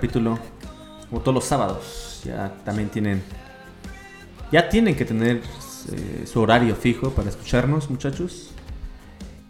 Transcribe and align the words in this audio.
capítulo, 0.00 0.38
como 1.10 1.20
todos 1.20 1.34
los 1.34 1.44
sábados. 1.44 2.22
Ya 2.24 2.54
también 2.64 2.88
tienen, 2.88 3.22
ya 4.50 4.66
tienen 4.66 4.96
que 4.96 5.04
tener 5.04 5.42
eh, 5.92 6.24
su 6.26 6.40
horario 6.40 6.74
fijo 6.74 7.10
para 7.10 7.28
escucharnos, 7.28 7.90
muchachos. 7.90 8.48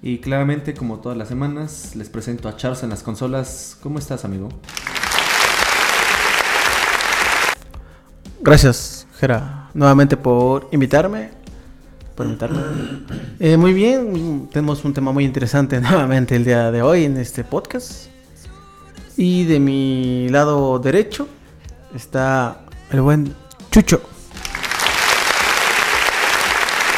Y 0.02 0.18
claramente, 0.18 0.74
como 0.74 0.98
todas 0.98 1.16
las 1.16 1.28
semanas, 1.28 1.94
les 1.94 2.08
presento 2.08 2.48
a 2.48 2.56
Charles 2.56 2.82
en 2.82 2.90
las 2.90 3.04
consolas. 3.04 3.78
¿Cómo 3.80 4.00
estás, 4.00 4.24
amigo? 4.24 4.48
Gracias, 8.40 9.06
Jera, 9.20 9.70
nuevamente 9.72 10.16
por 10.16 10.68
invitarme. 10.72 11.30
Por 12.16 12.26
invitarme. 12.26 12.58
Eh, 13.38 13.56
muy 13.56 13.72
bien, 13.72 14.48
tenemos 14.52 14.84
un 14.84 14.94
tema 14.94 15.12
muy 15.12 15.24
interesante 15.24 15.80
nuevamente 15.80 16.34
el 16.34 16.44
día 16.44 16.72
de 16.72 16.82
hoy 16.82 17.04
en 17.04 17.18
este 17.18 17.44
podcast. 17.44 18.10
Y 19.22 19.44
de 19.44 19.60
mi 19.60 20.30
lado 20.30 20.78
derecho 20.78 21.28
está 21.94 22.62
el 22.90 23.02
buen 23.02 23.36
Chucho. 23.70 24.00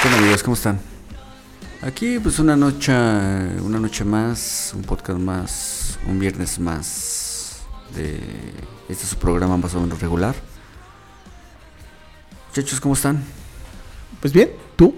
Hola 0.05 0.19
amigos, 0.19 0.45
¿cómo 0.45 0.55
están? 0.55 0.79
Aquí 1.81 2.21
pues 2.21 2.39
una 2.39 2.55
noche, 2.55 2.93
una 2.93 3.81
noche 3.81 4.05
más, 4.05 4.73
un 4.73 4.83
podcast 4.83 5.19
más, 5.19 5.99
un 6.07 6.21
viernes 6.21 6.61
más 6.61 7.63
de 7.97 8.21
este 8.89 9.03
es 9.03 9.09
su 9.09 9.17
programa 9.17 9.57
más 9.57 9.75
o 9.75 9.81
menos 9.81 10.01
regular. 10.01 10.37
Muchachos, 12.51 12.81
¿cómo 12.81 12.95
están? 12.95 13.21
Pues 14.21 14.33
bien, 14.33 14.53
¿tú? 14.77 14.95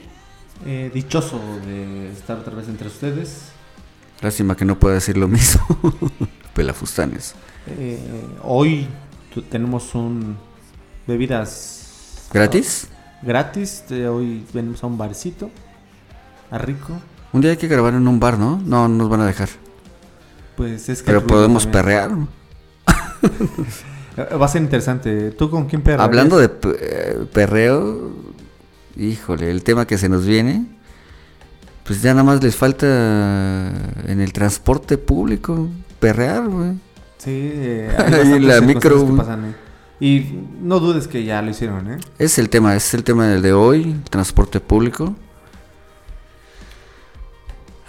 Eh, 0.67 0.91
dichoso 0.93 1.41
de 1.65 2.13
estar 2.13 2.37
otra 2.37 2.55
vez 2.55 2.69
entre 2.69 2.89
ustedes. 2.89 3.45
Lástima 4.21 4.55
que 4.55 4.67
no 4.67 4.79
pueda 4.79 4.97
decir 4.97 5.17
lo 5.17 5.27
mismo. 5.27 5.65
Pelafustanes. 6.55 7.35
Eh, 7.67 7.99
hoy 8.43 8.87
tenemos 9.51 9.95
un 9.95 10.37
bebidas 11.07 12.29
¿Gratis? 12.33 12.89
gratis. 13.23 13.85
De 13.89 14.09
hoy 14.09 14.45
venimos 14.53 14.83
a 14.85 14.87
un 14.87 14.99
barcito, 14.99 15.51
a 16.51 16.59
rico. 16.59 16.93
Un 17.33 17.41
día 17.41 17.53
hay 17.53 17.57
que 17.57 17.69
grabar 17.69 17.95
en 17.95 18.07
un 18.07 18.21
bar, 18.21 18.39
¿no? 18.39 18.61
No, 18.65 18.87
no 18.89 18.97
nos 18.97 19.09
van 19.09 19.23
a 19.23 19.27
dejar. 19.27 19.49
Pues 20.57 20.89
es 20.89 21.01
que 21.03 21.07
Pero 21.07 21.27
podemos 21.27 21.65
también- 21.65 21.85
perrear. 21.85 22.11
Va 24.41 24.47
a 24.47 24.49
ser 24.49 24.63
interesante. 24.63 25.33
¿Tú 25.33 25.51
con 25.51 25.67
quién 25.67 25.83
perrearías? 25.83 26.07
Hablando 26.07 26.39
de 26.39 26.49
eh, 26.79 27.27
perreo, 27.33 28.13
híjole, 28.97 29.51
el 29.51 29.65
tema 29.65 29.87
que 29.89 29.99
se 29.99 30.09
nos 30.09 30.25
viene, 30.25 30.67
pues 31.85 32.01
ya 32.01 32.13
nada 32.13 32.23
más 32.23 32.41
les 32.43 32.55
falta 32.55 32.87
en 34.07 34.21
el 34.21 34.33
transporte 34.33 34.99
público 34.99 35.69
perrear, 36.05 36.47
güey. 36.49 36.73
Sí, 37.17 37.31
eh, 37.31 37.89
Ahí 37.99 38.33
hay 38.33 38.41
la 38.41 38.61
micro. 38.61 39.07
que 39.07 39.13
pasan, 39.15 39.45
eh. 39.47 39.55
Y 40.01 40.27
no 40.61 40.79
dudes 40.81 41.09
que 41.09 41.25
ya 41.25 41.41
lo 41.41 41.51
hicieron, 41.51 41.91
¿eh? 41.93 41.99
Es 42.19 42.39
el 42.39 42.51
tema, 42.51 42.77
es 42.77 42.93
el 42.93 43.05
tema 43.05 43.27
del 43.29 43.41
de 43.41 43.55
hoy, 43.55 43.83
el 43.85 44.03
transporte 44.11 44.61
público. 44.61 45.17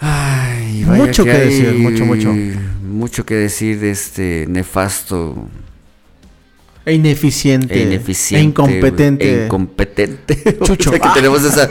Ay, 0.00 0.84
vaya 0.84 1.04
Mucho 1.04 1.24
que 1.24 1.32
hay 1.32 1.44
decir, 1.48 1.74
mucho, 1.74 2.04
mucho. 2.06 2.32
Mucho 2.82 3.26
que 3.26 3.34
decir 3.34 3.80
de 3.80 3.90
este 3.90 4.46
nefasto 4.48 5.48
E 6.86 6.94
ineficiente. 6.94 7.74
e 7.74 7.82
ineficiente. 7.82 8.40
E 8.40 8.48
incompetente. 8.48 9.40
e 9.42 9.44
incompetente. 9.44 10.58
Chucho. 10.64 10.90
O 10.90 10.92
sea 10.94 11.00
que 11.00 11.08
tenemos 11.14 11.44
esa. 11.44 11.68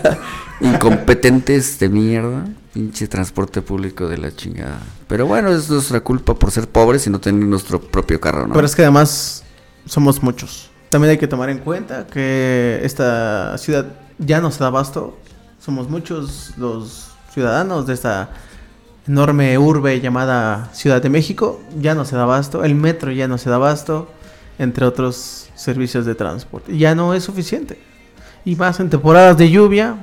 incompetentes 0.60 1.78
de 1.80 1.88
mierda. 1.88 2.44
Pinche 2.72 3.06
transporte 3.06 3.60
público 3.60 4.08
de 4.08 4.16
la 4.16 4.34
chingada. 4.34 4.80
Pero 5.06 5.26
bueno, 5.26 5.50
es 5.50 5.68
nuestra 5.68 6.00
culpa 6.00 6.34
por 6.34 6.50
ser 6.50 6.68
pobres 6.68 7.06
y 7.06 7.10
no 7.10 7.20
tener 7.20 7.44
nuestro 7.44 7.80
propio 7.80 8.18
carro, 8.18 8.46
¿no? 8.46 8.54
Pero 8.54 8.66
es 8.66 8.74
que 8.74 8.82
además 8.82 9.44
somos 9.84 10.22
muchos. 10.22 10.70
También 10.88 11.10
hay 11.10 11.18
que 11.18 11.28
tomar 11.28 11.50
en 11.50 11.58
cuenta 11.58 12.06
que 12.06 12.80
esta 12.82 13.56
ciudad 13.58 13.86
ya 14.18 14.40
no 14.40 14.50
se 14.50 14.60
da 14.60 14.68
abasto. 14.68 15.18
Somos 15.60 15.90
muchos 15.90 16.52
los 16.56 17.10
ciudadanos 17.32 17.86
de 17.86 17.94
esta 17.94 18.30
enorme 19.06 19.58
urbe 19.58 20.00
llamada 20.00 20.70
Ciudad 20.72 21.02
de 21.02 21.10
México. 21.10 21.60
Ya 21.78 21.94
no 21.94 22.04
se 22.04 22.16
da 22.16 22.22
abasto. 22.22 22.64
El 22.64 22.74
metro 22.74 23.10
ya 23.10 23.28
no 23.28 23.36
se 23.36 23.50
da 23.50 23.56
abasto. 23.56 24.08
Entre 24.58 24.86
otros 24.86 25.50
servicios 25.54 26.06
de 26.06 26.14
transporte. 26.14 26.76
Ya 26.76 26.94
no 26.94 27.12
es 27.14 27.24
suficiente. 27.24 27.78
Y 28.44 28.56
más 28.56 28.80
en 28.80 28.90
temporadas 28.90 29.36
de 29.36 29.50
lluvia. 29.50 29.96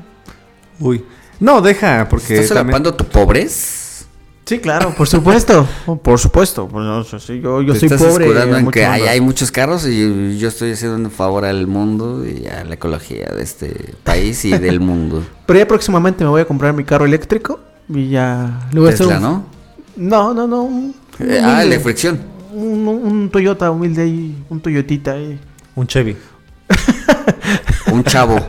Uy. 0.80 1.03
No, 1.39 1.61
deja, 1.61 2.07
porque 2.09 2.33
¿Estás 2.35 2.50
también... 2.50 2.75
solapando 2.77 2.94
tu 2.95 3.05
pobrez? 3.05 4.05
Sí, 4.45 4.57
claro, 4.59 4.94
por 4.95 5.07
supuesto. 5.07 5.67
por 6.03 6.17
supuesto. 6.19 6.67
Pues, 6.67 6.83
no, 6.83 7.03
sí, 7.03 7.39
yo 7.39 7.61
yo 7.61 7.73
Te 7.73 7.79
soy 7.81 7.88
estás 7.88 8.01
pobre. 8.01 8.25
escudando 8.25 8.57
en 8.57 8.63
mucho 8.66 8.72
que 8.73 8.85
hay, 8.85 9.03
hay 9.03 9.22
muchos 9.22 9.51
carros 9.51 9.85
y 9.88 10.38
yo 10.39 10.47
estoy 10.47 10.72
haciendo 10.72 10.97
un 10.97 11.11
favor 11.11 11.45
al 11.45 11.67
mundo 11.67 12.25
y 12.25 12.47
a 12.47 12.63
la 12.63 12.73
ecología 12.73 13.27
de 13.27 13.44
este 13.44 13.94
país 14.03 14.44
y 14.45 14.57
del 14.57 14.79
mundo. 14.81 15.23
Pero 15.45 15.59
ya 15.59 15.67
próximamente 15.67 16.23
me 16.23 16.29
voy 16.31 16.41
a 16.41 16.45
comprar 16.45 16.73
mi 16.73 16.83
carro 16.83 17.05
eléctrico. 17.05 17.59
Y 17.88 18.09
ya. 18.09 18.67
le 18.71 18.79
voy 18.79 18.89
a 18.89 18.94
hacer 18.94 19.07
Tesla, 19.07 19.17
un- 19.17 19.23
¿no? 19.23 19.45
No, 19.95 20.33
no, 20.33 20.47
no. 20.47 20.63
un- 20.63 20.95
Eh, 21.19 21.41
ah, 21.44 21.63
de 21.63 21.79
fricción. 21.79 22.19
un, 22.53 22.88
un 22.88 23.29
Toyota 23.29 23.69
humilde 23.69 24.01
ahí. 24.01 24.44
Un 24.50 24.59
Toyotita 24.61 25.11
ahí. 25.11 25.39
Un 25.75 25.85
Chevy. 25.88 26.17
Un 27.91 28.03
chavo. 28.03 28.39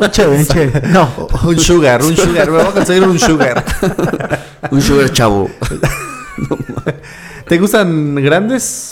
Un 0.00 0.10
chévere, 0.10 0.38
un 0.38 0.46
chévere. 0.46 0.88
No. 0.88 1.08
Un 1.44 1.58
Sugar, 1.58 2.02
un 2.02 2.16
Sugar. 2.16 2.50
Me 2.50 2.58
voy 2.58 2.66
a 2.66 2.70
conseguir 2.72 3.02
un 3.04 3.18
Sugar. 3.18 3.64
Un 4.70 4.82
sugar 4.82 5.10
chavo. 5.10 5.48
¿Te 7.48 7.58
gustan 7.58 8.14
grandes 8.16 8.90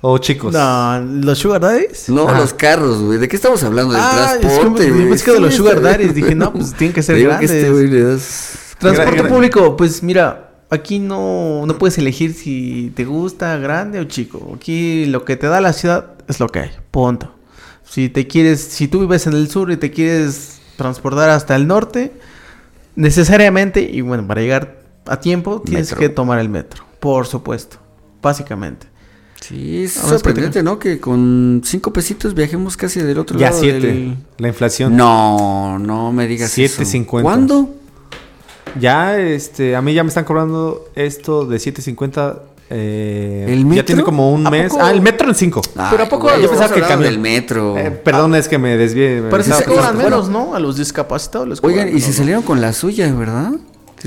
o 0.00 0.18
chicos? 0.18 0.52
No, 0.52 0.98
los 1.00 1.38
Sugar 1.38 1.60
Daddies. 1.60 2.08
No, 2.08 2.26
Ah. 2.28 2.38
los 2.38 2.54
carros, 2.54 3.00
güey. 3.02 3.18
¿De 3.18 3.28
qué 3.28 3.36
estamos 3.36 3.62
hablando? 3.62 3.92
Del 3.92 4.02
Ah, 4.02 4.30
es 4.32 4.38
que 4.40 4.46
transporte, 4.46 4.90
me- 4.90 5.00
güey. 5.04 5.12
es 5.12 5.22
que 5.22 5.32
de 5.32 5.40
los 5.40 5.54
Sugar 5.54 5.80
Daddies 5.82 6.14
dije, 6.14 6.34
no, 6.34 6.52
pues 6.52 6.72
tienen 6.74 6.94
que 6.94 7.02
ser 7.02 7.16
que 7.16 7.24
grandes. 7.24 7.50
este 7.50 7.70
güey 7.70 7.86
le 7.88 8.02
das... 8.02 8.58
Transporte 8.78 9.24
público, 9.24 9.76
pues 9.76 10.02
mira, 10.02 10.52
aquí 10.70 10.98
no, 10.98 11.64
no 11.66 11.78
puedes 11.78 11.98
elegir 11.98 12.32
si 12.34 12.92
te 12.96 13.04
gusta 13.04 13.56
grande 13.58 14.00
o 14.00 14.04
chico. 14.04 14.52
Aquí 14.56 15.04
lo 15.06 15.24
que 15.24 15.36
te 15.36 15.48
da 15.48 15.60
la 15.60 15.72
ciudad 15.72 16.12
es 16.28 16.40
lo 16.40 16.48
que 16.48 16.60
hay, 16.60 16.70
punto. 16.90 17.34
Si 17.90 18.08
te 18.08 18.26
quieres, 18.26 18.60
si 18.60 18.88
tú 18.88 19.00
vives 19.00 19.26
en 19.26 19.32
el 19.34 19.48
sur 19.50 19.70
y 19.70 19.76
te 19.76 19.90
quieres 19.90 20.58
transportar 20.76 21.30
hasta 21.30 21.56
el 21.56 21.66
norte, 21.66 22.12
necesariamente, 22.96 23.82
y 23.82 24.00
bueno, 24.00 24.26
para 24.26 24.40
llegar 24.40 24.78
a 25.06 25.20
tiempo, 25.20 25.62
tienes 25.64 25.88
Metro. 25.90 25.98
que 26.00 26.08
tomar 26.08 26.38
el 26.38 26.48
metro, 26.48 26.84
por 27.00 27.26
supuesto, 27.26 27.78
básicamente. 28.22 28.86
Sí, 29.40 29.84
es 29.84 29.96
Vamos 29.96 30.10
sorprendente, 30.10 30.62
¿no? 30.62 30.78
Que 30.78 30.98
con 31.00 31.62
cinco 31.64 31.92
pesitos 31.92 32.34
viajemos 32.34 32.76
casi 32.76 33.00
del 33.00 33.18
otro 33.18 33.38
Ya 33.38 33.50
lado 33.50 33.60
siete. 33.62 33.86
del- 33.86 34.16
La 34.36 34.48
inflación. 34.48 34.96
No, 34.96 35.78
no 35.78 36.12
me 36.12 36.26
digas 36.26 36.58
eso. 36.58 36.82
7.50. 36.82 37.22
¿Cuándo? 37.22 37.74
Ya, 38.78 39.18
este, 39.18 39.76
a 39.76 39.80
mí 39.82 39.94
ya 39.94 40.02
me 40.02 40.08
están 40.08 40.24
cobrando 40.24 40.90
esto 40.94 41.46
de 41.46 41.56
7.50. 41.58 42.40
Eh, 42.70 43.46
¿El 43.48 43.60
Ya 43.60 43.64
metro? 43.66 43.84
tiene 43.84 44.02
como 44.02 44.32
un 44.32 44.46
¿A 44.46 44.50
mes. 44.50 44.70
poco? 44.72 44.84
Ah, 44.84 44.90
el 44.90 45.00
metro 45.00 45.28
en 45.28 45.34
5. 45.34 45.62
Pero 45.90 46.04
¿a 46.04 46.08
poco 46.08 46.28
güey, 46.28 46.42
yo 46.42 46.50
pensaba 46.50 46.72
que 46.74 46.80
camión- 46.82 47.02
del 47.02 47.18
metro. 47.18 47.78
Eh, 47.78 47.90
perdón, 47.90 48.34
es 48.34 48.46
que 48.48 48.58
me 48.58 48.76
desvié. 48.76 49.22
Parece 49.30 49.50
estaba 49.52 49.66
que 49.70 49.74
cobran 49.74 49.96
menos, 49.96 50.28
¿no? 50.28 50.54
A 50.54 50.60
los 50.60 50.76
discapacitados 50.76 51.48
les 51.48 51.64
Oigan, 51.64 51.96
y 51.96 52.00
se 52.00 52.12
salieron 52.12 52.42
con 52.42 52.60
la 52.60 52.72
suya, 52.72 53.12
¿verdad? 53.14 53.52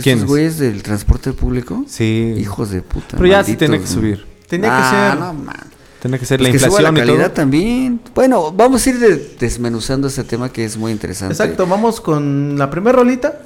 ¿Quiénes? 0.02 0.26
güeyes 0.26 0.58
del 0.60 0.84
transporte 0.84 1.34
público. 1.34 1.84
Sí. 1.88 2.36
Hijos 2.38 2.70
de 2.72 2.82
puta. 2.82 3.18
Pero 3.18 3.26
ya 3.26 3.44
sí 3.44 3.56
tenía 3.56 3.80
que 3.80 3.88
subir. 3.88 4.26
Tenía 4.48 4.70
que 4.70 4.76
Ah, 4.76 5.10
ser. 5.12 5.20
no, 5.20 5.34
man. 5.34 5.56
Tiene 6.02 6.18
que 6.18 6.26
ser 6.26 6.40
Pues 6.40 6.48
la 6.50 6.52
que 6.54 6.60
suba 6.60 6.68
inflación 6.70 6.94
la 6.96 7.00
y 7.00 7.06
todo. 7.06 7.16
calidad 7.18 7.34
también. 7.34 8.00
Bueno, 8.16 8.52
vamos 8.52 8.86
a 8.86 8.90
ir 8.90 9.00
de- 9.00 9.36
desmenuzando 9.40 10.08
este 10.08 10.24
tema 10.24 10.50
que 10.52 10.66
es 10.66 10.78
muy 10.78 10.92
interesante. 10.92 11.34
Exacto, 11.34 11.68
vamos 11.68 12.00
con 12.02 12.58
la 12.58 12.70
primera 12.70 12.98
rolita 12.98 13.40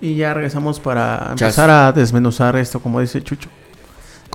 y 0.00 0.16
ya 0.16 0.34
regresamos 0.34 0.80
para 0.80 1.32
Chas. 1.36 1.42
empezar 1.42 1.70
a 1.70 1.92
desmenuzar 1.92 2.56
esto, 2.56 2.80
como 2.80 3.00
dice 3.00 3.22
Chucho. 3.22 3.48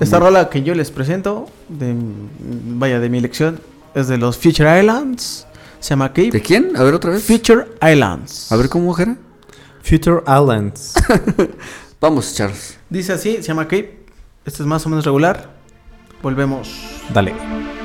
Esta 0.00 0.20
rola 0.20 0.48
que 0.48 0.62
yo 0.62 0.74
les 0.74 0.90
presento, 0.90 1.46
de, 1.68 1.94
vaya, 1.98 3.00
de 3.00 3.08
mi 3.08 3.18
elección, 3.18 3.60
es 3.94 4.06
de 4.08 4.16
los 4.16 4.38
Future 4.38 4.78
Islands. 4.78 5.46
Se 5.80 5.90
llama 5.90 6.08
Cape. 6.08 6.30
¿De 6.30 6.40
quién? 6.40 6.76
A 6.76 6.82
ver 6.82 6.94
otra 6.94 7.10
vez. 7.10 7.24
Future 7.24 7.66
Islands. 7.82 8.50
A 8.52 8.56
ver 8.56 8.68
cómo, 8.68 8.92
Jera. 8.94 9.16
Future 9.82 10.22
Islands. 10.26 10.94
Vamos, 12.00 12.34
Charles. 12.34 12.78
Dice 12.88 13.12
así, 13.12 13.36
se 13.36 13.42
llama 13.42 13.64
Cape. 13.64 13.98
Este 14.44 14.62
es 14.62 14.66
más 14.66 14.84
o 14.86 14.88
menos 14.88 15.04
regular. 15.04 15.50
Volvemos. 16.22 16.68
Dale. 17.12 17.77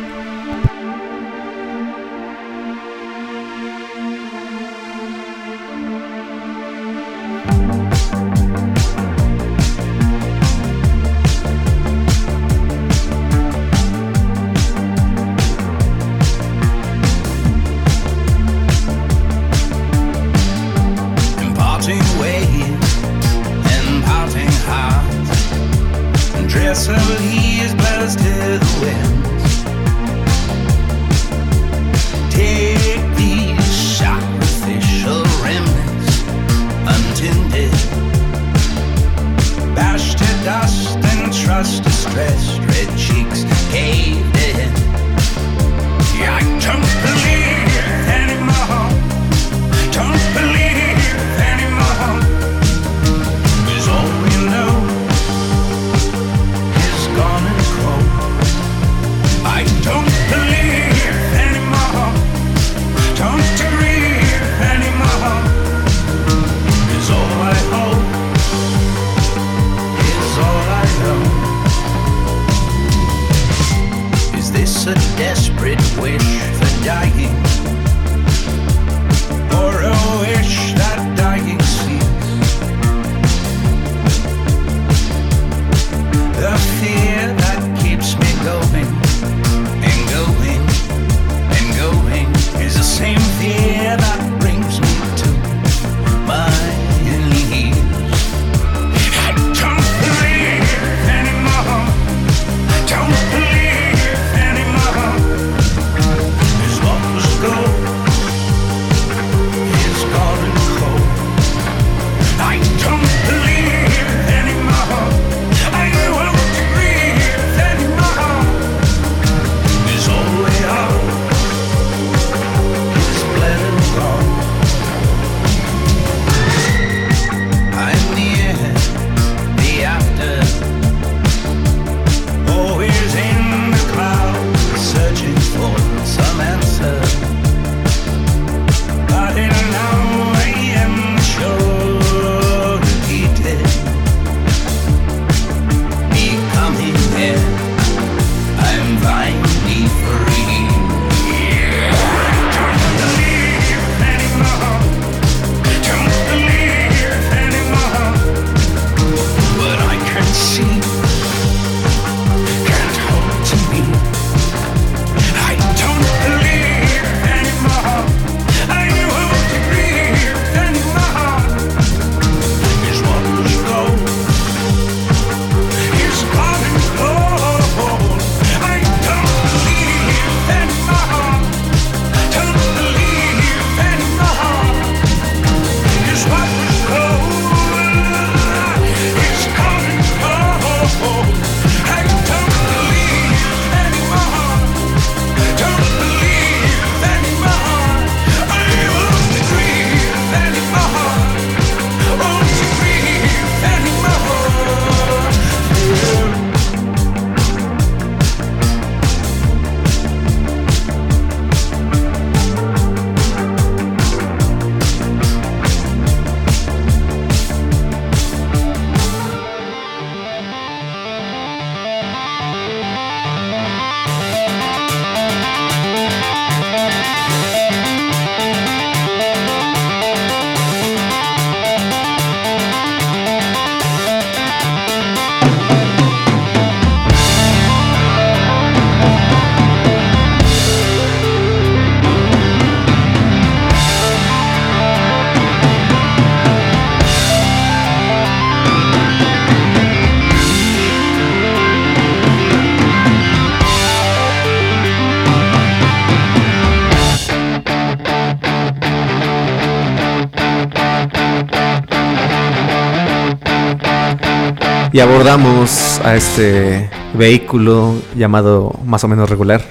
Y 264.93 264.99
abordamos 264.99 265.99
a 266.03 266.15
este 266.15 266.89
vehículo 267.15 267.95
llamado 268.15 268.79
más 268.85 269.03
o 269.03 269.07
menos 269.07 269.29
regular. 269.29 269.61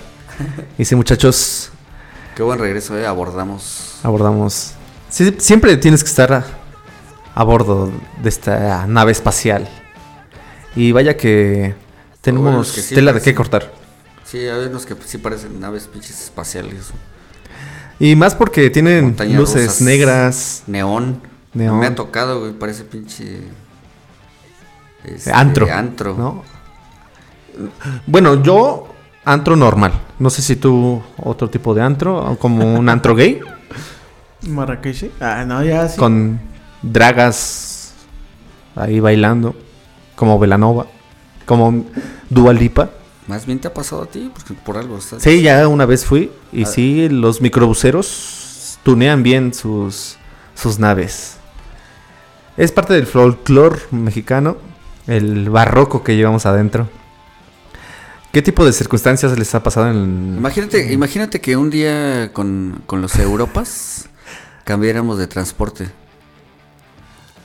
Y 0.76 0.84
sí, 0.84 0.96
muchachos, 0.96 1.70
Qué 2.34 2.42
buen 2.42 2.58
regreso, 2.58 2.98
eh. 2.98 3.06
Abordamos. 3.06 4.00
abordamos. 4.02 4.72
Sí, 5.08 5.34
siempre 5.38 5.76
tienes 5.76 6.02
que 6.02 6.08
estar 6.10 6.32
a, 6.32 6.44
a 7.34 7.44
bordo 7.44 7.92
de 8.22 8.28
esta 8.28 8.86
nave 8.88 9.12
espacial. 9.12 9.68
Y 10.74 10.90
vaya 10.90 11.16
que 11.16 11.74
tenemos 12.20 12.72
que 12.72 12.80
sí, 12.80 12.94
tela 12.94 13.12
de 13.12 13.20
qué 13.20 13.34
cortar. 13.34 13.72
Sí, 14.24 14.38
hay 14.38 14.66
unos 14.66 14.86
que 14.86 14.96
sí 15.04 15.18
parecen 15.18 15.60
naves 15.60 15.86
pinches 15.86 16.20
espaciales. 16.20 16.90
Y 18.00 18.16
más 18.16 18.34
porque 18.34 18.70
tienen 18.70 19.04
Montañas 19.04 19.38
luces 19.38 19.80
negras. 19.82 20.64
Neón. 20.66 21.20
Neón. 21.52 21.78
Me 21.78 21.86
ha 21.86 21.94
tocado, 21.94 22.40
güey. 22.40 22.52
Parece 22.52 22.82
pinche. 22.84 23.42
Este, 25.04 25.32
antro. 25.32 25.66
Antro. 25.72 26.14
¿no? 26.16 26.42
Bueno, 28.06 28.42
yo 28.42 28.88
antro 29.24 29.56
normal. 29.56 29.92
No 30.18 30.30
sé 30.30 30.42
si 30.42 30.56
tú 30.56 31.02
otro 31.18 31.50
tipo 31.50 31.74
de 31.74 31.82
antro, 31.82 32.36
como 32.40 32.74
un 32.78 32.88
antro 32.88 33.14
gay, 33.14 33.40
Marrakech. 34.48 35.10
Ah, 35.20 35.44
no, 35.46 35.62
ya 35.62 35.88
sí. 35.88 35.98
con 35.98 36.40
dragas 36.82 37.94
ahí 38.74 39.00
bailando, 39.00 39.54
como 40.16 40.38
Velanova, 40.38 40.86
como 41.46 41.84
Dua 42.28 42.52
Lipa. 42.52 42.90
Más 43.28 43.46
bien 43.46 43.60
te 43.60 43.68
ha 43.68 43.74
pasado 43.74 44.02
a 44.02 44.06
ti, 44.06 44.30
porque 44.32 44.54
por 44.54 44.76
algo 44.76 44.98
estás. 44.98 45.22
Sí, 45.22 45.42
ya 45.42 45.68
una 45.68 45.86
vez 45.86 46.04
fui 46.04 46.30
y 46.52 46.64
Ah. 46.64 46.66
sí, 46.66 47.08
los 47.08 47.40
microbuseros 47.40 48.78
tunean 48.82 49.22
bien 49.22 49.54
sus, 49.54 50.16
sus 50.54 50.78
naves. 50.78 51.36
Es 52.56 52.72
parte 52.72 52.94
del 52.94 53.06
folclore 53.06 53.78
mexicano 53.92 54.56
el 55.06 55.50
barroco 55.50 56.02
que 56.02 56.16
llevamos 56.16 56.46
adentro. 56.46 56.88
¿Qué 58.32 58.40
tipo 58.40 58.64
de 58.64 58.72
circunstancias 58.72 59.36
les 59.38 59.54
ha 59.54 59.62
pasado 59.62 59.90
en... 59.90 60.34
Imagínate, 60.38 60.92
imagínate 60.92 61.40
que 61.40 61.56
un 61.56 61.68
día 61.68 62.32
con, 62.32 62.82
con 62.86 63.02
los 63.02 63.16
Europas 63.16 64.08
cambiáramos 64.64 65.18
de 65.18 65.26
transporte. 65.26 65.90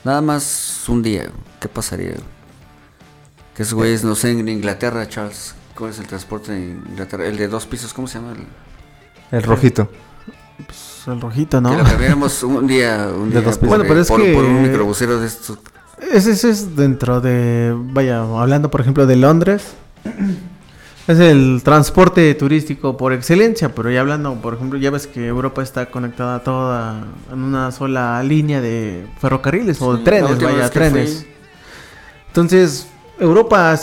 Nada 0.03 0.21
más 0.21 0.85
un 0.87 1.01
día. 1.03 1.29
¿Qué 1.59 1.67
pasaría? 1.67 2.13
Que 3.53 3.63
esos 3.63 3.73
güeyes, 3.73 4.03
no 4.05 4.15
sé, 4.15 4.31
en 4.31 4.47
Inglaterra, 4.47 5.07
Charles. 5.09 5.55
¿Cuál 5.75 5.91
es 5.91 5.99
el 5.99 6.07
transporte 6.07 6.53
en 6.53 6.83
Inglaterra? 6.89 7.25
El 7.25 7.37
de 7.37 7.47
dos 7.49 7.65
pisos, 7.65 7.93
¿cómo 7.93 8.07
se 8.07 8.19
llama? 8.19 8.31
El- 8.33 9.37
El 9.37 9.43
rojito. 9.43 9.91
Pues, 10.65 11.03
el 11.07 11.19
rojito, 11.19 11.59
¿no? 11.59 11.71
Que 11.71 11.77
lo 11.77 11.83
cambiáramos 11.83 12.43
un 12.43 12.65
día, 12.65 13.09
un 13.13 13.29
De 13.29 13.39
día 13.39 13.41
dos 13.41 13.57
pisos. 13.57 13.59
por, 13.59 13.67
Bueno, 13.69 13.83
pero 13.87 13.99
es 13.99 14.07
por- 14.07 14.21
que- 14.21 14.33
por 14.33 14.45
un 14.45 14.61
microbusero 14.63 15.19
de 15.19 15.27
estos. 15.27 15.59
Ese, 15.99 16.31
ese 16.31 16.49
es 16.49 16.75
dentro 16.75 17.21
de, 17.21 17.73
vaya, 17.75 18.21
hablando 18.21 18.69
por 18.69 18.81
ejemplo 18.81 19.07
de 19.07 19.15
Londres, 19.15 19.73
es 21.07 21.19
el 21.19 21.61
transporte 21.63 22.33
turístico 22.35 22.97
por 22.97 23.13
excelencia, 23.13 23.73
pero 23.73 23.89
ya 23.89 24.01
hablando, 24.01 24.35
por 24.35 24.53
ejemplo, 24.53 24.77
ya 24.77 24.91
ves 24.91 25.07
que 25.07 25.25
Europa 25.25 25.63
está 25.63 25.87
conectada 25.87 26.43
toda 26.43 27.03
en 27.31 27.39
una 27.39 27.71
sola 27.71 28.21
línea 28.23 28.61
de 28.61 29.07
ferrocarriles 29.19 29.81
o 29.81 29.97
de 29.97 30.03
trenes, 30.03 30.39
vaya, 30.39 30.69
trenes. 30.69 31.25
Entonces, 32.27 32.87
Europa, 33.19 33.79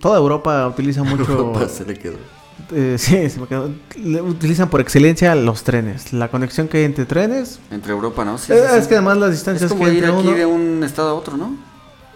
toda 0.00 0.18
Europa 0.18 0.66
utiliza 0.68 1.02
mucho... 1.04 1.30
Europa 1.30 1.68
se 1.68 1.84
le 1.84 1.94
quedó. 1.94 2.35
Eh, 2.72 2.96
sí, 2.98 3.28
se 3.30 3.40
me 3.40 3.46
quedó. 3.46 3.70
Le- 4.02 4.22
utilizan 4.22 4.68
por 4.68 4.80
excelencia 4.80 5.34
los 5.34 5.62
trenes, 5.62 6.12
la 6.12 6.28
conexión 6.28 6.68
que 6.68 6.78
hay 6.78 6.84
entre 6.84 7.04
trenes. 7.06 7.58
Entre 7.70 7.92
Europa, 7.92 8.24
¿no? 8.24 8.38
Sí, 8.38 8.52
Eh, 8.52 8.56
sí, 8.62 8.68
sí. 8.72 8.78
Es 8.78 8.86
que 8.88 8.94
además 8.94 9.18
las 9.18 9.30
Es 9.30 9.36
distancias 9.36 9.70
como 9.70 9.84
que 9.84 9.92
ir 9.94 10.04
entre 10.04 10.12
aquí 10.18 10.26
uno... 10.28 10.36
de 10.36 10.46
un 10.46 10.84
estado 10.84 11.10
a 11.10 11.14
otro, 11.14 11.36
¿no? 11.36 11.54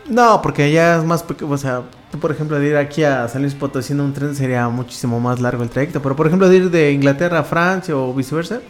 No, 0.09 0.42
porque 0.42 0.64
allá 0.64 0.97
es 0.99 1.04
más 1.04 1.23
pequeño, 1.23 1.52
o 1.52 1.59
sea, 1.59 1.82
tú 2.11 2.18
por 2.18 2.32
ejemplo 2.32 2.59
de 2.59 2.66
ir 2.68 2.76
aquí 2.76 3.04
a 3.04 3.28
San 3.28 3.42
Luis 3.42 3.54
Potosí 3.54 3.92
en 3.92 4.00
un 4.00 4.12
tren 4.12 4.35
sería 4.35 4.68
muchísimo 4.68 5.20
más 5.20 5.40
largo 5.40 5.62
el 5.62 5.68
trayecto, 5.70 6.02
pero 6.02 6.16
por 6.16 6.26
ejemplo 6.26 6.49
de 6.49 6.56
ir 6.56 6.70
de 6.70 6.90
Inglaterra 6.90 7.40
a 7.40 7.44
Francia 7.44 7.97
o 7.97 8.12
viceversa, 8.12 8.61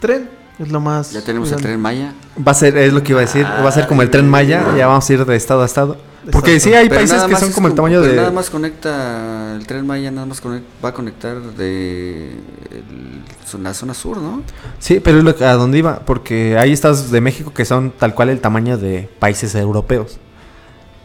tren 0.00 0.28
es 0.58 0.70
lo 0.70 0.80
más... 0.80 1.12
Ya 1.12 1.22
tenemos 1.22 1.50
el 1.52 1.60
tren 1.60 1.80
Maya. 1.80 2.12
Va 2.36 2.52
a 2.52 2.54
ser, 2.54 2.76
es 2.76 2.92
lo 2.92 3.02
que 3.02 3.12
iba 3.12 3.20
a 3.20 3.24
decir, 3.24 3.44
va 3.44 3.68
a 3.68 3.72
ser 3.72 3.86
como 3.86 4.02
el 4.02 4.10
tren 4.10 4.28
Maya, 4.28 4.64
ya 4.76 4.86
vamos 4.86 5.08
a 5.08 5.12
ir 5.12 5.24
de 5.24 5.36
estado 5.36 5.62
a 5.62 5.66
estado. 5.66 5.96
Porque 6.30 6.54
Exacto. 6.54 6.70
sí 6.70 6.74
hay 6.76 6.88
Pero 6.88 7.00
países 7.00 7.22
que 7.24 7.34
son 7.36 7.50
como 7.52 7.66
el 7.66 7.74
tamaño 7.74 8.00
pero 8.00 8.12
de... 8.12 8.16
Nada 8.16 8.30
más 8.30 8.48
conecta, 8.48 9.54
el 9.56 9.66
tren 9.66 9.84
Maya 9.86 10.10
nada 10.12 10.24
más 10.26 10.40
va 10.84 10.88
a 10.90 10.92
conectar 10.94 11.40
de 11.40 12.30
el- 12.70 13.22
la 13.62 13.74
zona 13.74 13.92
sur, 13.92 14.18
¿no? 14.18 14.42
Sí, 14.78 15.00
pero 15.00 15.18
es 15.18 15.24
lo 15.24 15.34
que- 15.34 15.44
a 15.44 15.54
dónde 15.54 15.78
iba, 15.78 15.98
porque 16.00 16.56
hay 16.56 16.72
estados 16.72 17.10
de 17.10 17.20
México 17.20 17.52
que 17.52 17.64
son 17.64 17.90
tal 17.90 18.14
cual 18.14 18.28
el 18.28 18.40
tamaño 18.40 18.78
de 18.78 19.10
países 19.18 19.54
europeos. 19.56 20.18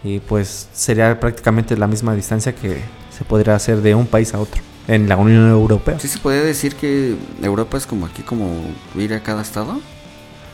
Y 0.04 0.20
pues 0.20 0.68
sería 0.72 1.20
prácticamente 1.20 1.76
la 1.76 1.88
misma 1.88 2.14
distancia 2.14 2.54
que 2.54 2.80
se 3.18 3.26
podría 3.26 3.56
hacer 3.56 3.82
de 3.82 3.96
un 3.96 4.06
país 4.06 4.34
a 4.36 4.40
otro 4.40 4.62
en 4.88 5.08
la 5.10 5.18
Unión 5.18 5.50
Europea. 5.50 6.00
Sí 6.00 6.08
se 6.08 6.20
podría 6.20 6.44
decir 6.44 6.76
que 6.76 7.16
Europa 7.42 7.78
es 7.78 7.86
como 7.86 8.06
aquí, 8.06 8.22
como 8.24 8.50
ir 8.96 9.14
a 9.14 9.22
cada 9.22 9.42
estado. 9.42 9.80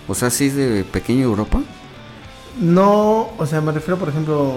O 0.08 0.16
sea, 0.16 0.30
sí 0.30 0.48
es 0.48 0.56
de 0.56 0.84
pequeña 0.84 1.24
Europa. 1.24 1.62
No, 2.60 3.30
o 3.38 3.46
sea, 3.46 3.62
me 3.62 3.72
refiero 3.72 3.98
por 3.98 4.10
ejemplo, 4.10 4.54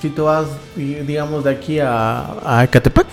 si 0.00 0.10
tú 0.10 0.24
vas, 0.24 0.46
di- 0.76 0.96
digamos, 0.96 1.44
de 1.44 1.50
aquí 1.50 1.80
a, 1.80 2.34
a 2.44 2.64
Ecatepec, 2.64 3.06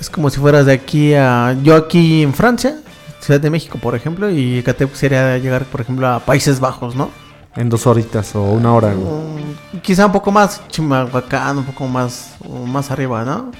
es 0.00 0.08
como 0.10 0.30
si 0.30 0.38
fueras 0.40 0.66
de 0.66 0.72
aquí 0.72 1.14
a... 1.14 1.56
Yo 1.62 1.74
aquí 1.74 2.22
en 2.22 2.32
Francia, 2.34 2.78
Ciudad 3.20 3.40
de 3.40 3.50
México, 3.50 3.78
por 3.82 3.94
ejemplo, 3.94 4.30
y 4.30 4.58
Ecatepec 4.58 4.94
sería 4.96 5.36
llegar, 5.38 5.64
por 5.64 5.80
ejemplo, 5.80 6.06
a 6.08 6.20
Países 6.20 6.60
Bajos, 6.60 6.94
¿no? 6.94 7.10
En 7.56 7.68
dos 7.70 7.86
horitas 7.86 8.34
o 8.36 8.42
una 8.42 8.72
hora. 8.74 8.92
güey. 8.92 9.06
Mm, 9.06 9.80
quizá 9.80 10.06
un 10.06 10.12
poco 10.12 10.30
más 10.30 10.60
Chimalhuacán, 10.68 11.58
un 11.58 11.64
poco 11.64 11.86
más, 11.88 12.34
más 12.66 12.90
arriba, 12.90 13.24
¿no? 13.24 13.50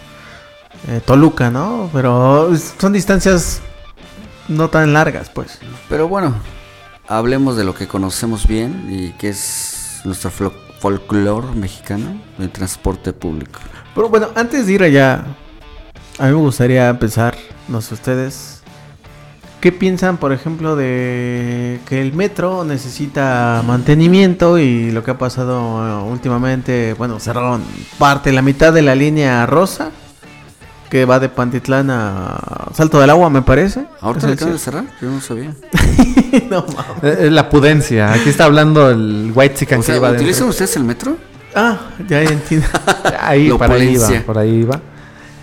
Eh, 0.89 1.01
Toluca, 1.05 1.51
¿no? 1.51 1.91
Pero 1.93 2.51
son 2.79 2.93
distancias 2.93 3.61
no 4.49 4.69
tan 4.69 4.93
largas, 4.93 5.31
pues. 5.31 5.59
Pero 5.89 6.09
bueno, 6.09 6.35
hablemos 7.09 7.57
de 7.57 7.65
lo 7.65 7.75
que 7.75 7.89
conocemos 7.89 8.47
bien 8.47 8.87
y 8.89 9.11
que 9.13 9.31
es 9.31 10.01
nuestro 10.05 10.31
folclore 10.31 11.49
mexicano, 11.55 12.21
el 12.39 12.51
transporte 12.51 13.13
público. 13.13 13.59
Pero 13.95 14.09
bueno, 14.09 14.29
antes 14.35 14.67
de 14.67 14.73
ir 14.75 14.83
allá, 14.83 15.25
a 16.19 16.27
mí 16.27 16.31
me 16.31 16.39
gustaría 16.39 16.89
empezar, 16.89 17.37
no 17.67 17.81
sé 17.81 17.95
ustedes, 17.95 18.63
¿qué 19.61 19.73
piensan, 19.73 20.19
por 20.19 20.33
ejemplo, 20.33 20.77
de 20.77 21.81
que 21.89 22.01
el 22.01 22.13
metro 22.13 22.65
necesita 22.65 23.65
mantenimiento 23.67 24.59
y 24.59 24.93
lo 24.93 25.03
que 25.03 25.11
ha 25.11 25.19
pasado 25.19 26.05
últimamente? 26.05 26.95
Bueno, 26.95 27.19
cerraron 27.19 27.65
parte, 27.99 28.33
la 28.33 28.43
mitad 28.43 28.73
de 28.73 28.83
la 28.83 28.95
línea 28.95 29.47
rosa, 29.47 29.91
que 30.91 31.05
va 31.05 31.19
de 31.19 31.29
Pantitlán 31.29 31.89
a 31.91 32.69
Salto 32.75 33.01
del 33.01 33.11
Agua, 33.11 33.29
me 33.31 33.43
parece. 33.43 33.87
¿Ahorita 34.01 34.27
¿Es 34.27 34.31
le 34.31 34.35
acaban 34.35 34.53
de 34.55 34.59
cerrar? 34.59 34.85
Yo 35.03 35.11
no 35.11 35.21
sabía. 35.21 35.55
no 36.51 36.65
mames. 37.03 37.33
La 37.33 37.49
pudencia. 37.49 38.13
Aquí 38.13 38.29
está 38.29 38.45
hablando 38.45 38.91
el 38.91 39.33
White 39.35 39.55
Chicken 39.57 39.79
O 39.79 39.81
que 39.81 39.87
sea, 39.87 39.97
iba 39.97 40.11
¿utilizan 40.11 40.33
dentro. 40.47 40.49
ustedes 40.51 40.77
el 40.77 40.85
metro? 40.85 41.17
Ah, 41.55 41.79
ya 42.09 42.23
entiendo. 42.23 42.67
Ahí, 43.21 43.51
por 43.51 43.63
ahí 43.73 43.89
iba, 43.95 44.05
opulencia. 44.05 44.27
por 44.27 44.39
ahí 44.39 44.51
iba. 44.61 44.81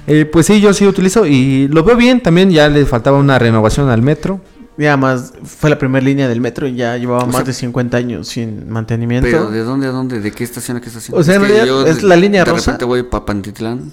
Eh, 0.06 0.26
pues 0.26 0.46
sí, 0.46 0.60
yo 0.62 0.74
sí 0.74 0.86
utilizo 0.86 1.26
y 1.26 1.68
lo 1.70 1.84
veo 1.84 1.96
bien. 1.96 2.22
También 2.22 2.50
ya 2.52 2.68
le 2.70 2.86
faltaba 2.86 3.18
una 3.18 3.40
renovación 3.40 3.90
al 3.90 4.02
metro. 4.02 4.40
Ya 4.78 4.98
más, 4.98 5.34
fue 5.44 5.70
la 5.70 5.78
primera 5.78 6.04
línea 6.04 6.28
del 6.28 6.42
metro 6.42 6.68
y 6.68 6.76
ya 6.76 6.98
llevaba 6.98 7.24
O 7.24 7.28
más 7.28 7.36
sea, 7.38 7.44
de 7.46 7.54
50 7.54 7.96
años 7.98 8.28
sin 8.28 8.70
mantenimiento. 8.70 9.28
¿Pero 9.30 9.52
de 9.52 9.60
dónde 9.64 9.88
a 9.88 9.92
dónde? 9.92 10.20
¿De 10.20 10.32
qué 10.32 10.44
estación 10.44 10.78
a 10.78 10.82
qué 10.82 10.88
estación? 10.88 11.18
O 11.20 11.24
sea, 11.24 11.36
en 11.36 11.42
que 11.42 11.48
realidad 11.48 11.66
yo 11.68 11.86
es 11.86 11.98
de- 11.98 12.08
la 12.08 12.16
línea 12.16 12.44
de 12.44 12.52
rosa. 12.52 12.72
repente 12.72 12.86
voy 12.86 13.04
para 13.04 13.24
Pantitlán. 13.26 13.92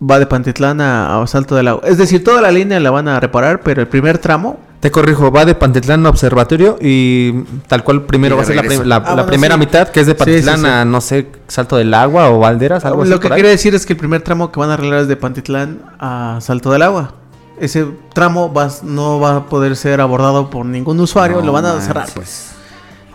Va 0.00 0.18
de 0.18 0.26
Pantitlán 0.26 0.80
a, 0.80 1.20
a 1.20 1.26
Salto 1.26 1.54
del 1.56 1.68
Agua. 1.68 1.82
Es 1.84 1.98
decir, 1.98 2.22
toda 2.22 2.40
la 2.40 2.52
línea 2.52 2.78
la 2.78 2.90
van 2.90 3.08
a 3.08 3.18
reparar, 3.18 3.60
pero 3.62 3.80
el 3.80 3.88
primer 3.88 4.18
tramo. 4.18 4.58
Te 4.78 4.92
corrijo, 4.92 5.32
va 5.32 5.44
de 5.44 5.56
Pantitlán 5.56 6.06
a 6.06 6.08
Observatorio 6.08 6.78
y 6.80 7.32
tal 7.66 7.82
cual 7.82 8.02
primero 8.02 8.36
va 8.36 8.42
a 8.42 8.44
ser 8.44 8.54
la, 8.54 8.62
regreso. 8.62 8.82
prim- 8.82 8.88
la- 8.88 8.96
Ah, 8.96 9.00
la 9.00 9.12
bueno, 9.14 9.26
primera 9.26 9.54
sí. 9.54 9.58
mitad, 9.60 9.88
que 9.88 9.98
es 10.00 10.06
de 10.06 10.12
Sí, 10.12 10.18
sí, 10.18 10.24
Pantitlán 10.24 10.60
sí. 10.60 10.66
a, 10.66 10.84
no 10.84 11.00
sé, 11.00 11.32
Salto 11.48 11.76
del 11.78 11.92
Agua 11.92 12.30
o 12.30 12.38
Valderas, 12.38 12.84
algo 12.84 13.02
así. 13.02 13.10
Lo 13.10 13.18
que 13.18 13.28
quiere 13.28 13.48
decir 13.48 13.74
es 13.74 13.84
que 13.84 13.94
el 13.94 13.98
primer 13.98 14.22
tramo 14.22 14.52
que 14.52 14.60
van 14.60 14.70
a 14.70 14.74
arreglar 14.74 15.00
es 15.00 15.08
de 15.08 15.16
Pantitlán 15.16 15.80
a 15.98 16.38
Salto 16.40 16.70
del 16.70 16.82
Agua. 16.82 17.14
Ese 17.58 17.88
tramo 18.14 18.52
va, 18.54 18.68
no 18.84 19.18
va 19.18 19.34
a 19.36 19.46
poder 19.46 19.74
ser 19.74 20.00
abordado 20.00 20.48
por 20.48 20.64
ningún 20.64 21.00
usuario, 21.00 21.40
No 21.40 21.46
lo 21.46 21.52
van 21.52 21.66
a 21.66 21.80
cerrar. 21.80 22.06
Pues. 22.14 22.52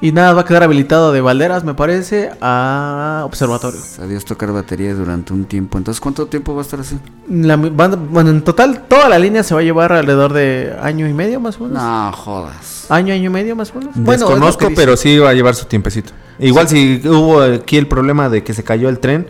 Y 0.04 0.12
nada, 0.12 0.34
va 0.34 0.42
a 0.42 0.46
quedar 0.46 0.64
habilitado 0.64 1.14
de 1.14 1.22
Valderas, 1.22 1.64
me 1.64 1.76
parece, 1.76 2.30
a 2.42 3.22
Observatorio. 3.26 3.80
Adiós 4.02 4.26
tocar 4.26 4.52
batería 4.52 4.94
durante 4.94 5.32
un 5.32 5.46
tiempo. 5.46 5.78
Entonces, 5.78 6.02
¿cuánto 6.02 6.26
tiempo 6.26 6.54
va 6.54 6.60
a 6.60 6.66
estar 6.66 6.80
así? 6.82 6.98
La 7.30 7.56
van- 7.56 8.10
bueno, 8.12 8.30
en 8.32 8.42
total, 8.42 8.84
toda 8.90 9.08
la 9.08 9.18
línea 9.18 9.44
se 9.44 9.54
va 9.54 9.62
a 9.62 9.64
llevar 9.64 9.94
alrededor 9.94 10.34
de 10.34 10.76
año 10.82 11.08
y 11.08 11.14
medio 11.14 11.40
más 11.40 11.56
o 11.58 11.64
menos. 11.68 11.82
No, 11.82 12.12
jodas. 12.12 12.88
Año, 12.90 13.14
año 13.14 13.28
y 13.28 13.30
medio 13.30 13.56
más 13.56 13.72
o 13.74 13.80
menos. 13.80 13.96
lo 13.96 14.04
Desconozco, 14.12 14.68
pero 14.76 14.98
sí 14.98 15.18
va 15.20 15.30
a 15.30 15.34
llevar 15.34 15.56
su 15.56 15.68
tiempecito. 15.68 16.12
Igual 16.38 16.68
si 16.68 17.02
hubo 17.06 17.42
aquí 17.42 17.78
el 17.78 17.88
problema 17.88 18.28
de 18.28 18.44
que 18.44 18.54
se 18.54 18.62
cayó 18.66 18.90
el 18.90 19.00
tren 19.00 19.28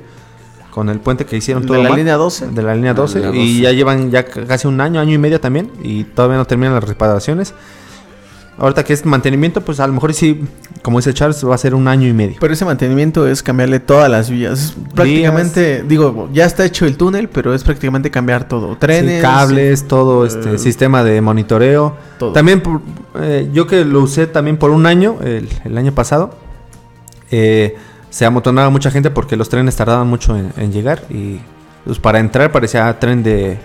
con 0.72 0.90
el 0.90 1.00
puente 1.00 1.24
que 1.28 1.38
hicieron 1.38 1.62
De 1.62 1.68
todo 1.68 1.84
la 1.84 1.90
mal, 1.90 2.00
línea 2.00 2.16
12. 2.18 2.48
de 2.48 2.64
la 2.64 2.74
línea 2.74 2.94
De 2.94 2.98
la 2.98 3.02
12 3.04 3.20
12. 3.20 3.38
y 3.38 3.62
ya 3.62 3.72
llevan 3.74 4.10
ya 4.10 4.26
casi 4.26 4.68
un 4.68 4.82
año, 4.82 5.00
año 5.00 5.14
y 5.14 5.20
medio 5.20 5.40
también 5.40 5.70
y 5.84 6.04
todavía 6.06 6.38
no 6.38 6.46
terminan 6.46 6.74
las 6.74 6.84
reparaciones. 6.84 7.54
Ahorita 8.58 8.84
que 8.84 8.94
es 8.94 9.04
mantenimiento, 9.06 9.62
pues 9.62 9.80
a 9.80 9.88
lo 9.88 9.94
mejor 9.94 10.14
sí, 10.14 10.42
como 10.84 11.00
dice 11.00 11.12
Charles, 11.14 11.44
va 11.44 11.56
a 11.56 11.58
ser 11.58 11.74
un 11.74 11.88
año 11.88 12.08
y 12.08 12.14
medio. 12.14 12.36
Pero 12.40 12.54
ese 12.54 12.64
mantenimiento 12.66 13.28
es 13.28 13.42
cambiarle 13.42 13.80
todas 13.80 14.10
las 14.12 14.30
vías. 14.30 14.76
Prácticamente, 14.94 15.84
digo, 15.88 16.30
ya 16.32 16.46
está 16.46 16.64
hecho 16.64 16.86
el 16.86 16.96
túnel, 16.96 17.30
pero 17.30 17.54
es 17.56 17.64
prácticamente 17.64 18.12
cambiar 18.12 18.48
todo. 18.48 18.78
Trenes, 18.78 19.16
Sí, 19.18 19.22
cables, 19.24 19.88
todo 19.88 20.24
este 20.26 20.56
eh, 20.56 20.58
sistema 20.60 21.04
de 21.04 21.20
monitoreo. 21.22 21.96
todo. 22.20 22.32
También 22.34 22.62
por- 22.62 22.82
eh, 23.22 23.50
yo 23.54 23.66
que 23.66 23.84
lo 23.86 24.02
usé 24.02 24.28
también 24.28 24.58
por 24.58 24.70
un 24.70 24.86
año, 24.86 25.18
el, 25.24 25.50
el 25.66 25.78
año 25.78 25.92
pasado, 25.94 26.36
eh, 27.32 27.76
se 28.12 28.26
amotonaba 28.26 28.70
mucha 28.70 28.92
gente 28.92 29.10
porque 29.10 29.36
los 29.36 29.50
trenes 29.50 29.76
tardaban 29.76 30.08
mucho 30.08 30.38
en, 30.38 30.52
en 30.58 30.72
llegar 30.72 31.02
y 31.10 31.40
pues, 31.86 31.98
para 31.98 32.20
entrar 32.20 32.52
parecía 32.52 33.00
tren 33.00 33.24
de, 33.24 33.58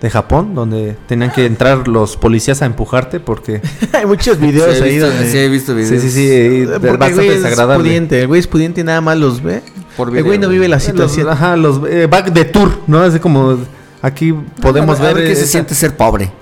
de 0.00 0.08
Japón, 0.10 0.54
donde 0.54 0.96
tenían 1.06 1.30
que 1.30 1.44
entrar 1.44 1.86
los 1.86 2.16
policías 2.16 2.62
a 2.62 2.66
empujarte 2.66 3.20
porque 3.20 3.60
Hay 3.92 4.06
muchos 4.06 4.38
videos 4.40 4.74
Sí, 4.76 4.80
he 4.82 4.84
ahí 4.84 4.90
visto, 4.94 5.06
donde... 5.10 5.30
sí, 5.30 5.38
he 5.38 5.48
visto 5.48 5.74
videos. 5.74 5.90
sí, 5.90 6.00
sí, 6.00 6.10
sí, 6.10 6.28
Eh, 6.30 6.66
Porque 6.72 6.88
el 6.88 6.96
bastante 6.96 7.14
güey 7.24 7.28
es 7.28 7.42
desagradable. 7.42 7.84
pudiente, 7.84 8.20
el 8.22 8.26
güey 8.26 8.40
es 8.40 8.46
pudiente 8.46 8.80
y 8.80 8.84
nada 8.84 9.00
más 9.02 9.18
los 9.18 9.42
ve. 9.42 9.62
Por 9.96 10.08
el 10.08 10.22
güey 10.24 10.38
video. 10.38 10.48
no 10.48 10.52
vive 10.52 10.68
la 10.68 10.76
Los, 10.76 10.84
situación. 10.84 11.28
ajá, 11.28 11.56
los 11.56 11.80
eh, 11.88 12.06
back 12.10 12.32
de 12.32 12.44
tour, 12.46 12.70
¿no? 12.86 13.00
Así 13.02 13.18
como 13.18 13.58
aquí 14.00 14.32
podemos 14.62 14.98
A 15.00 15.02
ver, 15.02 15.16
ver. 15.16 15.26
qué 15.26 15.36
se 15.36 15.46
siente 15.46 15.74
ser 15.74 15.94
pobre. 15.96 16.32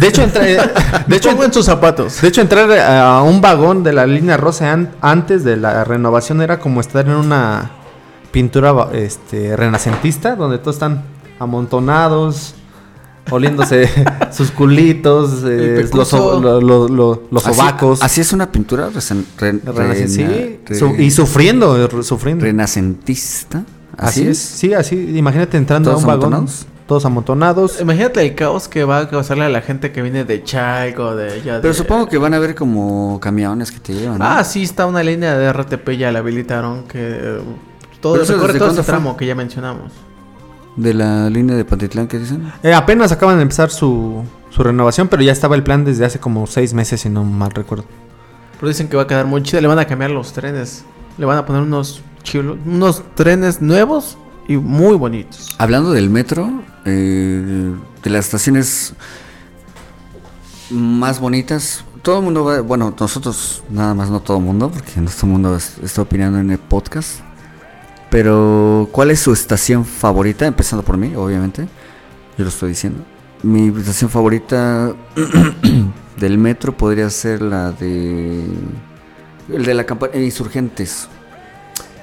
De 0.00 0.08
hecho, 0.08 0.22
entra- 0.24 0.44
eh, 0.48 0.58
de 1.06 1.16
hecho, 1.16 1.30
en 1.44 1.52
sus 1.52 1.64
zapatos. 1.64 2.20
De 2.20 2.26
hecho, 2.26 2.40
entrar 2.40 2.68
a 2.72 3.22
un 3.22 3.40
vagón 3.40 3.84
de 3.84 3.92
la 3.92 4.04
línea 4.04 4.36
rosa 4.36 4.72
an- 4.72 4.90
antes 5.00 5.44
de 5.44 5.56
la 5.56 5.84
renovación 5.84 6.42
era 6.42 6.58
como 6.58 6.80
estar 6.80 7.06
en 7.06 7.12
una 7.14 7.70
pintura 8.32 8.74
este, 8.92 9.56
renacentista, 9.56 10.34
donde 10.34 10.58
todos 10.58 10.74
están 10.74 11.04
amontonados. 11.38 12.54
Oliéndose 13.30 13.88
sus 14.32 14.50
culitos, 14.50 15.42
eh, 15.44 15.88
los, 15.92 16.12
lo- 16.12 16.60
lo- 16.60 16.88
lo- 16.88 17.22
los 17.30 17.46
Así- 17.46 17.56
sobacos. 17.58 18.02
Así 18.02 18.20
es 18.20 18.32
una 18.32 18.50
pintura 18.50 18.88
resen- 18.90 19.24
re- 19.38 19.52
Renace- 19.62 20.08
sí, 20.08 20.24
rena- 20.24 20.56
re- 20.66 20.74
su- 20.78 20.94
y 20.96 21.10
sufriendo, 21.10 21.82
eh, 21.84 22.02
sufriendo. 22.02 22.44
renacentista. 22.44 23.64
Así, 23.96 24.28
es, 24.28 24.38
sí, 24.38 24.74
así. 24.74 25.16
Imagínate 25.16 25.56
entrando 25.56 25.90
a 25.90 25.94
¿Todos 25.94 26.04
un 26.04 26.08
vagón. 26.20 26.48
Todos 26.86 27.04
amontonados. 27.04 27.80
Imagínate 27.80 28.20
el 28.24 28.36
caos 28.36 28.68
que 28.68 28.84
va 28.84 28.98
a 29.00 29.08
causarle 29.08 29.44
a 29.44 29.48
la 29.48 29.60
gente 29.60 29.90
que 29.90 30.02
viene 30.02 30.24
de 30.24 30.44
Chalco, 30.44 31.16
de 31.16 31.32
allá 31.32 31.60
Pero 31.60 31.72
de- 31.72 31.74
supongo 31.74 32.06
que 32.06 32.16
van 32.18 32.32
a 32.32 32.36
haber 32.36 32.54
como 32.54 33.18
camiones 33.20 33.72
que 33.72 33.80
te 33.80 33.92
llevan. 33.94 34.18
¿no? 34.18 34.24
Ah, 34.24 34.44
sí, 34.44 34.62
está 34.62 34.86
una 34.86 35.02
línea 35.02 35.36
de 35.36 35.52
RTP, 35.52 35.96
ya 35.96 36.12
la 36.12 36.20
habilitaron, 36.20 36.84
que 36.84 36.98
eh, 37.00 37.38
todo, 38.00 38.12
¿Pero 38.12 38.22
eso 38.24 38.34
recorre 38.34 38.58
todo 38.58 38.68
ese 38.68 38.82
fue? 38.84 38.92
tramo 38.92 39.16
que 39.16 39.26
ya 39.26 39.34
mencionamos. 39.34 39.90
De 40.76 40.92
la 40.92 41.30
línea 41.30 41.56
de 41.56 41.64
Pantitlán 41.64 42.06
que 42.06 42.18
dicen. 42.18 42.52
Eh, 42.62 42.74
apenas 42.74 43.10
acaban 43.10 43.36
de 43.36 43.42
empezar 43.42 43.70
su, 43.70 44.22
su 44.50 44.62
renovación, 44.62 45.08
pero 45.08 45.22
ya 45.22 45.32
estaba 45.32 45.54
el 45.56 45.62
plan 45.62 45.84
desde 45.84 46.04
hace 46.04 46.18
como 46.18 46.46
seis 46.46 46.74
meses, 46.74 47.00
si 47.00 47.08
no 47.08 47.24
mal 47.24 47.50
recuerdo. 47.52 47.84
Pero 48.60 48.68
dicen 48.68 48.88
que 48.88 48.96
va 48.96 49.04
a 49.04 49.06
quedar 49.06 49.26
muy 49.26 49.42
chido, 49.42 49.60
le 49.62 49.68
van 49.68 49.78
a 49.78 49.86
cambiar 49.86 50.10
los 50.10 50.32
trenes. 50.32 50.84
Le 51.18 51.24
van 51.24 51.38
a 51.38 51.46
poner 51.46 51.62
unos 51.62 52.02
chilos, 52.22 52.58
unos 52.66 53.02
trenes 53.14 53.62
nuevos 53.62 54.18
y 54.48 54.56
muy 54.58 54.96
bonitos. 54.96 55.54
Hablando 55.58 55.92
del 55.92 56.10
metro, 56.10 56.50
eh, 56.84 57.72
de 58.02 58.10
las 58.10 58.26
estaciones 58.26 58.92
más 60.70 61.20
bonitas, 61.20 61.84
todo 62.02 62.18
el 62.18 62.24
mundo 62.24 62.44
va, 62.44 62.60
bueno, 62.60 62.94
nosotros 62.98 63.62
nada 63.70 63.94
más, 63.94 64.10
no 64.10 64.20
todo 64.20 64.38
el 64.38 64.42
mundo, 64.44 64.70
porque 64.70 65.00
no 65.00 65.10
todo 65.10 65.22
el 65.26 65.32
mundo 65.32 65.56
es- 65.56 65.78
está 65.82 66.02
opinando 66.02 66.38
en 66.38 66.50
el 66.50 66.58
podcast. 66.58 67.20
Pero, 68.16 68.88
¿cuál 68.92 69.10
es 69.10 69.20
su 69.20 69.30
estación 69.30 69.84
favorita? 69.84 70.46
Empezando 70.46 70.82
por 70.82 70.96
mí, 70.96 71.14
obviamente. 71.14 71.68
Yo 72.38 72.44
lo 72.44 72.48
estoy 72.48 72.70
diciendo. 72.70 73.04
Mi 73.42 73.68
estación 73.78 74.08
favorita 74.08 74.94
del 76.16 76.38
metro 76.38 76.74
podría 76.74 77.10
ser 77.10 77.42
la 77.42 77.72
de... 77.72 78.42
El 79.52 79.66
de 79.66 79.74
la 79.74 79.84
campaña 79.84 80.16
Insurgentes. 80.16 81.08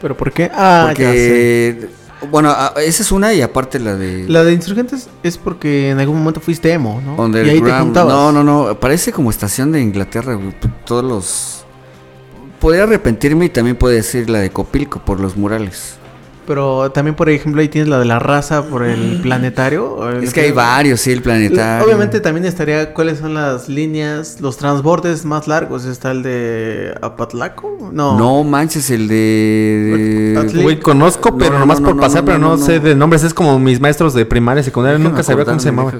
¿Pero 0.04 0.16
por 0.16 0.32
qué? 0.32 0.52
Ah, 0.54 0.94
ya 0.96 1.12
sé. 1.12 1.78
Porque, 1.80 2.30
bueno, 2.30 2.56
esa 2.78 3.02
es 3.02 3.12
una 3.12 3.34
y 3.34 3.42
aparte 3.42 3.80
la 3.80 3.96
de... 3.96 4.30
La 4.30 4.44
de 4.44 4.54
insurgentes 4.54 5.10
es 5.24 5.40
porque 5.40 5.90
en 5.90 6.00
algún 6.00 6.20
momento 6.20 6.42
fuiste 6.42 6.72
emo, 6.72 7.02
¿no? 7.04 7.28
Y 7.44 7.50
ahí 7.50 7.60
te 7.60 7.72
juntabas. 7.72 8.14
No, 8.14 8.32
no, 8.32 8.44
no. 8.44 8.80
Parece 8.80 9.12
como 9.12 9.32
estación 9.32 9.72
de 9.72 9.82
Inglaterra, 9.82 10.36
güey. 10.36 10.54
Todos 10.86 11.04
los. 11.04 11.66
Podría 12.60 12.84
arrepentirme 12.84 13.46
y 13.46 13.50
también 13.50 13.76
puede 13.76 13.96
decir 13.96 14.30
la 14.30 14.42
de 14.42 14.52
Copilco 14.52 15.04
por 15.04 15.20
los 15.20 15.36
murales. 15.36 15.98
Pero 16.46 16.92
también, 16.92 17.16
por 17.16 17.30
ejemplo, 17.30 17.62
ahí 17.62 17.70
tienes 17.70 17.88
la 17.90 18.00
de 18.00 18.06
la 18.06 18.20
raza 18.20 18.64
por 18.66 18.84
el 18.84 19.20
planetario. 19.22 20.10
el- 20.10 20.24
Es 20.24 20.34
que 20.34 20.42
hay 20.42 20.52
varios, 20.52 21.00
sí, 21.00 21.12
el 21.12 21.22
planetario. 21.22 21.86
Obviamente 21.86 22.20
también 22.20 22.46
estaría 22.46 22.94
cuáles 22.94 23.20
son 23.20 23.34
las 23.34 23.70
líneas, 23.70 24.42
los 24.42 24.58
transbordes 24.58 25.24
más 25.26 25.48
largos. 25.48 25.86
Está 25.86 26.12
el 26.12 26.22
de 26.24 26.94
Apatlaco. 27.02 27.90
No. 27.92 28.18
No 28.18 28.44
manches, 28.44 28.90
el 28.90 29.08
de. 29.08 30.50
Güey, 30.62 30.80
conozco, 30.80 31.30
No, 31.32 31.38
pero 31.38 31.54
no, 31.54 31.60
nomás 31.60 31.80
no, 31.80 31.88
por 31.88 31.96
no, 31.96 32.02
pasar, 32.02 32.22
no, 32.22 32.26
pero 32.26 32.38
no, 32.40 32.58
no, 32.58 32.66
sé 32.66 32.80
de 32.80 32.96
nombres. 32.96 33.24
Es 33.24 33.34
como 33.34 33.58
mis 33.60 33.80
maestros 33.80 34.14
de 34.14 34.26
primaria, 34.26 34.64
secundaria. 34.64 34.98
Déjame 34.98 35.10
Nunca 35.12 35.24
sabía 35.24 35.46
cómo 35.46 35.60
se 35.60 35.70
llamaba. 35.70 35.94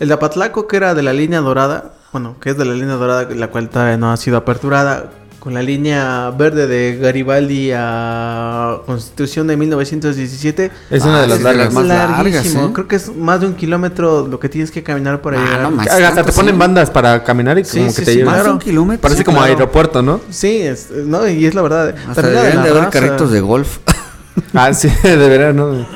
El 0.00 0.08
de 0.08 0.14
Apatlaco, 0.14 0.66
que 0.66 0.76
era 0.76 0.94
de 0.94 1.02
la 1.02 1.12
línea 1.12 1.40
dorada. 1.40 1.92
Bueno, 2.12 2.36
que 2.40 2.50
es 2.50 2.56
de 2.56 2.64
la 2.64 2.72
línea 2.74 2.94
dorada, 2.94 3.28
la 3.34 3.48
cual 3.48 3.68
todavía 3.68 3.96
no 3.98 4.10
ha 4.10 4.16
sido 4.16 4.36
aperturada. 4.38 5.10
Con 5.46 5.54
la 5.54 5.62
línea 5.62 6.30
verde 6.36 6.66
de 6.66 6.96
Garibaldi 7.00 7.70
a 7.72 8.78
Constitución 8.84 9.46
de 9.46 9.56
1917. 9.56 10.72
Es 10.90 11.04
una 11.04 11.18
de 11.20 11.22
Ah, 11.22 11.26
las 11.28 11.38
sí, 11.38 11.44
de 11.44 11.44
las 11.44 11.56
largas. 11.56 11.72
más 11.72 11.86
largas, 11.86 12.10
larguísimo. 12.18 12.66
¿eh? 12.66 12.70
Creo 12.72 12.88
que 12.88 12.96
es 12.96 13.14
más 13.14 13.40
de 13.40 13.46
un 13.46 13.54
kilómetro 13.54 14.26
lo 14.26 14.40
que 14.40 14.48
tienes 14.48 14.72
que 14.72 14.82
caminar 14.82 15.22
para 15.22 15.38
Ah, 15.40 15.44
llegar. 15.44 15.60
no 15.62 15.70
más. 15.70 15.86
Hasta 15.86 16.02
tanto, 16.16 16.24
te 16.24 16.32
ponen 16.32 16.56
sí. 16.56 16.58
bandas 16.58 16.90
para 16.90 17.22
caminar 17.22 17.60
y 17.60 17.64
Sí, 17.64 17.78
como 17.78 17.90
sí, 17.90 17.96
que 18.00 18.04
te 18.06 18.10
sí, 18.10 18.16
llevan. 18.18 18.32
Más 18.32 18.36
de 18.38 18.42
claro. 18.42 18.52
un 18.54 18.58
kilómetro. 18.58 19.02
Parece 19.02 19.18
Sí, 19.18 19.24
como 19.24 19.38
claro. 19.38 19.52
aeropuerto, 19.52 20.02
¿no? 20.02 20.20
Sí, 20.30 20.62
es- 20.62 20.90
no, 20.90 21.28
y 21.28 21.46
es 21.46 21.54
la 21.54 21.62
verdad. 21.62 21.94
Hasta 22.08 22.22
deberían 22.22 22.64
de 22.64 22.70
haber 22.70 22.88
carritos 22.90 23.30
de 23.30 23.40
golf. 23.40 23.78
Ah, 24.54 24.72
sí, 24.72 24.88
de 25.02 25.16
verdad, 25.16 25.52
¿no? 25.54 25.86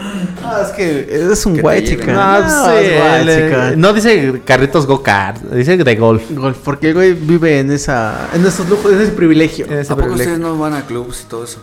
Ah, 0.44 0.62
es 0.66 0.70
que 0.72 1.06
es 1.32 1.46
un 1.46 1.58
guay 1.58 1.82
lleven. 1.82 2.00
chica. 2.00 2.12
No, 2.12 2.48
sí, 2.48 2.76
es 2.76 2.84
el, 2.84 2.92
eh, 2.92 2.98
guay 2.98 3.48
chica. 3.48 3.72
no 3.76 3.92
dice 3.92 4.42
carritos 4.44 4.86
go-kart, 4.86 5.40
dice 5.52 5.76
de 5.76 5.96
golf. 5.96 6.22
Golf, 6.30 6.58
porque 6.64 6.88
el 6.88 6.94
güey 6.94 7.12
vive 7.14 7.60
en 7.60 7.70
esa, 7.70 8.28
en 8.34 8.44
esos 8.44 8.68
lujos, 8.68 8.92
en 8.92 9.00
ese 9.00 9.12
privilegio. 9.12 9.66
Ese 9.66 9.92
¿A 9.92 9.96
poco 9.96 10.08
privilegio. 10.08 10.32
ustedes 10.34 10.38
no 10.40 10.58
van 10.58 10.74
a 10.74 10.82
clubs 10.82 11.22
y 11.24 11.28
todo 11.28 11.44
eso? 11.44 11.62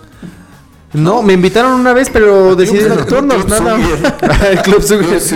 No, 0.93 1.21
me 1.21 1.33
invitaron 1.33 1.73
una 1.73 1.93
vez, 1.93 2.09
pero 2.11 2.55
decidí 2.55 2.87
no. 2.87 2.95
nocturnos, 2.95 3.45
Club 3.45 3.49
nada. 3.61 3.77
El 4.51 4.61
club 4.63 4.81
Swinger. 4.81 5.17
Es 5.17 5.31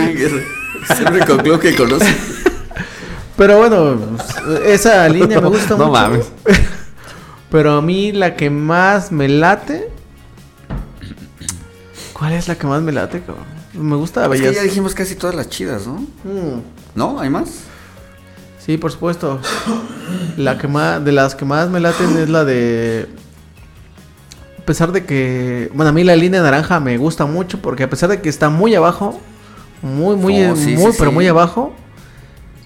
el 1.00 1.12
único 1.12 1.36
club 1.38 1.60
que 1.60 1.74
conoce. 1.76 2.12
Pero 3.36 3.58
bueno, 3.58 3.98
esa 4.66 5.08
línea 5.08 5.40
me 5.40 5.48
gusta 5.50 5.70
No 5.76 5.88
mucho. 5.88 5.90
mames. 5.92 6.26
Pero 7.50 7.72
a 7.72 7.82
mí 7.82 8.12
la 8.12 8.34
que 8.34 8.48
más 8.50 9.12
me 9.12 9.28
late. 9.28 9.90
¿Cuál 12.22 12.34
es 12.34 12.46
la 12.46 12.54
que 12.54 12.68
más 12.68 12.80
me 12.82 12.92
late, 12.92 13.20
cabrón? 13.20 13.44
Me 13.74 13.96
gusta 13.96 14.32
Es 14.32 14.40
que 14.40 14.54
ya 14.54 14.62
dijimos 14.62 14.94
casi 14.94 15.16
todas 15.16 15.34
las 15.34 15.48
chidas, 15.48 15.88
¿no? 15.88 15.94
Mm, 16.22 16.60
¿No? 16.94 17.18
¿Hay 17.18 17.28
más? 17.28 17.64
Sí, 18.60 18.76
por 18.78 18.92
supuesto. 18.92 19.40
La 20.36 20.56
que 20.56 20.68
más, 20.68 21.04
de 21.04 21.10
las 21.10 21.34
que 21.34 21.44
más 21.44 21.68
me 21.68 21.80
laten 21.80 22.16
es 22.16 22.28
la 22.28 22.44
de. 22.44 23.08
A 24.56 24.64
pesar 24.64 24.92
de 24.92 25.04
que. 25.04 25.68
Bueno, 25.74 25.88
a 25.90 25.92
mí 25.92 26.04
la 26.04 26.14
línea 26.14 26.40
naranja 26.42 26.78
me 26.78 26.96
gusta 26.96 27.26
mucho 27.26 27.60
porque 27.60 27.82
a 27.82 27.90
pesar 27.90 28.08
de 28.08 28.20
que 28.20 28.28
está 28.28 28.50
muy 28.50 28.72
abajo, 28.76 29.18
muy, 29.82 30.14
muy, 30.14 30.44
Oh, 30.44 30.54
sí, 30.54 30.76
muy, 30.76 30.92
sí, 30.92 30.98
pero 31.00 31.10
sí. 31.10 31.14
muy 31.16 31.26
abajo, 31.26 31.74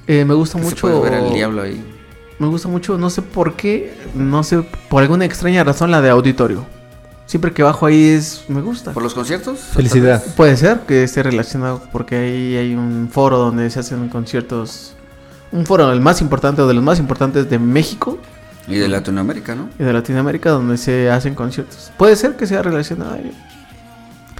eh, 0.06 0.26
me 0.26 0.34
gusta 0.34 0.58
Que 0.58 0.64
se 0.64 0.70
mucho. 0.70 0.80
puede 0.82 1.00
ver 1.00 1.14
el 1.14 1.32
diablo 1.32 1.62
ahí. 1.62 1.82
Me 2.38 2.46
gusta 2.46 2.68
mucho, 2.68 2.98
no 2.98 3.08
sé 3.08 3.22
por 3.22 3.54
qué, 3.54 3.94
no 4.14 4.44
sé, 4.44 4.58
por 4.90 5.02
alguna 5.02 5.24
extraña 5.24 5.64
razón 5.64 5.90
la 5.90 6.02
de 6.02 6.10
auditorio. 6.10 6.66
Siempre 7.26 7.52
que 7.52 7.62
bajo 7.64 7.86
ahí 7.86 8.04
es, 8.10 8.44
me 8.46 8.60
gusta. 8.62 8.92
¿Por 8.92 9.02
los 9.02 9.12
conciertos? 9.12 9.58
Felicidad. 9.58 10.22
Puede 10.36 10.56
ser 10.56 10.80
que 10.86 11.02
esté 11.02 11.24
relacionado 11.24 11.82
porque 11.90 12.16
ahí 12.16 12.56
hay 12.56 12.74
un 12.74 13.08
foro 13.12 13.38
donde 13.38 13.68
se 13.68 13.80
hacen 13.80 14.08
conciertos. 14.08 14.94
Un 15.50 15.66
foro, 15.66 15.90
el 15.92 16.00
más 16.00 16.20
importante 16.20 16.62
o 16.62 16.68
de 16.68 16.74
los 16.74 16.84
más 16.84 16.98
importantes 16.98 17.48
de 17.48 17.58
México 17.58 18.18
Y 18.68 18.76
de 18.76 18.88
Latinoamérica, 18.88 19.54
¿no? 19.54 19.68
y 19.78 19.82
de 19.82 19.92
Latinoamérica 19.92 20.50
donde 20.50 20.76
se 20.76 21.10
hacen 21.10 21.34
conciertos. 21.34 21.90
Puede 21.96 22.14
ser 22.14 22.36
que 22.36 22.46
sea 22.46 22.62
relacionado 22.62 23.14
ahí. 23.14 23.32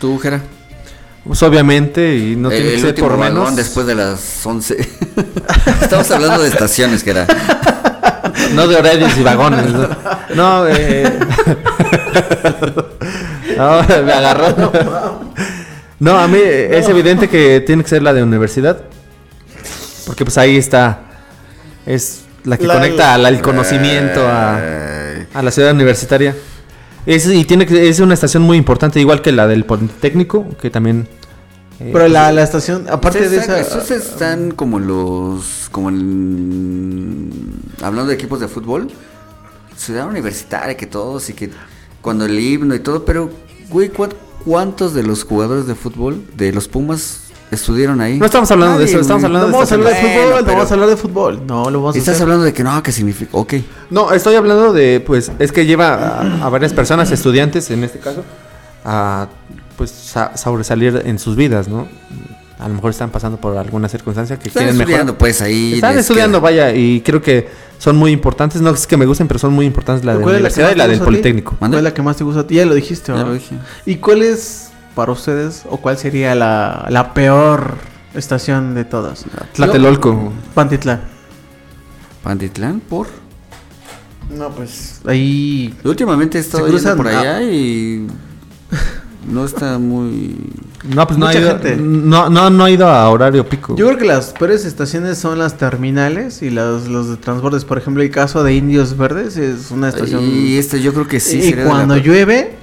Tú, 0.01 0.19
Jera. 0.19 0.41
Pues 1.25 1.43
obviamente, 1.43 2.17
y 2.17 2.37
no 2.37 2.51
el 2.51 2.57
tiene 2.57 2.69
que 2.69 2.75
el 2.75 2.81
ser 2.81 2.91
último 2.91 3.09
por 3.09 3.19
vagón 3.19 3.35
menos. 3.39 3.57
después 3.57 3.87
de 3.87 3.95
las 3.97 4.47
11. 4.47 4.77
Estamos 5.83 6.09
hablando 6.13 6.43
de 6.43 6.49
estaciones, 6.51 7.03
Jera. 7.03 7.27
No 8.55 8.69
de 8.69 8.77
horarios 8.77 9.17
y 9.19 9.23
vagones. 9.25 9.73
No, 9.73 9.89
no 10.37 10.69
eh... 10.69 11.19
no, 13.57 13.83
me 14.05 14.13
agarró. 14.13 15.21
No, 15.99 16.19
a 16.19 16.29
mí 16.29 16.39
es 16.43 16.89
evidente 16.89 17.29
que 17.29 17.61
tiene 17.61 17.83
que 17.83 17.89
ser 17.89 18.03
la 18.03 18.13
de 18.13 18.23
universidad. 18.23 18.83
Porque 20.07 20.25
pues 20.25 20.39
ahí 20.39 20.57
está. 20.57 21.01
Es 21.85 22.23
la 22.45 22.57
que 22.59 22.67
La- 22.67 22.75
conecta 22.75 23.15
al, 23.15 23.27
al 23.27 23.41
conocimiento 23.43 24.21
a, 24.27 25.43
la 25.43 25.51
ciudad 25.51 25.73
universitaria. 25.73 26.35
Es, 27.07 27.27
y 27.29 27.45
tiene 27.45 27.67
que, 27.67 27.89
es 27.89 28.01
una 28.01 28.15
estación 28.15 28.43
muy 28.43 28.57
importante, 28.59 28.99
igual 29.01 29.23
que 29.23 29.31
la 29.33 29.47
del 29.47 29.65
Politécnico, 29.65 30.49
que 30.61 30.71
también... 30.71 31.07
eh, 31.79 31.91
Pero 31.93 32.09
la, 32.09 32.33
la 32.33 32.43
estación, 32.43 32.87
aparte 32.91 33.21
de 33.21 33.39
Ustedes 33.39 33.45
esa... 33.45 33.61
están- 33.61 33.79
ustedes 33.79 34.07
están 34.07 34.51
como 34.51 34.79
los. 34.81 35.69
Como 35.71 35.89
en. 35.91 37.31
Hablando 37.83 38.09
de 38.09 38.15
equipos 38.15 38.41
de 38.41 38.49
fútbol. 38.49 38.89
Ciudad 39.77 40.07
universitaria, 40.09 40.77
que 40.77 40.87
todos 40.87 41.29
y 41.31 41.35
que. 41.35 41.51
Cuando 42.07 42.25
el 42.25 42.39
himno 42.39 42.73
y 42.73 42.79
todo, 42.79 43.05
pero. 43.05 43.29
Güey, 43.69 43.89
¿cuán- 43.89 44.15
¿cuántos 44.45 44.95
de 44.95 45.03
los 45.03 45.25
jugadores 45.25 45.67
de 45.67 45.75
fútbol 45.75 46.23
de 46.37 46.53
los 46.53 46.69
Pumas 46.69 47.23
estuvieron 47.51 48.01
ahí? 48.01 48.17
No 48.17 48.27
estamos 48.27 48.49
hablando 48.53 48.79
de 48.79 48.85
eso, 48.85 49.01
estamos 49.01 49.25
hablando 49.25 49.49
No 49.49 49.51
de 49.51 49.53
vamos 49.55 49.73
a 49.73 49.75
hablar 49.75 49.93
de 49.93 50.01
Bueno, 50.01 50.15
fútbol, 50.15 50.45
no 50.47 50.53
vamos 50.53 50.71
a 50.71 50.75
hablar 50.75 50.89
de 50.89 50.97
fútbol. 50.97 51.43
No, 51.49 51.69
lo 51.71 51.79
vamos 51.81 51.97
a 51.97 51.99
Estás 51.99 52.15
hacer. 52.15 52.23
hablando 52.23 52.45
de 52.45 52.53
que 52.53 52.63
no, 52.63 52.81
que 52.81 52.93
significa. 52.93 53.31
Ok. 53.37 53.55
No, 53.91 54.13
estoy 54.13 54.37
hablando 54.37 54.73
de, 54.73 55.03
pues, 55.05 55.33
es 55.41 55.51
que 55.51 55.67
lleva 55.67 55.95
a, 55.95 56.47
a 56.47 56.49
varias 56.49 56.73
personas, 56.73 57.11
estudiantes 57.11 57.69
en 57.73 57.83
este 57.83 57.99
caso, 57.99 58.23
a, 58.85 59.27
pues, 59.77 59.91
sa- 59.91 60.37
sobresalir 60.37 61.03
en 61.05 61.19
sus 61.19 61.35
vidas, 61.35 61.67
¿no? 61.67 61.89
A 62.59 62.69
lo 62.69 62.75
mejor 62.75 62.91
están 62.91 63.11
pasando 63.11 63.39
por 63.39 63.57
alguna 63.59 63.89
circunstancia 63.89 64.39
que 64.39 64.49
Están 64.49 64.63
quieren 64.65 64.81
estudiando, 64.81 65.13
mejorar. 65.13 65.19
pues 65.19 65.43
ahí. 65.43 65.75
Están 65.75 65.99
estudiando, 65.99 66.39
queda. 66.39 66.43
vaya, 66.43 66.75
y 66.75 67.03
creo 67.03 67.21
que 67.21 67.49
son 67.79 67.97
muy 67.97 68.13
importantes. 68.13 68.63
No 68.63 68.71
es 68.71 68.87
que 68.87 68.97
me 68.97 69.05
gusten, 69.05 69.29
pero 69.29 69.39
son 69.39 69.53
muy 69.53 69.67
importantes 69.67 70.05
la 70.07 70.13
de 70.13 70.19
la 70.21 70.23
¿Cuál 70.25 70.37
es 70.37 70.43
la 70.43 70.49
que 70.49 70.55
universidad 70.55 70.75
y 70.75 70.79
la 70.79 70.89
del? 70.89 71.01
Politécnico. 71.05 71.55
¿Cuál 71.59 71.75
es 71.75 71.83
la 71.83 71.93
que 71.93 72.01
más 72.03 72.17
te 72.17 72.25
gusta 72.25 72.41
a 72.41 72.47
ti? 72.47 72.55
Ya 72.55 72.65
lo 72.65 72.75
dijiste, 72.75 73.13
Ya 73.13 73.19
¿no? 73.19 73.27
lo 73.27 73.35
dije. 73.35 73.57
¿Y 73.85 73.97
cuál 73.97 74.23
es 74.23 74.71
para 74.95 75.13
ustedes 75.13 75.65
o 75.69 75.77
cuál 75.77 75.99
sería 75.99 76.35
la, 76.35 76.87
la 76.89 77.13
peor 77.13 77.75
estación 78.15 78.75
de 78.75 78.87
todas? 78.87 79.27
Tlatelolco. 79.53 80.33
Pantitlán. 80.55 81.03
Pantitlán, 82.23 82.81
por. 82.81 83.07
No, 84.31 84.49
pues 84.51 85.01
ahí 85.07 85.73
Últimamente 85.85 86.39
he 86.39 86.41
estado 86.41 86.65
Se 86.65 86.71
cruzan 86.71 86.97
yendo 86.97 87.05
por 87.05 87.13
a- 87.13 87.21
allá 87.21 87.43
y. 87.43 88.07
no 89.29 89.45
está 89.45 89.79
muy... 89.79 90.37
No, 90.85 91.07
pues 91.07 91.19
no 91.19 91.27
ha, 91.27 91.31
Mucha 91.31 91.41
ido, 91.41 91.51
gente. 91.51 91.77
no, 91.77 92.31
no, 92.31 92.51
no 92.51 92.65
ha 92.65 92.71
ido 92.71 92.89
a 92.89 93.09
horario 93.11 93.49
pico. 93.49 93.75
Yo 93.77 93.87
creo 93.87 93.99
que 93.99 94.05
las 94.05 94.33
peores 94.33 94.65
estaciones 94.65 95.19
son 95.19 95.39
las 95.39 95.57
terminales 95.57 96.43
y 96.43 96.51
las, 96.51 96.87
los 96.87 97.09
de 97.09 97.17
transportes. 97.17 97.65
Por 97.65 97.79
ejemplo, 97.79 98.03
el 98.03 98.11
caso 98.11 98.45
de 98.45 98.55
Indios 98.55 98.97
Verdes 98.97 99.37
es 99.37 99.71
una 99.71 99.89
estación. 99.89 100.23
Y 100.23 100.57
este 100.57 100.81
yo 100.81 100.93
creo 100.93 101.09
que 101.09 101.19
sí. 101.19 101.39
y 101.39 101.43
sería 101.43 101.57
de 101.57 101.65
la 101.65 101.71
cuando 101.71 101.97
llueve. 101.97 102.57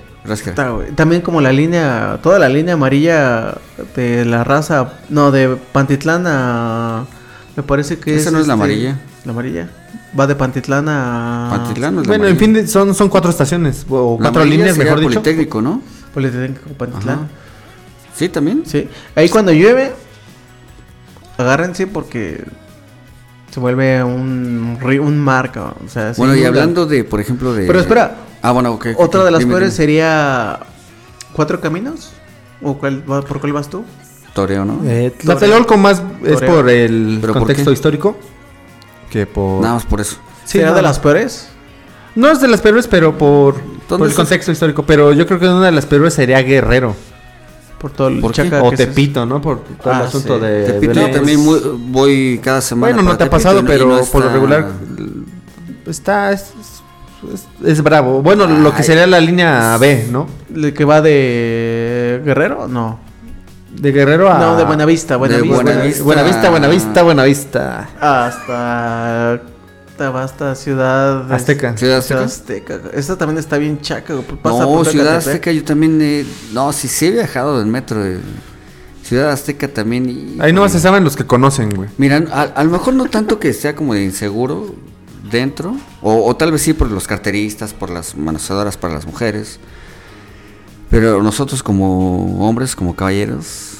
También 0.95 1.21
como 1.21 1.41
la 1.41 1.51
línea, 1.51 2.19
toda 2.23 2.39
la 2.39 2.47
línea 2.47 2.75
amarilla 2.75 3.55
de 3.95 4.23
la 4.23 4.45
raza, 4.45 4.93
no, 5.09 5.31
de 5.31 5.57
Pantitlán 5.73 6.23
a... 6.27 7.05
Me 7.57 7.63
parece 7.63 7.99
que 7.99 8.15
Esa 8.15 8.29
es... 8.29 8.33
no 8.33 8.39
es 8.39 8.47
la 8.47 8.53
este, 8.53 8.63
amarilla. 8.63 8.99
La 9.25 9.31
amarilla. 9.31 9.69
Va 10.17 10.25
de 10.25 10.35
Pantitlán 10.35 10.87
a... 10.87 11.49
Pantitlán 11.51 11.95
no 11.95 12.01
es 12.01 12.07
la 12.07 12.11
Bueno, 12.11 12.27
en 12.27 12.37
fin, 12.37 12.67
son, 12.67 12.95
son 12.95 13.09
cuatro 13.09 13.29
estaciones. 13.31 13.85
O 13.89 14.17
La 14.17 14.29
cuatro 14.29 14.45
líneas, 14.45 14.77
sería 14.77 14.95
mejor 14.95 14.99
dicho. 15.01 15.21
Politécnico, 15.21 15.61
¿no? 15.61 15.81
Politécnico 16.13 16.69
Pantitlán. 16.77 17.15
Ajá. 17.15 17.27
Sí, 18.15 18.29
también. 18.29 18.63
Sí. 18.65 18.87
Ahí 19.15 19.29
cuando 19.29 19.51
llueve, 19.51 19.91
agárrense 21.37 21.87
porque 21.87 22.43
se 23.51 23.59
vuelve 23.59 24.03
un, 24.03 24.77
un 24.81 25.19
mar, 25.19 25.51
cabrón. 25.51 25.75
O 25.85 25.89
sea, 25.89 26.13
Bueno, 26.17 26.35
y 26.35 26.43
hablando 26.43 26.85
de, 26.85 27.03
por 27.03 27.19
ejemplo, 27.19 27.53
de... 27.53 27.65
Pero 27.67 27.79
espera, 27.79 28.15
Ah, 28.41 28.51
bueno, 28.51 28.71
ok. 28.73 28.87
otra 28.97 29.23
de 29.23 29.31
las 29.31 29.45
peores 29.45 29.73
sería... 29.73 30.59
¿Cuatro 31.33 31.59
caminos? 31.59 32.11
¿O 32.61 32.77
cuál, 32.77 33.03
va- 33.09 33.21
por 33.23 33.39
cuál 33.39 33.53
vas 33.53 33.67
tú? 33.69 33.83
Toreo, 34.33 34.65
¿no? 34.65 34.81
Eh, 34.85 35.11
Tlatelolco 35.19 35.77
más 35.77 36.01
es 36.23 36.33
Toreo. 36.39 36.55
por 36.55 36.69
el 36.69 37.17
¿Pero 37.21 37.33
por 37.33 37.41
contexto 37.43 37.65
qué? 37.69 37.73
histórico 37.73 38.17
que 39.09 39.25
por... 39.25 39.61
Nada 39.61 39.75
más 39.75 39.85
por 39.85 40.01
eso. 40.01 40.17
Sí, 40.45 40.53
¿Será 40.57 40.65
nada 40.65 40.77
de 40.77 40.81
las 40.83 40.99
peores? 40.99 41.49
No 42.15 42.27
es 42.29 42.41
de 42.41 42.47
las 42.47 42.61
peores, 42.61 42.87
pero 42.87 43.17
por, 43.17 43.55
por 43.87 44.01
el 44.01 44.11
es? 44.11 44.15
contexto 44.15 44.51
histórico. 44.51 44.83
Pero 44.83 45.13
yo 45.13 45.25
creo 45.27 45.39
que 45.39 45.47
una 45.47 45.65
de 45.67 45.71
las 45.71 45.85
peores 45.85 46.13
sería 46.13 46.41
Guerrero. 46.41 46.95
Por 47.79 47.91
todo 47.91 48.07
el 48.07 48.21
¿Por 48.21 48.31
chaca 48.31 48.63
o 48.63 48.69
que 48.71 48.77
Tepito, 48.77 49.25
¿no? 49.25 49.41
Por 49.41 49.59
todo 49.59 49.91
Ah, 49.93 49.99
el 50.01 50.07
asunto 50.07 50.35
sí. 50.39 50.45
de... 50.45 50.63
Tepito 50.63 50.93
Belén. 50.93 51.11
también 51.11 51.39
muy- 51.41 51.59
voy 51.89 52.39
cada 52.41 52.61
semana. 52.61 52.93
Bueno, 52.93 53.09
no 53.11 53.17
te 53.17 53.25
ha 53.25 53.29
pasado, 53.29 53.61
no- 53.61 53.67
pero 53.67 54.01
por 54.11 54.23
lo 54.23 54.31
regular 54.31 54.67
está... 55.85 56.31
Es, 56.31 56.53
es- 57.33 57.47
es 57.65 57.83
bravo. 57.83 58.21
Bueno, 58.21 58.47
lo 58.47 58.73
que 58.73 58.83
sería 58.83 59.05
la 59.07 59.19
línea 59.19 59.77
B, 59.77 60.07
¿no? 60.11 60.27
¿El 60.55 60.73
que 60.73 60.85
va 60.85 61.01
de 61.01 62.21
Guerrero? 62.23 62.67
No. 62.69 62.99
De 63.75 63.91
Guerrero 63.91 64.31
a... 64.31 64.37
No, 64.37 64.55
de 64.55 64.63
Buenavista, 64.63 65.17
Buenavista. 65.17 65.55
Buenavista. 65.55 66.03
Buenavista, 66.03 66.49
Buenavista, 66.49 67.03
Buenavista. 67.03 67.89
Hasta... 67.99 69.41
Hasta 70.09 70.55
Ciudad... 70.55 71.31
Azteca. 71.31 71.77
Ciudad 71.77 71.97
Azteca. 71.99 72.23
Azteca. 72.23 72.81
Esta 72.93 73.17
también 73.17 73.37
está 73.39 73.57
bien 73.57 73.79
chaca. 73.81 74.15
Pasa 74.41 74.59
No, 74.59 74.67
por 74.69 74.85
Ciudad. 74.87 75.17
Azteca 75.17 75.51
yo 75.51 75.63
también... 75.63 75.99
eh, 76.01 76.25
no, 76.53 76.71
sí, 76.73 76.87
sí 76.87 77.07
he 77.07 77.11
viajado 77.11 77.61
en 77.61 77.69
metro. 77.69 78.05
eh. 78.05 78.19
Ciudad 79.03 79.31
Azteca 79.31 79.67
también. 79.67 80.09
y- 80.09 80.37
Ahí 80.39 80.53
no 80.53 80.67
se 80.69 80.79
saben 80.79 81.03
los 81.03 81.15
que 81.15 81.25
conocen, 81.25 81.69
güey. 81.75 81.89
Mira, 81.97 82.23
a, 82.31 82.41
a 82.43 82.63
lo 82.63 82.69
mejor 82.71 82.93
no 82.93 83.05
tanto 83.05 83.39
que 83.39 83.51
sea 83.53 83.75
como 83.75 83.93
de 83.93 84.03
inseguro 84.03 84.75
dentro, 85.29 85.75
o, 86.01 86.25
o 86.25 86.35
tal 86.35 86.51
vez 86.51 86.61
sí 86.61 86.73
por 86.73 86.89
los 86.91 87.07
carteristas, 87.07 87.73
por 87.73 87.89
las 87.89 88.15
manoseadoras 88.15 88.77
para 88.77 88.93
las 88.93 89.05
mujeres, 89.05 89.59
pero 90.89 91.23
nosotros 91.23 91.63
como 91.63 92.47
hombres, 92.47 92.75
como 92.75 92.95
caballeros, 92.95 93.77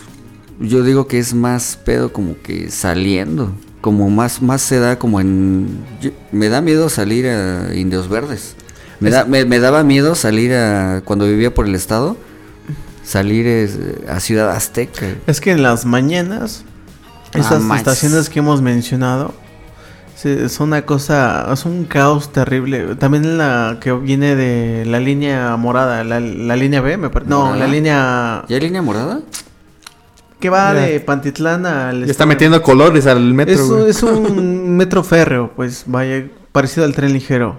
yo 0.60 0.84
digo 0.84 1.08
que 1.08 1.20
es 1.20 1.34
más 1.34 1.78
pedo 1.84 2.12
como 2.12 2.36
que 2.42 2.72
saliendo, 2.72 3.52
como 3.84 4.10
más, 4.10 4.42
más 4.42 4.62
se 4.62 4.80
da 4.80 4.98
como 4.98 5.20
en... 5.20 5.68
yo- 6.02 6.12
me 6.32 6.48
da 6.48 6.62
miedo 6.62 6.88
salir 6.88 7.28
a 7.28 7.76
Indios 7.76 8.08
Verdes, 8.08 8.56
me, 9.02 9.10
da- 9.10 9.26
me, 9.26 9.44
me 9.44 9.60
daba 9.60 9.84
miedo 9.84 10.16
salir 10.16 10.54
a... 10.54 11.02
cuando 11.04 11.26
vivía 11.28 11.54
por 11.54 11.66
el 11.68 11.76
estado, 11.76 12.16
salir 13.04 13.46
es, 13.46 13.78
a 14.08 14.22
Ciudad 14.22 14.52
Azteca. 14.52 15.06
Es 15.28 15.42
que 15.42 15.52
en 15.52 15.62
las 15.62 15.84
mañanas, 15.86 16.64
Ah, 17.36 17.40
esas 17.40 17.64
estaciones 17.76 18.30
que 18.30 18.40
hemos 18.40 18.62
mencionado, 18.62 19.34
son 20.48 20.68
una 20.70 20.86
cosa, 20.86 21.50
es 21.52 21.66
un 21.66 21.84
caos 21.84 22.32
terrible. 22.32 22.96
También 22.96 23.38
la 23.38 23.80
que 23.82 23.92
viene 23.92 24.36
de 24.38 24.86
la 24.86 25.00
línea 25.02 25.58
morada, 25.58 26.04
la, 26.06 26.22
la 26.22 26.56
línea 26.56 26.80
B, 26.80 26.96
me 26.96 27.10
parece. 27.10 27.30
No, 27.30 27.54
la 27.56 27.68
línea 27.68 28.46
¿Ya 28.48 28.56
hay 28.56 28.62
línea 28.62 28.82
morada? 28.82 29.20
Que 30.44 30.50
va 30.50 30.74
de 30.74 31.00
Pantitlán 31.00 31.66
al... 31.66 32.04
Ya 32.06 32.12
está 32.12 32.26
metiendo 32.26 32.62
colores 32.62 33.08
al 33.08 33.34
metro, 33.34 33.54
Es, 33.54 33.62
un- 33.62 33.78
güey. 33.80 33.90
es 33.90 34.04
un 34.04 34.76
metro 34.78 35.02
férreo, 35.02 35.52
pues, 35.56 35.86
vaya, 35.88 36.26
parecido 36.52 36.86
al 36.86 36.94
tren 36.94 37.14
ligero. 37.14 37.58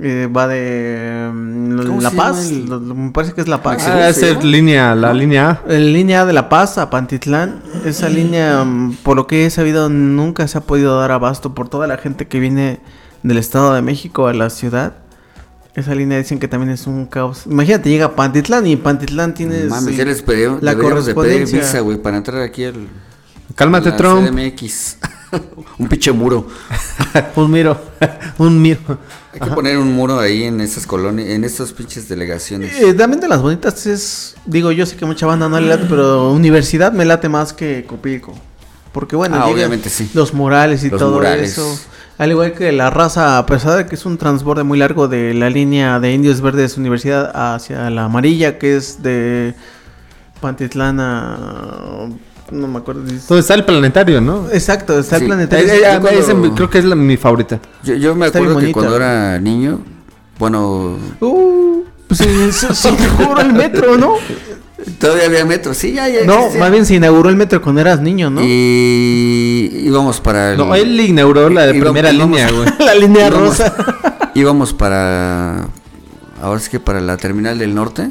Eh, 0.00 0.26
va 0.34 0.48
de 0.48 1.30
mm, 1.30 1.86
¿Cómo 1.86 2.00
La 2.00 2.10
Paz, 2.10 2.50
el- 2.50 2.64
lo- 2.66 2.80
lo- 2.80 2.94
me 2.94 3.10
parece 3.10 3.34
que 3.34 3.42
es 3.42 3.48
La 3.48 3.62
Paz. 3.62 3.86
Ah, 3.86 4.10
¿se 4.14 4.30
esa 4.30 4.38
es 4.38 4.44
línea, 4.44 4.94
la 4.94 5.12
línea 5.12 5.60
A. 5.66 5.72
En 5.74 5.92
línea 5.92 6.24
de 6.24 6.32
La 6.32 6.48
Paz 6.48 6.78
a 6.78 6.88
Pantitlán, 6.88 7.60
esa 7.84 8.08
línea, 8.08 8.64
mm, 8.64 8.96
por 9.02 9.14
lo 9.16 9.26
que 9.26 9.44
he 9.44 9.50
sabido, 9.50 9.90
nunca 9.90 10.48
se 10.48 10.56
ha 10.56 10.62
podido 10.62 10.98
dar 10.98 11.12
abasto 11.12 11.54
por 11.54 11.68
toda 11.68 11.86
la 11.86 11.98
gente 11.98 12.26
que 12.28 12.40
viene 12.40 12.80
del 13.22 13.36
Estado 13.36 13.74
de 13.74 13.82
México 13.82 14.26
a 14.26 14.32
la 14.32 14.48
ciudad. 14.48 14.94
Esa 15.76 15.94
línea 15.94 16.16
dicen 16.18 16.38
que 16.38 16.48
también 16.48 16.70
es 16.72 16.86
un 16.86 17.04
caos. 17.06 17.42
Imagínate, 17.46 17.90
llega 17.90 18.06
a 18.06 18.16
Pantitlán 18.16 18.66
y 18.66 18.76
Pantitlán 18.76 19.34
tiene 19.34 19.64
Mames, 19.64 19.94
ya 19.96 20.04
les 20.06 20.22
pedimos, 20.22 20.62
la 20.62 20.70
deberíamos 20.72 21.04
de 21.06 21.14
pedir 21.14 21.24
correspondencia. 21.32 21.60
visa, 21.60 21.80
güey, 21.80 21.98
para 21.98 22.16
entrar 22.16 22.40
aquí 22.42 22.64
al 22.64 22.88
Cálmate, 23.54 23.90
la 23.90 23.96
Trump. 23.96 24.26
CDMX. 24.26 24.96
un 25.78 25.88
pinche 25.88 26.12
muro. 26.12 26.46
un 27.36 27.50
miro. 27.50 27.78
un 28.38 28.60
miro. 28.62 28.98
Hay 29.34 29.40
que 29.40 29.54
poner 29.54 29.76
un 29.76 29.92
muro 29.94 30.18
ahí 30.18 30.44
en 30.44 30.62
esas 30.62 30.86
colonias, 30.86 31.28
en 31.28 31.44
estas 31.44 31.72
pinches 31.72 32.08
delegaciones. 32.08 32.74
Eh, 32.80 32.94
también 32.94 33.20
de 33.20 33.28
las 33.28 33.42
bonitas 33.42 33.84
es, 33.86 34.34
digo, 34.46 34.72
yo 34.72 34.86
sé 34.86 34.96
que 34.96 35.04
mucha 35.04 35.26
banda 35.26 35.46
no 35.46 35.60
le 35.60 35.68
late, 35.68 35.84
pero 35.90 36.32
universidad 36.32 36.90
me 36.92 37.04
late 37.04 37.28
más 37.28 37.52
que 37.52 37.84
Copilco. 37.86 38.34
Porque 38.92 39.14
bueno, 39.14 39.36
Ah, 39.38 39.46
obviamente 39.48 39.90
sí. 39.90 40.10
los 40.14 40.32
murales 40.32 40.82
y 40.84 40.88
Los 40.88 40.98
todo 40.98 41.12
murales. 41.16 41.52
eso. 41.52 41.78
Al 42.18 42.30
igual 42.30 42.52
que 42.54 42.72
la 42.72 42.88
raza, 42.90 43.36
a 43.38 43.44
pesar 43.46 43.76
de 43.76 43.86
que 43.86 43.94
es 43.94 44.06
un 44.06 44.16
transborde 44.16 44.62
muy 44.62 44.78
largo 44.78 45.06
de 45.06 45.34
la 45.34 45.50
línea 45.50 46.00
de 46.00 46.12
Indios 46.12 46.40
Verdes 46.40 46.78
Universidad 46.78 47.30
hacia 47.54 47.90
la 47.90 48.04
amarilla, 48.04 48.58
que 48.58 48.76
es 48.76 49.02
de 49.02 49.54
Pantitlán 50.40 50.98
a... 51.00 52.08
No 52.50 52.68
me 52.68 52.78
acuerdo. 52.78 53.06
si 53.08 53.16
es- 53.16 53.26
Donde 53.28 53.40
está 53.40 53.54
el 53.54 53.64
planetario, 53.64 54.20
¿no? 54.20 54.46
Exacto, 54.52 54.98
está 54.98 55.16
Sí. 55.18 55.24
el 55.24 55.28
planetario. 55.28 55.66
Eh, 55.72 55.78
eh, 55.78 55.98
cuando- 56.00 56.20
ese 56.20 56.34
creo 56.54 56.70
que 56.70 56.78
es 56.78 56.84
la- 56.84 56.94
mi 56.94 57.16
favorita. 57.16 57.58
Yo, 57.82 57.94
yo 57.96 58.14
me 58.14 58.26
Está 58.26 58.38
acuerdo 58.38 58.60
que 58.60 58.72
cuando 58.72 58.96
era 58.96 59.38
niño, 59.40 59.80
bueno, 60.38 60.96
Uh, 61.20 61.82
pues 62.06 62.18
se, 62.20 62.52
se- 62.52 62.72
se 62.74 62.88
el 63.40 63.52
metro, 63.52 63.98
¿no? 63.98 64.14
Todavía 64.98 65.26
había 65.26 65.44
metro, 65.44 65.74
sí, 65.74 65.92
ya, 65.92 66.08
ya. 66.08 66.24
No, 66.24 66.50
más 66.58 66.70
bien 66.70 66.86
se 66.86 66.94
inauguró 66.94 67.28
el 67.28 67.36
metro 67.36 67.60
cuando 67.62 67.80
eras 67.80 68.00
niño, 68.00 68.30
¿no? 68.30 68.40
Y 68.42 69.82
íbamos 69.84 70.20
para 70.20 70.52
el... 70.52 70.58
No, 70.58 70.74
él 70.74 70.98
inauguró 71.00 71.48
la 71.50 71.66
Íbamos- 71.66 71.82
primera 71.84 72.12
íbamos- 72.12 72.30
línea, 72.30 72.50
güey. 72.50 72.68
la 72.86 72.94
línea 72.94 73.28
íbamos- 73.28 73.48
rosa. 73.58 73.74
íbamos 74.34 74.72
para... 74.72 75.68
Ahora 76.42 76.60
sí 76.60 76.70
que 76.70 76.80
para 76.80 77.00
la 77.00 77.16
terminal 77.16 77.58
del 77.58 77.74
norte, 77.74 78.10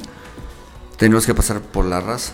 teníamos 0.97 1.25
que 1.25 1.33
pasar 1.33 1.61
por 1.61 1.85
la 1.85 2.01
raza. 2.01 2.33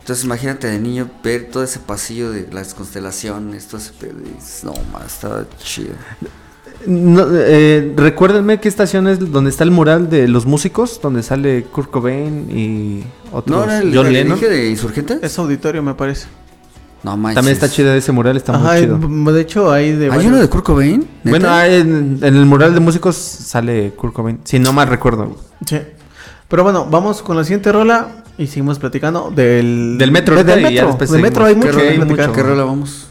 Entonces 0.00 0.24
imagínate 0.24 0.68
de 0.68 0.78
niño 0.78 1.10
ver 1.24 1.48
todo 1.50 1.64
ese 1.64 1.80
pasillo 1.80 2.30
de 2.30 2.46
las 2.52 2.74
constelaciones, 2.74 3.66
todo 3.66 3.80
ese 3.80 3.92
No, 4.62 4.72
más 4.92 5.06
estaba 5.14 5.44
chido. 5.62 5.94
No, 6.86 7.26
eh, 7.32 7.92
recuérdenme 7.96 8.60
qué 8.60 8.68
estación 8.68 9.08
es 9.08 9.32
donde 9.32 9.50
está 9.50 9.64
el 9.64 9.70
mural 9.70 10.10
de 10.10 10.28
los 10.28 10.46
músicos, 10.46 11.00
donde 11.02 11.22
sale 11.22 11.64
Kurt 11.64 11.90
Cobain 11.90 12.48
y 12.50 13.02
otros. 13.32 13.56
¿No 13.56 13.64
era 13.64 13.78
el 13.78 13.94
John 13.96 14.12
Lennon. 14.12 14.38
de 14.38 14.68
Insurgentes? 14.70 15.18
Es 15.22 15.38
auditorio, 15.38 15.82
me 15.82 15.94
parece. 15.94 16.26
No 17.02 17.16
manches. 17.16 17.36
También 17.36 17.54
está 17.54 17.68
chido 17.68 17.92
ese 17.94 18.12
mural, 18.12 18.36
está 18.36 18.54
Ajá, 18.54 18.72
muy 18.74 18.80
chido. 18.80 19.32
de 19.32 19.40
hecho 19.40 19.70
hay 19.72 19.92
de 19.92 20.10
¿Hay 20.10 20.26
uno 20.26 20.36
de 20.38 20.48
Kurt 20.48 20.64
Cobain? 20.64 21.06
Bueno, 21.24 21.48
ah, 21.50 21.66
en, 21.68 22.18
en 22.20 22.34
el 22.36 22.46
mural 22.46 22.74
de 22.74 22.80
músicos 22.80 23.16
sale 23.16 23.92
Kurt 23.96 24.12
Cobain, 24.12 24.40
si 24.44 24.58
no 24.58 24.72
mal 24.72 24.88
recuerdo. 24.88 25.36
Sí. 25.66 25.78
Pero 26.48 26.62
bueno, 26.62 26.86
vamos 26.90 27.22
con 27.22 27.36
la 27.36 27.44
siguiente 27.44 27.72
rola 27.72 28.24
y 28.38 28.46
seguimos 28.46 28.78
platicando 28.78 29.32
del... 29.34 29.96
Del 29.98 30.12
metro, 30.12 30.36
de- 30.36 30.44
del 30.44 30.74
ya 30.74 30.84
metro. 30.86 31.06
Del 31.06 31.22
metro 31.22 31.44
hay 31.44 31.54
mucho 31.56 31.70
¿Qué 31.70 31.76
que 31.76 31.88
hay 31.88 31.96
platicar. 31.96 32.28
mucho? 32.28 32.36
¿Qué 32.36 32.42
rola 32.42 32.64
vamos? 32.64 33.08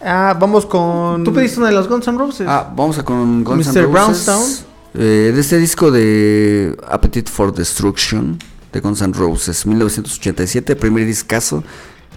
Ah, 0.00 0.36
vamos 0.38 0.66
con... 0.66 1.24
Tú 1.24 1.32
pediste 1.32 1.58
una 1.58 1.68
de 1.68 1.74
los 1.74 1.88
Guns 1.88 2.06
N' 2.06 2.18
Roses. 2.18 2.46
Ah, 2.48 2.72
vamos 2.74 2.98
a 2.98 3.04
con 3.04 3.42
Guns 3.44 3.66
N' 3.68 3.82
Mr. 3.82 3.92
Roses. 3.92 4.26
Brownstone. 4.26 4.68
Eh, 4.94 5.32
de 5.34 5.40
este 5.40 5.58
disco 5.58 5.90
de 5.90 6.76
Appetite 6.88 7.30
for 7.30 7.52
Destruction 7.52 8.38
de 8.72 8.80
Guns 8.80 9.02
N' 9.02 9.12
Roses, 9.12 9.66
1987, 9.66 10.76
primer 10.76 11.06
discazo, 11.06 11.62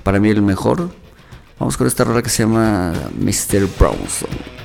para 0.04 0.20
mí 0.20 0.30
el 0.30 0.42
mejor. 0.42 0.90
Vamos 1.60 1.78
con 1.78 1.88
esta 1.88 2.04
rola 2.04 2.22
que 2.22 2.30
se 2.30 2.44
llama 2.44 2.94
Mr. 3.20 3.68
Brownstone. 3.78 4.61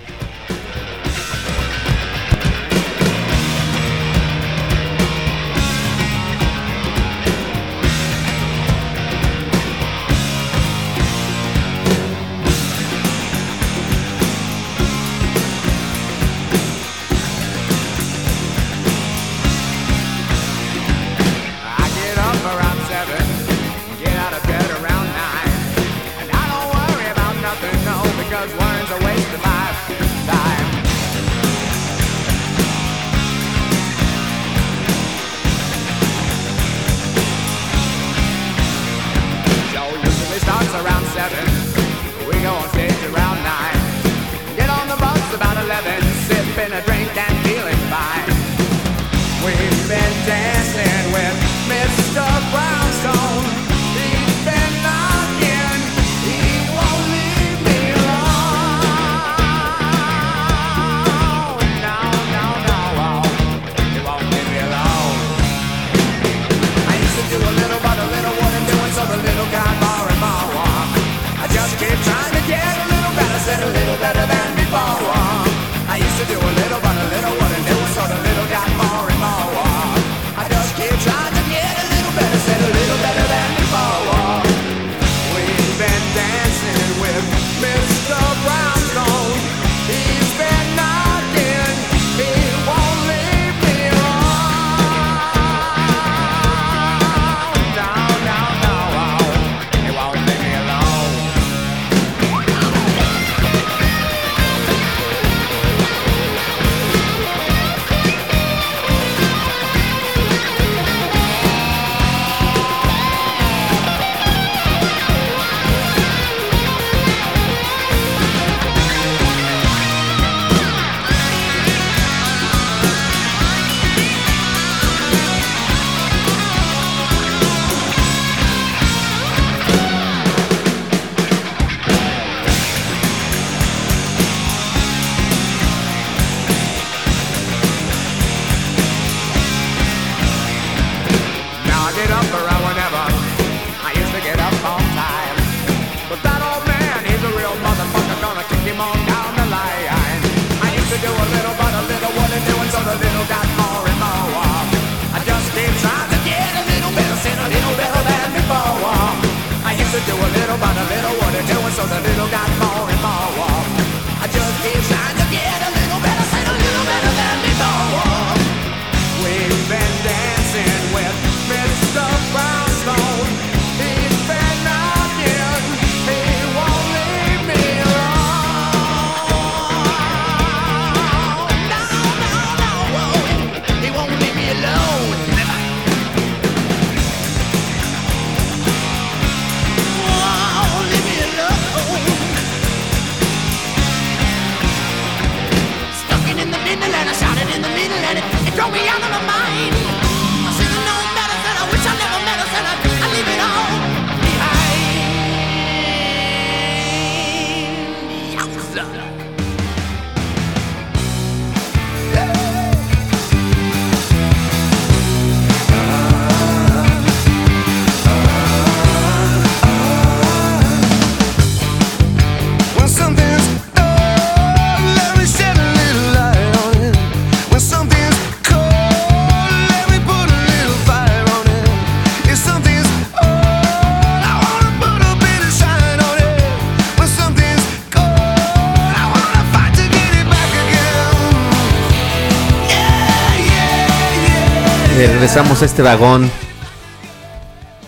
Este 245.63 245.83
vagón. 245.83 246.31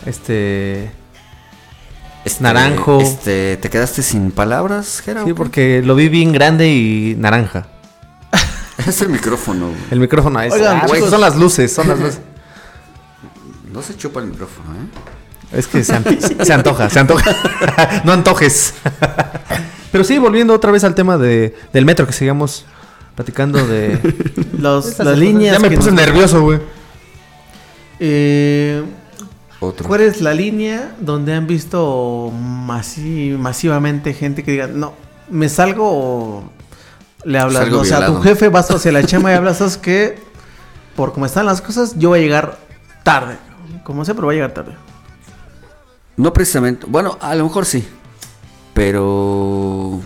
Este. 0.07 0.91
Este, 2.25 2.43
Naranjo. 2.43 3.01
Este, 3.01 3.57
¿te 3.59 3.71
quedaste 3.71 4.03
sin 4.03 4.31
palabras, 4.31 5.01
Jera? 5.05 5.25
Sí, 5.25 5.33
porque 5.33 5.83
lo 5.85 5.95
vi 5.95 6.09
bien 6.09 6.33
grande 6.33 6.69
y 6.69 7.15
naranja. 7.19 7.67
Es 8.87 9.03
el 9.03 9.09
micrófono. 9.09 9.67
güey. 9.69 9.79
El 9.91 10.01
micrófono 10.01 10.41
es. 10.41 10.53
Oigan, 10.53 10.79
Ah, 10.83 10.87
güey, 10.87 11.03
son 11.03 11.21
las 11.21 11.37
luces, 11.37 11.73
son 11.73 11.89
las 11.89 11.99
luces. 11.99 12.21
No 13.73 13.83
se 13.83 13.97
chupa 13.97 14.21
el 14.21 14.27
micrófono, 14.29 14.71
¿eh? 14.73 15.57
Es 15.59 15.67
que 15.69 15.85
se, 15.85 15.95
an- 15.95 16.05
se 16.45 16.53
antoja, 16.53 16.89
se 16.91 16.99
antoja. 16.99 17.37
no 18.05 18.13
antojes. 18.13 18.75
Pero 19.93 20.05
sí, 20.05 20.19
volviendo 20.19 20.53
otra 20.55 20.73
vez 20.73 20.85
al 20.85 20.95
tema 20.95 21.17
de, 21.19 21.55
del 21.73 21.85
metro 21.85 22.07
que 22.07 22.13
sigamos 22.13 22.65
platicando 23.15 23.65
de. 23.67 23.99
Los, 24.59 24.99
las 24.99 25.17
líneas. 25.19 25.57
Ya 25.57 25.61
me 25.61 25.71
puse 25.77 25.91
nos- 25.93 26.01
nervioso, 26.01 26.43
güey. 26.43 26.59
Eh, 28.01 28.83
Otro. 29.61 29.87
¿Cuál 29.89 30.03
es 30.03 30.21
la 30.21 30.35
línea 30.35 30.95
donde 31.01 31.35
han 31.35 31.47
visto 31.47 32.31
masi- 32.33 33.37
masivamente 33.37 34.15
gente 34.15 34.45
que 34.45 34.53
diga, 34.53 34.67
no, 34.69 34.95
me 35.31 35.49
salgo 35.49 35.85
o 35.91 36.45
le 37.25 37.39
hablas? 37.39 37.63
Salgo 37.65 37.81
o 37.81 37.85
sea, 37.85 37.99
violado. 37.99 38.17
tu 38.19 38.23
jefe 38.23 38.49
vas 38.49 38.71
hacia 38.71 38.93
la 38.93 39.03
chema 39.03 39.33
y 39.33 39.35
hablas, 39.37 39.59
¿sabes 39.59 39.77
que 39.77 40.19
Por 40.95 41.13
cómo 41.13 41.27
están 41.27 41.47
las 41.47 41.61
cosas, 41.61 41.95
yo 41.99 42.11
voy 42.11 42.21
a 42.21 42.23
llegar 42.23 42.59
tarde. 43.03 43.37
Como 43.85 44.05
sea, 44.05 44.15
pero 44.15 44.27
voy 44.27 44.35
a 44.35 44.37
llegar 44.37 44.53
tarde. 44.55 44.75
No 46.17 46.33
precisamente. 46.33 46.87
Bueno, 46.89 47.17
a 47.21 47.35
lo 47.35 47.45
mejor 47.45 47.65
sí. 47.65 47.87
Pero 48.75 50.01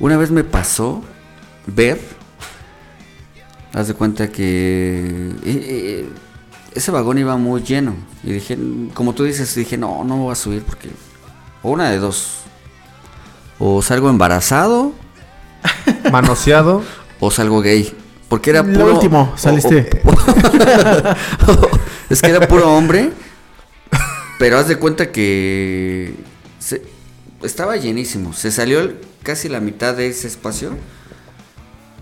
una 0.00 0.16
vez 0.16 0.30
me 0.30 0.44
pasó 0.44 1.02
ver. 1.66 2.00
Haz 3.72 3.88
de 3.88 3.94
cuenta 3.94 4.28
que 4.30 5.32
eh, 5.44 5.44
eh, 5.44 6.08
ese 6.74 6.90
vagón 6.90 7.18
iba 7.18 7.36
muy 7.36 7.62
lleno. 7.62 7.94
Y 8.24 8.32
dije, 8.32 8.58
como 8.94 9.14
tú 9.14 9.24
dices, 9.24 9.54
dije, 9.54 9.76
no, 9.76 10.04
no 10.04 10.16
voy 10.18 10.32
a 10.32 10.34
subir 10.36 10.62
porque. 10.62 10.88
O 11.62 11.70
una 11.70 11.90
de 11.90 11.98
dos. 11.98 12.38
O 13.58 13.80
salgo 13.82 14.10
embarazado 14.10 14.92
Manoseado. 16.10 16.82
o 17.20 17.30
salgo 17.30 17.60
gay. 17.60 17.94
Porque 18.28 18.50
era 18.50 18.62
Lo 18.62 18.72
puro. 18.72 18.94
último, 18.94 19.32
o- 19.34 19.38
saliste. 19.38 20.00
o- 20.04 21.68
es 22.10 22.20
que 22.22 22.30
era 22.30 22.48
puro 22.48 22.72
hombre. 22.74 23.12
Pero 24.38 24.58
haz 24.58 24.68
de 24.68 24.76
cuenta 24.76 25.12
que. 25.12 26.14
se- 26.58 26.82
estaba 27.42 27.76
llenísimo. 27.76 28.32
Se 28.32 28.50
salió 28.50 28.80
el- 28.80 28.98
casi 29.22 29.48
la 29.48 29.60
mitad 29.60 29.94
de 29.94 30.08
ese 30.08 30.26
espacio. 30.26 30.76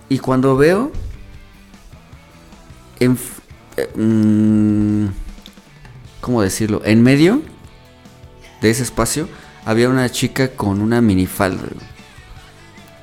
Y 0.09 0.19
cuando 0.19 0.57
veo. 0.57 0.93
En, 3.01 3.19
eh, 3.83 3.91
mm, 3.95 5.07
¿Cómo 6.21 6.43
decirlo? 6.43 6.83
En 6.85 7.03
medio 7.03 7.43
de 8.61 8.71
ese 8.71 8.83
espacio 8.83 9.29
había 9.65 9.89
una 9.89 10.09
chica 10.11 10.49
con 10.49 10.81
una 10.81 11.01
minifalda. 11.01 11.65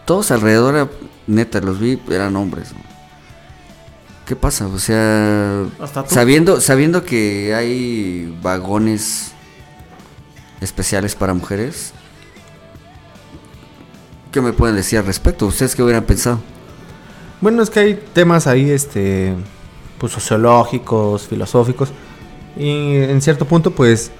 Todos 0.05 0.31
alrededor, 0.31 0.89
neta, 1.25 1.59
los 1.59 1.79
vi, 1.79 1.99
eran 2.09 2.35
hombres. 2.35 2.73
¿no? 2.73 2.79
¿Qué 4.25 4.35
pasa? 4.35 4.67
O 4.67 4.77
sea, 4.77 5.65
sabiendo, 6.07 6.61
sabiendo 6.61 7.03
que 7.03 7.55
hay 7.55 8.37
vagones 8.41 9.31
especiales 10.61 11.15
para 11.15 11.33
mujeres, 11.33 11.93
¿qué 14.31 14.41
me 14.41 14.53
pueden 14.53 14.75
decir 14.75 14.99
al 14.99 15.05
respecto? 15.05 15.45
¿Ustedes 15.47 15.75
qué 15.75 15.83
hubieran 15.83 16.03
pensado? 16.03 16.39
Bueno, 17.39 17.63
es 17.63 17.69
que 17.69 17.79
hay 17.79 18.03
temas 18.13 18.47
ahí, 18.47 18.69
este, 18.69 19.33
pues 19.97 20.11
sociológicos, 20.13 21.27
filosóficos. 21.27 21.89
Y 22.57 22.95
en 22.95 23.21
cierto 23.21 23.45
punto, 23.45 23.71
pues, 23.71 24.11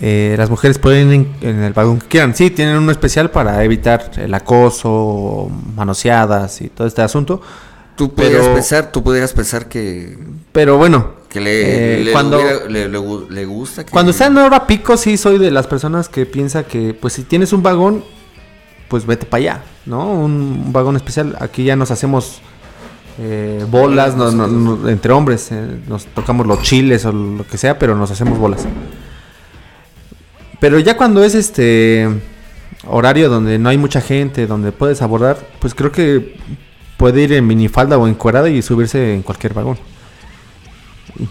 eh, 0.00 0.34
las 0.38 0.50
mujeres 0.50 0.78
pueden 0.78 1.12
en, 1.12 1.34
en 1.42 1.62
el 1.62 1.72
vagón 1.72 1.98
que 1.98 2.06
quieran. 2.06 2.34
Sí, 2.34 2.50
tienen 2.50 2.76
uno 2.76 2.90
especial 2.92 3.30
para 3.30 3.62
evitar 3.64 4.10
el 4.16 4.32
acoso, 4.34 5.50
manoseadas 5.74 6.60
y 6.62 6.68
todo 6.68 6.86
este 6.86 7.02
asunto. 7.02 7.40
Tú 7.96 8.12
Pero- 8.14 8.30
podrías 8.38 8.48
pensar, 8.54 8.92
tú 8.92 9.02
pudieras 9.02 9.32
pensar 9.32 9.68
que, 9.68 10.18
Pero 10.52 10.76
bueno, 10.76 11.12
que 11.30 11.40
le, 11.40 12.00
Eh, 12.00 12.04
le, 12.04 12.12
cuando- 12.12 12.38
le- 12.68 12.88
le 12.88 12.98
gu- 12.98 13.28
le 13.28 13.44
gusta. 13.46 13.84
Que, 13.84 13.90
cuando 13.92 14.10
está 14.12 14.26
en 14.26 14.36
hora 14.38 14.66
pico, 14.66 14.96
sí 14.96 15.16
soy 15.16 15.38
de 15.38 15.50
las 15.50 15.66
personas 15.66 16.08
que 16.08 16.24
piensa 16.26 16.64
que, 16.64 16.92
pues, 16.94 17.14
si 17.14 17.22
tienes 17.24 17.52
un 17.54 17.62
vagón, 17.62 18.04
pues 18.88 19.04
vete 19.06 19.24
para 19.26 19.38
allá, 19.40 19.62
¿no? 19.86 20.10
Un, 20.12 20.32
un 20.66 20.72
vagón 20.72 20.96
especial. 20.96 21.36
Aquí 21.40 21.64
ya 21.64 21.74
nos 21.76 21.90
hacemos 21.90 22.40
eh, 23.18 23.64
bolas 23.70 24.14
no- 24.16 24.30
no- 24.30 24.46
no- 24.46 24.88
entre 24.88 25.12
hombres. 25.12 25.48
eh, 25.52 25.78
nos 25.88 26.06
tocamos 26.06 26.46
los 26.46 26.62
chiles 26.62 27.04
o 27.04 27.12
lo 27.12 27.46
que 27.46 27.58
sea, 27.58 27.78
pero 27.78 27.96
nos 27.96 28.10
hacemos 28.10 28.38
bolas. 28.38 28.66
Pero 30.60 30.78
ya 30.78 30.96
cuando 30.96 31.22
es 31.22 31.34
este 31.34 32.08
horario 32.88 33.28
donde 33.28 33.58
no 33.58 33.68
hay 33.68 33.78
mucha 33.78 34.00
gente, 34.00 34.46
donde 34.46 34.72
puedes 34.72 35.02
abordar, 35.02 35.38
pues 35.60 35.74
creo 35.74 35.92
que 35.92 36.36
puede 36.96 37.22
ir 37.22 37.32
en 37.34 37.46
minifalda 37.46 37.98
o 37.98 38.06
encuerada 38.08 38.48
y 38.48 38.62
subirse 38.62 39.14
en 39.14 39.22
cualquier 39.22 39.52
vagón. 39.54 39.78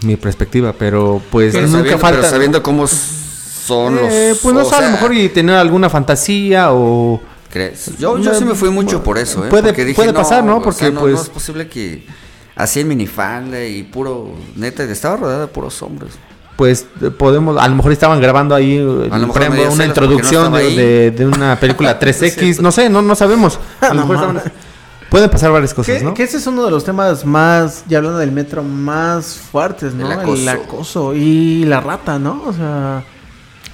Mi 0.02 0.16
perspectiva, 0.16 0.72
pero 0.76 1.20
pues 1.30 1.52
pero 1.54 1.66
nunca 1.66 1.78
sabiendo, 1.78 1.98
falta. 2.00 2.20
pero 2.20 2.30
sabiendo 2.30 2.62
cómo 2.62 2.86
son 2.86 3.96
los. 3.96 4.12
Eh, 4.12 4.34
pues 4.42 4.54
no 4.54 4.64
sé, 4.64 4.74
a 4.74 4.80
lo 4.82 4.90
mejor 4.90 5.14
y 5.14 5.28
tener 5.28 5.56
alguna 5.56 5.88
fantasía 5.90 6.72
o... 6.72 7.20
¿crees? 7.50 7.96
Yo, 7.98 8.18
yo 8.18 8.34
sí 8.34 8.44
me 8.44 8.54
fui 8.54 8.70
mucho 8.70 9.02
por 9.02 9.18
eso, 9.18 9.44
¿eh? 9.44 9.48
Puede- 9.48 9.72
dije, 9.72 9.94
puede 9.94 10.12
pasar, 10.12 10.44
¿no? 10.44 10.56
o 10.58 10.62
Porque, 10.62 10.78
sea, 10.80 10.90
no, 10.90 11.00
pues- 11.00 11.14
no 11.14 11.22
es 11.22 11.28
posible 11.28 11.68
que 11.68 12.06
así 12.54 12.80
en 12.80 12.88
minifalda 12.88 13.64
y 13.64 13.82
puro. 13.82 14.30
Neta, 14.56 14.84
estaba 14.84 15.16
rodeada 15.16 15.40
de 15.42 15.46
puros 15.48 15.80
hombres. 15.82 16.12
Pues 16.56 16.86
podemos, 17.18 17.60
a 17.60 17.68
lo 17.68 17.74
mejor 17.74 17.92
estaban 17.92 18.18
grabando 18.20 18.54
ahí 18.54 18.76
eh, 18.78 19.08
A 19.10 19.18
lo 19.18 19.26
mejor 19.26 19.42
ejemplo, 19.42 19.62
una 19.64 19.70
celos 19.72 19.76
porque 19.76 19.76
no 19.76 19.84
introducción 19.84 20.52
de, 20.54 20.70
de- 20.74 21.10
de 21.10 21.26
una 21.26 21.60
película 21.60 21.98
3X, 22.00 22.60
no 22.60 22.72
sé, 22.72 22.88
no, 22.88 23.02
no 23.02 23.14
sabemos. 23.14 23.58
A 23.80 23.88
lo 23.92 24.06
mejor 24.06 24.16
estaban- 24.16 24.42
pueden 25.10 25.28
pasar 25.30 25.50
varias 25.52 25.74
cosas, 25.74 25.98
Que, 25.98 26.04
¿no? 26.04 26.14
que 26.14 26.22
ese 26.22 26.38
es 26.38 26.46
uno 26.46 26.64
de 26.64 26.70
los 26.70 26.82
temas 26.82 27.26
más, 27.26 27.84
ya 27.88 27.98
hablando 27.98 28.18
del 28.18 28.32
metro, 28.32 28.62
más 28.62 29.36
fuertes, 29.36 29.92
¿no? 29.94 30.06
El 30.06 30.18
acoso. 30.18 30.42
El 30.42 30.48
acoso 30.48 31.14
y 31.14 31.64
la 31.66 31.80
rata, 31.80 32.18
¿no? 32.18 32.42
O 32.46 32.52
sea... 32.54 33.04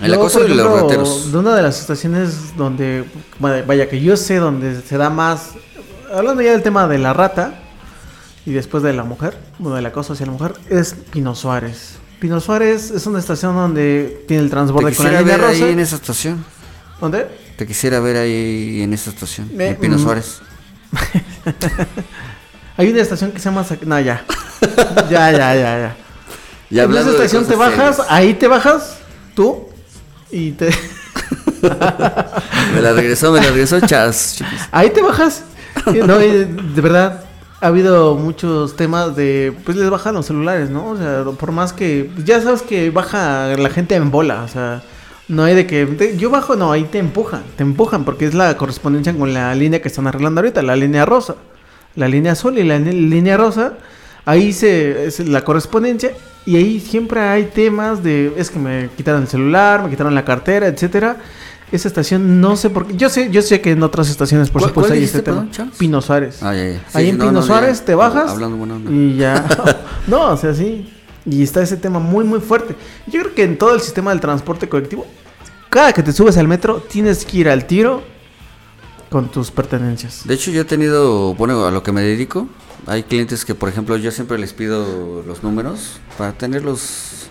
Acoso 0.00 0.40
por 0.40 0.50
y 0.50 0.54
los 0.54 0.80
rateros. 0.80 1.32
De 1.32 1.38
una 1.38 1.54
de 1.54 1.62
las 1.62 1.80
estaciones 1.80 2.56
donde, 2.56 3.04
vaya 3.38 3.88
que 3.88 4.00
yo 4.00 4.16
sé 4.16 4.36
donde 4.36 4.80
se 4.80 4.96
da 4.96 5.10
más, 5.10 5.50
hablando 6.12 6.42
ya 6.42 6.52
del 6.52 6.62
tema 6.62 6.88
de 6.88 6.98
la 6.98 7.12
rata 7.12 7.60
y 8.44 8.52
después 8.52 8.82
de 8.82 8.92
la 8.92 9.04
mujer, 9.04 9.36
bueno, 9.58 9.76
del 9.76 9.86
acoso 9.86 10.14
hacia 10.14 10.26
la 10.26 10.32
mujer, 10.32 10.54
es 10.68 10.94
Pino 11.10 11.34
Suárez. 11.34 11.98
Pino 12.20 12.40
Suárez 12.40 12.90
es 12.90 13.06
una 13.06 13.18
estación 13.18 13.54
donde 13.54 14.24
tiene 14.28 14.44
el 14.44 14.48
Te 14.48 14.52
transborde 14.52 14.94
con 14.94 15.04
la 15.04 15.10
quisiera 15.10 15.20
línea 15.20 15.36
ver 15.36 15.46
rosa. 15.46 15.64
ahí 15.64 15.72
en 15.72 15.80
esa 15.80 15.96
estación. 15.96 16.44
¿Dónde? 17.00 17.26
Te 17.56 17.66
quisiera 17.66 18.00
ver 18.00 18.16
ahí 18.16 18.82
en 18.82 18.92
esa 18.92 19.10
estación. 19.10 19.50
Eh, 19.58 19.68
en 19.68 19.76
Pino 19.76 19.96
mm. 19.96 20.02
Suárez. 20.02 20.40
Hay 22.76 22.90
una 22.90 23.02
estación 23.02 23.32
que 23.32 23.38
se 23.38 23.44
llama... 23.46 23.66
No, 23.86 24.00
ya. 24.00 24.24
ya, 25.10 25.32
ya, 25.32 25.54
ya, 25.54 25.54
ya. 25.56 25.96
Y 26.70 26.78
en 26.78 26.90
esa 26.90 27.02
de 27.04 27.10
estación 27.10 27.46
te 27.46 27.54
bajas, 27.54 28.00
ahí 28.08 28.34
te 28.34 28.48
bajas, 28.48 28.98
tú, 29.34 29.68
y 30.32 30.52
te... 30.52 30.70
Me 32.74 32.80
la 32.80 32.92
regresó, 32.92 33.32
me 33.32 33.40
la 33.40 33.46
regresó 33.50 33.80
Chas. 33.80 34.34
chiquis. 34.36 34.60
Ahí 34.72 34.90
te 34.90 35.02
bajas. 35.02 35.44
No, 36.06 36.18
de, 36.18 36.44
verdad, 36.80 37.24
ha 37.60 37.66
habido 37.68 38.14
muchos 38.16 38.76
temas 38.76 39.14
de. 39.16 39.54
Pues 39.64 39.76
les 39.76 39.88
bajan 39.90 40.14
los 40.14 40.26
celulares, 40.26 40.70
¿no? 40.70 40.88
O 40.90 40.96
sea, 40.96 41.24
por 41.38 41.52
más 41.52 41.72
que. 41.72 42.10
Ya 42.24 42.40
sabes 42.40 42.62
que 42.62 42.90
baja 42.90 43.48
la 43.56 43.70
gente 43.70 43.94
en 43.94 44.10
bola, 44.10 44.42
o 44.42 44.48
sea. 44.48 44.82
No 45.28 45.44
hay 45.44 45.54
de 45.54 45.66
que. 45.66 46.16
yo 46.18 46.30
bajo, 46.30 46.56
no, 46.56 46.72
ahí 46.72 46.84
te 46.84 46.98
empujan. 46.98 47.42
Te 47.56 47.62
empujan 47.62 48.04
porque 48.04 48.26
es 48.26 48.34
la 48.34 48.56
correspondencia 48.56 49.14
con 49.14 49.32
la 49.32 49.54
línea 49.54 49.80
que 49.80 49.88
están 49.88 50.06
arreglando 50.06 50.40
ahorita, 50.40 50.62
la 50.62 50.76
línea 50.76 51.04
rosa. 51.06 51.36
La 51.94 52.08
línea 52.08 52.32
azul 52.32 52.58
y 52.58 52.64
la 52.64 52.78
ni- 52.78 52.92
línea 53.08 53.36
rosa. 53.36 53.74
Ahí 54.24 54.52
se, 54.52 55.06
es 55.06 55.20
la 55.20 55.42
correspondencia. 55.44 56.12
Y 56.44 56.56
ahí 56.56 56.80
siempre 56.80 57.20
hay 57.20 57.44
temas 57.44 58.02
de. 58.02 58.32
Es 58.36 58.50
que 58.50 58.58
me 58.58 58.88
quitaron 58.96 59.22
el 59.22 59.28
celular, 59.28 59.84
me 59.84 59.90
quitaron 59.90 60.14
la 60.14 60.24
cartera, 60.24 60.66
etcétera. 60.66 61.16
Esa 61.70 61.88
estación 61.88 62.40
no 62.40 62.56
sé 62.56 62.68
por 62.68 62.86
qué. 62.86 62.96
Yo 62.96 63.08
sé, 63.08 63.30
yo 63.30 63.40
sé 63.40 63.60
que 63.60 63.70
en 63.70 63.82
otras 63.82 64.10
estaciones, 64.10 64.50
por 64.50 64.60
¿Cuál- 64.60 64.70
supuesto, 64.70 64.92
hay 64.92 65.04
este 65.04 65.22
tema. 65.22 65.46
perdón? 65.50 65.72
Pino 65.78 66.02
Suárez. 66.02 66.42
Ah, 66.42 66.54
ya, 66.54 66.68
ya. 66.68 66.78
Sí, 66.80 66.84
Ahí 66.98 67.08
en 67.08 67.18
no, 67.18 67.24
Pino 67.24 67.40
no, 67.40 67.42
Suárez 67.42 67.78
ya. 67.78 67.84
te 67.86 67.94
bajas 67.94 68.30
Hablando 68.30 68.90
y 68.90 69.16
ya. 69.16 69.46
no, 70.06 70.32
o 70.32 70.36
sea, 70.36 70.52
sí. 70.52 70.92
Y 71.24 71.42
está 71.42 71.62
ese 71.62 71.76
tema 71.76 71.98
muy, 72.00 72.24
muy 72.24 72.40
fuerte. 72.40 72.74
Yo 73.06 73.20
creo 73.22 73.34
que 73.34 73.44
en 73.44 73.56
todo 73.56 73.74
el 73.74 73.80
sistema 73.80 74.10
del 74.10 74.20
transporte 74.20 74.68
colectivo, 74.68 75.06
cada 75.70 75.92
que 75.92 76.02
te 76.02 76.12
subes 76.12 76.36
al 76.36 76.48
metro, 76.48 76.78
tienes 76.90 77.24
que 77.24 77.38
ir 77.38 77.48
al 77.48 77.64
tiro 77.66 78.02
con 79.08 79.30
tus 79.30 79.50
pertenencias. 79.50 80.26
De 80.26 80.34
hecho, 80.34 80.50
yo 80.50 80.62
he 80.62 80.64
tenido, 80.64 81.34
bueno, 81.34 81.64
a 81.64 81.70
lo 81.70 81.82
que 81.82 81.92
me 81.92 82.02
dedico, 82.02 82.48
hay 82.86 83.04
clientes 83.04 83.44
que, 83.44 83.54
por 83.54 83.68
ejemplo, 83.68 83.96
yo 83.96 84.10
siempre 84.10 84.38
les 84.38 84.52
pido 84.52 85.22
los 85.26 85.42
números 85.42 86.00
para 86.18 86.32
tenerlos 86.32 87.28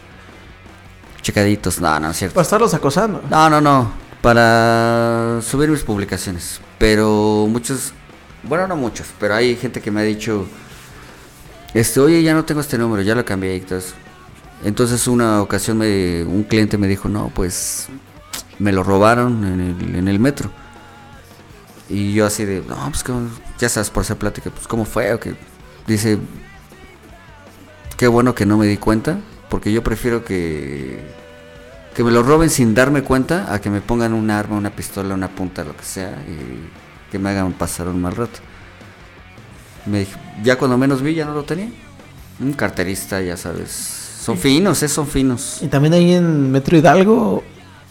checaditos. 1.22 1.80
No, 1.82 2.00
no 2.00 2.12
es 2.12 2.18
cierto. 2.18 2.36
Para 2.36 2.44
estarlos 2.44 2.74
acosando. 2.74 3.22
No, 3.30 3.50
no, 3.50 3.62
no. 3.62 3.92
Para 4.22 5.40
subir 5.42 5.70
mis 5.70 5.84
publicaciones. 5.84 6.62
Pero 6.78 7.48
muchos, 7.50 7.94
bueno, 8.44 8.68
no 8.68 8.76
muchos, 8.76 9.08
pero 9.20 9.36
hay 9.36 9.56
gente 9.56 9.82
que 9.82 9.92
me 9.92 10.02
ha 10.02 10.04
dicho, 10.04 10.48
este, 11.74 12.00
oye, 12.00 12.24
ya 12.24 12.34
no 12.34 12.46
tengo 12.46 12.62
este 12.62 12.78
número, 12.78 13.02
ya 13.02 13.16
lo 13.16 13.26
cambié. 13.26 13.56
eso". 13.58 13.94
Entonces 14.64 15.08
una 15.08 15.42
ocasión 15.42 15.78
me, 15.78 16.24
un 16.24 16.44
cliente 16.44 16.78
me 16.78 16.88
dijo, 16.88 17.10
no, 17.10 17.32
pues 17.34 17.88
me 18.60 18.72
lo 18.72 18.84
robaron 18.84 19.44
en 19.44 19.60
el, 19.60 19.96
en 19.96 20.08
el 20.08 20.20
metro. 20.20 20.52
Y 21.90 22.14
yo 22.14 22.26
así 22.26 22.46
de, 22.46 22.64
no, 22.68 22.78
pues 22.90 23.04
¿cómo? 23.04 23.28
Ya 23.62 23.70
sabes 23.70 23.90
por 23.90 24.04
esa 24.04 24.16
plática, 24.16 24.50
pues 24.50 24.68
cómo 24.68 24.84
fue 24.84 25.14
o 25.14 25.20
qué. 25.20 25.36
Dice, 25.88 26.18
qué 27.96 28.08
bueno 28.08 28.36
que 28.36 28.46
no 28.46 28.58
me 28.58 28.66
di 28.66 28.78
cuenta, 28.78 29.20
porque 29.50 29.72
yo 29.72 29.84
prefiero 29.84 30.26
que 30.26 31.00
que 31.96 32.04
me 32.04 32.12
lo 32.12 32.24
roben 32.24 32.50
sin 32.50 32.74
darme 32.74 33.04
cuenta 33.04 33.54
a 33.54 33.60
que 33.60 33.70
me 33.70 33.82
pongan 33.82 34.14
un 34.14 34.32
arma, 34.32 34.56
una 34.56 34.70
pistola, 34.70 35.14
una 35.14 35.28
punta, 35.28 35.64
lo 35.64 35.76
que 35.76 35.84
sea, 35.84 36.24
y 36.28 37.12
que 37.12 37.20
me 37.20 37.30
hagan 37.30 37.54
pasar 37.54 37.88
un 37.88 38.02
mal 38.02 38.16
rato. 38.16 38.40
Me 39.86 40.08
ya 40.44 40.58
cuando 40.58 40.78
menos 40.78 41.02
vi, 41.02 41.16
ya 41.16 41.26
no 41.26 41.34
lo 41.34 41.44
tenía. 41.44 41.70
Un 42.40 42.54
carterista, 42.54 43.22
ya 43.22 43.36
sabes. 43.36 43.70
Son 43.72 44.38
finos, 44.38 44.82
eh, 44.84 44.88
son 44.88 45.08
finos. 45.08 45.60
Y 45.62 45.68
también 45.68 45.94
ahí 45.94 46.14
en 46.14 46.52
Metro 46.52 46.78
Hidalgo 46.78 47.44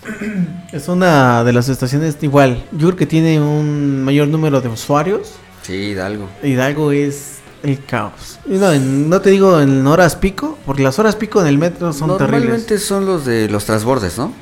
es 0.72 0.88
una 0.88 1.44
de 1.44 1.52
las 1.52 1.68
estaciones 1.68 2.16
igual. 2.22 2.64
Yo 2.72 2.88
creo 2.88 2.96
que 2.96 3.06
tiene 3.06 3.40
un 3.40 4.02
mayor 4.02 4.28
número 4.28 4.60
de 4.60 4.68
usuarios. 4.68 5.34
Sí, 5.62 5.96
algo. 5.98 6.28
Hidalgo 6.42 6.92
es 6.92 7.38
el 7.62 7.84
caos. 7.84 8.38
No, 8.46 8.72
no 8.74 9.20
te 9.20 9.30
digo 9.30 9.60
en 9.60 9.86
horas 9.86 10.16
pico, 10.16 10.58
porque 10.66 10.82
las 10.82 10.98
horas 10.98 11.16
pico 11.16 11.40
en 11.40 11.46
el 11.46 11.58
metro 11.58 11.92
son 11.92 12.08
terribles. 12.16 12.40
Normalmente 12.40 12.78
son 12.78 13.06
los 13.06 13.24
de 13.26 13.48
los 13.48 13.64
transbordes, 13.64 14.16
¿no? 14.18 14.32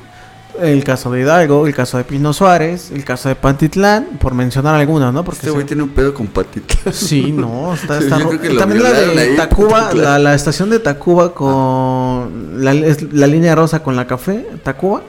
El 0.59 0.83
caso 0.83 1.11
de 1.11 1.21
Hidalgo, 1.21 1.67
el 1.67 1.73
caso 1.75 1.97
de 1.97 2.03
Pino 2.03 2.33
Suárez, 2.33 2.91
el 2.91 3.05
caso 3.05 3.29
de 3.29 3.35
Pantitlán, 3.35 4.17
por 4.19 4.33
mencionar 4.33 4.75
algunos, 4.75 5.13
¿no? 5.13 5.23
Porque 5.23 5.37
Este 5.39 5.51
güey 5.51 5.61
se- 5.63 5.67
tiene 5.67 5.83
un 5.83 5.89
pedo 5.89 6.13
con 6.13 6.27
patita. 6.27 6.91
Sí, 6.91 7.31
no, 7.31 7.73
está, 7.73 7.97
está 7.99 8.19
ro- 8.19 8.31
También 8.57 8.83
la 8.83 8.91
de 8.91 9.19
ahí, 9.21 9.35
Tacuba, 9.37 9.69
Pantitlán. 9.81 10.03
la, 10.05 10.19
la 10.19 10.35
estación 10.35 10.69
de 10.69 10.79
Tacuba 10.79 11.33
con 11.33 12.63
la, 12.63 12.73
es 12.73 13.13
la 13.13 13.27
línea 13.27 13.55
rosa 13.55 13.81
con 13.83 13.95
la 13.95 14.05
café, 14.07 14.47
Tacuba. 14.63 15.01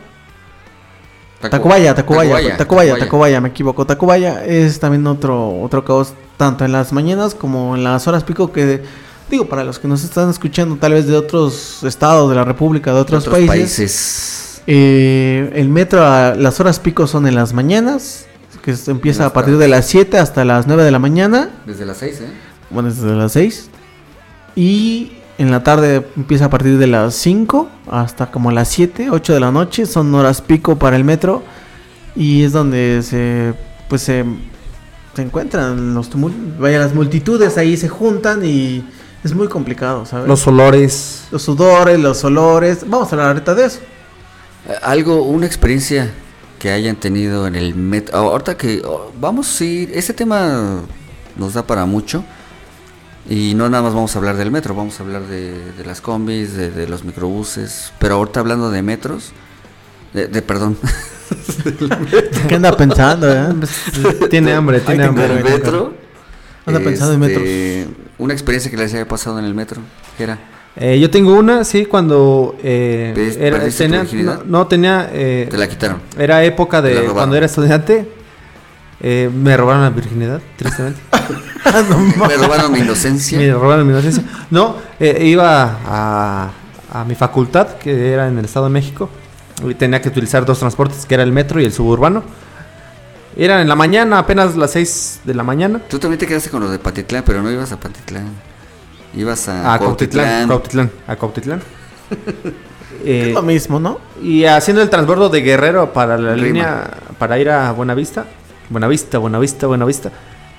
Tacubaya, 1.49 1.95
Tacubaya, 1.95 2.57
Tacubaya, 2.57 2.99
Tacubaya, 2.99 3.41
me 3.41 3.49
equivoco. 3.49 3.86
Tacubaya 3.86 4.45
es 4.45 4.78
también 4.78 5.07
otro 5.07 5.61
otro 5.62 5.84
caos 5.84 6.12
tanto 6.36 6.64
en 6.64 6.72
las 6.72 6.93
mañanas 6.93 7.34
como 7.34 7.76
en 7.76 7.84
las 7.84 8.07
horas 8.09 8.24
pico 8.24 8.53
que 8.53 8.82
digo 9.30 9.47
para 9.49 9.64
los 9.64 9.78
que 9.78 9.88
nos 9.88 10.05
están 10.05 10.28
escuchando 10.28 10.76
tal 10.76 10.93
vez 10.93 11.07
de 11.07 11.16
otros 11.16 11.82
estados 11.84 12.28
de 12.28 12.36
la 12.36 12.45
República, 12.45 12.93
de 12.93 13.01
otros, 13.01 13.26
Otros 13.26 13.34
países, 13.47 13.57
países. 13.57 14.62
eh, 14.66 15.51
el 15.55 15.68
metro 15.68 16.05
a 16.05 16.34
las 16.34 16.61
horas 16.61 16.78
pico 16.80 17.07
son 17.07 17.26
en 17.26 17.34
las 17.36 17.53
mañanas, 17.55 18.26
que 18.62 18.74
empieza 18.88 19.24
a 19.26 19.32
partir 19.32 19.57
de 19.57 19.68
las 19.68 19.86
7 19.86 20.18
hasta 20.18 20.45
las 20.45 20.66
9 20.66 20.82
de 20.84 20.91
la 20.91 20.99
mañana. 20.99 21.49
Desde 21.64 21.86
las 21.86 21.99
6, 21.99 22.20
¿eh? 22.20 22.28
Bueno, 22.70 22.91
desde 22.91 23.14
las 23.14 23.32
6. 23.32 23.70
Y 24.57 25.12
en 25.41 25.51
la 25.51 25.62
tarde 25.62 26.07
empieza 26.18 26.45
a 26.45 26.51
partir 26.51 26.76
de 26.76 26.86
las 26.86 27.14
5 27.14 27.66
hasta 27.91 28.30
como 28.30 28.51
las 28.51 28.68
7, 28.68 29.09
8 29.11 29.32
de 29.32 29.41
la 29.41 29.51
noche. 29.51 29.86
Son 29.86 30.14
horas 30.14 30.43
pico 30.43 30.76
para 30.76 30.97
el 30.97 31.05
metro. 31.05 31.43
Y 32.14 32.45
es 32.45 32.53
donde 32.53 33.01
se, 33.03 33.55
pues 33.88 34.03
se, 34.03 34.22
se 35.14 35.22
encuentran 35.22 35.95
los. 35.95 36.11
Vaya, 36.59 36.78
las 36.78 36.95
multitudes 36.95 37.57
ahí 37.57 37.78
se 37.78 37.88
juntan 37.88 38.45
y 38.45 38.84
Es 39.24 39.34
muy 39.34 39.49
complicado, 39.49 40.05
¿sabes? 40.05 40.28
Los 40.28 40.47
olores. 40.47 41.24
Los 41.30 41.41
sudores, 41.41 41.99
los 41.99 42.22
olores. 42.22 42.84
Vamos 42.86 43.11
a 43.11 43.12
hablar 43.12 43.28
ahorita 43.28 43.55
de 43.55 43.64
eso. 43.64 43.80
Eh, 44.68 44.74
Algo, 44.82 45.22
una 45.22 45.47
experiencia 45.47 46.11
que 46.59 46.70
hayan 46.70 46.97
tenido 46.97 47.47
en 47.47 47.55
el 47.55 47.74
metro. 47.74 48.14
Ahorita 48.14 48.59
que 48.59 48.82
oh, 48.84 49.11
vamos 49.18 49.59
a 49.59 49.64
ir, 49.64 49.91
este 49.95 50.12
tema 50.12 50.82
nos 51.34 51.55
da 51.55 51.66
para 51.66 51.86
mucho. 51.86 52.24
Y 53.31 53.55
no 53.55 53.68
nada 53.70 53.83
más 53.85 53.95
vamos 53.95 54.14
a 54.14 54.18
hablar 54.18 54.37
del 54.37 54.51
metro, 54.51 54.74
vamos 54.74 54.99
a 55.01 55.05
hablar 55.05 55.22
de, 55.22 55.53
de 55.78 55.85
las 55.87 56.01
combis, 56.03 56.53
de, 56.55 56.70
de 56.70 56.87
los 56.89 57.05
microbuses. 57.05 57.93
Pero 57.99 58.16
ahorita 58.16 58.41
hablando 58.41 58.70
de 58.70 58.83
metros, 58.83 59.31
de, 60.12 60.26
de- 60.26 60.43
perdón, 60.43 60.76
¿Qué 62.49 62.55
anda 62.57 62.76
pensando, 62.76 63.33
eh? 63.33 63.55
Tiene 64.28 64.53
hambre, 64.53 64.81
tiene 64.81 65.05
hambre. 65.05 65.26
encargo. 65.26 65.49
metro. 65.49 65.95
Anda 66.66 66.81
pensando 66.81 67.14
en 67.14 67.22
este, 67.31 67.89
Una 68.18 68.33
experiencia 68.35 68.70
que 68.70 68.76
les 68.76 68.93
haya 68.95 69.07
pasado 69.07 69.39
en 69.39 69.45
el 69.45 69.55
metro. 69.55 69.81
¿Qué 70.16 70.24
era? 70.24 70.39
Eh, 70.76 70.99
yo 71.01 71.11
tengo 71.11 71.35
una, 71.35 71.64
sí, 71.64 71.87
cuando 71.87 72.57
eh, 72.62 73.12
no, 74.24 74.43
no, 74.45 74.66
tenía, 74.66 75.09
eh, 75.12 75.47
Te 75.51 75.57
la 75.57 75.68
quitaron. 75.68 76.01
era 76.18 76.45
época 76.45 76.81
de 76.83 77.07
cuando 77.12 77.35
era 77.37 77.47
estudiante, 77.47 78.09
eh, 79.01 79.30
me 79.34 79.57
robaron 79.57 79.82
la 79.82 79.90
virginidad, 79.90 80.40
tristemente. 80.57 81.01
Me 82.28 82.36
robaron 82.36 82.72
mi 82.72 82.78
inocencia. 82.80 83.38
me 83.38 83.53
robaron 83.53 83.86
mi 83.86 83.92
inocencia. 83.92 84.24
No, 84.51 84.76
eh, 84.98 85.24
iba 85.26 85.78
a, 85.86 86.51
a 86.92 87.05
mi 87.05 87.14
facultad, 87.14 87.76
que 87.76 88.12
era 88.12 88.28
en 88.28 88.38
el 88.38 88.46
Estado 88.46 88.66
de 88.66 88.72
México, 88.72 89.11
y 89.68 89.74
tenía 89.74 90.01
que 90.01 90.09
utilizar 90.09 90.44
dos 90.46 90.59
transportes, 90.59 91.05
que 91.05 91.14
era 91.14 91.22
el 91.22 91.32
metro 91.32 91.61
y 91.61 91.64
el 91.66 91.72
suburbano. 91.72 92.22
Era 93.36 93.61
en 93.61 93.68
la 93.68 93.76
mañana, 93.76 94.18
apenas 94.18 94.57
las 94.57 94.72
6 94.72 95.20
de 95.24 95.34
la 95.34 95.42
mañana. 95.44 95.80
Tú 95.88 95.98
también 95.98 96.18
te 96.18 96.26
quedaste 96.26 96.51
con 96.51 96.62
lo 96.62 96.70
de 96.70 96.78
Patitlán, 96.78 97.22
pero 97.24 97.42
no 97.42 97.51
ibas 97.51 97.70
a 97.72 97.78
Patitlán. 97.78 98.28
Ibas 99.14 99.48
a, 99.48 99.74
A 99.74 99.78
Cuautitlán, 99.78 100.48
Cuautitlán. 100.48 100.48
Cuautitlán, 100.48 100.90
a 101.07 101.16
Cuautitlán. 101.16 101.62
Eh, 103.03 103.28
Es 103.28 103.34
lo 103.34 103.40
mismo, 103.42 103.80
¿no? 103.80 103.98
Y 104.22 104.44
haciendo 104.44 104.82
el 104.82 104.90
transbordo 104.90 105.30
de 105.30 105.40
Guerrero 105.40 105.90
para 105.94 106.18
la 106.18 106.34
Rima. 106.34 106.46
línea, 106.46 106.90
para 107.18 107.38
ir 107.38 107.48
a 107.48 107.72
Buenavista. 107.72 108.26
Buenavista, 108.70 109.18
Buenavista, 109.18 109.66
Buenavista. 109.66 110.10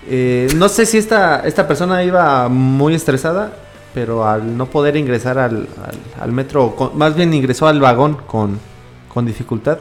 Eh, 0.07 0.47
no 0.55 0.69
sé 0.69 0.85
si 0.85 0.97
esta, 0.97 1.39
esta 1.47 1.67
persona 1.67 2.03
iba 2.03 2.47
muy 2.49 2.93
estresada, 2.93 3.51
pero 3.93 4.27
al 4.27 4.57
no 4.57 4.65
poder 4.67 4.95
ingresar 4.97 5.37
al, 5.39 5.67
al- 5.83 6.21
al 6.23 6.31
metro, 6.31 6.75
con- 6.75 6.97
más 6.97 7.15
bien 7.15 7.33
ingresó 7.33 7.67
al 7.67 7.79
vagón 7.79 8.17
con, 8.27 8.59
con 9.07 9.25
dificultad. 9.25 9.79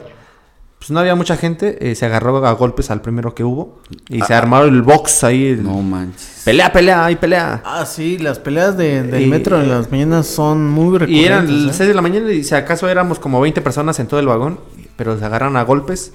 Pues 0.79 0.89
no 0.89 0.99
había 0.99 1.13
mucha 1.13 1.37
gente, 1.37 1.91
eh, 1.91 1.93
se 1.93 2.07
agarró 2.07 2.43
a 2.45 2.51
golpes 2.53 2.89
al 2.89 3.01
primero 3.01 3.35
que 3.35 3.43
hubo 3.43 3.79
y 4.09 4.19
se 4.21 4.33
armaron 4.33 4.73
el 4.73 4.81
box 4.81 5.23
ahí. 5.23 5.49
el- 5.49 5.63
No 5.63 5.79
manches. 5.81 6.41
Pelea, 6.43 6.71
pelea, 6.73 7.05
hay 7.05 7.17
pelea. 7.17 7.61
Ah, 7.63 7.85
sí, 7.85 8.17
las 8.17 8.39
peleas 8.39 8.77
de- 8.77 9.03
del 9.03 9.23
Y- 9.23 9.27
metro 9.27 9.61
en 9.61 9.69
las 9.69 9.91
mañanas 9.91 10.25
son 10.25 10.67
muy 10.69 10.97
recurrentes. 10.97 11.21
Y 11.21 11.25
eran 11.25 11.65
las 11.67 11.75
¿eh? 11.75 11.77
6 11.79 11.87
de 11.89 11.93
la 11.93 12.01
mañana 12.01 12.31
y 12.31 12.43
si 12.43 12.55
acaso 12.55 12.89
éramos 12.89 13.19
como 13.19 13.39
20 13.41 13.61
personas 13.61 13.99
en 13.99 14.07
todo 14.07 14.19
el 14.19 14.25
vagón, 14.27 14.59
pero 14.95 15.17
se 15.19 15.23
agarran 15.25 15.55
a 15.55 15.63
golpes. 15.63 16.13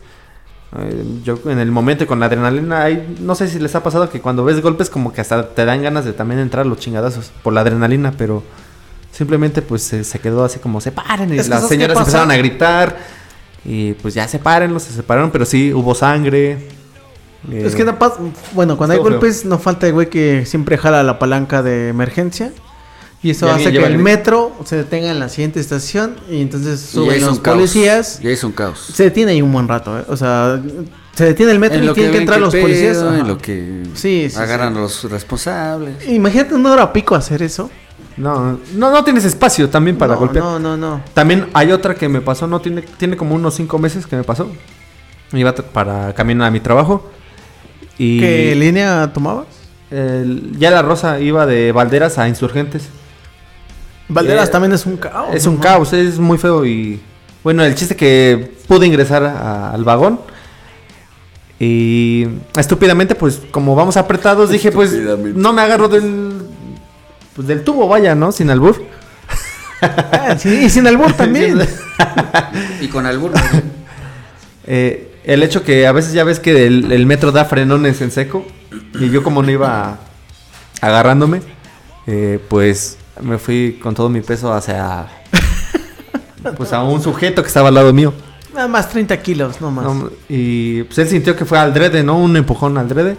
Yo 1.25 1.39
en 1.47 1.59
el 1.59 1.71
momento 1.71 2.05
y 2.05 2.07
con 2.07 2.21
la 2.21 2.27
adrenalina, 2.27 2.83
hay, 2.83 3.17
no 3.21 3.35
sé 3.35 3.49
si 3.49 3.59
les 3.59 3.75
ha 3.75 3.83
pasado 3.83 4.11
que 4.11 4.21
cuando 4.21 4.45
ves 4.45 4.61
golpes 4.61 4.91
como 4.91 5.13
que 5.13 5.21
hasta 5.21 5.49
te 5.55 5.65
dan 5.65 5.83
ganas 5.83 6.05
de 6.05 6.13
también 6.13 6.41
entrar 6.41 6.67
los 6.67 6.79
chingadazos 6.79 7.31
por 7.43 7.53
la 7.53 7.61
adrenalina, 7.63 8.13
pero 8.19 8.43
simplemente 9.13 9.63
pues 9.63 9.83
se, 9.83 10.05
se 10.05 10.19
quedó 10.19 10.45
así 10.45 10.59
como 10.59 10.81
separen 10.81 11.33
y 11.33 11.37
las 11.37 11.47
¿sabes 11.47 11.63
qué 11.63 11.69
señoras 11.69 11.97
empezaron 11.97 12.31
a 12.31 12.37
gritar 12.37 12.99
y 13.65 13.95
pues 13.95 14.15
ya 14.15 14.29
sepárenlos, 14.29 14.83
se 14.83 14.93
separaron, 14.93 15.31
pero 15.31 15.45
sí 15.45 15.73
hubo 15.73 15.95
sangre. 15.95 16.69
eh, 17.51 17.63
Es 17.65 17.75
que 17.75 17.85
pasa. 17.85 18.17
Bueno, 18.53 18.77
cuando 18.77 18.93
hay 18.95 19.01
feo. 19.01 19.11
golpes, 19.11 19.45
no 19.45 19.59
falta 19.59 19.87
el 19.87 19.93
güey 19.93 20.11
que 20.11 20.45
siempre 20.47 20.77
jala 20.79 21.03
la 21.03 21.19
palanca 21.19 21.63
de 21.63 21.89
emergencia. 21.89 22.53
Y 23.27 23.31
eso 23.31 23.47
Y 23.47 23.51
hace 23.51 23.73
que 23.73 23.79
el 23.79 23.85
el- 23.95 23.99
metro 23.99 24.53
se 24.65 24.77
detenga 24.77 25.11
en 25.11 25.19
la 25.19 25.29
siguiente 25.29 25.59
estación. 25.59 26.15
Y 26.31 26.43
entonces 26.43 26.81
Y 26.91 26.93
suben 26.95 27.17
hizo 27.17 27.27
los 27.27 27.39
un 27.39 27.43
caos. 27.43 27.57
policías. 27.57 28.21
Ya 28.23 28.31
hizo 28.31 28.47
un 28.47 28.53
caos. 28.53 28.79
Se 28.95 29.03
detiene 29.03 29.33
ahí 29.33 29.43
un 29.43 29.53
buen 29.53 29.67
rato, 29.67 29.99
¿eh? 29.99 30.05
O 30.09 30.17
sea, 30.17 30.63
se 31.15 31.25
detiene 31.25 31.51
el 31.51 31.59
metro 31.59 31.83
y 31.83 31.89
tienen 31.93 32.13
que 32.13 32.19
entrar 32.19 32.39
los 32.39 32.53
pedo, 32.53 32.63
policías. 32.63 32.99
En 32.99 33.27
lo 33.27 33.37
que 33.39 33.83
Sí, 33.95 34.29
sí, 34.31 34.37
agarran 34.39 34.77
a 34.77 34.81
los 34.81 35.11
responsables. 35.11 36.07
Imagínate 36.09 36.55
una 36.55 36.71
hora 36.73 36.93
pico 36.93 37.17
hacer 37.17 37.43
eso. 37.43 37.69
no, 38.17 38.61
no, 38.75 38.91
no 38.93 39.03
tienes 39.03 39.25
espacio 39.25 39.69
también 39.69 39.99
para 39.99 40.15
no, 40.15 40.21
golpear. 40.21 40.45
No, 40.45 40.59
no, 40.61 40.77
no. 40.77 41.03
También 41.13 41.49
hay 41.53 41.73
otra 41.73 41.97
que 41.97 42.09
me 42.09 42.21
pasó, 42.21 42.47
no 42.47 42.61
tiene, 42.61 42.83
tiene 42.83 43.17
como 43.17 43.35
unos 43.35 43.55
cinco 43.55 43.79
meses 43.81 44.07
que 44.07 44.15
me 44.15 44.23
pasó. 44.23 44.49
Iba 45.33 45.53
para 45.53 46.15
caminar 46.15 46.47
a 46.47 46.51
mi 46.53 46.61
trabajo. 46.61 47.11
Y 47.99 48.21
¿Qué 48.21 48.55
línea 48.55 49.11
tomabas? 49.13 49.47
el- 49.91 50.53
ya 50.59 50.71
la 50.71 50.83
rosa 50.83 51.19
iba 51.21 51.45
de 51.47 51.73
Valderas 51.73 52.19
a 52.19 52.29
Insurgentes. 52.29 52.85
Valderas 54.09 54.49
Eh, 54.49 54.53
también 54.53 54.73
es 54.73 54.87
un 54.87 54.97
caos. 54.97 55.35
es 55.35 55.47
un 55.47 55.57
¿no? 55.57 55.61
caos, 55.61 55.93
es 55.93 56.19
muy 56.19 56.39
feo 56.39 56.65
y... 56.65 57.01
Bueno, 57.43 57.65
el 57.65 57.75
chiste 57.75 57.95
que 57.97 58.53
pude 58.67 58.87
ingresar 58.87 59.23
a- 59.25 59.71
al 59.71 59.85
vagón. 59.85 60.21
Y 61.59 62.27
estúpidamente, 62.57 63.15
pues 63.15 63.41
como 63.51 63.75
vamos 63.75 63.97
apretados, 63.97 64.51
dije, 64.51 64.71
pues 64.73 64.93
no 64.93 65.53
me 65.53 65.63
agarro 65.63 65.89
del, 65.89 66.35
pues, 67.35 67.49
del 67.49 67.65
tubo, 67.65 67.89
vaya, 67.89 68.15
¿no? 68.15 68.31
Sin 68.33 68.51
albur. 68.51 68.83
Ah, 69.81 70.37
sí, 70.39 70.65
y 70.65 70.71
sin 70.71 70.87
albur 70.87 71.13
también. 71.17 71.61
Y 72.81 72.89
con 72.89 73.07
albur. 73.07 73.33
Eh, 74.69 75.13
el 75.23 75.45
hecho 75.45 75.63
que 75.63 75.87
a 75.87 75.93
veces 75.93 76.13
ya 76.13 76.25
ves 76.25 76.41
que 76.41 76.67
el, 76.67 76.91
el 76.91 77.07
metro 77.07 77.31
da 77.31 77.45
frenones 77.45 78.01
en 78.01 78.11
seco 78.11 78.45
y 78.99 79.11
yo 79.11 79.23
como 79.23 79.41
no 79.45 79.51
iba 79.53 79.99
agarrándome, 80.81 81.41
eh, 82.09 82.41
pues 82.49 82.99
me 83.23 83.39
fui 83.39 83.79
con 83.83 83.95
todo 83.95 84.09
mi 84.09 84.21
peso 84.21 84.53
hacia 84.53 85.07
pues 86.57 86.73
a 86.73 86.83
un 86.83 87.03
sujeto 87.03 87.43
que 87.43 87.49
estaba 87.49 87.69
al 87.69 87.75
lado 87.75 87.93
mío. 87.93 88.13
Nada 88.55 88.69
más 88.69 88.89
30 88.89 89.21
kilos, 89.23 89.61
no 89.61 89.71
más. 89.71 89.85
No, 89.85 90.11
y 90.29 90.83
pues 90.85 90.99
él 90.99 91.09
sintió 91.09 91.37
que 91.37 91.45
fue 91.45 91.59
al 91.59 91.75
drede, 91.75 92.03
¿no? 92.03 92.17
Un 92.19 92.37
empujón 92.37 92.79
al 92.79 92.89
drede. 92.89 93.17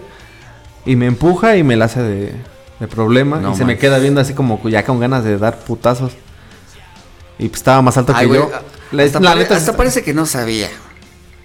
Y 0.84 0.96
me 0.96 1.06
empuja 1.06 1.56
y 1.56 1.62
me 1.62 1.76
la 1.76 1.84
hace 1.84 2.02
de, 2.02 2.34
de 2.80 2.88
problema. 2.88 3.38
No 3.38 3.52
y 3.52 3.56
se 3.56 3.64
me 3.64 3.76
queda 3.78 3.98
viendo 3.98 4.20
así 4.20 4.34
como 4.34 4.60
ya 4.68 4.84
con 4.84 4.98
ganas 4.98 5.22
de 5.22 5.38
dar 5.38 5.58
putazos. 5.60 6.12
Y 7.38 7.48
pues 7.48 7.60
estaba 7.60 7.82
más 7.82 7.96
alto 7.98 8.12
Ay, 8.16 8.26
que 8.28 8.34
yo. 8.34 8.50
La- 8.90 9.04
hasta, 9.04 9.20
la 9.20 9.30
pare- 9.30 9.42
neta 9.42 9.56
hasta 9.56 9.70
es- 9.70 9.76
parece 9.76 10.02
que 10.02 10.12
no 10.14 10.26
sabía. 10.26 10.68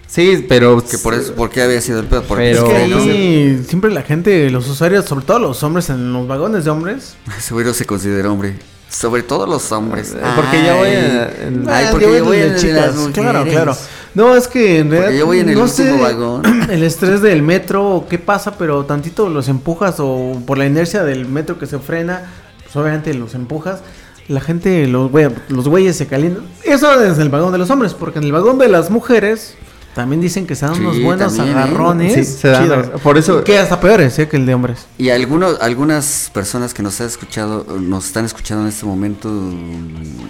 Sí, 0.06 0.44
pero... 0.48 0.82
Que 0.84 0.98
por 0.98 1.14
eso, 1.14 1.34
¿por 1.34 1.50
qué 1.50 1.62
había 1.62 1.80
sido 1.80 2.00
el 2.00 2.06
pedo? 2.06 2.22
Porque 2.22 2.52
Es 2.52 2.58
Pero- 2.58 2.68
que 2.68 2.86
¿no? 2.88 2.98
ahí 2.98 3.64
siempre 3.66 3.90
la 3.90 4.02
gente, 4.02 4.50
los 4.50 4.68
usuarios, 4.68 5.04
sobre 5.06 5.24
todo 5.24 5.38
los 5.40 5.62
hombres 5.62 5.90
en 5.90 6.12
los 6.12 6.26
vagones 6.28 6.64
de 6.64 6.70
hombres, 6.70 7.16
no 7.50 7.74
se 7.74 7.84
considera 7.84 8.30
hombre. 8.30 8.56
Sobre 8.88 9.24
todo 9.24 9.44
los 9.46 9.72
hombres. 9.72 10.14
Porque 10.36 10.64
yo 10.64 10.76
voy 10.76 10.88
en- 10.90 11.68
Ay, 11.68 11.86
porque 11.90 12.06
yo 12.06 12.16
yo 12.18 12.24
voy 12.26 12.36
en 12.38 12.52
las 12.52 12.60
chicas. 12.60 12.94
Claro, 13.12 13.44
claro. 13.44 13.76
No, 14.14 14.36
es 14.36 14.46
que 14.46 14.78
en 14.78 14.86
Porque 14.86 15.00
realidad 15.00 15.18
yo 15.18 15.26
voy 15.26 15.40
en 15.40 15.48
el 15.48 15.54
no 15.56 15.64
último 15.64 15.96
sé 15.96 16.00
vagón. 16.00 16.42
el 16.70 16.82
estrés 16.84 17.20
del 17.20 17.42
metro 17.42 17.84
o 17.90 18.06
qué 18.08 18.20
pasa, 18.20 18.56
pero 18.56 18.84
tantito 18.84 19.28
los 19.28 19.48
empujas 19.48 19.96
o 19.98 20.40
por 20.46 20.58
la 20.58 20.66
inercia 20.66 21.02
del 21.02 21.26
metro 21.26 21.58
que 21.58 21.66
se 21.66 21.80
frena, 21.80 22.30
pues 22.62 22.76
obviamente 22.76 23.12
los 23.14 23.34
empujas. 23.34 23.80
La 24.28 24.40
gente, 24.40 24.86
los, 24.86 25.10
güey- 25.10 25.34
los 25.48 25.66
güeyes 25.66 25.96
se 25.96 26.06
calientan. 26.06 26.44
Eso 26.62 27.02
es 27.02 27.18
el 27.18 27.30
vagón 27.30 27.50
de 27.50 27.58
los 27.58 27.70
hombres, 27.70 27.94
porque 27.94 28.20
en 28.20 28.26
el 28.26 28.32
vagón 28.32 28.58
de 28.58 28.68
las 28.68 28.90
mujeres 28.90 29.54
también 29.94 30.20
dicen 30.20 30.46
que 30.46 30.54
se 30.56 30.66
dan 30.66 30.74
Sí, 30.74 30.80
unos 30.80 31.00
buenos 31.02 31.36
también, 31.36 31.56
¿eh? 31.56 31.60
agarrones. 31.60 32.14
Sí, 32.14 32.24
se 32.24 32.48
dan- 32.48 32.64
chidos. 32.64 33.00
por 33.00 33.16
eso- 33.18 33.44
Que 33.44 33.58
hasta 33.58 33.80
peores, 33.80 34.18
¿eh? 34.18 34.28
Que 34.28 34.36
el 34.36 34.46
de 34.46 34.54
hombres. 34.54 34.86
Y 34.98 35.10
algunos, 35.10 35.60
algunas 35.60 36.30
personas 36.34 36.74
que 36.74 36.82
nos 36.82 37.00
han 37.00 37.06
escuchado, 37.06 37.64
nos 37.80 38.06
están 38.06 38.24
escuchando 38.24 38.62
en 38.64 38.68
este 38.68 38.84
momento, 38.86 39.28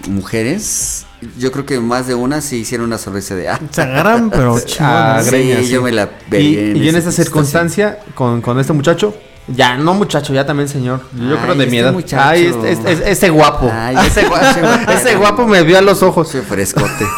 mujeres, 0.09 1.07
yo 1.39 1.51
creo 1.53 1.65
que 1.67 1.81
más 1.81 2.07
de 2.07 2.15
una 2.15 2.41
sí 2.41 2.57
hicieron 2.59 2.87
una 2.87 2.99
sonrisa 2.99 3.35
de 3.35 3.49
ah. 3.49 3.61
Se 3.71 3.83
agarran, 3.83 4.31
pero 4.31 4.57
Ah. 4.81 5.21
Sí, 5.25 5.31
greñas, 5.31 5.69
yo 5.69 5.83
me 5.83 5.93
la 5.93 6.05
Y, 6.05 6.31
veía 6.31 6.61
y 6.75 6.89
en 6.89 6.97
esa 6.97 7.11
esa 7.11 7.13
circunstancia, 7.13 7.99
con, 8.15 8.41
con 8.43 8.59
este 8.59 8.73
muchacho, 8.73 9.15
ya 9.47 9.77
no 9.77 9.93
muchacho, 9.95 10.33
ya 10.33 10.47
también 10.47 10.69
señor, 10.69 11.01
yo 11.15 11.35
Ay, 11.37 11.39
creo 11.43 11.55
de 11.55 11.57
mi 11.57 11.63
este 11.65 11.79
edad. 11.79 11.93
muchacho. 11.93 12.23
Ay, 12.29 12.47
este, 12.47 12.73
este- 12.73 12.93
este- 12.93 13.11
ese 13.11 13.31
guapo. 13.31 13.71
Ay, 13.73 13.97
ese, 14.07 14.21
ese 14.23 14.29
guapo 14.29 14.91
ese 14.93 15.17
guapo 15.17 15.47
me 15.47 15.63
vio 15.63 15.77
a 15.79 15.83
los 15.83 16.03
ojos. 16.03 16.29
Soy 16.29 16.41
frescote. 16.43 17.07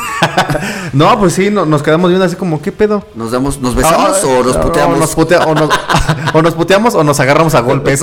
No, 0.93 1.19
pues 1.19 1.35
sí, 1.35 1.51
no- 1.51 1.67
nos 1.67 1.83
quedamos 1.83 2.09
viendo 2.09 2.25
así 2.25 2.37
como, 2.37 2.63
¿qué 2.63 2.73
pedo? 2.73 3.05
¿Nos 3.15 3.31
damos, 3.33 3.61
nos 3.61 3.75
besamos 3.75 4.13
Ah, 4.25 4.27
o 4.27 4.43
nos 4.45 4.57
no, 4.57 4.63
puteamos? 4.63 4.97
O 4.97 5.01
nos, 5.01 5.15
putea- 5.17 5.45
o 5.47 5.55
nos- 5.55 5.71
o 6.35 6.43
nos 6.43 6.55
puteamos 6.55 6.95
o 6.95 7.05
nos 7.05 7.21
agarramos 7.21 7.55
a 7.55 7.61
golpes. 7.61 8.03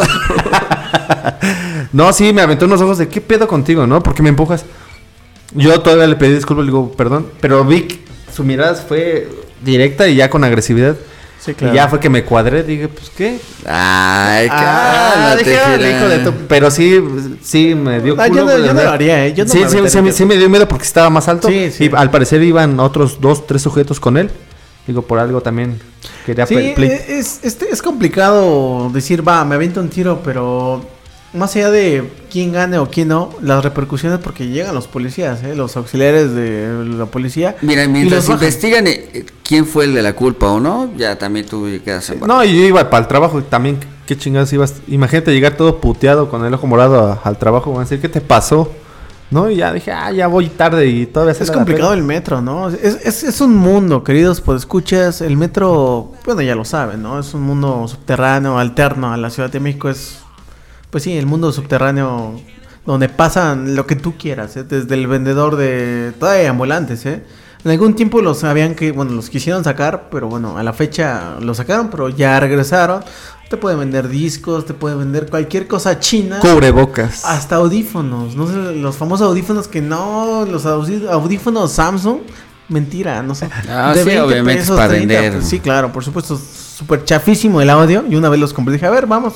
no, 1.91 2.13
sí, 2.13 2.33
me 2.33 2.41
aventó 2.41 2.65
unos 2.65 2.81
ojos 2.81 2.97
de 2.97 3.07
¿qué 3.07 3.21
pedo 3.21 3.47
contigo, 3.47 3.87
no? 3.87 4.01
¿Por 4.03 4.13
qué 4.13 4.21
me 4.21 4.29
empujas? 4.29 4.65
Yo 5.53 5.79
todavía 5.81 6.07
le 6.07 6.15
pedí 6.15 6.33
disculpas, 6.35 6.65
le 6.65 6.71
digo, 6.71 6.91
perdón. 6.91 7.27
Pero 7.39 7.63
vi 7.63 7.81
que 7.83 8.03
su 8.35 8.43
mirada 8.43 8.75
fue 8.75 9.29
directa 9.63 10.07
y 10.07 10.15
ya 10.15 10.29
con 10.29 10.43
agresividad. 10.43 10.95
Sí, 11.43 11.53
Y 11.59 11.73
ya 11.73 11.89
fue 11.89 11.99
que 11.99 12.09
me 12.09 12.23
cuadré, 12.23 12.63
dije, 12.63 12.87
pues 12.87 13.09
¿qué? 13.09 13.37
Ay, 13.65 14.47
Ah, 14.49 15.35
dije, 15.37 15.57
"Ah, 15.57 15.75
hijo 15.77 16.07
de 16.07 16.19
tu-". 16.19 16.33
Pero 16.47 16.71
sí, 16.71 17.03
sí 17.41 17.75
me 17.75 17.99
dio 17.99 18.15
Ah, 18.17 18.27
yo 18.29 18.45
no- 18.45 18.57
yo 18.57 18.73
no 18.73 18.81
lo 18.81 18.89
haría, 18.89 19.25
¿eh? 19.25 19.33
Yo 19.33 19.43
no 19.43 19.51
sí, 19.51 19.59
me 19.59 19.69
sí, 19.69 19.77
sí, 19.89 20.11
sí 20.13 20.25
me 20.25 20.37
dio 20.37 20.49
miedo 20.49 20.67
porque 20.69 20.85
estaba 20.85 21.09
más 21.09 21.27
alto. 21.27 21.49
Sí, 21.49 21.69
sí. 21.69 21.85
Y 21.91 21.95
al 21.95 22.09
parecer 22.11 22.41
iban 22.43 22.79
otros 22.79 23.19
dos, 23.19 23.45
tres 23.45 23.61
sujetos 23.61 23.99
con 23.99 24.15
él. 24.15 24.29
Digo, 24.87 25.01
por 25.01 25.19
algo 25.19 25.41
también 25.41 25.79
quería 26.25 26.45
Sí, 26.45 26.55
es, 26.77 27.39
es 27.43 27.81
complicado 27.81 28.89
decir, 28.93 29.27
va, 29.27 29.43
me 29.43 29.55
aviento 29.55 29.81
un 29.81 29.89
tiro, 29.89 30.21
pero 30.23 30.85
más 31.33 31.55
allá 31.55 31.71
de 31.71 32.09
quién 32.31 32.51
gane 32.51 32.77
o 32.77 32.89
quién 32.89 33.07
no, 33.07 33.29
las 33.41 33.63
repercusiones 33.63 34.19
porque 34.19 34.47
llegan 34.47 34.75
los 34.75 34.87
policías, 34.87 35.43
¿eh? 35.43 35.55
los 35.55 35.75
auxiliares 35.77 36.33
de 36.33 36.85
la 36.97 37.05
policía. 37.07 37.55
Mira, 37.61 37.83
y 37.83 37.87
mientras 37.87 38.29
investigan 38.29 38.87
eh, 38.87 39.09
eh, 39.13 39.25
quién 39.43 39.65
fue 39.65 39.85
el 39.85 39.93
de 39.93 40.01
la 40.01 40.13
culpa 40.13 40.47
o 40.51 40.59
no, 40.59 40.91
ya 40.95 41.17
también 41.17 41.45
tú 41.45 41.67
quedas 41.83 42.09
en 42.09 42.19
No, 42.21 42.43
y 42.43 42.55
yo 42.57 42.65
iba 42.65 42.89
para 42.89 43.01
el 43.01 43.07
trabajo 43.07 43.39
y 43.39 43.43
también, 43.43 43.79
qué 44.05 44.17
chingados 44.17 44.51
ibas. 44.53 44.75
Imagínate 44.87 45.33
llegar 45.33 45.57
todo 45.57 45.79
puteado 45.81 46.29
con 46.29 46.45
el 46.45 46.53
ojo 46.53 46.67
morado 46.67 46.99
a- 47.07 47.19
al 47.23 47.37
trabajo. 47.37 47.71
Van 47.71 47.81
a 47.81 47.83
decir, 47.85 47.99
¿qué 47.99 48.09
te 48.09 48.21
pasó? 48.21 48.71
¿No? 49.31 49.49
Y 49.49 49.55
ya 49.55 49.73
dije, 49.73 49.91
ah, 49.91 50.11
ya 50.11 50.27
voy 50.27 50.47
tarde 50.49 50.85
y 50.85 51.07
todavía 51.07 51.33
se 51.33 51.43
Es 51.45 51.49
complicado 51.49 51.93
el 51.93 52.03
metro, 52.03 52.39
¿no? 52.41 52.69
Es, 52.69 52.75
es, 53.03 53.23
es 53.23 53.41
un 53.41 53.55
mundo, 53.55 54.03
queridos, 54.03 54.41
pues 54.41 54.59
escuchas, 54.59 55.21
el 55.21 55.37
metro, 55.37 56.11
bueno, 56.25 56.41
ya 56.43 56.53
lo 56.53 56.63
saben, 56.65 57.01
¿no? 57.01 57.19
Es 57.19 57.33
un 57.33 57.41
mundo 57.41 57.87
subterráneo, 57.87 58.59
alterno 58.59 59.11
a 59.11 59.17
la 59.17 59.31
Ciudad 59.31 59.49
de 59.49 59.59
México, 59.59 59.89
es, 59.89 60.19
pues 60.93 61.05
sí, 61.05 61.17
el 61.17 61.25
mundo 61.25 61.51
subterráneo 61.51 62.39
donde 62.85 63.09
pasan 63.09 63.75
lo 63.75 63.87
que 63.87 63.95
tú 63.95 64.13
quieras, 64.15 64.55
¿eh? 64.57 64.63
desde 64.63 64.93
el 64.93 65.07
vendedor 65.07 65.55
de, 65.55 66.13
todavía 66.19 66.51
ambulantes, 66.51 67.03
¿eh? 67.07 67.23
En 67.65 67.71
algún 67.71 67.95
tiempo 67.95 68.21
los 68.21 68.41
sabían 68.41 68.75
que, 68.75 68.91
bueno, 68.91 69.13
los 69.13 69.31
quisieron 69.31 69.63
sacar, 69.63 70.09
pero 70.11 70.27
bueno, 70.27 70.55
a 70.55 70.61
la 70.61 70.71
fecha 70.71 71.37
los 71.39 71.57
sacaron, 71.57 71.89
pero 71.89 72.09
ya 72.09 72.39
regresaron. 72.39 73.03
Te 73.49 73.57
puede 73.57 73.75
vender 73.75 74.07
discos, 74.07 74.67
te 74.67 74.75
puede 74.75 74.95
vender 74.95 75.31
cualquier 75.31 75.67
cosa 75.67 75.99
china. 75.99 76.39
Cubrebocas. 76.39 77.25
Hasta 77.25 77.55
audífonos, 77.55 78.35
no 78.35 78.47
sé, 78.47 78.75
los 78.75 78.95
famosos 78.95 79.29
audífonos 79.29 79.67
que 79.67 79.81
no, 79.81 80.45
los 80.45 80.67
audífonos 80.67 81.71
Samsung, 81.71 82.19
mentira, 82.69 83.23
no 83.23 83.33
sé. 83.33 83.49
Ah, 83.67 83.95
sí, 83.95 84.15
obviamente 84.15 84.61
es 84.61 84.69
para 84.69 84.89
vender. 84.89 85.33
pues 85.33 85.47
sí, 85.47 85.59
claro, 85.59 85.91
por 85.91 86.03
supuesto, 86.03 86.37
súper 86.37 87.03
chafísimo 87.03 87.61
el 87.61 87.71
audio. 87.71 88.03
Y 88.07 88.15
una 88.15 88.29
vez 88.29 88.39
los 88.39 88.53
compré, 88.53 88.73
dije, 88.73 88.85
a 88.85 88.91
ver, 88.91 89.07
vamos. 89.07 89.33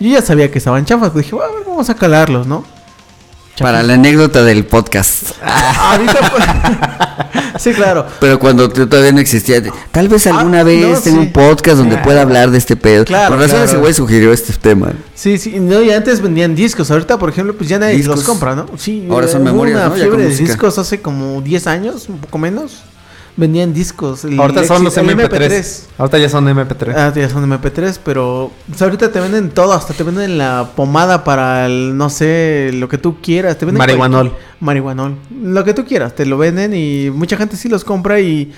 Yo 0.00 0.10
ya 0.10 0.22
sabía 0.22 0.50
que 0.50 0.58
estaban 0.58 0.84
chafas, 0.84 1.10
pues 1.10 1.24
dije, 1.26 1.36
a 1.36 1.46
ver, 1.54 1.64
vamos 1.66 1.88
a 1.90 1.94
calarlos, 1.94 2.46
¿no? 2.46 2.64
Para 3.58 3.84
la 3.84 3.94
anécdota 3.94 4.42
del 4.42 4.66
podcast. 4.66 5.30
Ah, 5.40 5.92
ahorita 5.92 6.18
pues- 6.32 7.62
sí, 7.62 7.72
claro. 7.72 8.04
Pero 8.18 8.40
cuando 8.40 8.68
todavía 8.68 9.12
no 9.12 9.20
existía, 9.20 9.62
tal 9.92 10.08
vez 10.08 10.26
alguna 10.26 10.60
Ah, 10.60 10.64
vez 10.64 10.80
no, 10.80 10.88
tenga 11.00 11.20
sí. 11.20 11.26
un 11.26 11.32
podcast 11.32 11.76
donde 11.76 11.96
pueda 11.98 12.22
hablar 12.22 12.50
de 12.50 12.58
este 12.58 12.74
pedo. 12.74 13.04
Claro, 13.04 13.28
Por 13.30 13.38
razón 13.38 13.50
claro. 13.58 13.64
ese 13.70 13.76
güey 13.76 13.94
sugirió 13.94 14.32
este 14.32 14.52
tema. 14.54 14.92
Sí, 15.14 15.38
sí, 15.38 15.60
no, 15.60 15.80
y 15.80 15.92
antes 15.92 16.20
vendían 16.20 16.56
discos, 16.56 16.90
ahorita 16.90 17.16
por 17.16 17.28
ejemplo, 17.28 17.54
pues 17.54 17.68
ya 17.68 17.78
nadie 17.78 17.94
Discos. 17.96 18.16
los 18.16 18.24
compra, 18.24 18.56
¿no? 18.56 18.66
Sí, 18.76 19.06
Ahora 19.08 19.28
son 19.28 19.44
memorias, 19.44 19.76
una 19.78 19.88
¿no? 19.90 19.94
Ya 19.96 20.02
fiebre 20.02 20.24
de 20.24 20.36
discos 20.36 20.76
hace 20.78 21.00
como 21.00 21.40
10 21.40 21.68
años, 21.68 22.08
un 22.08 22.18
poco 22.18 22.38
menos. 22.38 22.82
Vendían 23.36 23.74
discos. 23.74 24.24
el 24.24 24.38
Ahorita 24.38 24.64
son 24.64 24.84
los 24.84 24.96
el 24.96 25.08
MP3. 25.08 25.86
Ahorita 25.98 26.18
ya 26.18 26.28
son 26.28 26.46
MP3. 26.46 26.94
Ah, 26.96 27.12
ya 27.14 27.28
son 27.28 27.50
MP3, 27.50 27.98
pero 28.04 28.52
ahorita 28.78 29.10
te 29.10 29.20
venden 29.20 29.50
todo, 29.50 29.72
hasta 29.72 29.92
te 29.92 30.04
venden 30.04 30.38
la 30.38 30.70
pomada 30.76 31.24
para 31.24 31.66
el, 31.66 31.96
no 31.96 32.10
sé, 32.10 32.70
lo 32.74 32.88
que 32.88 32.96
tú 32.96 33.16
quieras. 33.20 33.58
Te 33.58 33.66
venden 33.66 33.78
Marihuanol. 33.78 34.32
Marihuanol. 34.60 35.16
Lo 35.42 35.64
que 35.64 35.74
tú 35.74 35.84
quieras, 35.84 36.14
te 36.14 36.26
lo 36.26 36.38
venden 36.38 36.74
y 36.74 37.10
mucha 37.10 37.36
gente 37.36 37.56
sí 37.56 37.68
los 37.68 37.84
compra 37.84 38.20
y 38.20 38.52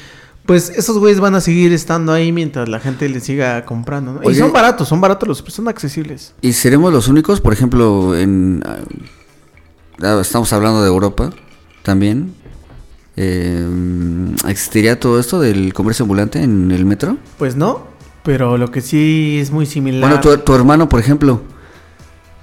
pues 0.45 0.71
esos 0.71 0.99
güeyes 0.99 1.21
van 1.21 1.35
a 1.35 1.41
seguir 1.41 1.73
estando 1.73 2.13
ahí 2.13 2.31
mientras 2.31 2.69
la 2.69 2.79
gente 2.79 3.09
les 3.09 3.25
siga 3.25 3.65
comprando. 3.65 4.13
¿no? 4.13 4.31
Y 4.31 4.35
son 4.35 4.53
baratos, 4.53 4.89
son 4.89 5.01
baratos, 5.01 5.29
los 5.29 5.39
son 5.39 5.69
accesibles. 5.69 6.35
¿Y 6.41 6.53
seremos 6.53 6.93
los 6.93 7.09
únicos? 7.09 7.41
Por 7.41 7.53
ejemplo, 7.53 8.17
en... 8.17 8.63
ah, 10.03 10.19
estamos 10.21 10.53
hablando 10.53 10.83
de 10.83 10.89
Europa 10.89 11.31
también. 11.83 12.35
Eh, 13.17 13.65
¿Existiría 14.49 15.01
todo 15.01 15.19
esto 15.19 15.41
del 15.41 15.73
comercio 15.73 16.03
ambulante 16.05 16.43
en 16.43 16.71
el 16.71 16.85
metro? 16.85 17.17
Pues 17.39 17.57
no, 17.57 17.87
pero 18.23 18.59
lo 18.59 18.71
que 18.71 18.81
sí 18.81 19.39
es 19.41 19.51
muy 19.51 19.67
similar. 19.67 20.01
Bueno, 20.09 20.21
tu, 20.21 20.37
tu 20.39 20.55
hermano, 20.55 20.89
por 20.89 21.01
ejemplo. 21.01 21.41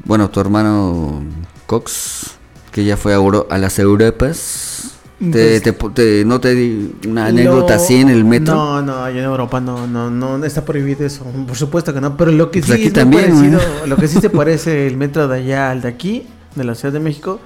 Bueno, 0.05 0.29
tu 0.29 0.39
hermano 0.39 1.23
Cox, 1.65 2.31
que 2.71 2.83
ya 2.83 2.97
fue 2.97 3.13
a, 3.13 3.15
Euro- 3.15 3.47
a 3.49 3.57
las 3.57 3.77
Europas. 3.79 4.89
Te, 5.19 5.61
Pues- 5.61 5.61
te 5.61 5.71
te- 5.93 6.25
¿No 6.25 6.41
te 6.41 6.53
di 6.53 6.93
una 7.07 7.27
anécdota 7.27 7.75
Lo- 7.75 7.81
así 7.81 7.95
en 7.95 8.09
el 8.09 8.25
metro? 8.25 8.55
No, 8.55 8.81
no, 8.81 9.03
allá 9.03 9.19
en 9.19 9.23
Europa 9.25 9.61
no, 9.61 9.87
no, 9.87 10.09
no 10.09 10.43
está 10.43 10.65
prohibido 10.65 11.05
eso. 11.05 11.23
Por 11.47 11.55
supuesto 11.55 11.93
que 11.93 12.01
no. 12.01 12.17
Pero 12.17 12.31
lo 12.31 12.51
que 12.51 12.59
Pues 12.59 12.65
sí 12.67 12.73
aquí 12.73 12.87
es 12.87 12.93
también, 12.93 13.29
parecido, 13.31 13.59
güey. 13.77 13.89
lo 13.89 13.95
que 13.95 14.07
sí 14.09 14.19
se 14.19 14.29
parece 14.31 14.87
el 14.87 14.97
metro 14.97 15.27
de 15.29 15.37
allá 15.37 15.71
al 15.71 15.81
de 15.81 15.87
aquí, 15.87 16.27
de 16.55 16.63
la 16.65 16.75
Ciudad 16.75 16.91
de 16.91 16.99
México, 16.99 17.39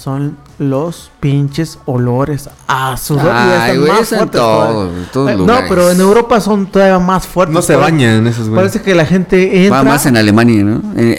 son 0.00 0.36
los 0.58 1.10
pinches 1.20 1.78
olores 1.86 2.48
a 2.66 2.96
sudor. 2.96 3.30
Ay, 3.32 3.78
güey, 3.78 3.90
más 3.92 4.12
en 4.12 4.28
todo, 4.28 4.88
todos 5.12 5.30
Eh, 5.30 5.32
no, 5.34 5.38
lugares. 5.38 5.66
pero 5.68 5.90
en 5.90 6.00
Europa 6.00 6.40
son 6.40 6.66
todavía 6.66 6.98
más 6.98 7.26
fuertes. 7.26 7.54
No 7.54 7.62
se 7.62 7.76
bañan 7.76 8.26
esos 8.26 8.48
güeyes. 8.48 8.56
Parece 8.72 8.82
que 8.82 8.94
la 8.94 9.06
gente 9.06 9.64
entra 9.64 9.78
Va 9.82 9.84
más 9.84 10.06
en 10.06 10.16
Alemania, 10.16 10.62
¿no? 10.64 10.82
En, 10.96 11.14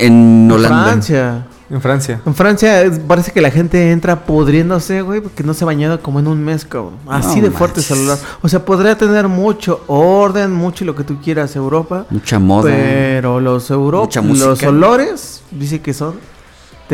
en 0.46 0.52
Holanda. 0.52 0.84
Francia. 0.84 1.48
En 1.70 1.80
Francia. 1.80 2.20
En 2.26 2.36
Francia 2.36 2.92
parece 3.08 3.32
que 3.32 3.40
la 3.40 3.50
gente 3.50 3.92
entra 3.94 4.26
pudriéndose, 4.26 5.02
güey, 5.04 5.22
porque 5.22 5.42
no 5.42 5.54
se 5.54 5.64
ha 5.64 5.68
bañado 5.68 6.02
como 6.02 6.20
en 6.20 6.28
un 6.28 6.44
mes, 6.44 6.66
cabrón. 6.66 6.96
Así 7.08 7.38
No 7.40 7.44
de 7.44 7.52
fuerte 7.52 7.80
olor. 7.94 8.18
O 8.42 8.50
sea, 8.50 8.66
podría 8.66 8.98
tener 8.98 9.30
mucho 9.30 9.82
orden, 9.88 10.52
mucho 10.52 10.84
lo 10.84 10.96
que 10.96 11.06
tú 11.06 11.22
quieras 11.24 11.56
Europa, 11.56 12.06
Mucha 12.10 12.40
moda. 12.40 12.70
pero 12.70 13.40
los 13.40 13.72
Euro 13.72 14.02
Mucha 14.02 14.22
los 14.22 14.62
olores 14.64 15.44
dice 15.52 15.80
que 15.80 15.94
son 15.94 16.16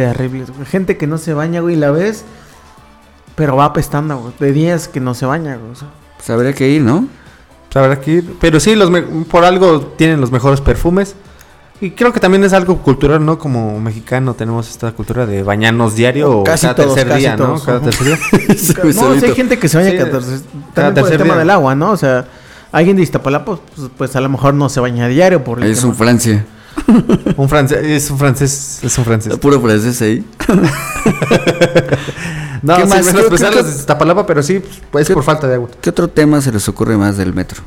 terribles. 0.06 0.52
güey. 0.52 0.66
Gente 0.68 0.96
que 0.98 1.08
no 1.08 1.18
se 1.18 1.34
baña, 1.34 1.60
güey, 1.62 1.76
la 1.76 1.90
ves, 1.92 2.24
pero 3.36 3.56
va 3.56 3.66
apestando, 3.66 4.18
güey. 4.20 4.34
De 4.40 4.52
días 4.52 4.88
que 4.88 5.00
no 5.00 5.14
se 5.16 5.26
baña, 5.26 5.56
güey. 5.58 5.72
o 5.72 5.76
sea. 5.76 5.88
Pues 6.18 6.30
habría 6.30 6.54
que 6.54 6.70
ir, 6.70 6.82
¿no? 6.84 7.08
Habrá 7.74 8.00
que 8.00 8.12
ir. 8.12 8.36
Pero 8.40 8.60
sí, 8.60 8.76
los 8.76 8.90
me- 8.90 9.02
por 9.02 9.44
algo 9.46 9.82
tienen 9.98 10.20
los 10.22 10.32
mejores 10.32 10.62
perfumes. 10.62 11.16
Y 11.80 11.92
creo 11.92 12.12
que 12.12 12.20
también 12.20 12.44
es 12.44 12.54
algo 12.54 12.78
cultural, 12.80 13.24
¿no? 13.24 13.38
Como 13.38 13.80
mexicano 13.80 14.34
tenemos 14.34 14.68
esta 14.70 14.92
cultura 14.94 15.28
de 15.28 15.44
bañarnos 15.44 15.94
diario 15.96 16.40
o 16.40 16.44
Casi 16.44 16.64
cada 16.68 16.76
todos, 16.76 16.96
tercer 16.96 17.08
casi 17.08 17.20
día, 17.22 17.38
¿no? 17.38 17.46
todos, 17.46 17.64
Cada 17.66 17.78
ajá. 17.78 17.86
tercer 17.90 18.06
día. 18.08 18.18
No, 18.96 19.20
sí 19.20 19.26
hay 19.26 19.36
gente 19.36 19.60
que 19.60 19.70
se 19.70 19.78
baña 19.78 19.92
Sí, 19.92 19.98
cada 19.98 20.10
tercer- 20.12 20.42
cada 20.74 20.74
también 20.74 20.74
por 20.74 20.88
el 20.88 20.94
tercer 20.96 21.18
tema 21.18 21.34
día. 21.36 21.40
del 21.40 21.50
agua, 21.52 21.76
¿no? 21.76 21.92
O 21.92 21.98
sea, 21.98 22.26
alguien 22.72 22.96
de 22.98 23.04
Iztapalapa, 23.04 23.58
pues, 23.76 23.90
pues 23.96 24.16
a 24.16 24.22
lo 24.22 24.30
mejor 24.30 24.56
no 24.56 24.70
se 24.70 24.80
baña 24.80 25.08
diario 25.08 25.44
por 25.44 25.60
el 25.62 25.70
Es 25.70 25.80
tema. 25.82 25.90
un 25.92 25.96
Francia. 25.96 26.46
Un 27.38 27.50
francés, 27.50 27.80
es 27.84 28.10
un 28.12 28.18
francés, 28.18 28.80
es 28.84 28.98
un 28.98 29.06
francés. 29.06 29.38
Puro 29.38 29.60
francés 29.62 30.02
ahí. 30.02 30.26
No, 32.64 32.76
¿Qué 32.76 32.86
más? 32.86 33.06
menos 33.06 33.24
¿Qué- 33.24 33.30
pesar 33.30 33.52
qué- 33.52 33.58
los 33.58 33.68
de 33.72 33.80
Iztapalapa, 33.80 34.26
pero 34.26 34.42
sí, 34.42 34.62
pues 34.92 35.08
es 35.08 35.14
por 35.14 35.24
falta 35.24 35.48
de 35.48 35.56
agua. 35.56 35.70
¿Qué 35.80 35.92
otro 35.92 36.08
tema 36.08 36.42
se 36.42 36.52
les 36.52 36.68
ocurre 36.68 36.98
más 36.98 37.16
del 37.16 37.32
metro? 37.34 37.62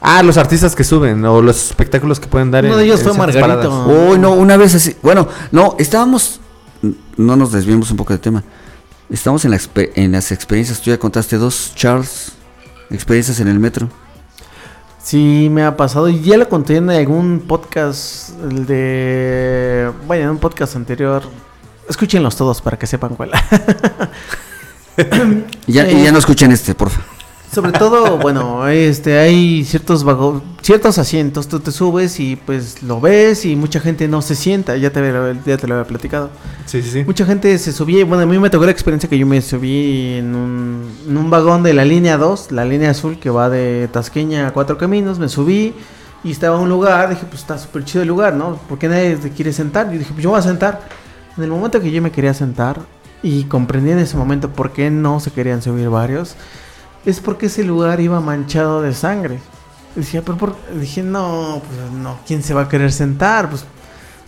Ah, 0.00 0.22
los 0.22 0.38
artistas 0.38 0.74
que 0.74 0.82
suben 0.82 1.22
o 1.26 1.42
los 1.42 1.66
espectáculos 1.68 2.18
que 2.18 2.26
pueden 2.26 2.50
dar 2.50 2.64
Uno 2.64 2.72
en- 2.74 2.78
de 2.78 2.84
ellos 2.86 3.00
en 3.00 3.06
fue 3.08 3.18
Margarito. 3.18 3.86
Uy, 3.86 4.18
no, 4.18 4.32
una 4.32 4.56
vez 4.56 4.74
así. 4.74 4.96
Bueno, 5.02 5.28
no, 5.52 5.76
estábamos. 5.78 6.40
No 7.16 7.36
nos 7.36 7.52
desviemos 7.52 7.90
un 7.90 7.96
poco 7.98 8.12
del 8.14 8.20
tema. 8.20 8.42
Estamos 9.10 9.44
en, 9.44 9.50
la 9.50 9.60
en 9.94 10.12
las 10.12 10.32
experiencias. 10.32 10.80
Tú 10.80 10.90
ya 10.90 10.98
contaste 10.98 11.36
dos, 11.36 11.72
Charles. 11.74 12.32
Experiencias 12.90 13.40
en 13.40 13.48
el 13.48 13.58
metro. 13.58 13.90
Sí, 15.08 15.48
me 15.50 15.62
ha 15.62 15.74
pasado. 15.74 16.10
Y 16.10 16.20
ya 16.20 16.36
lo 16.36 16.46
conté 16.50 16.76
en 16.76 16.90
algún 16.90 17.40
podcast 17.48 18.28
el 18.42 18.66
de. 18.66 19.90
Bueno, 20.06 20.24
en 20.24 20.30
un 20.32 20.36
podcast 20.38 20.76
anterior. 20.76 21.22
Escúchenlos 21.88 22.36
todos 22.36 22.60
para 22.60 22.78
que 22.78 22.86
sepan 22.86 23.14
cuál. 23.14 23.30
Y 25.66 25.72
ya, 25.72 25.90
y 25.90 26.04
ya 26.04 26.12
no 26.12 26.18
escuchen 26.18 26.52
este, 26.52 26.74
porfa. 26.74 27.00
Sobre 27.52 27.72
todo, 27.72 28.18
bueno, 28.18 28.68
este, 28.68 29.18
hay 29.18 29.64
ciertos 29.64 30.04
vago- 30.04 30.42
ciertos 30.60 30.98
asientos, 30.98 31.48
tú 31.48 31.60
te 31.60 31.72
subes 31.72 32.20
y 32.20 32.36
pues 32.36 32.82
lo 32.82 33.00
ves 33.00 33.46
y 33.46 33.56
mucha 33.56 33.80
gente 33.80 34.06
no 34.06 34.20
se 34.20 34.34
sienta, 34.36 34.76
ya 34.76 34.90
te, 34.90 35.00
ya 35.46 35.56
te 35.56 35.66
lo 35.66 35.74
había 35.76 35.86
platicado. 35.86 36.28
Sí, 36.66 36.82
sí, 36.82 36.90
sí. 36.90 37.04
Mucha 37.04 37.24
gente 37.24 37.56
se 37.58 37.72
subía, 37.72 38.00
y, 38.00 38.02
bueno, 38.02 38.24
a 38.24 38.26
mí 38.26 38.38
me 38.38 38.50
tocó 38.50 38.66
la 38.66 38.70
experiencia 38.70 39.08
que 39.08 39.16
yo 39.18 39.26
me 39.26 39.40
subí 39.40 40.14
en 40.18 40.34
un, 40.34 40.90
en 41.08 41.16
un 41.16 41.30
vagón 41.30 41.62
de 41.62 41.72
la 41.72 41.86
línea 41.86 42.18
2, 42.18 42.52
la 42.52 42.66
línea 42.66 42.90
azul 42.90 43.18
que 43.18 43.30
va 43.30 43.48
de 43.48 43.88
Tasqueña 43.90 44.48
a 44.48 44.52
Cuatro 44.52 44.76
Caminos, 44.76 45.18
me 45.18 45.30
subí 45.30 45.72
y 46.22 46.30
estaba 46.32 46.56
en 46.56 46.64
un 46.64 46.68
lugar, 46.68 47.08
dije, 47.08 47.24
pues 47.30 47.40
está 47.40 47.56
súper 47.56 47.84
chido 47.84 48.02
el 48.02 48.08
lugar, 48.08 48.34
¿no? 48.34 48.56
¿Por 48.68 48.78
qué 48.78 48.88
nadie 48.88 49.16
se 49.16 49.30
quiere 49.30 49.52
sentar? 49.54 49.90
Yo 49.90 49.98
dije, 49.98 50.10
pues 50.12 50.22
yo 50.22 50.30
voy 50.30 50.38
a 50.38 50.42
sentar. 50.42 50.82
En 51.36 51.44
el 51.44 51.50
momento 51.50 51.80
que 51.80 51.90
yo 51.90 52.02
me 52.02 52.10
quería 52.10 52.34
sentar 52.34 52.80
y 53.22 53.44
comprendí 53.44 53.92
en 53.92 54.00
ese 54.00 54.16
momento 54.18 54.50
por 54.50 54.72
qué 54.72 54.90
no 54.90 55.18
se 55.20 55.30
querían 55.30 55.62
subir 55.62 55.88
varios, 55.88 56.34
es 57.04 57.20
porque 57.20 57.46
ese 57.46 57.64
lugar 57.64 58.00
iba 58.00 58.20
manchado 58.20 58.82
de 58.82 58.94
sangre. 58.94 59.38
Decía, 59.94 60.22
pero 60.22 60.38
por... 60.38 60.56
dije, 60.78 61.02
no, 61.02 61.62
pues 61.66 61.92
no, 61.92 62.18
¿quién 62.26 62.42
se 62.42 62.54
va 62.54 62.62
a 62.62 62.68
querer 62.68 62.92
sentar? 62.92 63.50
Pues 63.50 63.64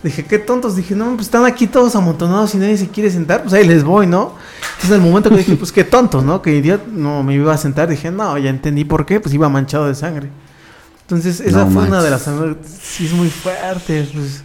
dije, 0.03 0.25
qué 0.25 0.39
tontos. 0.39 0.75
Dije, 0.75 0.95
no, 0.95 1.05
pues 1.15 1.27
están 1.27 1.45
aquí 1.45 1.67
todos 1.67 1.95
amontonados 1.95 2.53
y 2.55 2.57
nadie 2.57 2.77
se 2.77 2.89
quiere 2.89 3.09
sentar, 3.09 3.43
pues 3.43 3.53
ahí 3.53 3.65
les 3.65 3.83
voy, 3.83 4.07
¿no? 4.07 4.33
Entonces, 4.61 4.89
en 4.89 4.95
el 4.95 5.01
momento 5.01 5.29
que 5.29 5.37
dije, 5.37 5.55
pues 5.55 5.71
qué 5.71 5.83
tontos, 5.83 6.23
¿no? 6.23 6.41
Que 6.41 6.55
idiota, 6.55 6.85
no 6.91 7.23
me 7.23 7.35
iba 7.35 7.53
a 7.53 7.57
sentar, 7.57 7.87
dije, 7.87 8.11
no, 8.11 8.37
ya 8.37 8.49
entendí 8.49 8.83
por 8.83 9.05
qué, 9.05 9.19
pues 9.19 9.33
iba 9.33 9.47
manchado 9.49 9.87
de 9.87 9.95
sangre. 9.95 10.29
Entonces, 11.01 11.39
esa 11.41 11.65
No 11.65 11.71
fue 11.71 11.83
una 11.83 12.01
de 12.01 12.09
las 12.09 12.27
sí 12.81 13.05
es 13.05 13.13
muy 13.13 13.29
fuerte, 13.29 14.09
pues. 14.13 14.43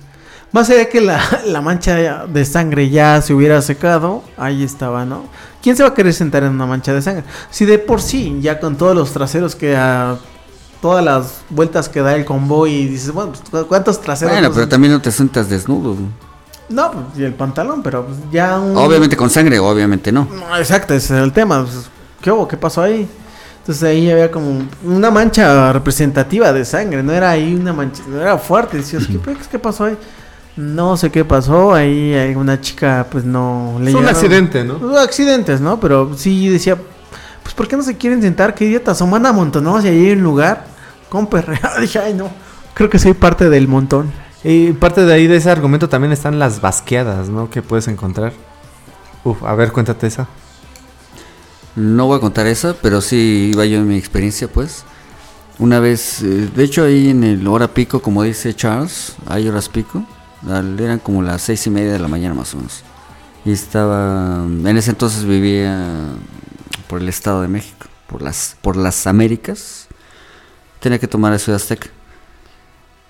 Más 0.57 0.70
allá 0.70 0.78
de 0.78 0.88
que 0.88 1.00
la, 1.02 1.20
la 1.46 1.61
mancha 1.61 2.24
de 2.26 2.44
sangre 2.46 2.88
ya 2.88 3.20
se 3.20 3.34
hubiera 3.34 3.61
secado, 3.61 4.22
ahí 4.38 4.62
estaba, 4.64 5.04
¿no? 5.04 5.24
¿Quién 5.62 5.76
se 5.76 5.82
va 5.82 5.90
a 5.90 5.94
querer 5.94 6.14
sentar 6.14 6.44
en 6.44 6.52
una 6.52 6.64
mancha 6.64 6.94
de 6.94 7.02
sangre? 7.02 7.24
Si 7.50 7.66
de 7.66 7.78
por 7.78 8.00
sí, 8.00 8.38
ya 8.40 8.59
con 8.59 8.76
todos 8.76 8.94
los 8.96 9.12
traseros 9.12 9.54
que 9.54 9.76
a 9.76 10.16
todas 10.80 11.04
las 11.04 11.42
vueltas 11.50 11.88
que 11.90 12.00
da 12.00 12.14
el 12.14 12.24
convoy 12.24 12.72
y 12.72 12.86
dices, 12.88 13.11
bueno, 13.12 13.32
pues, 13.32 13.42
¿cu- 13.64 13.68
¿cuántos 13.68 14.00
traseros? 14.00 14.32
Bueno, 14.32 14.50
pero 14.54 14.66
también 14.66 14.92
no 14.94 15.02
te 15.02 15.11
sientas 15.11 15.48
desnudo. 15.50 15.94
güey. 15.94 16.07
No, 16.68 16.90
pues, 16.92 17.04
y 17.18 17.24
el 17.24 17.34
pantalón, 17.34 17.82
pero 17.82 18.07
pues, 18.07 18.16
ya 18.32 18.59
un... 18.59 18.76
Obviamente 18.76 19.16
con 19.16 19.28
sangre, 19.30 19.59
obviamente 19.59 20.11
no. 20.11 20.26
No, 20.32 20.57
exacto, 20.57 20.94
ese 20.94 21.16
es 21.18 21.22
el 21.22 21.32
tema. 21.32 21.62
pues, 21.64 21.90
¿Qué 22.22 22.30
hubo? 22.32 22.48
¿Qué 22.48 22.57
pasó 22.57 22.82
ahí? 22.82 23.07
Entonces 23.61 23.82
ahí 23.82 24.11
había 24.11 24.30
como 24.30 24.62
una 24.84 25.11
mancha 25.11 25.72
representativa 25.72 26.52
de 26.52 26.64
sangre, 26.64 27.02
no 27.02 27.12
era 27.12 27.30
ahí 27.30 27.54
una 27.54 27.72
mancha, 27.72 28.02
no 28.09 28.20
era 28.20 28.38
fuerte. 28.38 28.76
Decías, 28.78 29.07
¿qué, 29.07 29.18
pe- 29.18 29.36
qué 29.50 29.59
pasó 29.59 29.84
ahí? 29.84 29.98
No 30.57 30.96
sé 30.96 31.11
qué 31.11 31.24
pasó, 31.24 31.74
ahí 31.74 32.14
hay 32.14 32.34
una 32.34 32.61
chica, 32.61 33.07
pues 33.11 33.24
no 33.24 33.76
le 33.78 33.90
Es 33.90 33.94
un 33.94 34.07
accidente, 34.07 34.64
¿no? 34.64 34.78
Pues, 34.78 34.96
accidentes, 34.96 35.61
¿no? 35.61 35.78
Pero 35.78 36.16
sí 36.16 36.48
decía, 36.48 36.78
pues 37.42 37.54
¿por 37.54 37.68
qué 37.68 37.76
no 37.76 37.82
se 37.82 37.96
quieren 37.96 38.22
sentar? 38.22 38.54
¿Qué 38.54 38.64
idiotas? 38.64 38.96
Son 38.96 39.11
van 39.11 39.26
amontonados 39.26 39.84
y 39.84 39.88
ahí 39.88 40.07
hay 40.07 40.12
un 40.12 40.22
lugar 40.22 40.66
con 41.11 41.26
perrea. 41.26 41.72
Dije, 41.80 41.98
ay 41.98 42.14
no, 42.14 42.30
creo 42.72 42.88
que 42.88 42.98
soy 42.98 43.12
parte 43.12 43.50
del 43.50 43.68
montón. 43.68 44.11
Y 44.42 44.72
parte 44.72 45.04
de 45.04 45.12
ahí 45.12 45.26
de 45.26 45.36
ese 45.36 45.50
argumento 45.50 45.88
también 45.88 46.12
están 46.12 46.38
las 46.38 46.61
basqueadas, 46.61 47.28
¿no? 47.28 47.50
Que 47.50 47.61
puedes 47.62 47.88
encontrar. 47.88 48.32
Uf, 49.24 49.42
a 49.42 49.54
ver, 49.54 49.72
cuéntate 49.72 50.07
esa. 50.07 50.28
No 51.74 52.07
voy 52.07 52.16
a 52.16 52.20
contar 52.20 52.46
esa, 52.46 52.74
pero 52.80 53.02
sí 53.02 53.50
iba 53.52 53.66
yo 53.66 53.78
en 53.78 53.88
mi 53.88 53.98
experiencia, 53.98 54.48
pues. 54.48 54.84
Una 55.59 55.80
vez, 55.80 56.22
eh, 56.22 56.48
de 56.54 56.64
hecho 56.64 56.84
ahí 56.84 57.11
en 57.11 57.24
el 57.24 57.46
hora 57.46 57.68
pico, 57.68 58.00
como 58.00 58.22
dice 58.22 58.54
Charles, 58.54 59.16
hay 59.26 59.48
horas 59.48 59.68
pico, 59.68 60.04
eran 60.47 60.99
como 60.99 61.22
las 61.22 61.42
seis 61.42 61.66
y 61.66 61.70
media 61.70 61.92
de 61.92 61.99
la 61.99 62.09
mañana 62.09 62.34
más 62.34 62.55
o 62.55 62.59
menos. 62.59 62.82
Y 63.44 63.53
estaba, 63.53 64.44
en 64.44 64.76
ese 64.76 64.90
entonces 64.90 65.24
vivía 65.24 66.11
por 66.88 67.01
el 67.01 67.09
Estado 67.09 67.42
de 67.42 67.49
México, 67.49 67.86
por 68.07 68.22
las, 68.22 68.57
por 68.61 68.76
las 68.76 69.07
Américas. 69.07 69.86
Tenía 70.80 70.99
que 70.99 71.09
tomar 71.09 71.32
a 71.32 71.38
Ciudad 71.38 71.61
Azteca. 71.61 71.88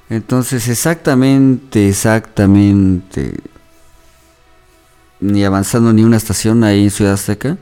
Entonces 0.09 0.69
exactamente, 0.69 1.89
exactamente, 1.89 3.35
ni 5.19 5.45
avanzando 5.45 5.93
ni 5.93 6.05
una 6.05 6.17
estación 6.17 6.63
ahí 6.63 6.85
en 6.85 6.91
Ciudad 6.91 7.15
Azteca, 7.15 7.57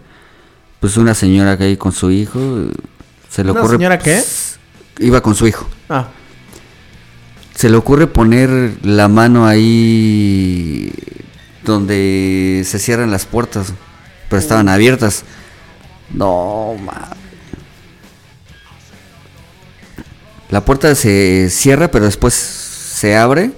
pues 0.81 0.99
una 0.99 1.15
señora 1.15 1.57
que 1.57 1.65
ahí 1.65 1.77
con 1.79 1.93
su 1.93 2.11
hijo, 2.11 2.39
eh, 2.39 2.71
se 3.31 3.45
le 3.45 3.51
¿Una 3.53 3.61
ocurre... 3.61 3.77
señora 3.77 3.99
qué? 3.99 4.17
pues, 4.17 4.59
iba 4.99 5.23
con 5.23 5.35
su 5.35 5.47
hijo. 5.47 5.67
Ah, 5.89 6.09
Se 7.65 7.71
le 7.71 7.79
ocurre 7.79 8.07
poner 8.07 8.77
la 8.83 9.09
mano 9.09 9.47
ahí 9.47 10.93
donde 11.65 12.63
se 12.67 12.79
cierran 12.79 13.11
las 13.11 13.25
puertas, 13.25 13.73
pero 14.29 14.39
estaban 14.39 14.69
abiertas. 14.69 15.25
No, 16.13 16.75
ma. 16.85 17.09
La 20.51 20.63
puerta 20.63 20.95
se 20.95 21.49
cierra, 21.49 21.91
pero 21.91 22.05
después 22.05 22.35
se 22.35 23.17
abre 23.17 23.53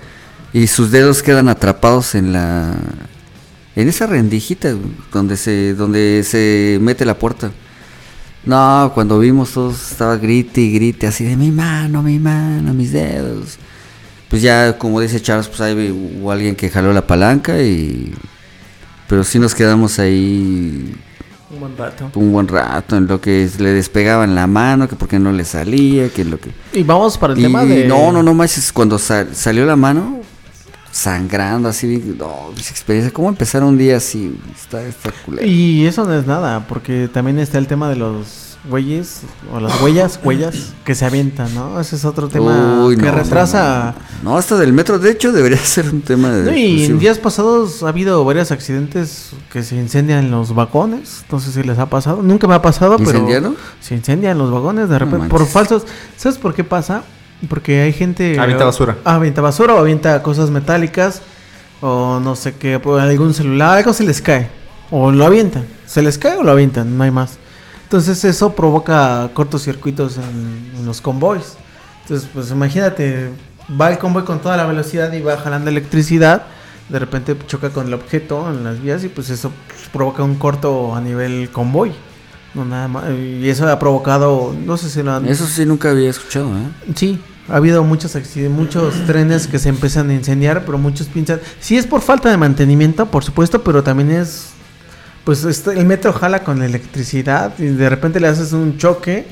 y 0.53 0.69
sus 0.69 0.93
dedos 0.93 1.25
quedan 1.25 1.49
atrapados 1.49 2.15
en 2.15 2.33
la 2.33 2.77
en 3.75 3.89
esa 3.89 4.07
rendijita 4.07 4.73
donde 5.13 5.37
se 5.37 5.75
donde 5.75 6.23
se 6.25 6.79
mete 6.81 7.05
la 7.05 7.19
puerta. 7.19 7.51
No, 8.45 8.93
cuando 8.95 9.19
vimos 9.19 9.51
todos 9.51 9.91
estaba 9.91 10.17
grite 10.17 10.61
y 10.61 10.71
grite 10.71 11.09
así 11.09 11.25
de 11.25 11.37
mi 11.37 11.51
mano, 11.51 12.05
mi 12.05 12.21
mano, 12.21 12.73
mis 12.73 12.93
dedos. 12.93 13.59
Pues 14.29 14.43
ya 14.43 14.77
como 14.79 15.01
dice 15.01 15.20
Charles, 15.22 15.49
pues 15.49 15.61
ahí 15.61 15.91
hubo 16.20 16.33
alguien 16.33 16.57
que 16.57 16.68
jaló 16.68 16.93
la 16.93 17.07
palanca 17.07 17.61
y 17.62 18.12
pero 19.09 19.22
sí 19.22 19.39
nos 19.39 19.55
quedamos 19.55 19.99
ahí 20.01 20.95
un 21.49 21.61
buen 21.61 21.77
rato. 21.77 22.11
un 22.16 22.33
buen 22.33 22.49
rato 22.49 22.97
en 22.97 23.07
lo 23.07 23.20
que 23.20 23.49
le 23.59 23.70
despegaban 23.72 24.35
la 24.35 24.49
mano, 24.49 24.89
que 24.89 24.97
porque 24.97 25.18
no 25.20 25.31
le 25.31 25.45
salía, 25.45 26.09
que 26.09 26.24
lo 26.24 26.39
que 26.41 26.51
Y 26.72 26.83
vamos 26.83 27.16
para 27.16 27.35
el 27.35 27.39
y 27.39 27.43
tema 27.43 27.64
de... 27.64 27.87
no, 27.87 28.11
no, 28.11 28.22
no 28.22 28.35
manches, 28.35 28.72
cuando 28.72 28.99
sal- 28.99 29.29
salió 29.33 29.64
la 29.64 29.77
mano 29.77 30.20
sangrando 30.91 31.68
así, 31.68 32.14
no, 32.18 32.51
esa 32.59 32.70
experiencia, 32.70 33.12
¿cómo 33.12 33.29
empezar 33.29 33.62
un 33.62 33.77
día 33.79 33.99
así? 33.99 34.37
Está, 34.59 34.83
está 34.83 35.12
culero. 35.24 35.47
Y 35.47 35.87
eso 35.87 36.05
no 36.05 36.14
es 36.18 36.27
nada, 36.27 36.66
porque 36.66 37.09
también 37.12 37.39
está 37.39 37.59
el 37.59 37.66
tema 37.66 37.89
de 37.91 37.97
los 37.97 38.46
güeyes, 38.69 39.23
o 39.53 39.61
las 39.61 39.81
huellas, 39.81 40.21
huellas, 40.25 40.75
que 40.85 40.95
se 40.95 41.05
avientan, 41.05 41.55
¿no? 41.55 41.81
Ese 41.81 41.97
es 41.97 42.05
otro 42.05 42.29
tema 42.29 42.85
Uy, 42.85 42.97
que 42.97 43.03
no, 43.03 43.12
retrasa... 43.12 43.95
No, 44.23 44.37
hasta 44.37 44.57
del 44.57 44.73
metro, 44.73 44.99
de 44.99 45.11
hecho, 45.11 45.33
debería 45.33 45.59
ser 45.64 45.91
un 45.91 46.03
tema 46.03 46.31
de. 46.31 46.51
No, 46.51 46.57
y 46.57 46.85
en 46.85 46.99
días 46.99 47.19
pasados 47.19 47.83
ha 47.83 47.89
habido 47.89 48.25
varios 48.25 48.51
accidentes 48.51 49.31
que 49.53 49.62
se 49.62 49.77
incendian 49.77 50.31
los 50.31 50.55
vagones. 50.55 51.25
No 51.31 51.41
sé 51.41 51.53
si 51.53 51.62
les 51.62 51.79
ha 51.79 51.87
pasado. 51.87 52.23
Nunca 52.23 52.47
me 52.47 52.55
ha 52.55 52.62
pasado, 52.62 52.97
pero. 52.97 53.11
¿Incendiaron? 53.11 53.57
Se 53.81 53.95
incendian 53.95 54.39
los 54.39 54.51
vagones 54.51 54.89
de 54.89 54.99
repente. 54.99 55.29
por 55.29 55.47
falsos. 55.47 55.85
¿Sabes 56.17 56.39
por 56.39 56.55
qué 56.55 56.64
pasa? 56.64 57.03
Porque 57.49 57.83
hay 57.83 57.93
gente. 57.93 58.39
Avienta 58.39 58.64
basura. 58.64 58.97
Ah, 59.05 59.17
avienta 59.17 59.43
basura 59.43 59.75
o 59.75 59.79
avienta 59.79 60.23
cosas 60.23 60.51
metálicas. 60.51 61.23
O 61.81 62.21
no 62.21 62.37
sé 62.37 62.55
qué. 62.55 62.75
algún 62.75 63.35
celular. 63.35 63.79
Algo 63.79 63.93
se 63.93 64.05
les 64.05 64.23
cae. 64.23 64.49
O 64.91 65.11
lo 65.11 65.27
avientan. 65.27 65.67
Se 65.87 66.03
les 66.03 66.19
cae 66.19 66.37
o 66.37 66.43
lo 66.43 66.51
avientan. 66.51 66.97
No 66.97 67.05
hay 67.05 67.11
más. 67.11 67.39
Entonces 67.87 68.24
eso 68.24 68.53
provoca 68.53 69.30
cortocircuitos 69.32 70.18
en, 70.18 70.72
en 70.76 70.87
los 70.87 71.01
convoys. 71.01 71.57
Entonces, 72.03 72.28
pues 72.34 72.51
imagínate, 72.51 73.30
va 73.80 73.91
el 73.91 73.99
convoy 73.99 74.24
con 74.24 74.41
toda 74.41 74.57
la 74.57 74.66
velocidad 74.66 75.12
y 75.12 75.20
va 75.20 75.37
jalando 75.37 75.70
electricidad. 75.70 76.47
De 76.89 76.99
repente 76.99 77.37
choca 77.47 77.70
con 77.70 77.87
el 77.87 77.95
objeto 77.95 78.51
en 78.51 78.64
las 78.64 78.82
vías 78.82 79.05
y 79.05 79.09
pues 79.09 79.30
eso 79.30 79.53
pues, 79.68 79.89
provoca 79.93 80.24
un 80.24 80.34
corto 80.34 80.97
a 80.97 81.01
nivel 81.01 81.51
convoy. 81.53 81.93
No 82.55 82.64
nada 82.64 82.89
más. 82.89 83.05
Y 83.12 83.49
eso 83.49 83.68
ha 83.68 83.78
provocado, 83.78 84.53
no 84.64 84.76
sé 84.76 84.91
si 84.91 85.03
lo 85.05 85.12
han... 85.12 85.26
Eso 85.26 85.47
sí 85.47 85.64
nunca 85.64 85.91
había 85.91 86.11
escuchado, 86.11 86.49
¿eh? 86.57 86.93
Sí, 86.97 87.20
ha 87.49 87.57
habido 87.57 87.84
muchos 87.84 88.16
accidentes, 88.16 88.59
muchos 88.59 88.95
trenes 89.07 89.47
que 89.47 89.61
se 89.61 89.68
empiezan 89.68 90.11
a 90.11 90.14
incendiar, 90.14 90.64
pero 90.64 90.76
muchos 90.76 91.07
piensan... 91.07 91.41
Sí 91.61 91.76
es 91.76 91.87
por 91.87 92.01
falta 92.01 92.30
de 92.30 92.37
mantenimiento, 92.37 93.07
por 93.07 93.22
supuesto, 93.22 93.62
pero 93.62 93.84
también 93.84 94.11
es... 94.11 94.56
Pues 95.27 95.43
este, 95.45 95.72
el 95.72 95.85
metro 95.87 96.12
jala 96.12 96.45
con 96.45 96.62
electricidad 96.62 97.53
y 97.59 97.64
de 97.66 97.91
repente 97.91 98.20
le 98.20 98.29
haces 98.29 98.53
un 98.53 98.79
choque, 98.79 99.27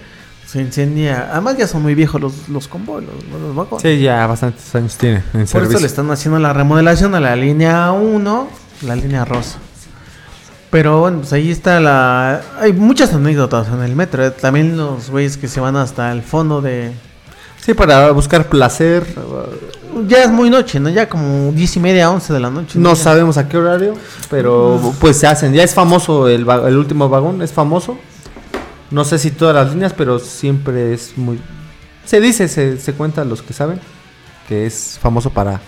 se 0.45 0.61
incendia. 0.61 1.29
Además 1.31 1.57
ya 1.57 1.69
son 1.69 1.83
muy 1.83 1.95
viejos 1.95 2.21
los, 2.21 2.49
los 2.49 2.67
los, 3.05 3.41
los 3.41 3.55
vagones. 3.55 3.81
Sí, 3.83 4.01
ya 4.03 4.27
bastantes 4.27 4.75
años 4.75 4.97
tiene 4.99 5.19
en 5.19 5.23
Por 5.43 5.47
servicio. 5.47 5.71
eso 5.77 5.81
le 5.83 5.87
están 5.87 6.11
haciendo 6.11 6.41
la 6.41 6.53
remodelación 6.53 7.15
a 7.15 7.21
la 7.21 7.37
línea 7.37 7.93
1, 7.93 8.49
la 8.83 8.97
línea 8.97 9.25
rosa. 9.25 9.59
Pero 10.71 10.99
bueno, 10.99 11.19
pues 11.19 11.33
ahí 11.33 11.53
está 11.53 11.79
la... 11.79 12.41
Hay 12.59 12.73
muchas 12.73 13.15
anécdotas 13.15 13.69
en 13.69 13.81
el 13.85 13.95
metro. 13.95 14.27
eh. 14.27 14.33
También 14.33 14.77
los 14.77 15.11
güeyes 15.11 15.37
que 15.37 15.47
se 15.47 15.61
van 15.61 15.77
hasta 15.77 16.11
el 16.11 16.23
fondo 16.23 16.61
de... 16.61 16.91
Sí, 17.65 17.73
para 17.73 18.11
buscar 18.11 18.49
placer. 18.49 19.07
Ya 20.09 20.25
es 20.25 20.31
muy 20.31 20.51
noche, 20.51 20.81
¿no? 20.81 20.89
Ya 20.89 21.09
como 21.09 21.53
10 21.53 21.77
y 21.77 21.81
media, 21.81 22.11
11 22.11 22.33
de 22.33 22.41
la 22.41 22.51
noche. 22.51 22.79
No 22.79 22.97
sabemos 22.97 23.37
a 23.39 23.49
qué 23.49 23.57
horario, 23.57 23.95
pero 24.31 24.95
pues 25.01 25.19
se 25.19 25.27
hacen. 25.27 25.53
Ya 25.53 25.63
es 25.63 25.75
famoso 25.75 26.29
el, 26.29 26.49
el 26.49 26.77
último 26.77 27.09
vagón, 27.09 27.43
es 27.43 27.53
famoso. 27.53 27.99
No 28.91 29.05
sé 29.05 29.19
si 29.19 29.31
todas 29.31 29.55
las 29.55 29.73
líneas, 29.73 29.93
pero 29.93 30.19
siempre 30.19 30.93
es 30.95 31.17
muy... 31.17 31.41
Se 32.05 32.21
dice, 32.21 32.49
se, 32.49 32.79
se 32.79 32.93
cuenta 32.93 33.25
los 33.25 33.43
que 33.43 33.53
saben, 33.53 33.81
que 34.49 34.67
es 34.67 34.99
famoso 35.01 35.31
para, 35.31 35.61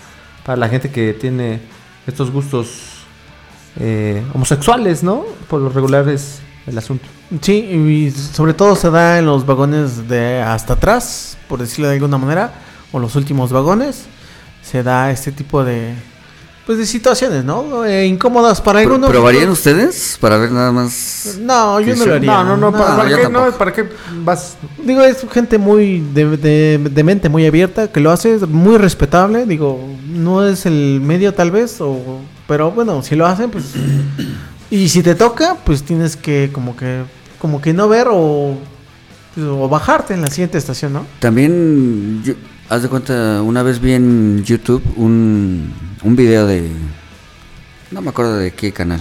para 0.45 0.57
la 0.57 0.69
gente 0.69 0.91
que 0.91 1.13
tiene 1.13 1.59
estos 2.05 2.31
gustos 2.31 2.97
eh, 3.79 4.23
homosexuales, 4.33 5.03
¿no? 5.03 5.25
Por 5.49 5.61
lo 5.61 5.69
regular 5.69 6.07
es 6.09 6.39
el 6.65 6.77
asunto. 6.77 7.05
Sí, 7.41 7.53
y 7.53 8.11
sobre 8.11 8.53
todo 8.53 8.75
se 8.75 8.89
da 8.89 9.19
en 9.19 9.25
los 9.25 9.45
vagones 9.45 10.07
de 10.07 10.41
hasta 10.41 10.73
atrás, 10.73 11.37
por 11.49 11.59
decirlo 11.59 11.87
de 11.87 11.95
alguna 11.95 12.17
manera, 12.17 12.53
o 12.91 12.99
los 12.99 13.15
últimos 13.15 13.51
vagones. 13.51 14.05
Se 14.69 14.83
da 14.83 15.11
este 15.11 15.31
tipo 15.31 15.63
de... 15.63 15.93
Pues 16.65 16.77
de 16.79 16.85
situaciones, 16.85 17.45
¿no? 17.45 17.85
Eh, 17.85 18.05
incómodas 18.07 18.59
para 18.59 18.79
Pero, 18.79 18.89
algunos. 18.95 19.09
¿Probarían 19.09 19.47
ustedes 19.47 20.17
para 20.19 20.35
ver 20.35 20.51
nada 20.51 20.73
más? 20.73 21.37
No, 21.39 21.79
yo 21.79 21.95
no 21.95 22.05
lo 22.05 22.15
haría. 22.15 22.43
No, 22.43 22.43
no, 22.43 22.57
no, 22.57 22.71
¿para, 22.73 22.89
No, 22.91 22.97
para 22.97 23.09
yo 23.09 23.17
qué, 23.17 23.29
no. 23.29 23.51
¿para 23.51 23.71
qué 23.71 23.85
vas? 24.25 24.57
Digo, 24.83 25.01
es 25.01 25.25
gente 25.31 25.57
muy 25.57 26.01
de, 26.13 26.35
de- 26.35 26.89
de 26.91 27.03
mente 27.05 27.29
muy 27.29 27.45
abierta 27.45 27.89
que 27.89 28.01
lo 28.01 28.11
hace 28.11 28.35
es 28.35 28.41
muy 28.49 28.77
respetable. 28.77 29.45
Digo, 29.45 29.79
no 30.09 30.45
es 30.45 30.65
el 30.65 30.99
medio 31.01 31.33
tal 31.33 31.51
vez, 31.51 31.77
o, 31.79 32.19
pero 32.49 32.69
bueno, 32.71 33.01
si 33.01 33.15
lo 33.15 33.25
hacen, 33.25 33.49
pues. 33.49 33.63
y 34.69 34.89
si 34.89 35.01
te 35.01 35.15
toca, 35.15 35.55
pues 35.63 35.83
tienes 35.83 36.17
que 36.17 36.49
como 36.51 36.75
que 36.75 37.03
como 37.39 37.61
que 37.61 37.71
no 37.73 37.87
ver 37.87 38.07
o, 38.11 38.57
o 39.37 39.69
bajarte 39.69 40.13
en 40.15 40.21
la 40.21 40.27
siguiente 40.27 40.57
estación, 40.57 40.91
¿no? 40.91 41.05
También, 41.19 42.21
yo- 42.25 42.33
haz 42.69 42.81
de 42.83 42.89
cuenta, 42.89 43.41
una 43.41 43.63
vez 43.63 43.79
vi 43.79 43.93
en 43.93 44.43
YouTube 44.43 44.83
un, 44.95 45.73
un 46.03 46.15
video 46.15 46.45
de... 46.47 46.69
No 47.91 48.01
me 48.01 48.09
acuerdo 48.09 48.35
de 48.37 48.51
qué 48.51 48.73
canal. 48.73 48.99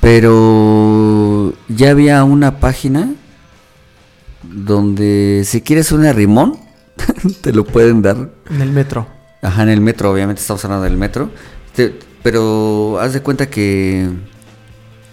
Pero 0.00 1.52
ya 1.68 1.90
había 1.90 2.24
una 2.24 2.58
página 2.60 3.12
donde 4.42 5.42
si 5.44 5.60
quieres 5.60 5.92
un 5.92 6.10
rimón, 6.14 6.56
te 7.42 7.52
lo 7.52 7.64
pueden 7.64 8.02
dar. 8.02 8.30
En 8.48 8.60
el 8.62 8.70
metro. 8.70 9.06
Ajá, 9.42 9.62
en 9.64 9.68
el 9.70 9.80
metro, 9.80 10.10
obviamente 10.12 10.40
estamos 10.40 10.64
hablando 10.64 10.84
del 10.84 10.96
metro. 10.96 11.30
Te- 11.74 11.98
pero 12.22 12.98
haz 13.00 13.12
de 13.12 13.22
cuenta 13.22 13.48
que 13.50 14.08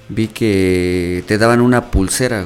vi 0.10 0.28
que 0.28 1.24
te 1.28 1.38
daban 1.38 1.62
una 1.62 1.90
pulsera. 1.92 2.46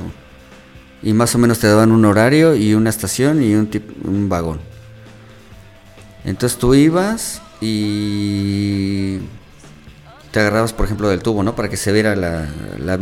Y 1.04 1.14
más 1.14 1.34
o 1.36 1.38
menos 1.40 1.60
te 1.60 1.68
daban 1.68 1.92
un 1.92 2.06
horario 2.06 2.56
y 2.56 2.74
una 2.76 2.90
estación 2.90 3.42
y 3.42 3.56
un, 3.56 3.70
tip- 3.70 3.92
un 4.06 4.30
vagón. 4.30 4.60
Entonces 6.24 6.60
tú 6.60 6.76
ibas 6.76 7.42
y 7.60 9.18
te 10.32 10.40
agarrabas, 10.40 10.74
por 10.74 10.86
ejemplo, 10.86 11.10
del 11.10 11.22
tubo, 11.24 11.42
¿no? 11.44 11.56
Para 11.56 11.70
que 11.70 11.78
se 11.78 11.92
viera 11.92 12.16
la, 12.16 12.48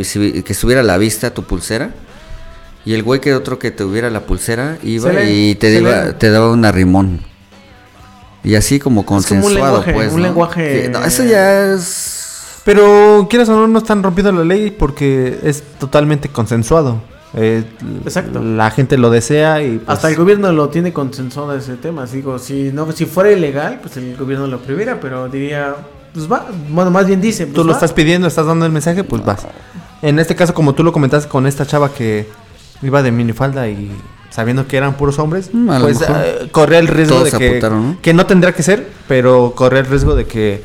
que 0.06 0.44
estuviera 0.54 0.82
a 0.82 0.84
la 0.86 0.98
vista 0.98 1.34
tu 1.34 1.44
pulsera. 1.44 1.92
Y 2.86 2.94
el 2.94 3.04
güey 3.04 3.20
que 3.20 3.36
otro 3.36 3.60
que 3.60 3.72
tuviera 3.72 4.10
la 4.10 4.22
pulsera 4.22 4.78
iba 4.84 5.12
le- 5.12 5.32
y 5.32 5.56
te, 5.56 5.82
le- 5.82 6.14
te 6.14 6.30
daba 6.30 6.52
un 6.52 6.64
arrimón. 6.64 7.22
Y 8.44 8.56
así 8.56 8.80
como 8.80 9.06
como 9.06 9.18
un 9.18 9.24
consensuado, 9.24 9.78
lenguaje, 9.84 9.94
pues. 9.94 10.14
un 10.14 10.22
¿no? 10.22 10.28
lenguaje- 10.28 10.90
no, 10.90 11.04
eso 11.04 11.26
ya 11.26 11.74
es. 11.74 12.62
Pero 12.64 13.28
quieras 13.30 13.50
o 13.50 13.54
no, 13.56 13.68
no 13.68 13.80
están 13.80 14.02
rompiendo 14.02 14.32
la 14.32 14.46
ley 14.46 14.72
porque 14.72 15.40
es 15.44 15.62
totalmente 15.78 16.30
consensuado. 16.30 17.02
Eh, 17.36 17.64
Exacto. 18.04 18.42
La 18.42 18.72
gente 18.72 18.98
lo 18.98 19.10
desea 19.10 19.62
y 19.62 19.78
pues, 19.78 19.90
Hasta 19.90 20.10
el 20.10 20.16
gobierno 20.16 20.52
lo 20.52 20.70
tiene 20.70 20.92
consensuado 20.94 21.56
ese 21.56 21.76
tema. 21.76 22.06
Digo, 22.06 22.40
si 22.40 22.72
no, 22.74 22.92
si 22.92 23.06
fuera 23.06 23.32
ilegal, 23.32 23.80
pues 23.82 23.98
el 23.98 24.16
gobierno 24.18 24.48
lo 24.48 24.60
prohibiera, 24.60 25.00
pero 25.00 25.30
diría, 25.30 25.76
pues 26.14 26.32
va, 26.32 26.48
bueno, 26.70 26.90
más 26.92 27.06
bien 27.06 27.22
dice, 27.22 27.46
tú 27.46 27.54
pues 27.54 27.66
lo 27.68 27.72
va. 27.74 27.78
estás 27.78 27.94
pidiendo, 27.94 28.28
estás 28.28 28.46
dando 28.48 28.66
el 28.66 28.72
mensaje, 28.72 29.04
pues 29.04 29.24
vas. 29.24 29.46
En 30.02 30.18
este 30.18 30.36
caso, 30.36 30.54
como 30.54 30.74
tú 30.74 30.84
lo 30.84 30.92
comentaste 30.92 31.30
con 31.30 31.46
esta 31.46 31.66
chava 31.66 31.94
que 31.94 32.28
iba 32.82 33.04
de 33.04 33.12
minifalda 33.12 33.68
y 33.68 33.92
sabiendo 34.30 34.66
que 34.68 34.78
eran 34.78 34.94
puros 34.96 35.20
hombres, 35.20 35.50
Mm, 35.54 35.82
pues 35.82 36.02
eh, 36.02 36.48
corría 36.52 36.80
el 36.80 36.88
riesgo 36.88 37.18
todos 37.18 37.32
de 37.32 37.38
que, 37.38 37.48
apuntaron, 37.50 37.88
¿no? 37.90 38.02
que 38.02 38.14
no 38.14 38.26
tendría 38.26 38.54
que 38.54 38.64
ser, 38.64 38.88
pero 39.08 39.54
corría 39.56 39.82
el 39.82 39.86
riesgo 39.86 40.16
de 40.16 40.26
que 40.26 40.64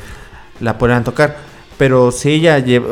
la 0.61 0.77
pudieran 0.77 1.03
tocar. 1.03 1.37
Pero 1.77 2.11
si 2.11 2.29
ella 2.31 2.57
lleva, 2.59 2.87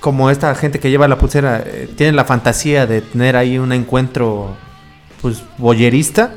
como 0.00 0.30
esta 0.30 0.54
gente 0.54 0.80
que 0.80 0.90
lleva 0.90 1.06
la 1.08 1.18
pulsera, 1.18 1.62
eh, 1.64 1.88
tiene 1.96 2.12
la 2.12 2.24
fantasía 2.24 2.86
de 2.86 3.02
tener 3.02 3.36
ahí 3.36 3.58
un 3.58 3.72
encuentro, 3.72 4.56
pues, 5.20 5.42
boyerista, 5.58 6.32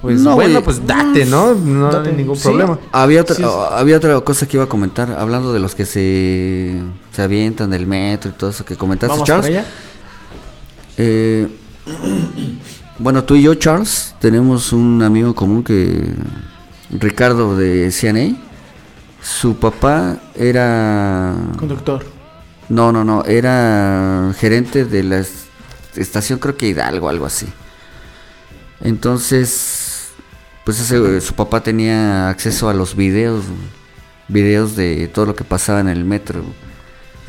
pues 0.00 0.20
No, 0.20 0.34
bueno, 0.34 0.60
pues 0.62 0.84
date, 0.86 1.24
¿no? 1.24 1.54
No 1.54 1.90
Date. 1.92 2.10
hay 2.10 2.16
ningún 2.16 2.34
Sí. 2.36 2.42
problema. 2.44 2.78
Había 2.90 3.20
otra, 3.22 3.36
Sí, 3.36 3.44
había 3.72 3.96
otra 3.96 4.20
cosa 4.22 4.46
que 4.46 4.56
iba 4.56 4.64
a 4.64 4.68
comentar, 4.68 5.12
hablando 5.12 5.52
de 5.52 5.60
los 5.60 5.74
que 5.76 5.86
se, 5.86 6.80
se 7.12 7.22
avientan 7.22 7.70
del 7.70 7.86
metro 7.86 8.30
y 8.30 8.34
todo 8.34 8.50
eso 8.50 8.64
que 8.64 8.74
comentaste, 8.76 9.12
Vamos 9.12 9.26
Charles. 9.28 9.64
Eh, 10.96 11.46
bueno, 12.98 13.24
tú 13.24 13.34
y 13.36 13.42
yo, 13.42 13.54
Charles, 13.54 14.14
tenemos 14.20 14.72
un 14.72 15.02
amigo 15.02 15.34
común 15.34 15.62
que 15.62 16.12
Ricardo 16.90 17.56
de 17.56 17.90
CNA. 17.90 18.36
Su 19.22 19.56
papá 19.56 20.16
era 20.34 21.34
Conductor. 21.58 22.04
No, 22.68 22.92
no, 22.92 23.04
no, 23.04 23.24
era 23.24 24.32
gerente 24.38 24.84
de 24.84 25.02
la 25.02 25.18
es- 25.18 25.44
estación 25.96 26.38
creo 26.38 26.56
que 26.56 26.68
Hidalgo, 26.68 27.08
algo 27.08 27.26
así. 27.26 27.46
Entonces, 28.80 30.08
pues 30.64 30.80
ese, 30.80 31.20
su 31.20 31.34
papá 31.34 31.62
tenía 31.62 32.28
acceso 32.28 32.68
a 32.68 32.74
los 32.74 32.96
videos, 32.96 33.44
videos 34.28 34.76
de 34.76 35.08
todo 35.08 35.26
lo 35.26 35.34
que 35.36 35.44
pasaba 35.44 35.80
en 35.80 35.88
el 35.88 36.04
metro. 36.04 36.42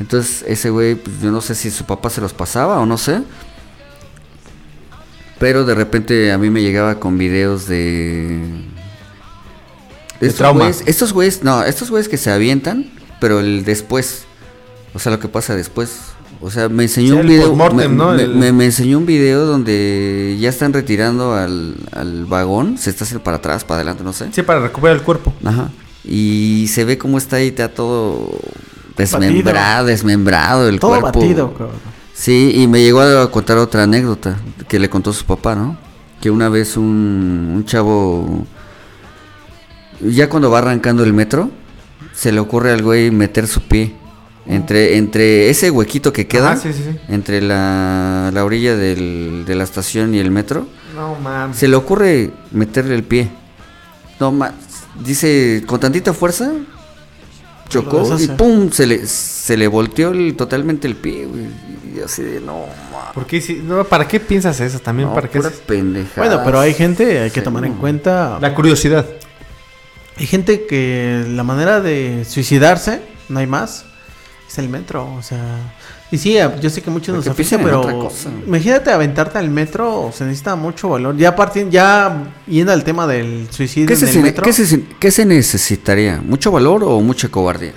Entonces, 0.00 0.44
ese 0.46 0.70
güey, 0.70 0.94
pues, 0.96 1.20
yo 1.22 1.30
no 1.30 1.40
sé 1.40 1.54
si 1.54 1.70
su 1.70 1.84
papá 1.84 2.10
se 2.10 2.20
los 2.20 2.32
pasaba 2.34 2.78
o 2.80 2.86
no 2.86 2.98
sé. 2.98 3.22
Pero 5.38 5.64
de 5.64 5.74
repente 5.74 6.32
a 6.32 6.38
mí 6.38 6.50
me 6.50 6.62
llegaba 6.62 6.98
con 6.98 7.18
videos 7.18 7.66
de... 7.66 8.40
De 10.20 10.26
estos 10.28 10.36
trauma. 10.38 10.68
güeyes- 10.70 10.82
estos 10.86 11.12
güeyes, 11.12 11.42
no, 11.42 11.62
estos 11.62 11.90
güeyes 11.90 12.08
que 12.08 12.16
se 12.16 12.30
avientan, 12.30 12.90
pero 13.20 13.40
el 13.40 13.64
después. 13.64 14.24
O 14.96 14.98
sea, 14.98 15.12
lo 15.12 15.20
que 15.20 15.28
pasa 15.28 15.54
después. 15.54 15.98
O 16.40 16.50
sea, 16.50 16.70
me 16.70 16.84
enseñó 16.84 17.14
Sí, 17.16 17.20
un 17.20 17.26
video. 17.26 17.54
me, 17.74 17.88
¿no? 17.88 18.12
me- 18.14 18.22
El- 18.22 18.34
me- 18.34 18.52
me 18.52 18.64
enseñó 18.64 18.96
un 18.96 19.04
video 19.04 19.44
donde 19.44 20.36
ya 20.40 20.48
están 20.48 20.72
retirando 20.72 21.34
al, 21.34 21.76
al 21.92 22.24
vagón. 22.24 22.78
Se 22.78 22.88
está 22.88 23.04
haciendo 23.04 23.22
para 23.22 23.36
atrás, 23.36 23.62
para 23.64 23.76
adelante, 23.76 24.02
no 24.02 24.14
sé. 24.14 24.28
Sí, 24.32 24.40
para 24.42 24.60
recuperar 24.60 24.96
el 24.96 25.02
cuerpo. 25.02 25.34
Ajá. 25.44 25.70
Y 26.02 26.66
se 26.68 26.84
ve 26.86 26.96
cómo 26.96 27.18
está 27.18 27.36
ahí, 27.36 27.48
está 27.48 27.68
todo 27.68 28.30
desmembrado, 28.96 29.86
desmembrado 29.86 30.66
el 30.68 30.80
Todo 30.80 31.00
cuerpo. 31.00 31.20
batido, 31.20 31.52
cabrón. 31.52 31.76
Sí, 32.14 32.52
y 32.54 32.66
me 32.66 32.80
llegó 32.82 33.02
a 33.02 33.30
contar 33.30 33.58
otra 33.58 33.82
anécdota 33.82 34.38
que 34.68 34.78
le 34.78 34.88
contó 34.88 35.12
su 35.12 35.26
papá, 35.26 35.54
¿no? 35.54 35.76
Que 36.22 36.30
una 36.30 36.48
vez 36.48 36.78
un, 36.78 37.52
un 37.54 37.64
chavo, 37.66 38.46
ya 40.00 40.28
cuando 40.30 40.50
va 40.50 40.58
arrancando 40.58 41.04
el 41.04 41.12
metro, 41.12 41.50
se 42.14 42.32
le 42.32 42.40
ocurre 42.40 42.72
al 42.72 42.82
güey 42.82 43.10
meter 43.10 43.46
su 43.46 43.60
pie 43.62 43.94
entre, 44.48 44.96
entre 44.96 45.50
ese 45.50 45.70
huequito 45.70 46.12
que 46.12 46.26
queda, 46.26 46.52
Ajá, 46.52 46.60
sí, 46.60 46.72
sí, 46.72 46.82
sí. 46.84 46.98
entre 47.08 47.40
la, 47.42 48.30
la 48.32 48.44
orilla 48.44 48.76
del- 48.76 49.44
de 49.46 49.54
la 49.54 49.64
estación 49.64 50.14
y 50.14 50.18
el 50.18 50.30
metro, 50.30 50.66
No 50.94 51.14
mames. 51.16 51.56
se 51.56 51.68
le 51.68 51.76
ocurre 51.76 52.30
meterle 52.52 52.94
el 52.94 53.02
pie. 53.02 53.28
No 54.20 54.32
más, 54.32 54.52
dice, 55.04 55.62
con 55.66 55.80
tantita 55.80 56.12
fuerza, 56.14 56.52
chocó 57.68 58.16
y 58.18 58.28
pum, 58.28 58.70
se 58.70 58.86
le, 58.86 59.06
se 59.06 59.56
le 59.56 59.66
volteó 59.66 60.10
el- 60.10 60.36
totalmente 60.36 60.86
el 60.86 60.94
pie, 60.96 61.26
güey. 61.26 61.46
Y 61.96 62.00
así 62.00 62.22
de, 62.22 62.40
no, 62.40 62.66
ma, 62.92 63.12
¿Por 63.12 63.26
qué 63.26 63.40
si- 63.40 63.54
no, 63.62 63.82
¿Para 63.84 64.06
qué 64.06 64.20
piensas 64.20 64.60
eso 64.60 64.78
también? 64.78 65.08
no, 65.08 65.14
¿Para 65.14 65.28
qué. 65.28 65.38
Bueno, 65.38 66.40
pero 66.44 66.60
hay 66.60 66.74
gente, 66.74 67.20
hay 67.20 67.30
que 67.30 67.40
Sí. 67.40 67.44
tomar 67.44 67.64
en 67.64 67.74
cuenta. 67.74 68.38
La 68.40 68.54
curiosidad. 68.54 69.06
Hay 70.18 70.26
gente 70.26 70.66
que 70.66 71.24
la 71.28 71.42
manera 71.42 71.80
de 71.80 72.24
suicidarse, 72.28 73.00
no 73.28 73.38
hay 73.40 73.46
más, 73.46 73.84
es 74.48 74.58
el 74.58 74.68
metro. 74.68 75.12
O 75.16 75.22
sea, 75.22 75.40
y 76.10 76.18
sí, 76.18 76.36
yo 76.60 76.70
sé 76.70 76.82
que 76.82 76.90
muchos 76.90 77.14
nos 77.14 77.24
Porque 77.26 77.42
en 77.42 77.62
pero 77.62 77.80
otra 77.80 77.92
cosa. 77.92 78.30
imagínate 78.46 78.90
aventarte 78.90 79.38
al 79.38 79.50
metro, 79.50 80.10
se 80.14 80.24
necesita 80.24 80.54
mucho 80.56 80.88
valor. 80.90 81.16
Ya 81.16 81.34
partiendo, 81.34 81.72
ya 81.72 82.32
yendo 82.46 82.72
al 82.72 82.84
tema 82.84 83.06
del 83.06 83.48
suicidio 83.50 83.88
¿Qué 83.88 83.94
en 83.94 84.00
se, 84.00 84.06
el 84.06 84.12
se- 84.12 84.22
metro, 84.22 84.44
qué 84.44 84.52
se- 84.52 84.84
qué 85.00 85.10
se 85.10 85.24
necesitaría? 85.26 86.20
¿Mucho 86.20 86.50
valor 86.52 86.84
o 86.84 87.00
mucha 87.00 87.28
cobardía? 87.28 87.72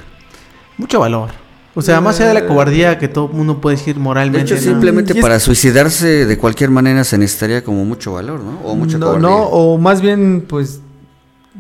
mucho 0.78 1.00
valor. 1.00 1.30
O 1.76 1.82
sea, 1.82 2.02
más 2.02 2.20
allá 2.20 2.30
de 2.30 2.34
la 2.36 2.48
cobardía 2.48 2.98
que 2.98 3.08
todo 3.08 3.28
mundo 3.28 3.62
puede 3.62 3.78
decir 3.78 3.96
De 3.96 4.02
moralmente. 4.02 4.54
hecho, 4.54 4.56
¿no? 4.56 4.62
simplemente 4.72 5.14
es- 5.14 5.20
para 5.22 5.40
suicidarse 5.40 6.26
de 6.26 6.38
cualquier 6.38 6.70
manera 6.72 7.04
se 7.04 7.18
necesitaría 7.18 7.64
como 7.64 7.86
mucho 7.86 8.14
valor, 8.14 8.40
¿no? 8.42 8.60
O 8.64 8.76
mucha 8.76 8.98
no, 8.98 9.06
cobardía. 9.08 9.30
no, 9.30 9.38
o 9.44 9.78
más 9.78 10.02
bien, 10.02 10.46
pues, 10.48 10.82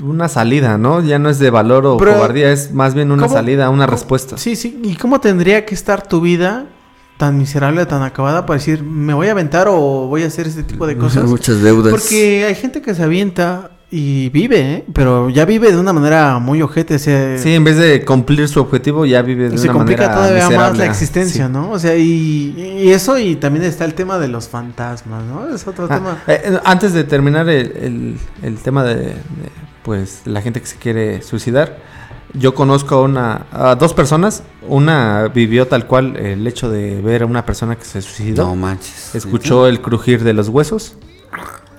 una 0.02 0.28
salida, 0.30 0.78
¿no? 0.78 1.02
Ya 1.02 1.20
no 1.20 1.30
es 1.30 1.40
de 1.40 1.50
valor 1.50 1.86
o 1.86 1.98
Pero, 1.98 2.14
cobardía, 2.14 2.52
es 2.52 2.74
más 2.74 2.94
bien 2.94 3.12
una 3.12 3.24
¿cómo- 3.24 3.36
salida, 3.36 3.70
una 3.70 3.86
respuesta. 3.88 4.38
Sí, 4.38 4.56
sí. 4.56 4.80
¿Y 4.84 4.96
cómo 4.96 5.20
tendría 5.20 5.66
que 5.66 5.76
estar 5.76 6.08
tu 6.08 6.22
vida 6.22 6.66
tan 7.18 7.38
miserable, 7.38 7.86
tan 7.86 8.02
acabada 8.04 8.46
para 8.46 8.58
decir, 8.60 8.82
me 8.84 9.14
voy 9.14 9.28
a 9.28 9.32
aventar 9.32 9.68
o 9.70 10.08
voy 10.08 10.24
a 10.24 10.28
hacer 10.28 10.48
este 10.48 10.64
tipo 10.64 10.88
de 10.88 10.98
cosas? 10.98 11.26
Muchas 11.26 11.62
deudas. 11.62 11.92
Porque 11.92 12.46
hay 12.48 12.56
gente 12.56 12.82
que 12.82 12.96
se 12.96 13.04
avienta 13.04 13.72
y 13.92 14.30
vive, 14.30 14.60
¿eh? 14.76 14.86
pero 14.94 15.30
ya 15.32 15.46
vive 15.46 15.72
de 15.72 15.78
una 15.80 15.92
manera 15.92 16.38
muy 16.38 16.62
ojete. 16.62 17.00
Se, 17.00 17.40
Sí, 17.40 17.56
en 17.56 17.64
vez 17.64 17.76
de 17.76 18.06
cumplir 18.06 18.48
su 18.48 18.62
objetivo, 18.62 19.04
ya 19.06 19.24
vive 19.24 19.50
de 19.50 19.58
se 19.58 19.64
una 19.66 19.74
complica 19.74 20.04
manera 20.08 20.16
todavía 20.16 20.58
más 20.58 20.78
la 20.78 20.86
existencia, 20.86 21.48
Sí. 21.48 21.52
¿no? 21.52 21.72
O 21.72 21.80
sea, 21.80 21.96
y, 21.98 22.54
y 22.84 22.90
eso, 22.92 23.18
y 23.18 23.36
también 23.36 23.66
está 23.66 23.86
el 23.86 23.96
tema 23.96 24.20
de 24.20 24.28
los 24.28 24.48
fantasmas, 24.48 25.24
¿no? 25.26 25.54
Es 25.54 25.68
otro 25.68 25.88
Ah, 25.90 25.96
tema. 25.96 26.18
eh, 26.28 26.40
eh, 26.46 26.60
antes 26.64 26.94
de 26.94 27.04
terminar 27.04 27.50
el, 27.50 27.66
el- 27.82 28.18
el 28.44 28.58
tema 28.60 28.84
de, 28.84 28.96
de, 28.96 29.16
pues 29.84 30.22
la 30.26 30.42
gente 30.42 30.60
que 30.62 30.68
se 30.68 30.78
quiere 30.78 31.22
suicidar, 31.22 31.78
yo 32.34 32.54
conozco 32.54 32.96
a 32.96 33.02
una 33.02 33.46
a 33.52 33.76
dos 33.76 33.94
personas. 33.94 34.44
Una 34.68 35.30
vivió 35.34 35.68
tal 35.68 35.88
cual 35.88 36.16
el 36.18 36.46
hecho 36.46 36.70
de 36.70 37.02
ver 37.02 37.24
a 37.24 37.26
una 37.26 37.46
persona 37.46 37.76
que 37.76 37.86
se 37.86 38.02
suicidó. 38.02 38.46
No 38.46 38.56
manches. 38.56 39.16
Escuchó 39.16 39.68
el 39.68 39.82
crujir 39.82 40.24
de 40.24 40.34
los 40.34 40.50
huesos. 40.50 40.96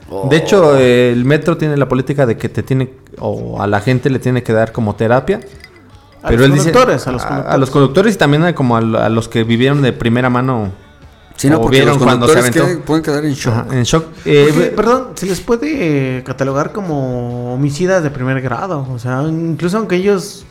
Oh. 0.08 0.28
De 0.28 0.36
hecho, 0.36 0.76
el 0.76 1.24
metro 1.24 1.56
tiene 1.56 1.76
la 1.76 1.88
política 1.88 2.26
de 2.26 2.36
que 2.36 2.48
te 2.48 2.64
tiene 2.64 2.94
o 3.18 3.62
a 3.62 3.66
la 3.68 3.80
gente 3.80 4.10
le 4.10 4.18
tiene 4.18 4.42
que 4.42 4.52
dar 4.52 4.72
como 4.72 4.96
terapia. 4.96 5.40
A 6.22 6.28
Pero 6.28 6.40
los 6.40 6.46
él 6.46 6.52
dice 6.52 6.72
conductores, 6.72 7.06
a 7.06 7.12
los 7.12 7.22
a, 7.22 7.28
conductores. 7.28 7.54
a 7.54 7.58
los 7.58 7.70
conductores 7.70 8.14
y 8.16 8.18
también 8.18 8.52
como 8.52 8.76
a 8.76 9.08
los 9.08 9.28
que 9.28 9.44
vivieron 9.44 9.82
de 9.82 9.92
primera 9.92 10.28
mano 10.28 10.70
Sí, 11.40 11.48
no, 11.48 11.56
o 11.58 11.62
porque 11.62 11.78
vieron 11.78 11.94
los 11.94 12.02
cuando 12.02 12.28
se 12.28 12.38
aventó. 12.38 12.66
quedan- 12.66 12.80
pueden 12.82 13.02
quedar 13.02 13.24
en 13.24 13.32
shock. 13.32 13.54
ajá, 13.54 13.66
en 13.72 13.82
shock. 13.84 14.04
Eh, 14.26 14.72
perdón, 14.76 15.08
se 15.14 15.26
les 15.26 15.40
puede 15.40 16.18
eh, 16.18 16.22
catalogar 16.22 16.72
como 16.72 17.54
homicidas 17.54 18.02
de 18.02 18.10
primer 18.10 18.40
grado. 18.42 18.86
O 18.92 18.98
sea, 18.98 19.22
incluso 19.28 19.78
aunque 19.78 19.96
ellos 19.96 20.44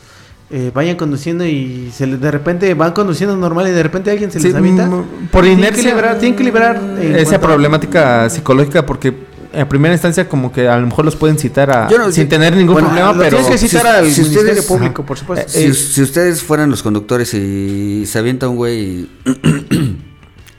eh, 0.52 0.72
vayan 0.74 0.96
conduciendo 0.96 1.46
y 1.46 1.92
se 1.96 2.08
les- 2.08 2.20
de 2.20 2.32
repente 2.32 2.74
van 2.74 2.92
conduciendo 2.94 3.38
normal 3.38 3.68
y 3.68 3.72
de 3.72 3.84
repente 3.84 4.10
alguien 4.10 4.32
se 4.32 4.40
Sí, 4.40 4.48
les 4.48 4.56
avienta. 4.56 4.88
mm, 4.88 5.28
por 5.32 5.44
tienen 5.44 5.60
inercia 5.60 5.84
que 5.84 5.90
liberar, 5.90 6.18
tienen 6.18 6.36
que 6.38 6.44
liberar 6.44 6.76
en 7.00 7.16
esa 7.18 7.24
cuanto- 7.38 7.48
problemática 7.48 8.28
psicológica 8.32 8.84
porque 8.84 9.14
en 9.54 9.68
primera 9.68 9.94
instancia 9.94 10.28
como 10.28 10.52
que 10.52 10.68
a 10.68 10.78
lo 10.78 10.88
mejor 10.88 11.06
los 11.06 11.16
pueden 11.16 11.38
citar 11.38 11.70
a, 11.70 11.88
no- 11.88 12.12
sin 12.12 12.28
tener 12.28 12.56
ningún 12.56 12.74
bueno, 12.74 12.88
problema, 12.88 13.14
pero 13.16 13.38
tienes 13.38 13.48
que 13.62 13.68
citar 13.68 13.82
si- 13.84 13.88
al 13.90 14.06
si 14.12 14.22
Ministerio 14.22 14.50
ustedes- 14.54 14.66
Público, 14.66 15.02
Ajá. 15.04 15.08
por 15.08 15.18
supuesto. 15.20 15.52
Si, 15.52 15.66
Eh, 15.66 15.74
si 15.76 16.02
ustedes 16.02 16.42
fueran 16.42 16.72
los 16.72 16.82
conductores 16.82 17.32
y 17.36 18.06
se 18.08 18.18
avienta 18.18 18.48
un 18.48 18.56
güey 18.56 18.80
y 18.80 19.10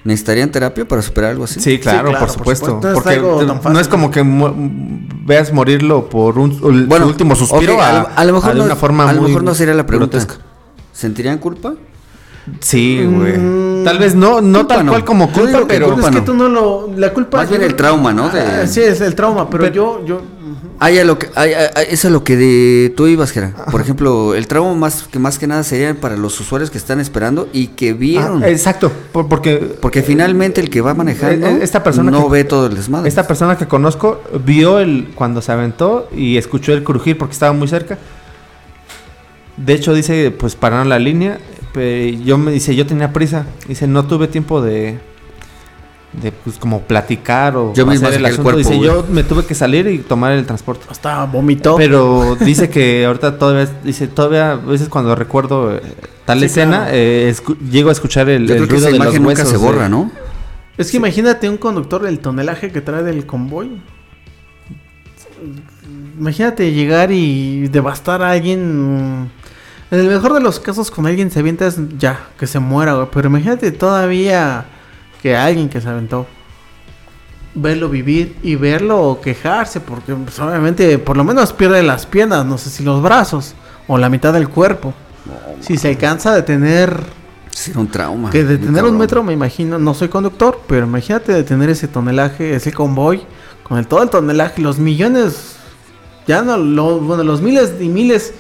¿Necesitarían 0.03 0.51
terapia 0.51 0.89
para 0.89 1.03
superar 1.03 1.33
algo 1.33 1.45
así? 1.45 1.61
Sí, 1.61 1.79
claro, 1.79 2.11
claro, 2.11 2.19
por 2.21 2.29
por 2.29 2.37
supuesto. 2.39 2.67
supuesto. 2.67 2.89
No 2.89 2.89
es 2.91 2.95
porque 3.55 3.71
no 3.75 3.81
es 3.81 3.89
como 3.89 4.11
que 4.11 4.23
mu- 4.23 4.51
veas 5.27 5.53
morirlo 5.53 6.09
por 6.09 6.39
un 6.39 6.59
Bueno, 6.89 7.05
su 7.05 7.11
último 7.11 7.37
suspiro 7.37 7.81
a, 7.81 7.89
a, 7.89 7.93
lo- 8.03 8.09
a 8.17 8.25
lo 8.25 8.33
mejor 8.33 8.51
a 8.51 8.53
de 8.55 8.59
no, 8.61 8.65
una 8.65 8.77
forma 8.77 9.09
a 9.09 9.13
lo 9.13 9.21
muy 9.21 9.29
mejor 9.31 9.45
no 9.45 9.55
sería 9.55 9.75
la 9.75 9.85
pregunta. 9.87 10.17
grotesca. 10.19 10.43
¿Sentirían 10.93 11.37
culpa? 11.39 11.75
Sí, 12.61 13.05
güey. 13.05 13.37
Mm, 13.37 13.85
Tal 13.85 13.99
vez 13.99 14.15
no, 14.15 14.41
no 14.41 14.67
tal 14.67 14.87
no. 14.87 14.93
cual 14.93 15.05
como 15.05 15.31
culpa, 15.31 15.61
pero 15.69 15.99
es 15.99 16.05
que 16.07 16.11
no. 16.13 16.25
tú 16.25 16.35
no 16.35 16.49
lo. 16.49 16.91
La 16.97 17.13
culpa. 17.13 17.37
Más 17.39 17.51
bien 17.51 17.63
el 17.63 17.77
trauma, 17.77 18.13
¿no? 18.15 18.29
De- 18.31 18.41
Ah, 18.41 18.67
sí, 18.67 18.81
es 18.81 19.01
el 19.03 19.15
trauma. 19.15 19.49
Pero, 19.51 19.65
Pero- 19.65 19.75
yo, 19.75 20.05
yo. 20.07 20.23
Hay 20.79 20.99
a 20.99 21.05
lo 21.05 21.19
que, 21.19 21.29
hay- 21.35 21.53
hay- 21.53 21.69
hay- 21.75 21.87
es 21.91 22.05
a 22.05 22.11
lo 22.11 22.25
que 22.25 22.37
de, 22.37 22.93
tú 22.97 23.07
ibas, 23.07 23.31
Jera. 23.31 23.55
Por 23.71 23.81
ejemplo, 23.81 24.35
el 24.35 24.47
tramo 24.47 24.75
más 24.75 25.05
que 25.05 25.19
más 25.19 25.39
que 25.39 25.47
nada 25.47 25.63
sería 25.65 25.95
para 26.01 26.17
los 26.17 26.39
usuarios 26.41 26.71
que 26.71 26.79
están 26.79 27.01
esperando 27.01 27.49
y 27.53 27.69
que 27.69 27.93
vieron. 27.93 28.43
Ah, 28.43 28.49
exacto, 28.49 28.91
por- 29.13 29.29
porque 29.29 29.57
porque 29.81 30.03
finalmente 30.03 30.61
el 30.61 30.71
que 30.71 30.81
va 30.81 30.95
manejando 30.95 31.47
Eh, 31.47 31.59
esta 31.63 31.83
persona 31.83 32.11
no 32.11 32.25
que- 32.27 32.33
ve 32.33 32.45
todo 32.45 32.67
el 32.67 32.75
desmadre. 32.77 33.09
esta 33.09 33.27
persona 33.27 33.57
que 33.59 33.67
conozco 33.67 34.23
vio 34.45 34.79
el 34.81 35.11
cuando 35.15 35.43
se 35.43 35.53
aventó 35.53 36.09
y 36.17 36.37
escuchó 36.37 36.73
el 36.73 36.83
crujir 36.85 37.19
porque 37.19 37.33
estaba 37.33 37.53
muy 37.53 37.69
cerca. 37.69 37.99
De 39.57 39.75
hecho 39.75 39.93
dice, 39.93 40.31
pues 40.31 40.55
pararon 40.57 40.89
la 40.89 40.99
línea, 40.99 41.39
yo 42.25 42.39
me 42.39 42.51
dice, 42.51 42.75
yo 42.75 42.87
tenía 42.87 43.13
prisa, 43.13 43.45
dice, 43.69 43.87
no 43.87 44.07
tuve 44.07 44.27
tiempo 44.27 44.63
de 44.63 44.99
de 46.13 46.33
pues 46.33 46.59
como 46.59 46.81
platicar 46.81 47.57
o 47.57 47.73
Yo 47.73 47.87
mismo 47.87 48.09
hacer 48.09 48.19
el 48.21 48.25
saqué 48.25 48.27
el 48.27 48.27
asunto. 48.27 48.43
cuerpo, 48.43 48.59
dice, 48.59 48.75
güey. 48.77 48.89
yo 48.89 49.07
me 49.11 49.23
tuve 49.23 49.45
que 49.45 49.55
salir 49.55 49.87
y 49.87 49.99
tomar 49.99 50.33
el 50.33 50.45
transporte. 50.45 50.85
Hasta 50.91 51.25
vomitó. 51.27 51.77
Pero 51.77 52.37
dice 52.41 52.69
que 52.69 53.05
ahorita 53.07 53.39
todavía, 53.39 53.69
dice, 53.85 54.09
todavía 54.09 54.53
a 54.53 54.57
veces 54.57 54.89
cuando 54.89 55.15
recuerdo 55.15 55.77
eh, 55.77 55.81
tal 56.25 56.41
Sí, 56.41 56.47
escena, 56.47 56.79
claro. 56.79 56.91
eh, 56.95 57.33
escu- 57.35 57.57
llego 57.71 57.91
a 57.91 57.93
escuchar 57.93 58.29
el, 58.29 58.47
Yo 58.47 58.55
el 58.55 58.59
creo 58.59 58.69
que 58.69 58.73
ruido 58.75 58.89
esa 58.89 58.93
de 58.93 58.99
los 58.99 59.07
imagen 59.07 59.23
nunca 59.23 59.35
huesos. 59.43 59.51
se 59.51 59.57
borra, 59.57 59.83
de- 59.85 59.89
¿no? 59.91 60.11
Es 60.79 60.91
que 60.91 60.97
imagínate 60.97 61.49
un 61.49 61.59
conductor 61.59 62.03
del 62.03 62.19
tonelaje 62.19 62.73
que 62.73 62.81
trae 62.81 63.03
del 63.03 63.25
convoy. 63.27 63.81
Imagínate 66.19 66.73
llegar 66.73 67.11
y 67.13 67.69
devastar 67.69 68.23
a 68.23 68.31
alguien. 68.33 69.31
En 69.91 69.99
el 69.99 70.07
mejor 70.09 70.35
de 70.35 70.41
los 70.41 70.61
casos, 70.61 70.91
con 70.91 71.07
alguien 71.07 71.31
se 71.31 71.41
avienta 71.41 71.67
es 71.67 71.77
ya, 71.99 72.29
que 72.39 72.47
se 72.47 72.59
muera, 72.61 72.95
güey. 72.95 73.09
Pero 73.13 73.29
imagínate 73.29 73.73
todavía 73.73 74.65
que 75.23 75.37
alguien 75.37 75.69
que 75.69 75.81
se 75.81 75.89
aventó. 75.89 76.27
Verlo 77.55 77.89
vivir 77.89 78.37
y 78.43 78.55
verlo 78.55 79.19
quejarse, 79.23 79.81
porque 79.81 80.15
pues, 80.15 80.39
obviamente 80.39 80.99
por 80.99 81.17
lo 81.17 81.25
menos 81.25 81.53
pierde 81.53 81.83
las 81.83 82.07
piernas, 82.07 82.47
no 82.47 82.57
sé 82.59 82.71
si 82.71 82.85
los 82.85 83.03
brazos 83.03 83.55
o 83.89 83.99
la 83.99 84.09
mitad 84.09 84.33
del 84.33 84.49
cuerpo. 84.49 84.95
Si 85.61 85.77
se 85.77 85.89
alcanza 85.89 86.31
a 86.33 86.37
detener 86.37 86.97
Sí, 87.51 87.73
un 87.75 87.89
trauma. 87.89 88.31
que 88.31 88.45
detener 88.45 88.85
un 88.85 88.97
metro, 88.97 89.23
me 89.25 89.33
imagino, 89.33 89.79
no 89.79 89.93
soy 89.95 90.09
conductor, 90.09 90.61
pero 90.69 90.87
imagínate 90.87 91.33
detener 91.33 91.71
ese 91.71 91.89
tonelaje, 91.89 92.55
ese 92.55 92.73
convoy, 92.73 93.23
con 93.65 93.79
el, 93.79 93.87
todo 93.89 94.03
el 94.05 94.11
tonelaje, 94.11 94.63
los 94.63 94.79
millones, 94.79 95.57
ya 96.29 96.43
no, 96.43 96.57
lo- 96.57 97.01
bueno, 97.01 97.25
los 97.25 97.43
miles 97.43 97.75
y 97.81 97.89
miles 97.89 98.33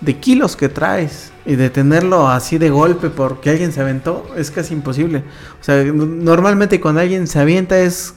de 0.00 0.16
kilos 0.16 0.56
que 0.56 0.70
traes, 0.70 1.30
y 1.46 1.56
detenerlo 1.56 2.28
así 2.28 2.58
de 2.58 2.70
golpe 2.70 3.10
porque 3.10 3.50
alguien 3.50 3.72
se 3.72 3.80
aventó, 3.80 4.26
es 4.36 4.50
casi 4.50 4.72
imposible. 4.74 5.24
O 5.60 5.64
sea, 5.64 5.82
normalmente 5.84 6.80
cuando 6.80 7.00
alguien 7.02 7.26
se 7.26 7.38
avienta 7.38 7.78
es 7.78 8.14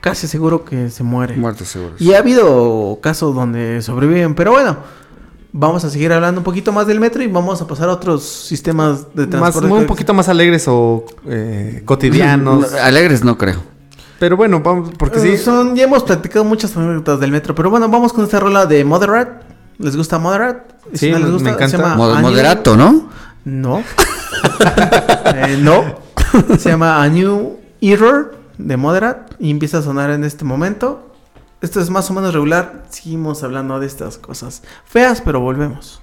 casi 0.00 0.26
seguro 0.28 0.64
que 0.64 0.90
se 0.90 1.02
muere. 1.02 1.36
Muertos 1.36 1.68
seguros. 1.68 2.00
Y 2.00 2.12
ha 2.14 2.18
habido 2.18 2.98
casos 3.02 3.34
donde 3.34 3.82
sobreviven, 3.82 4.34
pero 4.34 4.52
bueno. 4.52 4.76
Vamos 5.50 5.82
a 5.82 5.88
seguir 5.88 6.12
hablando 6.12 6.40
un 6.42 6.44
poquito 6.44 6.72
más 6.72 6.86
del 6.86 7.00
metro 7.00 7.22
y 7.22 7.26
vamos 7.26 7.60
a 7.62 7.66
pasar 7.66 7.88
a 7.88 7.92
otros 7.94 8.22
sistemas 8.22 9.14
de 9.14 9.26
Más, 9.26 9.52
transporte. 9.54 9.72
un 9.72 9.86
poquito 9.86 10.12
más 10.12 10.28
alegres 10.28 10.66
o 10.68 11.06
eh, 11.26 11.80
cotidianos. 11.86 12.70
No, 12.70 12.78
alegres 12.82 13.24
no 13.24 13.38
creo. 13.38 13.56
Pero 14.18 14.36
bueno, 14.36 14.60
vamos, 14.60 14.90
porque 14.98 15.18
Eh, 15.20 15.38
sí. 15.38 15.42
son, 15.42 15.74
ya 15.74 15.84
hemos 15.84 16.02
platicado 16.04 16.44
muchas 16.44 16.76
anécdotas 16.76 17.18
del 17.18 17.32
metro, 17.32 17.54
pero 17.54 17.70
bueno, 17.70 17.88
vamos 17.88 18.12
con 18.12 18.24
esta 18.24 18.38
rola 18.38 18.66
de 18.66 18.84
Moderat. 18.84 19.42
¿Les 19.78 19.96
gusta 19.96 20.18
Moderat? 20.18 20.72
Sí, 20.94 21.12
me 21.12 21.50
encanta. 21.50 21.94
Mo- 21.96 22.04
A 22.10 22.20
New- 22.20 22.30
moderato, 22.30 22.76
¿no? 22.76 23.08
No. 23.44 23.82
Eh, 25.34 25.58
no. 25.60 25.84
Se 26.58 26.70
llama 26.70 27.02
A 27.02 27.08
New 27.08 27.58
Error 27.80 28.36
de 28.58 28.76
Moderat 28.76 29.32
y 29.38 29.50
empieza 29.50 29.78
a 29.78 29.82
sonar 29.82 30.10
en 30.10 30.24
este 30.24 30.44
momento. 30.44 31.12
Esto 31.60 31.80
es 31.80 31.90
más 31.90 32.10
o 32.10 32.14
menos 32.14 32.34
regular. 32.34 32.84
Seguimos 32.88 33.42
hablando 33.42 33.78
de 33.80 33.86
estas 33.86 34.18
cosas 34.18 34.62
feas, 34.84 35.20
pero 35.20 35.40
volvemos. 35.40 36.00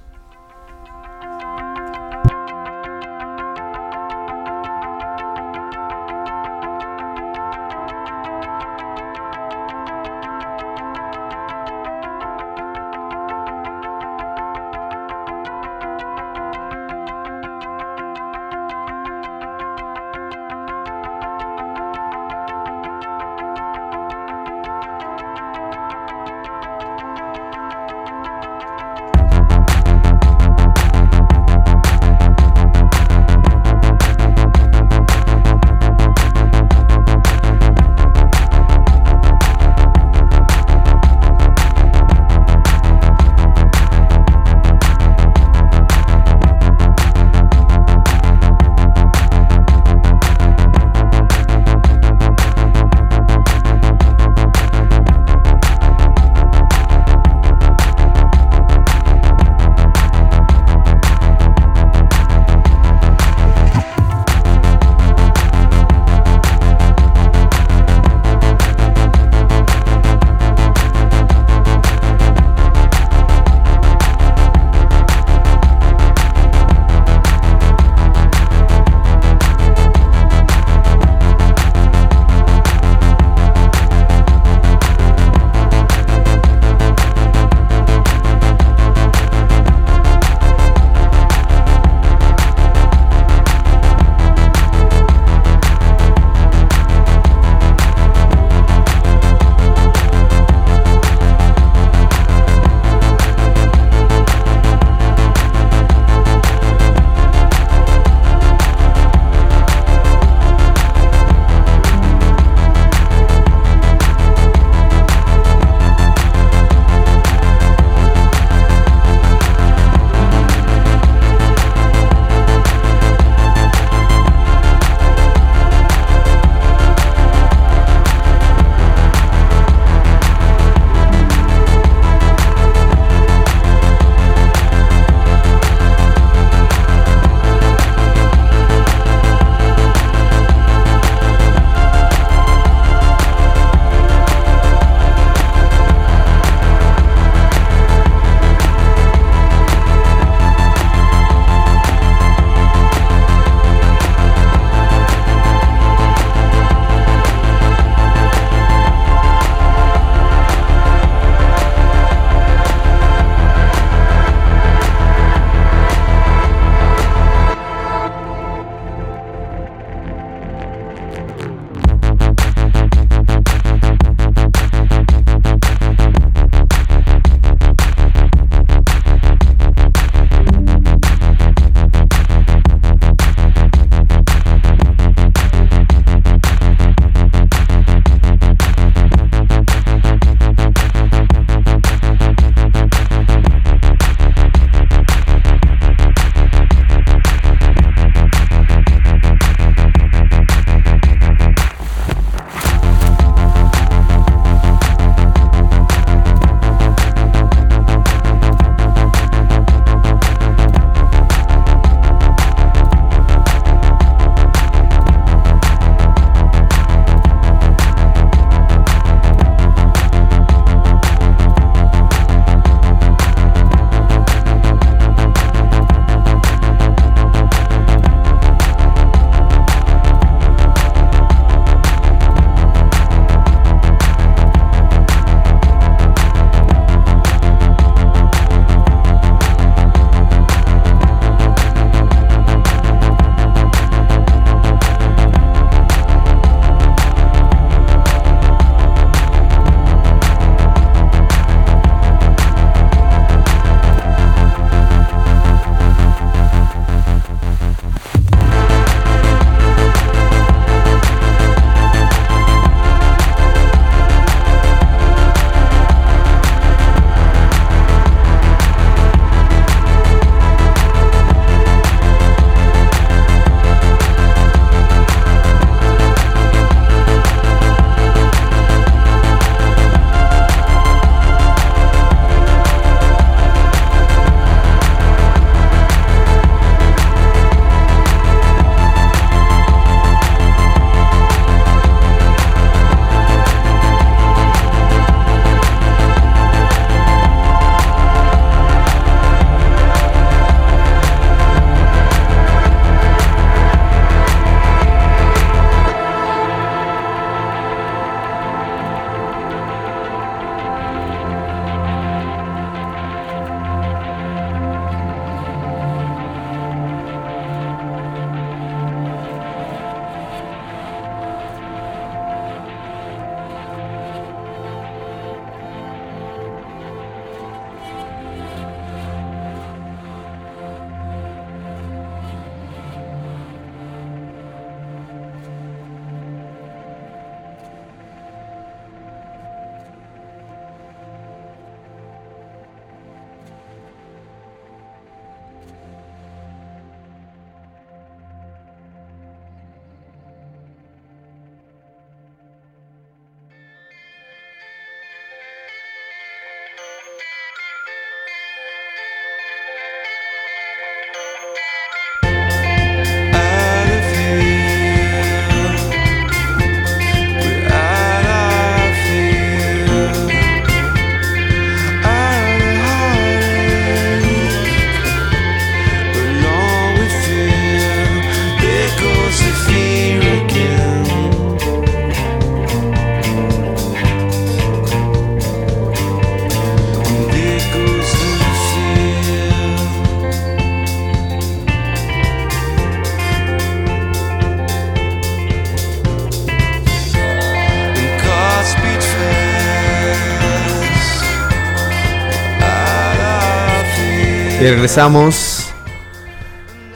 Y 404.66 404.68
regresamos. 404.68 405.68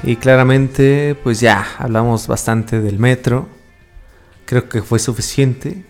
Y 0.01 0.15
claramente, 0.15 1.15
pues 1.24 1.39
ya 1.39 1.67
hablamos 1.78 2.26
bastante 2.26 2.82
del 2.82 2.97
metro. 2.97 3.47
Creo 4.45 4.67
que 4.67 4.82
fue 4.82 4.97
suficiente. 4.97 5.86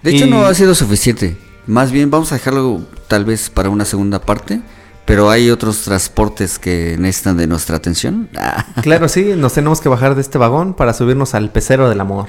De 0.00 0.12
hecho, 0.12 0.26
Y- 0.26 0.30
no 0.30 0.46
ha 0.46 0.54
sido 0.54 0.76
suficiente. 0.76 1.36
Más 1.66 1.90
bien, 1.90 2.08
vamos 2.08 2.30
a 2.30 2.36
dejarlo 2.36 2.86
tal 3.08 3.24
vez 3.24 3.50
para 3.50 3.68
una 3.68 3.84
segunda 3.84 4.20
parte. 4.20 4.60
Pero 5.06 5.28
hay 5.28 5.50
otros 5.50 5.82
transportes 5.82 6.60
que 6.60 6.94
necesitan 7.00 7.36
de 7.36 7.48
nuestra 7.48 7.76
atención. 7.76 8.28
Claro, 8.82 9.08
sí, 9.08 9.32
nos 9.36 9.54
tenemos 9.54 9.80
que 9.80 9.88
bajar 9.88 10.14
de 10.14 10.20
este 10.20 10.38
vagón 10.38 10.74
para 10.74 10.92
subirnos 10.92 11.34
al 11.34 11.50
pecero 11.50 11.88
del 11.88 12.00
amor. 12.00 12.28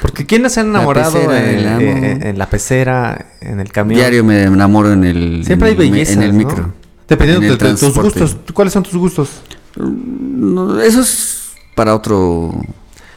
Porque 0.00 0.26
¿quién 0.26 0.42
no 0.42 0.48
se 0.48 0.60
ha 0.60 0.62
enamorado 0.62 1.12
pecera 1.12 1.48
en, 1.48 2.38
la 2.38 2.46
pecera, 2.48 3.26
en 3.40 3.58
el 3.58 3.72
camión? 3.72 3.98
Diario 3.98 4.22
me 4.22 4.44
enamoro 4.44 4.92
en 4.92 5.02
el, 5.02 5.42
Siempre 5.44 5.70
hay 5.70 6.04
en 6.06 6.22
el 6.22 6.30
en 6.30 6.36
micro. 6.36 6.81
Dependiendo 7.08 7.46
de, 7.46 7.56
de 7.56 7.74
tus 7.76 7.94
gustos. 7.96 8.36
¿Cuáles 8.54 8.72
son 8.72 8.82
tus 8.82 8.94
gustos? 8.96 9.28
No, 9.76 10.80
eso 10.80 11.00
es 11.00 11.52
para 11.74 11.94
otro. 11.94 12.52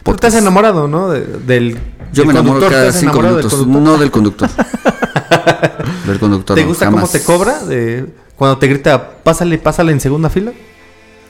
Tú 0.03 0.11
estás 0.11 0.31
podcast. 0.33 0.37
enamorado, 0.37 0.87
¿no? 0.87 1.09
De- 1.09 1.21
del 1.25 1.73
Yo 2.13 2.23
del 2.23 2.27
me 2.27 2.31
enamoro 2.33 2.53
conductor, 2.59 2.71
cada 2.71 2.87
¿estás 2.87 3.01
cinco 3.01 3.17
del 3.21 3.25
minutos. 3.31 3.53
conductor? 3.53 3.81
No 3.81 3.97
del 3.97 4.11
conductor. 4.11 4.49
del 6.07 6.19
conductor. 6.19 6.55
¿Te 6.55 6.61
no, 6.63 6.67
gusta 6.69 6.91
cómo 6.91 7.07
te 7.07 7.23
cobra? 7.23 7.59
De, 7.63 8.13
cuando 8.35 8.57
te 8.57 8.67
grita, 8.67 9.09
pásale, 9.23 9.57
pásale 9.57 9.91
en 9.91 9.99
segunda 9.99 10.29
fila. 10.29 10.51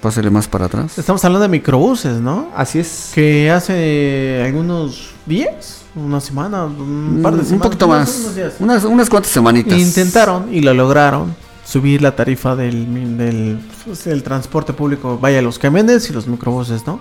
Pásale 0.01 0.29
más 0.29 0.47
para 0.47 0.65
atrás. 0.65 0.97
Estamos 0.99 1.23
hablando 1.25 1.43
de 1.43 1.49
microbuses, 1.49 2.19
¿no? 2.19 2.49
Así 2.55 2.79
es. 2.79 3.11
Que 3.15 3.49
hace 3.49 4.43
algunos 4.45 5.11
días, 5.25 5.81
una 5.95 6.19
semana, 6.19 6.65
un 6.65 7.21
par 7.23 7.33
de 7.35 7.41
Mm, 7.41 7.45
semanas. 7.45 7.51
un 7.51 7.59
poquito 7.59 7.87
más. 7.87 8.17
unos 8.19 8.35
días, 8.35 8.53
Unas, 8.59 8.83
unas 8.83 9.09
cuantas 9.09 9.31
semanitas. 9.31 9.77
Intentaron 9.79 10.53
y 10.53 10.61
lo 10.61 10.73
lograron 10.75 11.35
subir 11.65 12.01
la 12.01 12.15
tarifa 12.15 12.55
del, 12.55 13.17
del, 13.17 13.59
pues, 13.83 14.05
del 14.05 14.23
transporte 14.23 14.71
público, 14.71 15.17
vaya 15.19 15.41
los 15.41 15.59
camiones 15.59 16.09
y 16.09 16.13
los 16.13 16.27
microbuses, 16.27 16.85
¿no? 16.87 16.99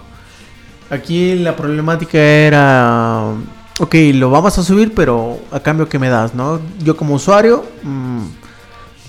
Aquí 0.91 1.35
la 1.37 1.55
problemática 1.55 2.19
era, 2.19 3.33
ok, 3.79 3.95
lo 4.15 4.31
vamos 4.31 4.57
a 4.59 4.63
subir, 4.63 4.95
pero 4.95 5.39
a 5.53 5.61
cambio 5.61 5.89
que 5.89 5.99
me 5.99 6.09
das, 6.09 6.35
¿no? 6.35 6.61
Yo 6.83 6.97
como 6.97 7.15
usuario, 7.15 7.65
mm, 7.83 8.23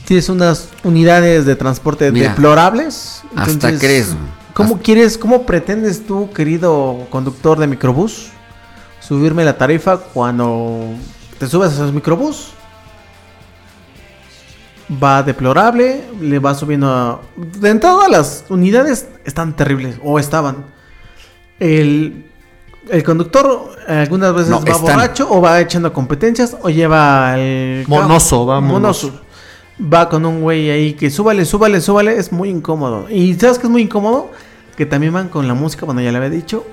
tienes 0.06 0.30
unas 0.30 0.70
unidades 0.84 1.46
de 1.46 1.56
transporte 1.56 2.12
Mira, 2.12 2.30
deplorables. 2.30 3.24
hasta 3.36 3.78
crees. 3.78 4.16
¿Cómo 4.54 4.76
Hasta- 4.76 4.84
quieres, 4.84 5.18
cómo 5.18 5.46
pretendes 5.46 6.06
tú, 6.06 6.30
querido 6.32 7.08
conductor 7.10 7.60
de 7.60 7.68
microbús, 7.68 8.28
subirme 9.02 9.44
la 9.44 9.58
tarifa 9.58 9.98
cuando 9.98 10.82
te 11.38 11.48
subes 11.48 11.72
a 11.72 11.74
esos 11.74 11.94
microbús? 11.94 12.52
Va 15.02 15.24
deplorable, 15.24 16.04
le 16.22 16.38
va 16.40 16.54
subiendo 16.54 16.88
a... 16.90 17.22
De 17.60 17.70
entrada 17.70 18.08
las 18.08 18.46
unidades 18.50 19.08
están 19.26 19.56
terribles, 19.56 19.96
o 20.04 20.20
estaban. 20.20 20.66
El, 21.60 22.26
el 22.90 23.04
conductor 23.04 23.72
algunas 23.88 24.34
veces 24.34 24.50
No, 24.50 24.62
va 24.62 24.70
están. 24.72 24.82
borracho 24.82 25.28
o 25.32 25.42
va 25.42 25.60
echando 25.60 25.92
competencias 25.92 26.56
o 26.62 26.70
lleva 26.70 27.36
el... 27.40 27.86
Monoso, 27.88 28.46
va 28.46 28.60
monoso. 28.62 29.22
Va 29.82 30.08
con 30.08 30.26
un 30.26 30.42
güey 30.42 30.70
ahí 30.70 30.94
que 30.94 31.10
súbale, 31.10 31.46
súbale, 31.46 31.82
súbale, 31.82 32.18
es 32.18 32.32
muy 32.32 32.50
incómodo. 32.50 33.10
Y 33.10 33.34
¿sabes 33.36 33.58
que 33.58 33.66
es 33.68 33.72
muy 33.72 33.82
incómodo? 33.82 34.32
Que 34.78 34.86
también 34.86 35.14
van 35.14 35.30
con 35.30 35.48
la 35.48 35.54
música, 35.54 35.86
bueno, 35.86 36.02
ya 36.02 36.12
le 36.12 36.18
había 36.18 36.30
dicho. 36.30 36.64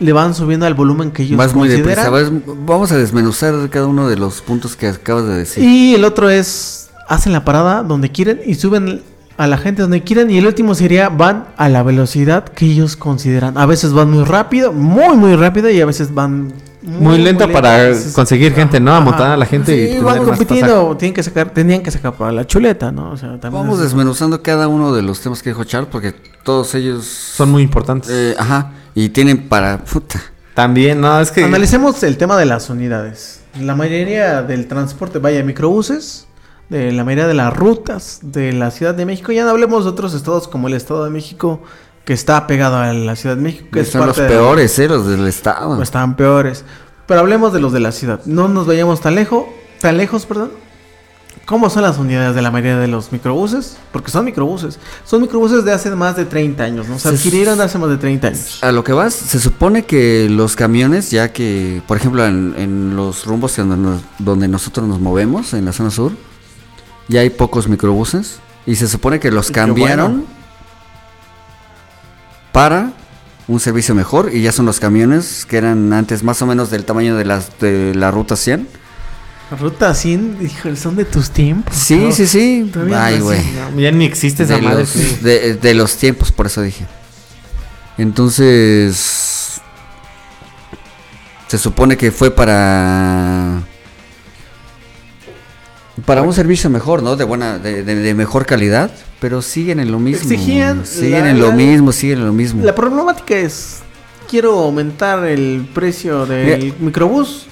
Le 0.00 0.12
van 0.12 0.34
subiendo 0.34 0.64
al 0.66 0.74
volumen 0.74 1.10
que 1.10 1.24
ellos 1.24 1.36
Vas 1.38 1.54
muy 1.54 1.66
deprisa. 1.68 2.08
consideran. 2.10 2.42
vas- 2.46 2.56
vamos 2.66 2.92
a 2.92 2.96
desmenuzar 2.98 3.54
cada 3.70 3.86
uno 3.86 4.06
de 4.08 4.16
los 4.16 4.40
puntos 4.42 4.76
que 4.76 4.86
acabas 4.86 5.24
de 5.26 5.34
decir. 5.38 5.64
Y 5.64 5.94
el 5.96 6.04
otro 6.04 6.30
es, 6.30 6.87
hacen 7.08 7.32
la 7.32 7.44
parada 7.44 7.82
donde 7.82 8.10
quieren 8.12 8.40
y 8.46 8.54
suben 8.54 9.02
a 9.36 9.46
la 9.46 9.56
gente 9.58 9.82
donde 9.82 10.02
quieran. 10.02 10.30
Y 10.30 10.38
el 10.38 10.46
último 10.46 10.74
sería, 10.74 11.08
van 11.08 11.46
a 11.56 11.68
la 11.68 11.82
velocidad 11.82 12.44
que 12.44 12.66
ellos 12.66 12.96
consideran. 12.96 13.56
A 13.58 13.66
veces 13.66 13.92
van 13.92 14.10
muy 14.10 14.24
rápido, 14.24 14.72
muy, 14.72 15.16
muy 15.16 15.34
rápido 15.36 15.70
y 15.70 15.80
a 15.80 15.86
veces 15.86 16.12
van... 16.14 16.52
Muy, 16.80 17.18
lento 17.18 17.50
para 17.50 17.90
conseguir 18.14 18.54
gente, 18.54 18.78
¿no? 18.78 18.94
Amontar 18.94 19.32
a 19.32 19.36
la 19.36 19.44
gente 19.44 19.76
y 19.76 19.80
Sí, 19.80 19.86
tener 19.88 20.04
van 20.04 20.18
más 20.18 20.26
compitiendo, 20.28 20.96
tienen 20.96 21.12
que 21.12 21.22
sacar, 21.24 21.50
tenían 21.50 21.82
que 21.82 21.90
sacar 21.90 22.14
para 22.14 22.30
la 22.30 22.46
chuleta, 22.46 22.92
¿no? 22.92 23.10
O 23.10 23.16
sea, 23.16 23.30
también 23.40 23.52
Vamos 23.64 23.78
es- 23.78 23.84
desmenuzando 23.86 24.42
cada 24.42 24.68
uno 24.68 24.94
de 24.94 25.02
los 25.02 25.20
temas 25.20 25.42
que 25.42 25.50
dijo 25.50 25.64
Charles 25.64 25.88
porque 25.90 26.14
todos 26.44 26.74
ellos 26.76 27.04
Son 27.04 27.50
muy 27.50 27.64
importantes. 27.64 28.10
eh, 28.12 28.34
ajá, 28.38 28.70
y 28.94 29.08
tienen 29.08 29.48
para 29.48 29.84
puta. 29.84 30.20
También, 30.54 31.00
no, 31.00 31.20
es 31.20 31.30
que... 31.32 31.44
Analicemos 31.44 32.00
el 32.04 32.16
tema 32.16 32.36
de 32.36 32.46
las 32.46 32.70
unidades. 32.70 33.40
La 33.60 33.74
mayoría 33.74 34.42
del 34.42 34.66
transporte, 34.68 35.18
vaya, 35.18 35.42
microbuses, 35.42 36.27
de 36.68 36.92
la 36.92 37.04
mayoría 37.04 37.26
de 37.26 37.34
las 37.34 37.56
rutas 37.56 38.20
de 38.22 38.52
la 38.52 38.70
Ciudad 38.70 38.94
de 38.94 39.06
México, 39.06 39.32
ya 39.32 39.44
no 39.44 39.50
hablemos 39.50 39.84
de 39.84 39.90
otros 39.90 40.12
estados 40.14 40.48
como 40.48 40.68
el 40.68 40.74
Estado 40.74 41.04
de 41.04 41.10
México, 41.10 41.60
que 42.04 42.12
está 42.12 42.46
pegado 42.46 42.76
a 42.76 42.92
la 42.92 43.16
Ciudad 43.16 43.36
de 43.36 43.42
México, 43.42 43.68
que 43.72 43.80
es 43.80 43.90
son 43.90 44.06
los 44.06 44.16
parte 44.16 44.22
de- 44.22 44.28
peores, 44.38 44.78
eh, 44.78 44.88
los 44.88 45.06
del 45.06 45.26
estado. 45.26 45.78
o 45.78 45.82
están 45.82 46.16
peores. 46.16 46.64
Pero 47.06 47.20
hablemos 47.20 47.52
de 47.54 47.60
los 47.60 47.72
de 47.72 47.80
la 47.80 47.92
ciudad. 47.92 48.20
No 48.26 48.48
nos 48.48 48.66
vayamos 48.66 49.00
tan 49.00 49.14
lejos, 49.14 49.44
tan 49.80 49.96
lejos, 49.96 50.26
perdón. 50.26 50.50
¿Cómo 51.46 51.70
son 51.70 51.82
las 51.82 51.96
unidades 51.96 52.34
de 52.34 52.42
la 52.42 52.50
mayoría 52.50 52.76
de 52.78 52.88
los 52.88 53.10
microbuses? 53.12 53.78
Porque 53.90 54.10
son 54.10 54.26
microbuses. 54.26 54.78
Son 55.06 55.22
microbuses 55.22 55.64
de 55.64 55.72
hace 55.72 55.90
más 55.92 56.14
de 56.16 56.26
30 56.26 56.64
años, 56.64 56.86
¿no? 56.88 56.98
Se 56.98 57.08
Se- 57.08 57.14
adquirieron 57.16 57.58
hace 57.62 57.78
más 57.78 57.88
de 57.88 57.96
30 57.96 58.28
años. 58.28 58.58
A 58.62 58.70
lo 58.72 58.84
que 58.84 58.92
vas, 58.92 59.14
se 59.14 59.40
supone 59.40 59.86
que 59.86 60.28
los 60.30 60.56
camiones, 60.56 61.10
ya 61.10 61.32
que, 61.32 61.80
por 61.88 61.96
ejemplo, 61.96 62.26
en, 62.26 62.54
en 62.58 62.96
los 62.96 63.24
rumbos 63.24 63.56
donde, 63.56 63.78
nos- 63.78 64.02
donde 64.18 64.46
nosotros 64.48 64.86
nos 64.86 65.00
movemos, 65.00 65.54
en 65.54 65.64
la 65.64 65.72
zona 65.72 65.90
sur, 65.90 66.12
ya 67.08 67.20
hay 67.20 67.30
pocos 67.30 67.68
microbuses. 67.68 68.40
Y 68.66 68.76
se 68.76 68.86
supone 68.86 69.18
que 69.18 69.30
los 69.30 69.50
cambiaron 69.50 70.12
bueno. 70.12 70.26
para 72.52 72.92
un 73.46 73.60
servicio 73.60 73.94
mejor. 73.94 74.30
Y 74.32 74.42
ya 74.42 74.52
son 74.52 74.66
los 74.66 74.78
camiones 74.78 75.46
que 75.46 75.56
eran 75.56 75.92
antes 75.92 76.22
más 76.22 76.42
o 76.42 76.46
menos 76.46 76.70
del 76.70 76.84
tamaño 76.84 77.16
de, 77.16 77.24
las, 77.24 77.58
de 77.58 77.94
la 77.94 78.10
ruta 78.10 78.36
100. 78.36 78.68
Ruta 79.58 79.94
100, 79.94 80.38
híjole, 80.42 80.76
son 80.76 80.96
de 80.96 81.06
tus 81.06 81.30
tiempos. 81.30 81.74
Sí, 81.74 81.96
¿no? 81.96 82.12
sí, 82.12 82.26
sí. 82.26 82.70
Ay, 82.94 83.20
güey. 83.20 83.40
No, 83.72 83.80
ya 83.80 83.90
ni 83.90 84.04
existe 84.04 84.42
esa 84.42 84.56
de 84.56 84.62
madre. 84.62 84.80
los, 84.80 84.90
sí. 84.90 85.18
de, 85.22 85.54
de 85.54 85.74
los 85.74 85.96
tiempos, 85.96 86.30
por 86.30 86.44
eso 86.46 86.60
dije. 86.60 86.84
Entonces, 87.96 89.62
se 91.48 91.56
supone 91.56 91.96
que 91.96 92.12
fue 92.12 92.30
para 92.30 93.62
para 96.04 96.22
un 96.22 96.32
servicio 96.32 96.68
mejor, 96.70 97.02
¿no? 97.02 97.16
De 97.16 97.24
buena, 97.24 97.58
de, 97.58 97.82
de- 97.82 97.94
de 97.96 98.14
mejor 98.14 98.46
calidad, 98.46 98.90
pero 99.20 99.42
siguen 99.42 99.80
en 99.80 99.90
lo 99.92 99.98
mismo. 99.98 100.30
Exigían 100.30 100.86
siguen 100.86 101.24
la- 101.24 101.30
en 101.30 101.40
lo 101.40 101.52
mismo, 101.52 101.92
siguen 101.92 102.18
en 102.20 102.26
lo 102.26 102.32
mismo. 102.32 102.64
La 102.64 102.74
problemática 102.74 103.34
es, 103.36 103.78
quiero 104.28 104.58
aumentar 104.58 105.24
el 105.26 105.68
precio 105.74 106.26
del 106.26 106.62
Mira. 106.62 106.74
microbús. 106.80 107.46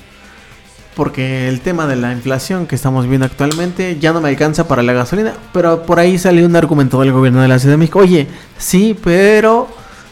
Porque 0.95 1.47
el 1.51 1.61
tema 1.61 1.87
de 1.87 1.95
la 1.95 2.11
inflación 2.13 2.67
que 2.67 2.75
estamos 2.75 3.07
viendo 3.07 3.27
actualmente 3.27 3.99
ya 4.01 4.15
no 4.15 4.23
me 4.23 4.31
alcanza 4.31 4.67
para 4.67 4.83
la 4.83 4.95
gasolina. 4.95 5.35
Pero 5.53 5.83
por 5.83 5.99
ahí 5.99 6.17
salió 6.19 6.47
un 6.47 6.57
argumento 6.57 6.99
del 7.01 7.13
gobierno 7.13 7.43
de 7.43 7.49
la 7.49 7.59
Ciudad 7.59 7.75
de 7.75 7.77
México. 7.79 7.99
Oye, 7.99 8.27
sí, 8.57 8.97
pero 9.05 9.69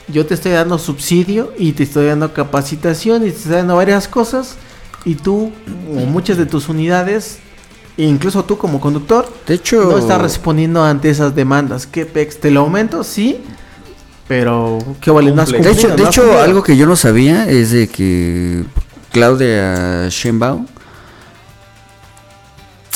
yo 0.09 0.27
te 0.27 0.35
estoy 0.35 0.53
dando 0.53 0.77
subsidio 0.79 1.55
y 1.59 1.73
te 1.73 1.85
estoy 1.85 2.05
dando 2.09 2.35
capacitación 2.35 3.23
y 3.27 3.31
te 3.31 3.37
estoy 3.39 3.53
dando 3.53 3.77
varias 3.77 4.09
cosas. 4.09 4.57
Y 5.07 5.15
tú, 5.15 5.53
o 5.91 6.01
muchas 6.05 6.37
de 6.37 6.45
tus 6.45 6.69
unidades, 6.69 7.39
e 7.97 8.05
incluso 8.05 8.45
tú 8.45 8.59
como 8.59 8.81
conductor, 8.81 9.33
de 9.47 9.55
hecho, 9.55 9.85
no 9.85 9.99
estás 9.99 10.21
respondiendo 10.21 10.83
ante 10.83 11.11
esas 11.11 11.35
demandas. 11.35 11.87
¿Qué 11.87 12.07
pex? 12.07 12.41
¿Te 12.41 12.51
lo 12.51 12.61
aumento? 12.61 13.05
Sí. 13.05 13.43
Pero, 14.27 14.79
¿qué 15.01 15.11
vale? 15.11 15.33
No 15.33 15.43
has 15.43 15.51
de 15.51 15.59
cumplido, 15.59 15.79
hecho, 15.79 15.89
de 15.97 16.03
no 16.03 16.09
hecho 16.09 16.23
cumplido. 16.23 16.43
algo 16.43 16.63
que 16.63 16.77
yo 16.77 16.87
no 16.87 16.97
sabía 16.97 17.49
es 17.49 17.73
de 17.73 17.89
que 17.89 18.65
Claudia 19.13 20.09
Sheinbaum 20.09 20.67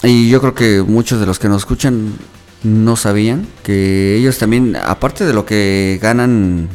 y 0.02 0.28
yo 0.30 0.40
creo 0.40 0.54
que 0.54 0.82
muchos 0.82 1.20
de 1.20 1.26
los 1.26 1.38
que 1.38 1.48
nos 1.48 1.62
escuchan 1.62 2.14
no 2.62 2.96
sabían 2.96 3.46
que 3.62 4.16
ellos 4.16 4.38
también, 4.38 4.76
aparte 4.76 5.24
de 5.24 5.32
lo 5.32 5.44
que 5.44 5.98
ganan 6.00 6.68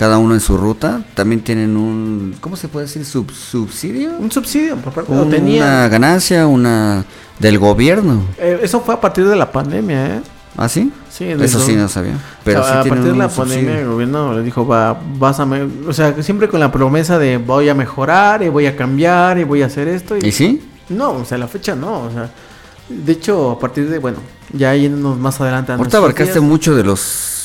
cada 0.00 0.16
uno 0.16 0.32
en 0.32 0.40
su 0.40 0.56
ruta, 0.56 1.02
también 1.12 1.42
tienen 1.42 1.76
un, 1.76 2.34
¿cómo 2.40 2.56
se 2.56 2.68
puede 2.68 2.86
decir? 2.86 3.04
Sub- 3.04 3.30
subsidio. 3.30 4.12
Un 4.18 4.32
subsidio 4.32 4.76
por 4.76 4.94
parte 4.94 5.14
lo 5.14 5.24
Una 5.24 5.88
ganancia, 5.88 6.46
una 6.46 7.04
del 7.38 7.58
gobierno. 7.58 8.22
Eh, 8.38 8.60
eso 8.62 8.80
fue 8.80 8.94
a 8.94 8.98
partir 8.98 9.28
de 9.28 9.36
la 9.36 9.52
pandemia, 9.52 10.06
¿eh? 10.06 10.20
¿Ah, 10.56 10.70
sí? 10.70 10.90
Sí, 11.10 11.26
Eso 11.26 11.60
sí 11.60 11.76
no 11.76 11.86
sabía. 11.86 12.14
Pero 12.44 12.62
o 12.62 12.64
sea, 12.64 12.82
sí 12.82 12.88
a 12.88 12.94
partir 12.94 13.12
de 13.12 13.18
la 13.18 13.28
subsidio. 13.28 13.56
pandemia 13.58 13.80
el 13.82 13.88
gobierno 13.88 14.32
le 14.32 14.42
dijo, 14.42 14.66
va, 14.66 14.98
vas 15.18 15.38
a... 15.38 15.44
me-", 15.44 15.68
O 15.86 15.92
sea, 15.92 16.22
siempre 16.22 16.48
con 16.48 16.60
la 16.60 16.72
promesa 16.72 17.18
de 17.18 17.36
voy 17.36 17.68
a 17.68 17.74
mejorar 17.74 18.42
y 18.42 18.48
voy 18.48 18.64
a 18.64 18.74
cambiar 18.74 19.36
y 19.38 19.44
voy 19.44 19.60
a 19.60 19.66
hacer 19.66 19.86
esto. 19.86 20.16
¿Y 20.16 20.32
sí? 20.32 20.66
No, 20.88 21.10
o 21.12 21.24
sea, 21.26 21.36
la 21.36 21.46
fecha 21.46 21.74
no, 21.74 22.04
o 22.04 22.10
sea... 22.10 22.30
De 22.88 23.12
hecho, 23.12 23.50
a 23.50 23.58
partir 23.58 23.86
de, 23.90 23.98
bueno, 23.98 24.16
ya 24.54 24.74
yéndonos 24.74 25.18
más 25.18 25.38
adelante 25.42 25.72
a 25.72 25.74
Ahorita 25.74 25.98
abarcaste 25.98 26.40
días, 26.40 26.44
mucho 26.44 26.74
de 26.74 26.84
los... 26.84 27.36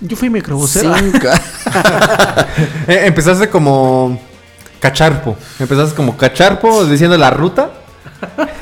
Yo 0.00 0.16
fui 0.16 0.28
microbusero. 0.30 0.94
cinco- 0.98 1.28
Eh, 2.88 3.02
empezaste 3.06 3.48
como 3.48 4.20
cacharpo. 4.80 5.36
Empezaste 5.58 5.94
como 5.94 6.16
cacharpo 6.16 6.84
diciendo 6.84 7.16
la 7.18 7.30
ruta, 7.30 7.70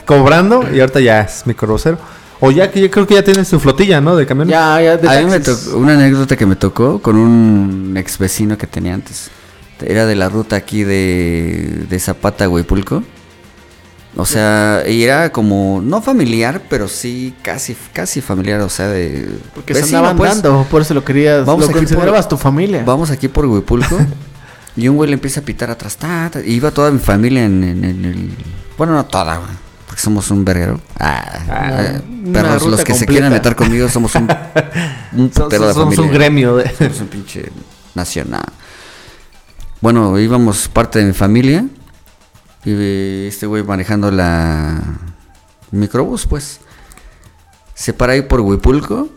cobrando 0.06 0.64
y 0.72 0.80
ahorita 0.80 1.00
ya 1.00 1.20
es 1.22 1.46
microbusero. 1.46 1.98
O 2.40 2.50
ya 2.50 2.70
que 2.70 2.80
yo 2.80 2.90
creo 2.90 3.06
que 3.06 3.14
ya 3.14 3.22
tienen 3.24 3.44
su 3.44 3.58
flotilla, 3.60 4.00
¿no? 4.00 4.16
De 4.16 4.26
camiones. 4.26 4.52
Ya, 4.52 4.80
ya, 4.80 4.96
de 4.96 5.08
A 5.08 5.20
mí 5.20 5.26
me 5.30 5.40
taxis. 5.40 5.66
tocó 5.66 5.78
una 5.78 5.94
anécdota 5.94 6.36
que 6.36 6.46
me 6.46 6.56
tocó 6.56 7.00
con 7.00 7.16
un 7.16 7.94
ex 7.96 8.18
vecino 8.18 8.58
que 8.58 8.66
tenía 8.66 8.94
antes. 8.94 9.30
Era 9.80 10.06
de 10.06 10.14
la 10.14 10.28
ruta 10.28 10.56
aquí 10.56 10.82
de, 10.84 11.84
de 11.88 11.98
Zapata 12.00 12.44
a 12.44 12.48
Huipulco. 12.48 13.02
O 14.16 14.24
sea, 14.24 14.84
y 14.88 15.02
era 15.02 15.32
como, 15.32 15.80
no 15.82 16.00
familiar, 16.00 16.62
pero 16.70 16.86
sí 16.86 17.34
casi, 17.42 17.76
casi 17.92 18.20
familiar, 18.20 18.60
o 18.60 18.68
sea, 18.68 18.86
de... 18.88 19.28
Porque 19.54 19.74
se 19.74 19.82
andaban 19.96 20.16
pues. 20.16 20.40
dando, 20.40 20.64
por 20.70 20.82
eso 20.82 20.94
lo 20.94 21.04
querías, 21.04 21.44
Vamos 21.44 21.62
lo 21.62 21.66
aquí 21.66 21.72
por- 21.72 21.80
considerabas 21.88 22.28
tu 22.28 22.36
familia. 22.36 22.84
Vamos 22.86 23.10
aquí 23.10 23.26
por 23.26 23.46
Huipulco. 23.46 23.98
y 24.76 24.86
un 24.86 24.96
güey 24.96 25.10
le 25.10 25.14
empieza 25.14 25.40
a 25.40 25.42
pitar 25.42 25.68
atrás. 25.70 25.96
Ta, 25.96 26.30
ta, 26.32 26.40
y 26.40 26.52
iba 26.54 26.70
toda 26.70 26.92
mi 26.92 27.00
familia 27.00 27.44
en, 27.44 27.64
en- 27.64 27.84
en 27.84 28.04
el. 28.04 28.30
Bueno, 28.78 28.92
no 28.92 29.04
toda, 29.04 29.36
güey. 29.38 29.50
Porque 29.86 30.00
somos 30.00 30.30
un 30.30 30.44
verguero. 30.44 30.80
Ah, 30.98 31.24
eh, 31.80 32.00
una 32.24 32.42
perros, 32.42 32.66
los 32.66 32.84
que 32.84 32.94
se 32.94 33.06
quieran 33.06 33.32
meter 33.32 33.56
conmigo 33.56 33.88
somos 33.88 34.14
un. 34.14 34.28
un 35.12 35.28
putero 35.28 35.66
de 35.68 35.74
somos 35.74 35.98
un 35.98 36.10
gremio 36.12 36.56
de... 36.56 36.70
Somos 36.76 37.00
un 37.00 37.06
pinche 37.08 37.50
nacional. 37.96 38.44
Bueno, 39.80 40.18
íbamos 40.18 40.68
parte 40.68 41.00
de 41.00 41.04
mi 41.06 41.12
familia. 41.12 41.66
Y 42.64 43.26
este 43.26 43.46
güey 43.46 43.62
manejando 43.62 44.10
la 44.10 44.80
microbús, 45.70 46.26
pues. 46.26 46.60
Se 47.74 47.92
para 47.92 48.12
ahí 48.14 48.22
por 48.22 48.40
Huipulco. 48.40 49.08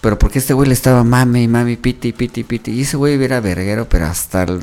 Pero 0.00 0.18
porque 0.18 0.38
este 0.38 0.54
güey 0.54 0.66
le 0.68 0.72
estaba 0.74 1.04
mame 1.04 1.42
y 1.42 1.48
mame, 1.48 1.76
piti, 1.76 2.12
piti, 2.12 2.42
piti. 2.42 2.70
Y 2.72 2.80
ese 2.82 2.96
güey 2.96 3.22
era 3.22 3.40
verguero, 3.40 3.86
pero 3.88 4.06
hasta 4.06 4.44
el- 4.44 4.62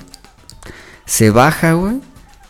Se 1.05 1.29
baja, 1.29 1.73
güey. 1.73 1.97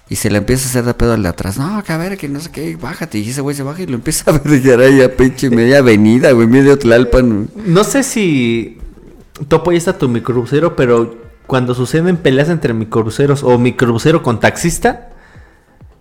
Y 0.10 0.16
se 0.16 0.30
le 0.32 0.38
empieza 0.38 0.66
a 0.66 0.70
hacer 0.70 0.86
de 0.86 0.94
pedo 0.94 1.14
al 1.14 1.22
de 1.22 1.28
atrás. 1.30 1.58
No, 1.58 1.84
que 1.84 1.92
a 1.92 1.98
ver, 1.98 2.18
que 2.18 2.30
no 2.30 2.40
sé 2.40 2.50
qué, 2.50 2.78
bájate. 2.78 3.18
Y 3.20 3.30
ese 3.30 3.42
güey 3.42 3.56
se 3.58 3.64
baja 3.64 3.82
y 3.82 3.88
lo 3.88 3.96
empieza 3.96 4.32
a 4.32 4.38
verguear 4.40 4.80
ahí 4.80 5.02
a 5.02 5.16
pinche 5.18 5.50
media 5.50 5.80
avenida, 5.80 6.32
güey, 6.32 6.48
medio 6.48 6.80
Tlalpan. 6.80 7.48
güey. 7.54 7.68
No 7.68 7.84
sé 7.84 8.04
si 8.04 8.78
tú 9.50 9.58
apoyas 9.58 9.90
a 9.90 9.98
tu 9.98 10.08
microbusero, 10.08 10.78
pero 10.78 11.14
cuando 11.46 11.76
suceden 11.76 12.16
peleas 12.16 12.48
entre 12.48 12.74
microbuseros 12.74 13.44
o 13.44 13.58
microbusero 13.60 14.24
con 14.24 14.40
taxista, 14.40 15.10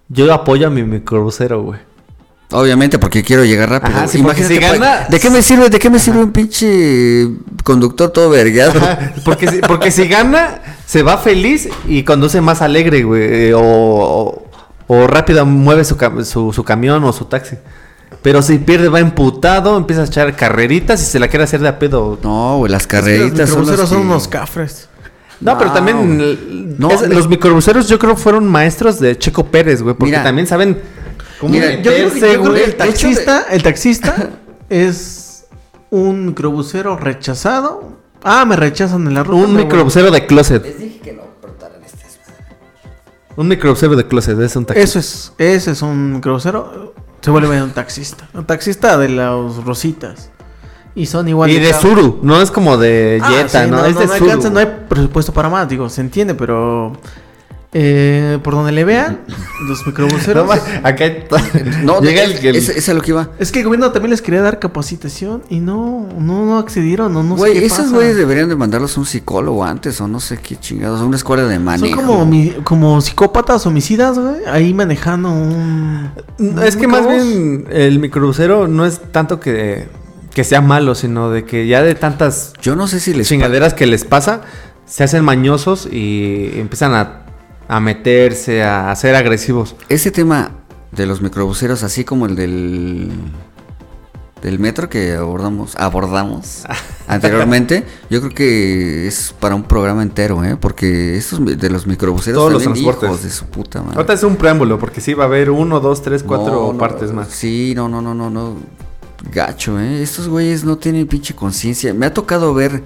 yo 0.09 0.33
apoyo 0.33 0.67
a 0.67 0.71
mi 0.71 0.83
microbusero, 0.83 1.63
güey. 1.63 1.81
Obviamente, 2.53 2.99
porque 3.01 3.25
quiero 3.25 3.45
llegar 3.45 3.69
rápido. 3.71 3.97
Ajá, 3.97 4.07
sí, 4.07 4.23
si 4.45 4.59
gana- 4.59 5.07
¿De 5.09 5.19
qué 5.19 5.31
me 5.31 5.43
sirve? 5.43 5.69
¿De 5.69 5.79
qué 5.81 5.91
me 5.91 5.99
sirve 5.99 6.23
un 6.23 6.31
pinche 6.31 7.27
conductor 7.65 8.11
todo 8.11 8.31
vergueado? 8.31 8.81
Porque 9.25 9.49
si, 9.51 9.59
porque 9.59 9.91
si 9.91 10.07
gana, 10.07 10.61
se 10.87 11.03
va 11.03 11.19
feliz 11.19 11.69
y 11.89 12.05
conduce 12.05 12.41
más 12.41 12.63
alegre, 12.63 13.03
güey. 13.03 13.49
eh, 13.49 13.55
O, 13.55 13.61
o, 13.61 14.47
o 14.87 15.07
rápido 15.09 15.45
mueve 15.45 15.85
su, 15.85 15.97
cam- 15.97 16.23
su, 16.25 16.53
su 16.53 16.63
camión 16.63 17.03
o 17.03 17.13
su 17.13 17.25
taxi. 17.25 17.57
Pero 18.23 18.43
si 18.43 18.59
pierde, 18.59 18.89
va 18.89 19.01
emputado, 19.01 19.77
empieza 19.77 20.03
a 20.03 20.05
echar 20.07 20.37
carreritas 20.37 21.03
y 21.03 21.07
se 21.07 21.19
la 21.19 21.27
quiere 21.27 21.43
hacer 21.45 21.61
de 21.61 21.69
a 21.69 21.79
pedo. 21.81 22.17
No, 22.23 22.59
güey, 22.59 22.71
las 22.71 22.83
Es 22.83 22.87
que 22.87 22.97
los 22.97 23.05
carreritas 23.05 23.51
son, 23.51 23.67
son 23.89 24.01
unos 24.03 24.29
cafres. 24.29 24.89
No, 25.41 25.57
pero 25.59 25.71
No, 25.71 25.75
también 25.75 26.77
No, 26.79 26.91
es- 26.91 27.03
me- 27.03 27.15
los 27.15 27.29
microbuseros 27.29 27.89
yo 27.89 27.99
creo 27.99 28.17
fueron 28.17 28.47
maestros 28.47 28.99
de 29.01 29.17
Checo 29.19 29.45
Pérez, 29.47 29.83
güey. 29.83 29.95
Porque 29.95 30.13
Mira. 30.13 30.23
también 30.23 30.47
saben 30.47 30.81
cómo 31.41 31.53
Mira, 31.53 31.75
Yo 31.83 31.93
creo 31.93 32.13
que, 32.13 32.21
yo 32.21 32.41
creo 32.43 32.55
que 32.55 32.65
el 32.65 32.71
De 32.71 32.77
taxista, 32.77 33.47
el 33.51 33.63
taxista 33.63 34.31
es 34.71 35.47
un 35.91 36.27
microbusero 36.27 36.97
rechazado. 36.97 37.97
Ah, 38.23 38.45
me 38.45 38.57
rechazan 38.57 39.07
en 39.07 39.15
la 39.15 39.23
ruta. 39.23 39.45
Un 39.47 39.55
microbusero 39.57 40.11
de 40.11 40.27
closet. 40.27 40.65
Un 43.37 43.49
microbusero 43.49 43.95
de 43.97 44.07
closet, 44.07 44.39
es 44.41 44.57
un 44.57 44.65
taxista. 44.65 44.99
Eso 44.99 44.99
es, 44.99 45.33
ese 45.37 45.71
es 45.73 45.83
un 45.83 46.15
microbusero. 46.15 46.95
Se 47.21 47.31
vuelve 47.31 47.61
un 47.63 47.71
taxista. 47.71 48.27
Un 48.33 48.47
taxista 48.47 48.97
de 48.97 49.11
los 49.11 49.63
rositas. 49.65 50.31
Y 50.97 51.07
son 51.07 51.29
igual 51.29 51.51
Y 51.51 51.61
de 51.61 51.73
Suru, 51.75 52.19
no 52.23 52.41
es 52.43 52.51
como 52.51 52.77
de 52.79 53.21
Ah, 53.23 53.29
Jetta, 53.31 53.65
sí, 53.65 53.71
¿no? 53.71 53.85
Es 53.85 53.97
de 53.99 54.07
no 54.07 54.13
Suru. 54.15 54.25
alcanza, 54.25 54.51
no 54.51 54.59
hay 54.61 54.69
presupuesto 54.89 55.33
para 55.33 55.49
más, 55.51 55.69
digo, 55.69 55.89
se 55.91 56.01
entiende, 56.01 56.35
pero 56.35 56.95
eh, 57.79 58.39
por 58.43 58.55
donde 58.55 58.73
le 58.73 58.85
vean, 58.85 59.21
los 59.69 59.81
No, 59.81 59.87
microbuseros. 59.89 60.47
ma- 60.49 60.59
acá 60.89 61.05
No, 61.85 62.01
llega 62.01 62.23
el, 62.25 62.33
el- 62.47 62.57
es- 62.57 62.71
es 62.71 62.89
a 62.89 62.95
lo 62.95 63.03
que 63.03 63.11
iba. 63.11 63.29
es 63.39 63.53
que 63.53 63.59
el 63.59 63.67
gobierno 63.67 63.91
también 63.93 64.11
les 64.13 64.23
quería 64.23 64.41
dar 64.41 64.59
capacitación 64.59 65.43
y 65.51 65.61
no, 65.61 66.09
no, 66.19 66.47
no 66.47 66.57
accedieron, 66.59 67.13
no, 67.13 67.23
no 67.23 67.35
sé 67.35 67.41
Güey, 67.41 67.53
qué 67.61 67.67
esos 67.67 67.93
güeyes 67.93 68.17
deberían 68.17 68.49
de 68.49 68.57
mandarlos 68.57 68.97
a 68.97 69.01
un 69.01 69.05
psicólogo 69.07 69.65
antes, 69.65 70.01
o 70.01 70.09
no 70.09 70.21
sé 70.21 70.39
qué 70.39 70.57
chingados, 70.57 71.03
a 71.03 71.05
una 71.05 71.17
escuela 71.19 71.45
de 71.45 71.57
Son 71.57 71.65
manejo. 71.65 71.97
como, 72.01 72.25
mi- 72.25 72.55
como 72.65 73.03
psicópatas 73.03 73.67
homicidas, 73.67 74.19
güey, 74.19 74.47
ahí 74.51 74.73
manejando 74.73 75.29
un... 75.31 76.11
Es 76.65 76.77
que 76.77 76.87
más 76.89 77.07
bien 77.07 77.67
el 77.71 77.99
microbusero 77.99 78.67
no 78.67 78.87
es 78.87 78.99
tanto 79.13 79.39
que, 79.41 79.89
que 80.37 80.45
sea 80.45 80.61
malo, 80.61 80.95
sino 80.95 81.31
de 81.31 81.47
que 81.47 81.67
ya 81.67 81.83
de 81.83 81.95
tantas 81.95 82.53
Yo 82.61 82.77
no 82.77 82.89
sé 82.89 83.01
si 83.01 83.15
les... 83.15 83.27
chingaderas 83.27 83.73
que 83.73 83.87
les 83.87 84.05
pasa, 84.05 84.43
se 84.85 85.03
hacen 85.03 85.25
mañosos 85.25 85.89
y 85.91 86.51
empiezan 86.57 86.93
a, 86.95 87.23
a 87.69 87.81
meterse, 87.81 88.63
a 88.63 88.95
ser 88.97 89.15
agresivos. 89.15 89.77
Ese 89.89 90.11
tema 90.11 90.51
de 90.93 91.07
los 91.07 91.23
microbuseros, 91.23 91.83
así 91.83 92.05
como 92.05 92.27
el 92.27 92.37
del... 92.37 93.13
Del 94.43 94.59
metro 94.59 94.91
que 94.91 95.15
abordamos, 95.15 95.75
abordamos 95.77 96.65
anteriormente, 97.09 97.87
yo 98.11 98.21
creo 98.21 98.35
que 98.35 99.07
es 99.09 99.35
para 99.41 99.55
un 99.55 99.63
programa 99.63 100.03
entero, 100.03 100.45
¿eh? 100.45 100.59
Porque 100.61 101.17
estos 101.17 101.41
de 101.43 101.71
los 101.71 101.87
microbuseros 101.87 102.39
Todos 102.39 102.53
los 102.53 102.63
transportes. 102.63 103.05
hijos 103.05 103.23
de 103.23 103.31
su 103.31 103.47
puta 103.47 103.81
madre. 103.81 103.97
Ahorita 103.97 104.13
es 104.13 104.23
un 104.23 104.37
preámbulo, 104.37 104.79
porque 104.79 105.01
sí 105.01 105.15
va 105.15 105.25
a 105.25 105.29
haber 105.29 105.49
uno, 105.49 105.81
dos, 105.81 106.03
tres, 106.03 106.23
cuatro 106.23 106.53
No, 106.53 106.73
no, 106.75 106.79
partes 106.79 107.11
más. 107.13 107.29
Sí, 107.29 107.73
no, 107.75 107.89
no, 107.89 108.03
no, 108.03 108.13
no, 108.15 108.29
no. 108.29 108.57
Gacho, 109.33 109.79
¿eh? 109.81 110.03
Estos 110.03 110.29
güeyes 110.29 110.65
no 110.65 110.77
tienen 110.79 111.07
pinche 111.07 111.35
conciencia. 111.35 111.93
Me 111.95 112.07
ha 112.07 112.15
tocado 112.15 112.53
ver 112.55 112.83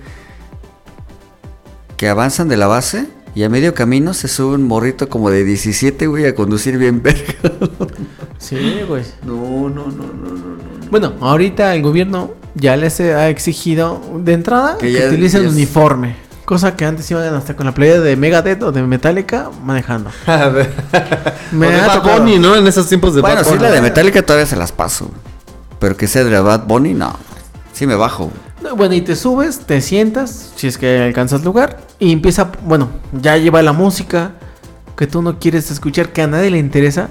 que 1.97 2.09
avanzan 2.09 2.49
de 2.49 2.57
la 2.57 2.67
base 2.67 3.09
y 3.35 3.43
a 3.45 3.49
medio 3.49 3.75
camino 3.75 4.15
se 4.15 4.27
sube 4.29 4.55
un 4.55 4.65
morrito 4.67 5.09
como 5.09 5.31
de 5.31 5.45
17, 5.45 6.07
güey, 6.07 6.27
a 6.27 6.35
conducir 6.35 6.79
bien 6.79 7.03
verga. 7.03 7.35
Sí, 8.39 8.81
güey. 8.89 9.05
No, 9.25 9.69
no, 9.69 9.87
no, 9.87 10.05
no, 10.13 10.31
no. 10.35 10.91
Bueno, 10.91 11.15
ahorita 11.21 11.75
el 11.75 11.83
gobierno 11.83 12.33
ya 12.55 12.77
les 12.77 12.99
ha 13.01 13.29
exigido 13.29 14.01
de 14.19 14.33
entrada 14.33 14.79
Que 14.79 14.87
que, 14.93 14.93
ya- 15.01 15.07
utilicen 15.09 15.45
es- 15.47 15.53
uniforme. 15.53 16.17
Cosa 16.45 16.75
que 16.75 16.85
antes 16.85 17.09
iban 17.13 17.33
hasta 17.35 17.55
con 17.55 17.67
la 17.67 17.73
playa 17.75 18.01
de 18.01 18.17
Megadeth 18.17 18.61
o 18.65 18.73
de 18.73 18.83
Metallica 18.83 19.51
manejando. 19.63 20.11
A 20.27 20.49
ver. 20.49 20.73
Me 21.53 21.69
O 21.69 21.71
de 21.71 21.77
ha 21.81 21.87
Bad. 22.01 22.19
Bunny, 22.19 22.41
¿no? 22.41 22.57
En 22.57 22.67
esos 22.67 22.89
tiempos 22.89 23.15
de 23.15 23.21
Bueno, 23.21 23.37
Bad 23.37 23.45
sí, 23.45 23.51
Bunny. 23.51 23.63
la 23.63 23.71
de 23.71 23.81
Metallica 23.83 24.21
todavía 24.23 24.47
se 24.47 24.57
las 24.57 24.73
paso. 24.73 25.13
Pero 25.81 25.97
que 25.97 26.07
sea 26.07 26.23
de 26.23 26.31
la 26.31 26.43
Bad 26.43 26.67
Bunny, 26.67 26.95
no. 26.95 27.17
Sí 27.73 27.87
me 27.87 27.97
bajo. 27.97 28.31
No, 28.63 28.77
Bueno, 28.77 28.95
y 28.95 29.01
te 29.01 29.17
subes, 29.17 29.61
te 29.61 29.81
sientas, 29.81 30.53
si 30.55 30.67
es 30.67 30.79
que 30.79 31.03
alcanzas 31.03 31.43
lugar, 31.43 31.81
y 31.99 32.13
empieza, 32.13 32.53
bueno, 32.65 32.89
ya 33.13 33.37
lleva 33.39 33.63
la 33.63 33.73
música 33.73 34.33
que 34.97 35.07
tú 35.07 35.23
no 35.23 35.39
quieres 35.39 35.71
escuchar, 35.71 36.13
que 36.13 36.21
a 36.21 36.27
nadie 36.27 36.51
le 36.51 36.59
interesa. 36.59 37.09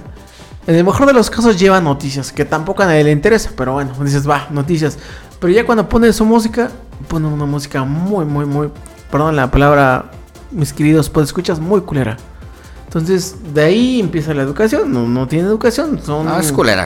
En 0.68 0.76
el 0.76 0.84
mejor 0.84 1.08
de 1.08 1.14
los 1.14 1.32
casos 1.32 1.60
lleva 1.60 1.82
noticias, 1.82 2.32
que 2.32 2.46
tampoco 2.46 2.84
a 2.84 2.86
nadie 2.86 3.04
le 3.04 3.12
interesa, 3.12 3.50
pero 3.58 3.74
bueno, 3.74 3.92
dices, 4.04 4.30
va, 4.30 4.48
noticias. 4.52 5.00
Pero 5.40 5.52
ya 5.52 5.66
cuando 5.66 5.90
pone 5.90 6.14
su 6.14 6.24
música, 6.24 6.70
pone 7.08 7.28
una 7.28 7.46
música 7.46 7.84
muy, 7.84 8.26
muy, 8.26 8.46
muy, 8.46 8.70
perdón 9.10 9.36
la 9.36 9.50
palabra, 9.50 10.12
mis 10.52 10.72
queridos, 10.72 11.10
pues 11.10 11.30
escuchas 11.30 11.60
muy 11.60 11.82
culera. 11.82 12.18
Entonces, 12.86 13.36
de 13.54 13.64
ahí 13.64 14.00
empieza 14.00 14.36
la 14.36 14.44
educación, 14.44 14.92
no, 14.94 15.08
no 15.08 15.28
tiene 15.28 15.48
educación, 15.48 16.00
son... 16.04 16.26
No, 16.26 16.40
es 16.40 16.52
culera. 16.52 16.86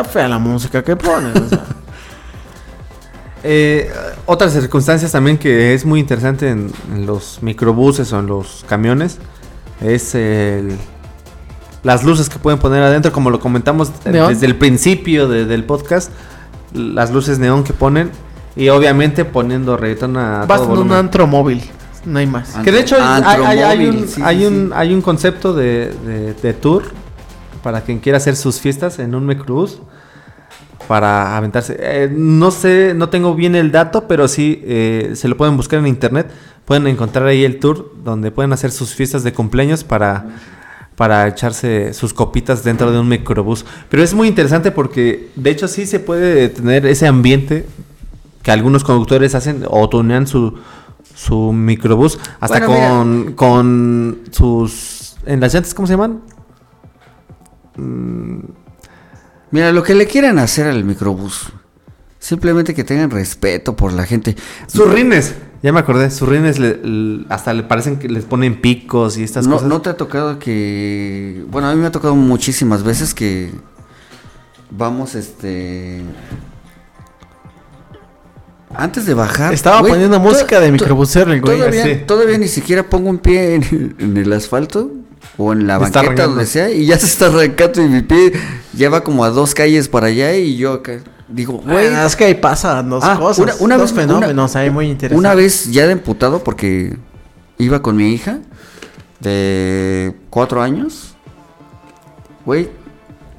Está 0.00 0.04
fea 0.12 0.28
la 0.28 0.38
música 0.38 0.82
que 0.84 0.94
ponen, 0.96 1.32
o 1.36 1.48
sea. 1.48 1.64
Eh, 3.44 3.88
otras 4.26 4.52
circunstancias 4.52 5.12
también 5.12 5.38
que 5.38 5.72
es 5.72 5.84
muy 5.84 6.00
interesante 6.00 6.50
en, 6.50 6.72
en 6.92 7.06
los 7.06 7.38
microbuses 7.40 8.12
o 8.12 8.18
en 8.18 8.26
los 8.26 8.64
camiones 8.68 9.18
es 9.80 10.16
el- 10.16 10.76
las 11.84 12.02
luces 12.02 12.28
que 12.28 12.40
pueden 12.40 12.58
poner 12.58 12.82
adentro, 12.82 13.12
como 13.12 13.30
lo 13.30 13.38
comentamos 13.38 13.92
Neón. 14.04 14.32
desde 14.32 14.44
el 14.46 14.56
principio 14.56 15.28
de- 15.28 15.44
del 15.44 15.62
podcast, 15.64 16.10
las 16.74 17.12
luces 17.12 17.38
neón 17.38 17.62
que 17.62 17.72
ponen 17.72 18.10
y 18.56 18.70
obviamente 18.70 19.24
poniendo 19.24 19.76
reggaetón 19.76 20.16
a 20.16 20.44
Vas 20.44 20.60
todo 20.62 20.74
en 20.74 20.80
un 20.88 20.92
antro 20.92 21.28
móvil, 21.28 21.62
no 22.06 22.18
hay 22.18 22.26
más. 22.26 22.56
Que 22.64 22.72
de 22.72 22.80
hecho 22.80 22.96
hay, 23.00 23.22
hay- 23.44 23.58
hay- 23.60 23.86
un, 23.86 24.08
sí, 24.08 24.20
hay, 24.24 24.40
sí, 24.40 24.46
un, 24.46 24.66
sí. 24.66 24.72
hay 24.74 24.92
un 24.92 25.00
concepto 25.00 25.54
de, 25.54 25.94
de- 26.04 26.34
de 26.34 26.52
tour 26.54 26.82
para 27.62 27.82
quien 27.82 27.98
quiera 27.98 28.18
hacer 28.18 28.36
sus 28.36 28.60
fiestas 28.60 28.98
en 28.98 29.14
un 29.14 29.26
microbús 29.26 29.80
para 30.88 31.36
aventarse. 31.36 31.76
Eh, 31.78 32.08
no 32.10 32.50
sé, 32.50 32.94
no 32.94 33.10
tengo 33.10 33.34
bien 33.34 33.54
el 33.54 33.70
dato, 33.70 34.08
pero 34.08 34.26
sí 34.26 34.62
eh, 34.64 35.12
se 35.14 35.28
lo 35.28 35.36
pueden 35.36 35.56
buscar 35.56 35.78
en 35.78 35.86
internet. 35.86 36.30
Pueden 36.64 36.86
encontrar 36.86 37.26
ahí 37.26 37.44
el 37.44 37.60
tour 37.60 37.92
donde 38.04 38.30
pueden 38.30 38.52
hacer 38.52 38.70
sus 38.70 38.94
fiestas 38.94 39.22
de 39.22 39.32
cumpleaños 39.32 39.84
para, 39.84 40.26
para 40.96 41.26
echarse 41.28 41.92
sus 41.94 42.12
copitas 42.12 42.64
dentro 42.64 42.90
de 42.90 42.98
un 42.98 43.08
microbús. 43.08 43.64
Pero 43.88 44.02
es 44.02 44.14
muy 44.14 44.28
interesante 44.28 44.70
porque 44.70 45.30
de 45.36 45.50
hecho 45.50 45.68
sí 45.68 45.86
se 45.86 46.00
puede 46.00 46.48
tener 46.48 46.86
ese 46.86 47.06
ambiente 47.06 47.66
que 48.42 48.50
algunos 48.50 48.82
conductores 48.82 49.34
hacen 49.34 49.64
o 49.68 49.88
tunean 49.88 50.26
su, 50.26 50.58
su 51.14 51.52
microbús 51.52 52.18
hasta 52.40 52.66
Bueno, 52.66 52.88
con, 52.88 53.32
con 53.34 54.18
sus... 54.30 55.16
¿En 55.26 55.40
las 55.40 55.52
llantas 55.52 55.74
cómo 55.74 55.86
se 55.86 55.94
llaman? 55.94 56.20
Mira, 59.50 59.72
lo 59.72 59.82
que 59.82 59.94
le 59.94 60.06
quieran 60.06 60.38
hacer 60.38 60.66
al 60.66 60.84
microbús. 60.84 61.52
Simplemente 62.18 62.74
que 62.74 62.84
tengan 62.84 63.10
respeto 63.10 63.76
por 63.76 63.92
la 63.92 64.04
gente. 64.04 64.36
Sus 64.66 64.90
rines. 64.92 65.34
Ya 65.62 65.72
me 65.72 65.80
acordé. 65.80 66.10
Sus 66.10 66.28
rines 66.28 66.58
le- 66.58 67.24
hasta 67.28 67.54
le 67.54 67.62
parecen 67.62 67.98
que 67.98 68.08
les 68.08 68.24
ponen 68.24 68.60
picos 68.60 69.16
y 69.18 69.22
estas 69.22 69.46
No, 69.46 69.54
cosas. 69.54 69.68
no 69.68 69.80
te 69.80 69.90
ha 69.90 69.96
tocado 69.96 70.38
que. 70.38 71.44
Bueno, 71.50 71.68
a 71.68 71.74
mí 71.74 71.80
me 71.80 71.86
ha 71.86 71.92
tocado 71.92 72.14
muchísimas 72.14 72.82
veces 72.82 73.14
que. 73.14 73.50
Vamos, 74.70 75.14
este. 75.14 76.02
Antes 78.74 79.06
de 79.06 79.14
bajar. 79.14 79.54
Estaba 79.54 79.80
poniendo 79.80 80.20
música 80.20 80.60
de 80.60 80.70
microbusero 80.70 81.32
el 81.32 81.40
güey. 81.40 81.56
Todavía, 81.58 82.06
todavía 82.06 82.36
ni 82.38 82.48
siquiera 82.48 82.82
pongo 82.82 83.08
un 83.08 83.18
pie 83.18 83.54
en 83.54 84.16
el 84.16 84.32
asfalto 84.32 84.90
o 85.38 85.52
en 85.52 85.66
la 85.66 85.78
banqueta, 85.78 86.00
arrancando. 86.00 86.30
donde 86.34 86.46
sea, 86.46 86.68
y 86.70 86.84
ya 86.84 86.98
se 86.98 87.06
está 87.06 87.26
arrancando 87.26 87.80
y 87.82 87.88
mi 87.88 88.02
pie 88.02 88.32
lleva 88.74 89.02
como 89.02 89.24
a 89.24 89.30
dos 89.30 89.54
calles 89.54 89.88
para 89.88 90.08
allá 90.08 90.34
y 90.36 90.56
yo 90.56 90.72
acá 90.74 90.98
digo, 91.28 91.54
güey, 91.54 91.88
Bueno, 91.88 92.04
es 92.06 92.16
que 92.16 92.24
ahí 92.24 92.34
pasan 92.34 92.90
dos 92.90 93.04
Ah, 93.04 93.16
cosas. 93.18 93.38
una- 93.44 93.54
una 93.60 93.76
dos 93.78 93.92
vez- 93.94 94.02
fenómenos 94.06 94.56
ahí 94.56 94.68
muy 94.70 94.86
interesantes. 94.90 95.18
una 95.18 95.34
vez 95.34 95.70
ya 95.70 95.86
de 95.86 95.92
emputado 95.92 96.42
porque 96.42 96.96
iba 97.58 97.80
con 97.82 97.96
mi 97.96 98.12
hija 98.12 98.40
de 99.20 100.14
cuatro 100.30 100.62
años, 100.62 101.14
güey, 102.44 102.68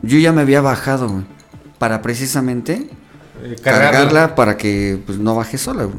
yo 0.01 0.17
ya 0.19 0.31
me 0.31 0.41
había 0.41 0.61
bajado, 0.61 1.09
güey, 1.09 1.23
para 1.77 2.01
precisamente 2.01 2.89
Eh, 3.43 3.55
cargarla 3.63 4.35
para 4.35 4.57
que 4.57 4.99
pues, 5.05 5.17
no 5.17 5.35
baje 5.35 5.57
sola, 5.57 5.84
güey. 5.85 5.97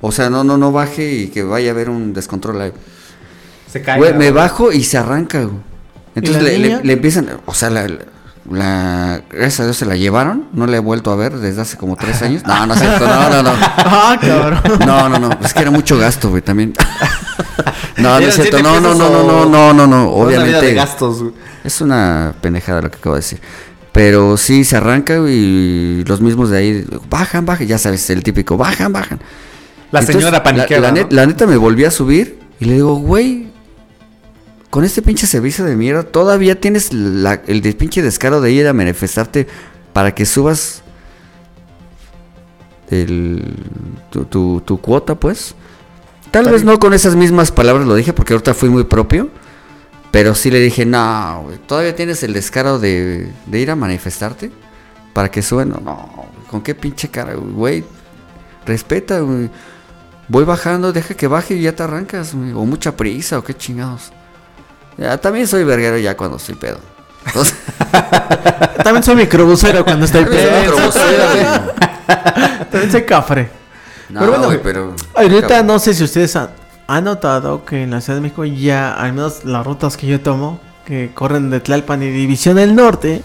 O 0.00 0.10
sea, 0.10 0.28
no, 0.30 0.42
no, 0.42 0.58
no 0.58 0.72
baje 0.72 1.12
y 1.12 1.28
que 1.28 1.44
vaya 1.44 1.70
a 1.70 1.72
haber 1.74 1.88
un 1.90 2.12
descontrol 2.12 2.60
ahí. 2.60 2.72
Se 3.72 3.80
cae. 3.82 3.98
Güey, 3.98 4.14
me 4.14 4.30
bajo 4.30 4.70
y 4.72 4.84
se 4.84 4.98
arranca, 4.98 5.42
güey. 5.42 5.56
Entonces 6.14 6.42
la 6.42 6.48
le, 6.50 6.58
le- 6.58 6.68
niña? 6.68 6.80
le 6.82 6.92
empiezan, 6.92 7.28
o 7.46 7.54
sea, 7.54 7.70
la, 7.70 7.88
la- 8.50 9.22
gracias 9.30 9.60
a 9.60 9.64
Dios 9.64 9.76
se 9.78 9.86
la 9.86 9.96
llevaron, 9.96 10.46
no 10.52 10.66
la 10.66 10.76
he 10.76 10.80
vuelto 10.80 11.10
a 11.10 11.16
ver 11.16 11.36
desde 11.38 11.62
hace 11.62 11.76
como 11.78 11.96
tres 11.96 12.20
años. 12.22 12.42
No, 12.46 12.66
no 12.66 12.74
es 12.74 12.80
cierto, 12.80 13.06
no, 13.06 13.30
no, 13.30 13.42
no. 13.42 13.50
Ah, 13.78 14.18
cabrón. 14.20 14.60
No, 14.86 15.08
no, 15.08 15.18
no, 15.18 15.30
es 15.42 15.54
que 15.54 15.60
era 15.60 15.70
mucho 15.70 15.96
gasto, 15.96 16.28
güey, 16.30 16.42
también. 16.42 16.74
No, 17.96 18.18
no 18.18 18.26
es 18.26 18.34
cierto, 18.34 18.60
no, 18.62 18.80
no, 18.80 18.94
no, 18.94 19.10
no, 19.10 19.22
no, 19.22 19.44
no, 19.46 19.72
no, 19.74 19.86
no, 19.86 20.04
Toda 20.10 20.16
una 20.16 20.26
vida 20.28 20.38
de 20.38 20.48
obviamente. 20.48 20.74
gastos. 20.74 21.20
güey. 21.22 21.32
Es 21.62 21.80
una 21.80 22.34
pendejada 22.40 22.80
lo 22.82 22.90
que 22.90 22.96
acabo 22.96 23.14
de 23.14 23.20
decir. 23.20 23.40
Pero 23.92 24.36
sí, 24.38 24.64
se 24.64 24.76
arranca 24.76 25.18
güey, 25.18 25.34
y 25.34 26.04
los 26.04 26.20
mismos 26.20 26.50
de 26.50 26.58
ahí, 26.58 26.86
bajan, 27.10 27.44
bajan, 27.46 27.66
ya 27.66 27.78
sabes, 27.78 28.08
el 28.10 28.22
típico, 28.22 28.56
bajan, 28.56 28.92
bajan. 28.92 29.20
La 29.92 30.00
Entonces, 30.00 30.22
señora 30.22 30.42
paniqueada. 30.42 30.88
La, 30.88 30.88
la 30.88 31.02
¿no? 31.02 31.08
net- 31.08 31.12
la 31.12 31.26
neta 31.26 31.46
me 31.46 31.56
volví 31.58 31.84
a 31.84 31.90
subir 31.90 32.40
y 32.58 32.64
le 32.64 32.74
digo, 32.74 32.96
güey, 32.96 33.51
con 34.72 34.84
este 34.84 35.02
pinche 35.02 35.26
servicio 35.26 35.66
de 35.66 35.76
mierda, 35.76 36.02
todavía 36.02 36.58
tienes 36.58 36.94
la- 36.94 37.42
el 37.46 37.60
pinche 37.76 38.00
descaro 38.00 38.40
de 38.40 38.52
ir 38.52 38.66
a 38.66 38.72
manifestarte 38.72 39.46
para 39.92 40.14
que 40.14 40.24
subas 40.24 40.80
el, 42.90 43.54
tu, 44.10 44.24
tu- 44.24 44.62
tu 44.64 44.80
cuota, 44.80 45.14
pues. 45.14 45.54
Tal 46.30 46.48
vez 46.50 46.64
no 46.64 46.78
con 46.78 46.94
esas 46.94 47.16
mismas 47.16 47.52
palabras 47.52 47.86
lo 47.86 47.94
dije 47.94 48.14
porque 48.14 48.32
ahorita 48.32 48.54
fui 48.54 48.70
muy 48.70 48.84
propio. 48.84 49.28
Pero 50.10 50.34
sí 50.34 50.50
le 50.50 50.60
dije, 50.60 50.86
no, 50.86 51.46
todavía 51.66 51.94
tienes 51.94 52.22
el 52.22 52.32
descaro 52.32 52.78
de, 52.78 53.30
de 53.46 53.60
ir 53.60 53.70
a 53.70 53.76
manifestarte 53.76 54.50
para 55.12 55.30
que 55.30 55.42
suban. 55.42 55.68
No, 55.68 55.80
no, 55.80 56.26
con 56.50 56.62
qué 56.62 56.74
pinche 56.74 57.08
cara, 57.08 57.34
güey. 57.34 57.84
Respeta. 58.64 59.20
Voy 60.28 60.44
bajando, 60.44 60.94
deja 60.94 61.12
que 61.14 61.26
baje 61.26 61.56
y 61.56 61.62
ya 61.62 61.74
te 61.76 61.82
arrancas, 61.82 62.34
güey. 62.34 62.52
O 62.52 62.64
mucha 62.64 62.96
prisa, 62.96 63.38
o 63.38 63.44
qué 63.44 63.54
chingados. 63.54 64.12
Ya, 64.96 65.18
también 65.18 65.46
soy 65.46 65.64
verguero 65.64 65.98
ya 65.98 66.16
cuando 66.16 66.36
estoy 66.36 66.54
pedo. 66.54 66.78
Entonces, 67.26 67.54
También 68.82 69.02
soy 69.02 69.16
microbusero 69.16 69.84
cuando 69.84 70.06
estoy 70.06 70.24
pedo. 70.24 70.50
También 72.70 72.90
soy 72.90 73.02
cafre. 73.02 73.50
No, 74.08 74.20
Pero 74.20 74.38
bueno, 74.38 74.60
pero... 74.62 74.94
Ahorita 75.14 75.62
no 75.62 75.78
sé 75.78 75.94
si 75.94 76.04
ustedes 76.04 76.36
han, 76.36 76.50
han 76.86 77.04
notado 77.04 77.64
que 77.64 77.82
en 77.82 77.90
la 77.90 78.00
Ciudad 78.00 78.16
de 78.16 78.22
México 78.22 78.44
ya, 78.44 78.92
al 78.92 79.12
menos 79.14 79.44
las 79.44 79.64
rutas 79.64 79.96
que 79.96 80.06
yo 80.06 80.20
tomo, 80.20 80.60
que 80.84 81.10
corren 81.14 81.48
de 81.50 81.60
Tlalpan 81.60 82.02
y 82.02 82.10
División 82.10 82.56
del 82.56 82.74
Norte, 82.74 83.22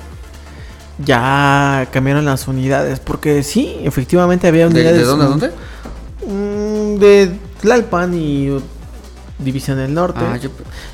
ya 1.03 1.87
cambiaron 1.91 2.23
las 2.25 2.47
unidades. 2.47 2.99
Porque 2.99 3.43
sí, 3.43 3.77
efectivamente 3.83 4.47
había 4.47 4.69
¿De, 4.69 4.71
unidades. 4.71 4.99
de 4.99 5.03
dónde 5.03 5.25
a 5.25 5.27
dónde? 5.27 5.51
Mm, 6.25 6.99
de 6.99 7.39
Tlalpan 7.61 8.13
y 8.13 8.57
División 9.39 9.77
del 9.77 9.93
Norte. 9.93 10.19
Ah, 10.21 10.37
yo- 10.37 10.49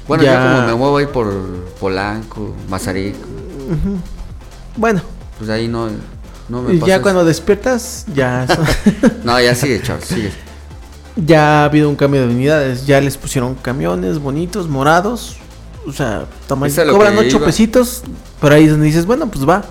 bueno, 0.07 0.23
Ya. 0.23 0.33
yo 0.33 0.55
como 0.57 0.67
me 0.67 0.75
muevo 0.75 0.97
ahí 0.97 1.05
por 1.07 1.33
Polanco, 1.79 2.53
Mazarik, 2.69 3.15
Ujú. 3.15 3.97
Bueno, 4.75 5.01
pues 5.37 5.49
ahí 5.49 5.67
no, 5.67 5.87
no 6.49 6.61
me 6.61 6.73
pasa 6.75 6.87
ya 6.87 6.95
eso. 6.95 7.01
cuando 7.03 7.23
despiertas, 7.25 8.05
ya, 8.13 8.45
No, 9.23 9.39
ya 9.39 9.55
sigue, 9.55 9.81
Charles, 9.81 10.05
sigue. 10.07 10.31
ya 11.15 11.61
ha 11.61 11.65
habido 11.65 11.89
un 11.89 11.95
cambio 11.95 12.21
de 12.27 12.33
unidades. 12.33 12.85
Ya 12.85 12.99
les 12.99 13.17
pusieron 13.17 13.55
camiones 13.55 14.19
bonitos, 14.19 14.67
morados. 14.67 15.37
O 15.87 15.91
sea, 15.91 16.25
lo 16.49 16.93
cobran 16.93 17.13
que 17.13 17.19
8 17.27 17.37
iba. 17.37 17.45
pesitos. 17.45 18.03
Pero 18.41 18.55
ahí 18.55 18.65
es 18.65 18.71
donde 18.71 18.85
dices, 18.87 19.05
bueno, 19.05 19.27
pues 19.29 19.47
va. 19.47 19.63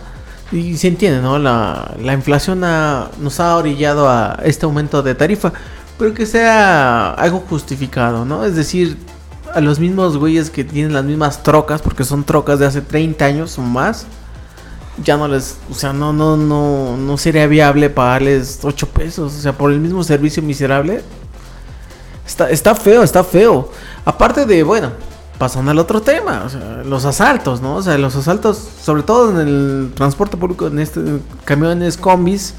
Y 0.52 0.76
se 0.76 0.88
entiende, 0.88 1.20
¿no? 1.22 1.38
La, 1.38 1.94
la 2.00 2.12
inflación 2.12 2.62
ha- 2.64 3.10
nos 3.20 3.40
ha 3.40 3.56
orillado 3.56 4.08
a 4.08 4.38
este 4.44 4.64
aumento 4.66 5.02
de 5.02 5.14
tarifa. 5.14 5.52
Pero 5.98 6.14
que 6.14 6.26
sea 6.26 7.12
algo 7.14 7.44
justificado, 7.48 8.24
¿no? 8.24 8.44
Es 8.44 8.56
decir, 8.56 8.98
a 9.54 9.60
los 9.60 9.78
mismos 9.78 10.16
güeyes 10.16 10.50
que 10.50 10.64
tienen 10.64 10.92
las 10.92 11.04
mismas 11.04 11.42
trocas, 11.42 11.82
porque 11.82 12.04
son 12.04 12.24
trocas 12.24 12.58
de 12.58 12.66
hace 12.66 12.80
30 12.80 13.24
años 13.24 13.58
o 13.58 13.62
más, 13.62 14.06
ya 15.02 15.16
no 15.16 15.28
les, 15.28 15.58
o 15.70 15.74
sea, 15.74 15.92
no, 15.92 16.12
no, 16.12 16.36
no, 16.36 16.96
no 16.96 17.16
sería 17.18 17.46
viable 17.46 17.90
pagarles 17.90 18.60
8 18.62 18.88
pesos, 18.88 19.34
o 19.34 19.40
sea, 19.40 19.52
por 19.52 19.72
el 19.72 19.80
mismo 19.80 20.02
servicio 20.04 20.42
miserable. 20.42 21.02
Está, 22.26 22.50
está 22.50 22.74
feo, 22.74 23.02
está 23.02 23.24
feo. 23.24 23.70
Aparte 24.04 24.46
de, 24.46 24.62
bueno, 24.62 24.90
pasando 25.38 25.70
al 25.70 25.78
otro 25.78 26.00
tema, 26.02 26.46
los 26.84 27.04
asaltos, 27.04 27.60
¿no? 27.60 27.76
O 27.76 27.82
sea, 27.82 27.98
los 27.98 28.14
asaltos, 28.14 28.56
sobre 28.82 29.02
todo 29.02 29.30
en 29.30 29.48
el 29.48 29.92
transporte 29.94 30.36
público, 30.36 30.68
en 30.68 30.78
este 30.78 31.00
camiones, 31.44 31.96
combis, 31.96 32.54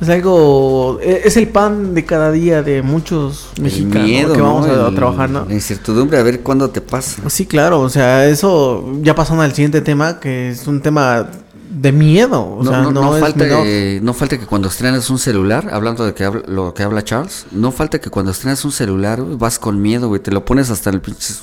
es 0.00 0.08
algo, 0.08 0.98
e- 1.02 1.22
es 1.24 1.36
el 1.36 1.48
pan 1.48 1.94
de 1.94 2.04
cada 2.04 2.32
día 2.32 2.62
de 2.62 2.82
muchos 2.82 3.48
mexicanos 3.60 4.08
miedo, 4.08 4.32
que 4.34 4.40
vamos 4.40 4.66
¿no? 4.66 4.72
a, 4.86 4.94
trabajar, 4.94 5.30
¿no? 5.30 5.44
La 5.46 5.54
incertidumbre, 5.54 6.18
a 6.18 6.22
ver 6.22 6.40
cuándo 6.40 6.70
te 6.70 6.80
pasa. 6.80 7.28
Sí, 7.28 7.46
claro, 7.46 7.80
o 7.80 7.88
sea, 7.90 8.26
eso 8.26 8.84
ya 9.02 9.14
pasando 9.14 9.42
al 9.42 9.52
siguiente 9.52 9.80
tema, 9.80 10.18
que 10.20 10.50
es 10.50 10.66
un 10.66 10.80
tema 10.80 11.28
de 11.70 11.92
miedo, 11.92 12.40
o 12.42 12.62
no, 12.64 12.70
sea, 12.70 12.82
no, 12.82 12.90
no, 12.90 13.12
falta, 13.12 13.44
eh, 13.64 14.00
no 14.02 14.12
falta 14.12 14.38
que 14.38 14.46
cuando 14.46 14.68
estrenas 14.68 15.08
un 15.08 15.18
celular, 15.18 15.68
hablando 15.72 16.04
de 16.04 16.14
que 16.14 16.24
habla- 16.24 16.42
lo 16.46 16.74
que 16.74 16.82
habla 16.82 17.04
Charles, 17.04 17.46
no 17.52 17.70
falta 17.70 18.00
que 18.00 18.10
cuando 18.10 18.32
estrenas 18.32 18.64
un 18.64 18.72
celular 18.72 19.22
vas 19.38 19.58
con 19.58 19.80
miedo, 19.80 20.08
güey, 20.08 20.20
te 20.20 20.32
lo 20.32 20.44
pones 20.44 20.68
hasta 20.70 20.90
el 20.90 21.00
pinche, 21.00 21.34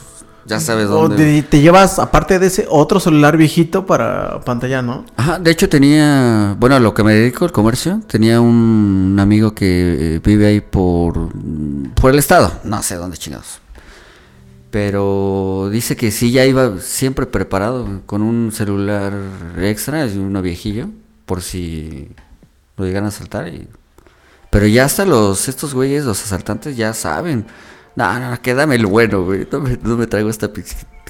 ya 0.48 0.60
sabes 0.60 0.88
O 0.88 1.10
dónde. 1.10 1.18
te, 1.18 1.44
te 1.44 1.62
llevas, 1.62 2.00
aparte 2.00 2.40
de 2.40 2.48
ese, 2.48 2.66
otro 2.70 3.00
celular 3.00 3.38
viejito 3.38 3.86
para 3.86 4.40
pantalla, 4.42 4.82
¿no? 4.82 5.06
Ajá, 5.18 5.40
de 5.40 5.52
hecho 5.52 5.68
tenía, 5.70 6.56
bueno, 6.60 6.76
a 6.76 6.80
lo 6.80 6.94
que 6.94 7.04
me 7.04 7.14
dedico, 7.14 7.46
el 7.46 7.52
comercio, 7.52 8.02
tenía 8.08 8.40
un 8.42 9.18
amigo 9.20 9.54
que 9.54 10.16
eh, 10.16 10.22
vive 10.24 10.48
ahí 10.48 10.62
por, 10.62 11.30
por 11.94 12.12
el 12.12 12.20
estado, 12.20 12.52
no 12.64 12.82
sé 12.82 12.96
dónde 12.96 13.18
chingados. 13.18 13.60
Pero 14.72 15.70
dice 15.72 15.96
que 15.96 16.12
sí, 16.12 16.32
ya 16.32 16.46
iba 16.46 16.80
siempre 16.80 17.26
preparado 17.26 18.02
con 18.06 18.22
un 18.22 18.52
celular 18.52 19.14
extra, 19.60 20.04
es 20.04 20.16
uno 20.16 20.42
viejillo, 20.42 20.90
por 21.26 21.42
si 21.42 22.10
lo 22.76 22.86
llegan 22.86 23.06
a 23.06 23.08
asaltar. 23.10 23.48
Y... 23.48 23.68
Pero 24.50 24.68
ya 24.68 24.86
hasta 24.86 25.06
los, 25.06 25.48
estos 25.48 25.74
güeyes, 25.74 26.06
los 26.06 26.22
asaltantes 26.24 26.76
ya 26.78 26.94
saben. 26.94 27.46
No, 27.98 28.20
no, 28.20 28.42
quédame 28.42 28.76
el 28.76 28.86
bueno, 28.86 29.24
güey. 29.26 29.46
No 29.52 29.60
me, 29.60 29.78
no 29.84 29.98
me 29.98 30.08
traigo 30.08 30.30
esta 30.30 30.50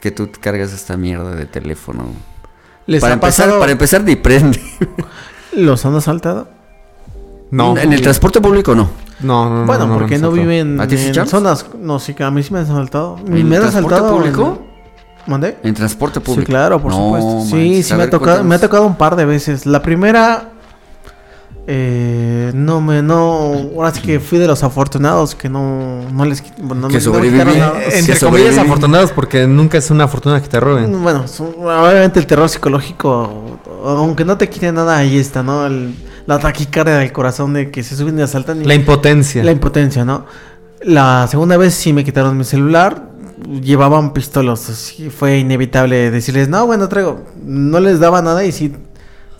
que 0.01 0.09
tú 0.11 0.29
cargas 0.39 0.73
esta 0.73 0.97
mierda 0.97 1.35
de 1.35 1.45
teléfono. 1.45 2.05
¿Les 2.87 3.01
para 3.01 3.11
ha 3.11 3.15
empezar, 3.15 3.45
pasado, 3.47 3.59
para 3.59 3.71
empezar 3.73 4.03
ni 4.03 4.15
prende. 4.15 4.59
los 5.53 5.85
han 5.85 5.95
asaltado? 5.95 6.47
No. 7.51 7.77
En 7.77 7.93
el 7.93 8.01
transporte 8.01 8.41
público 8.41 8.73
no. 8.73 8.89
No, 9.19 9.49
no, 9.49 9.59
no. 9.61 9.65
bueno, 9.65 9.87
no, 9.87 9.97
porque 9.97 10.17
no, 10.17 10.31
viven 10.31 10.79
¿A 10.79 10.87
ti 10.87 10.95
en 10.95 11.11
Charles? 11.11 11.31
zonas, 11.31 11.65
no, 11.79 11.99
sí, 11.99 12.13
que 12.13 12.23
a 12.23 12.29
mí 12.31 12.43
sí 12.43 12.53
me 12.53 12.59
han 12.59 12.65
asaltado. 12.65 13.17
¿En 13.25 13.33
me 13.49 13.55
han 13.57 13.61
transporte 13.63 13.95
asaltado. 13.95 14.09
en- 14.09 14.15
público? 14.33 14.63
¿Mandé? 15.27 15.57
En 15.63 15.73
transporte 15.73 16.21
público. 16.21 16.45
Sí, 16.45 16.45
claro, 16.49 16.81
por 16.81 16.91
No, 16.91 16.97
supuesto. 16.97 17.55
Sí, 17.57 17.83
sí 17.83 17.93
A 17.93 17.97
me 17.97 18.03
ha 18.03 18.09
tocado, 18.09 18.43
me 18.45 18.55
ha 18.55 18.59
tocado 18.59 18.85
un 18.85 18.95
par 18.95 19.15
de 19.17 19.25
veces. 19.25 19.65
La 19.65 19.81
primera 19.81 20.51
eh, 21.69 22.51
no 22.55 22.79
me 22.79 23.01
no 23.01 23.51
ahora 23.75 23.93
sí 23.93 24.01
que 24.01 24.19
fui 24.21 24.39
de 24.39 24.47
los 24.47 24.63
afortunados 24.63 25.35
que 25.35 25.49
no 25.49 26.01
no 26.11 26.23
les 26.25 26.41
no, 26.59 26.87
Que 26.87 26.93
no 26.95 26.99
sobreviví. 27.01 27.39
Eh, 27.41 27.89
Entre 27.99 28.13
que 28.13 28.19
comillas 28.25 28.57
afortunados 28.57 29.11
porque 29.11 29.45
nunca 29.47 29.77
es 29.77 29.91
una 29.91 30.07
fortuna 30.07 30.41
que 30.41 30.47
te 30.47 30.59
roben. 30.61 31.03
Bueno, 31.03 31.25
obviamente 31.59 32.19
el 32.19 32.25
terror 32.25 32.47
psicológico, 32.47 33.59
aunque 33.85 34.23
no 34.23 34.37
te 34.37 34.47
quite 34.49 34.71
nada, 34.71 34.97
ahí 34.97 35.17
está, 35.17 35.43
¿no? 35.43 35.65
El- 35.65 35.93
la 36.25 36.39
taquicardia 36.39 36.95
del 36.97 37.11
corazón 37.11 37.53
de 37.53 37.69
que 37.71 37.83
se 37.83 37.95
suben 37.95 38.17
y 38.19 38.21
asaltan. 38.21 38.61
y- 38.61 38.65
La 38.65 38.73
impotencia. 38.73 39.43
la 39.43 39.51
impotencia, 39.51 40.03
¿no? 40.05 40.25
La 40.81 41.27
segunda 41.29 41.57
vez 41.57 41.73
sí 41.73 41.91
me 41.93 42.03
quitaron 42.03 42.37
mi 42.37 42.43
celular, 42.43 43.09
llevaban 43.61 44.13
pistolas, 44.13 44.69
así 44.69 45.09
fue 45.09 45.39
inevitable 45.39 46.11
decirles, 46.11 46.49
no, 46.49 46.65
bueno, 46.65 46.87
traigo. 46.89 47.23
No 47.45 47.79
les 47.79 47.99
daba 47.99 48.21
nada 48.21 48.43
y 48.45 48.51
sí 48.51 48.73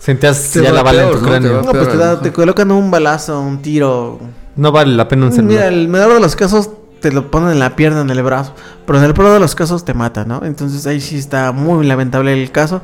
Sentías 0.08 0.50
Te 0.52 0.62
ya 0.62 0.72
la 0.72 0.82
bala 0.82 1.02
en 1.02 1.10
tu 1.10 1.16
¿no? 1.20 1.26
cráneo. 1.28 1.60
Te 1.60 1.66
No, 1.66 1.72
pues 1.72 1.88
te, 1.90 1.96
da- 1.98 2.32
colocan 2.32 2.70
un 2.70 2.90
balazo, 2.90 3.42
un 3.42 3.60
tiro. 3.60 4.18
No 4.56 4.72
vale 4.72 4.94
la 4.96 5.06
pena 5.06 5.26
un 5.26 5.32
celular. 5.32 5.50
Mira, 5.54 5.68
el 5.68 5.86
menor 5.86 6.14
de 6.14 6.20
los 6.20 6.34
casos 6.34 6.70
te 7.00 7.12
lo 7.12 7.30
ponen 7.30 7.50
en 7.50 7.58
la 7.58 7.76
pierna, 7.76 8.00
en 8.00 8.08
el 8.08 8.22
brazo. 8.22 8.54
Pero 8.86 8.98
en 9.00 9.04
el 9.04 9.12
peor 9.12 9.34
de 9.34 9.38
los 9.40 9.54
casos 9.54 9.84
te 9.84 9.92
mata, 9.92 10.24
¿no? 10.24 10.40
Entonces 10.44 10.86
ahí 10.86 11.02
sí 11.02 11.16
está 11.18 11.52
muy 11.52 11.86
lamentable 11.86 12.32
el 12.32 12.50
caso. 12.50 12.80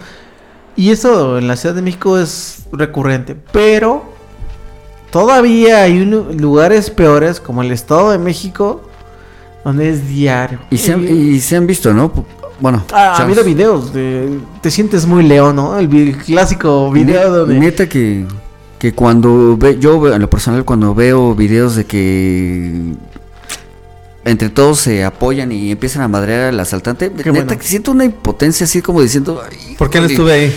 Y 0.77 0.91
eso 0.91 1.39
en 1.39 1.49
la 1.49 1.57
Ciudad 1.57 1.75
de 1.75 1.81
México 1.81 2.19
es 2.19 2.65
recurrente. 2.73 3.35
Pero 3.53 4.05
todavía 5.11 5.83
hay 5.83 6.01
un- 6.03 6.37
lugares 6.37 6.91
peores, 6.91 7.41
como 7.41 7.63
el 7.63 7.71
Estado 7.73 8.11
de 8.11 8.19
México, 8.19 8.83
donde 9.65 9.89
es 9.89 10.07
diario. 10.09 10.59
Y 10.71 10.77
se, 10.79 10.93
han, 10.93 11.05
y 11.09 11.41
se 11.41 11.57
han 11.57 11.67
visto, 11.67 11.95
¿no? 11.95 12.13
Bueno, 12.61 12.85
ha 12.93 13.17
habido 13.17 13.43
videos 13.45 13.93
de... 13.93 14.39
Te 14.61 14.71
sientes 14.71 15.07
muy 15.07 15.25
león, 15.25 15.57
¿no? 15.57 15.79
El 15.79 16.17
clásico 16.19 16.91
video 16.93 17.31
ne- 17.31 17.37
donde... 17.37 17.59
Neta 17.59 17.89
que, 17.89 18.25
que 18.79 18.95
cuando 18.95 19.57
ve, 19.57 19.79
yo 19.81 20.13
en 20.15 20.21
lo 20.23 20.31
personal 20.31 20.65
cuando 20.65 20.95
veo 20.95 21.35
videos 21.35 21.75
de 21.75 21.85
que 21.85 22.93
entre 24.25 24.49
todos 24.49 24.79
se 24.79 25.05
apoyan 25.05 25.53
y 25.53 25.71
empiezan 25.73 26.03
a 26.03 26.09
madrear 26.09 26.45
al 26.49 26.61
asaltante, 26.61 27.11
neta 27.11 27.31
bueno. 27.31 27.47
que 27.59 27.63
siento 27.67 27.91
una 27.91 28.05
impotencia 28.05 28.65
así 28.65 28.81
como 28.81 29.03
diciendo, 29.03 29.43
"Ay, 29.47 29.75
¿Por 29.77 29.91
qué 29.91 30.01
no 30.01 30.07
híjole". 30.07 30.15
estuve 30.15 30.33
ahí? 30.33 30.57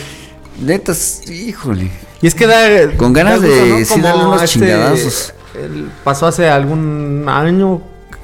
Neta, 0.61 0.94
híjole. 1.30 1.91
Y 2.22 2.28
es 2.28 2.34
que 2.34 2.48
da. 2.48 2.91
Con 2.95 3.11
ganas 3.14 3.41
da 3.41 3.48
gusto, 3.48 3.64
de 3.65 3.80
¿no? 3.80 3.86
sí 3.86 4.02
darle 4.02 4.26
unos 4.26 4.41
este, 4.44 4.60
chingadazos. 4.60 5.34
el- 5.61 5.90
pasó 6.03 6.28
hace 6.28 6.48
algún 6.49 7.26
año, 7.28 7.82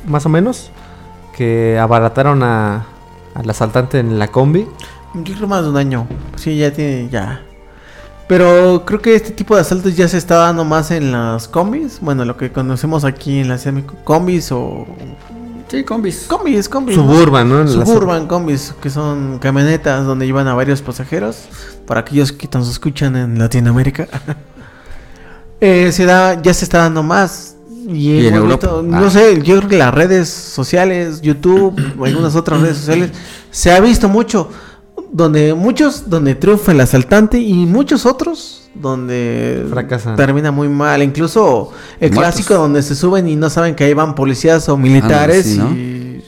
más 0.08 0.26
o 0.26 0.30
menos, 0.30 0.72
que 1.36 1.78
abarataron 1.78 2.42
a, 2.44 2.86
al 3.34 3.50
asaltante 3.50 4.00
en 4.00 4.20
la 4.20 4.28
combi. 4.28 4.68
Yo 5.14 5.36
creo 5.36 5.48
más 5.48 5.64
de 5.64 5.70
un 5.70 5.78
año. 5.78 6.08
Sí, 6.36 6.58
ya 6.58 6.72
tiene, 6.72 7.10
ya. 7.10 7.42
Pero 8.28 8.84
creo 8.86 9.02
que 9.02 9.16
este 9.16 9.32
tipo 9.32 9.56
de 9.56 9.62
asaltos 9.62 9.96
ya 9.96 10.08
se 10.08 10.18
está 10.18 10.36
dando 10.38 10.64
más 10.64 10.92
en 10.92 11.12
las 11.12 11.48
combis. 11.48 12.00
Bueno, 12.02 12.26
lo 12.26 12.38
que 12.38 12.52
conocemos 12.52 13.04
aquí 13.04 13.40
en 13.40 13.50
la 13.50 13.58
Ciudad 13.58 13.82
de 13.82 13.86
combis 14.04 14.52
o... 14.52 14.88
Sí, 15.68 15.84
combis. 15.84 16.26
Combis, 16.28 16.70
combis. 16.70 16.96
Suburban, 16.96 17.50
¿no? 17.50 17.68
Suburban 17.68 18.28
combis, 18.28 18.74
que 18.82 18.90
son 18.90 19.40
camionetas 19.40 20.06
donde 20.06 20.26
llevan 20.26 20.48
a 20.48 20.54
varios 20.54 20.82
pasajeros. 20.82 21.48
Para 21.86 22.02
aquellos 22.02 22.32
que 22.32 22.48
nos 22.54 22.70
escuchan 22.70 23.16
en 23.16 23.40
Latinoamérica. 23.40 24.08
Eh, 25.66 25.94
se 25.94 26.04
da, 26.04 26.42
ya 26.42 26.54
se 26.54 26.66
está 26.66 26.80
dando 26.80 27.04
más. 27.04 27.53
Y, 27.88 28.12
¿Y 28.22 28.28
en 28.28 28.36
Europa? 28.36 28.68
visto- 28.68 28.80
Ah. 28.92 29.00
no 29.02 29.10
sé, 29.10 29.42
yo 29.44 29.58
creo 29.58 29.70
que 29.70 29.78
las 29.78 29.94
redes 29.94 30.30
sociales, 30.30 31.22
YouTube, 31.22 31.76
o 31.98 32.06
algunas 32.06 32.36
otras 32.36 32.62
redes 32.62 32.78
sociales, 32.78 33.12
se 33.52 33.72
ha 33.72 33.80
visto 33.80 34.08
mucho. 34.10 34.50
Donde 35.12 35.54
muchos, 35.54 36.10
donde 36.10 36.34
triunfa 36.36 36.72
el 36.72 36.82
asaltante 36.82 37.38
y 37.40 37.54
muchos 37.68 38.06
otros 38.06 38.70
donde 38.74 39.66
Fracasan. 39.70 40.16
termina 40.16 40.52
muy 40.52 40.70
mal. 40.70 41.04
Incluso 41.04 41.72
el 42.00 42.12
Muertos. 42.12 42.34
clásico 42.36 42.56
donde 42.56 42.82
se 42.82 42.96
suben 42.96 43.28
y 43.28 43.36
no 43.36 43.50
saben 43.52 43.76
que 43.76 43.84
ahí 43.84 43.94
van 43.94 44.16
policías 44.16 44.68
o 44.70 44.78
militares 44.78 45.46
sí, 45.46 45.58
¿no? 45.60 45.70
y 45.72 46.24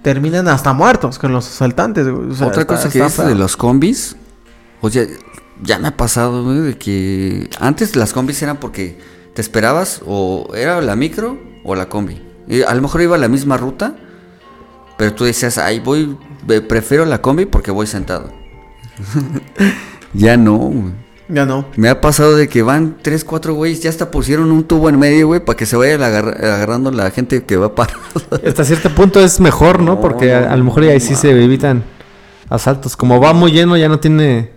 terminan 0.00 0.48
hasta 0.48 0.72
muertos 0.72 1.18
con 1.18 1.32
los 1.32 1.46
asaltantes. 1.46 2.08
güey. 2.08 2.30
O 2.30 2.34
sea, 2.34 2.46
Otra 2.46 2.62
está- 2.62 2.74
cosa 2.76 2.88
que 2.90 3.06
feo. 3.08 3.26
de 3.28 3.34
los 3.34 3.56
combis, 3.56 4.16
o 4.80 4.88
sea, 4.88 5.06
ya 5.62 5.78
me 5.78 5.88
ha 5.88 5.96
pasado, 5.96 6.42
güey, 6.44 6.60
de 6.60 6.78
que 6.78 7.50
antes 7.60 7.94
las 7.96 8.12
combis 8.14 8.40
eran 8.42 8.56
porque 8.58 8.98
te 9.34 9.40
esperabas 9.40 10.02
o 10.06 10.48
era 10.54 10.80
la 10.80 10.96
micro 10.96 11.38
o 11.64 11.74
la 11.74 11.88
combi. 11.88 12.20
Y 12.48 12.62
a 12.62 12.74
lo 12.74 12.82
mejor 12.82 13.02
iba 13.02 13.16
a 13.16 13.18
la 13.18 13.28
misma 13.28 13.56
ruta, 13.56 13.94
pero 14.98 15.14
tú 15.14 15.24
decías, 15.24 15.58
ay, 15.58 15.80
voy, 15.80 16.16
eh, 16.48 16.60
prefiero 16.60 17.04
la 17.04 17.22
combi 17.22 17.46
porque 17.46 17.70
voy 17.70 17.86
sentado. 17.86 18.30
ya 20.12 20.36
no, 20.36 20.56
güey. 20.56 21.02
Ya 21.28 21.46
no. 21.46 21.64
Me 21.76 21.88
ha 21.88 22.00
pasado 22.00 22.36
de 22.36 22.48
que 22.48 22.62
van 22.62 22.98
tres, 23.00 23.24
cuatro 23.24 23.54
güeyes, 23.54 23.80
ya 23.82 23.88
hasta 23.88 24.10
pusieron 24.10 24.50
un 24.50 24.64
tubo 24.64 24.88
en 24.90 24.98
medio, 24.98 25.28
güey, 25.28 25.42
para 25.42 25.56
que 25.56 25.64
se 25.64 25.76
vaya 25.76 25.94
agarra- 25.94 26.36
agarrando 26.36 26.90
la 26.90 27.10
gente 27.10 27.44
que 27.44 27.56
va 27.56 27.74
parada. 27.74 27.98
Hasta 28.46 28.64
cierto 28.64 28.90
punto 28.90 29.18
es 29.20 29.40
mejor, 29.40 29.78
¿no? 29.80 29.94
No, 29.94 30.00
Porque 30.00 30.34
a 30.34 30.54
lo 30.56 30.64
mejor 30.64 30.82
ahí 30.82 31.00
sí 31.00 31.14
se 31.14 31.30
evitan 31.30 31.84
asaltos. 32.50 32.96
Como 32.96 33.18
va 33.18 33.32
muy 33.32 33.50
lleno, 33.52 33.78
ya 33.78 33.88
no 33.88 33.98
tiene 33.98 34.50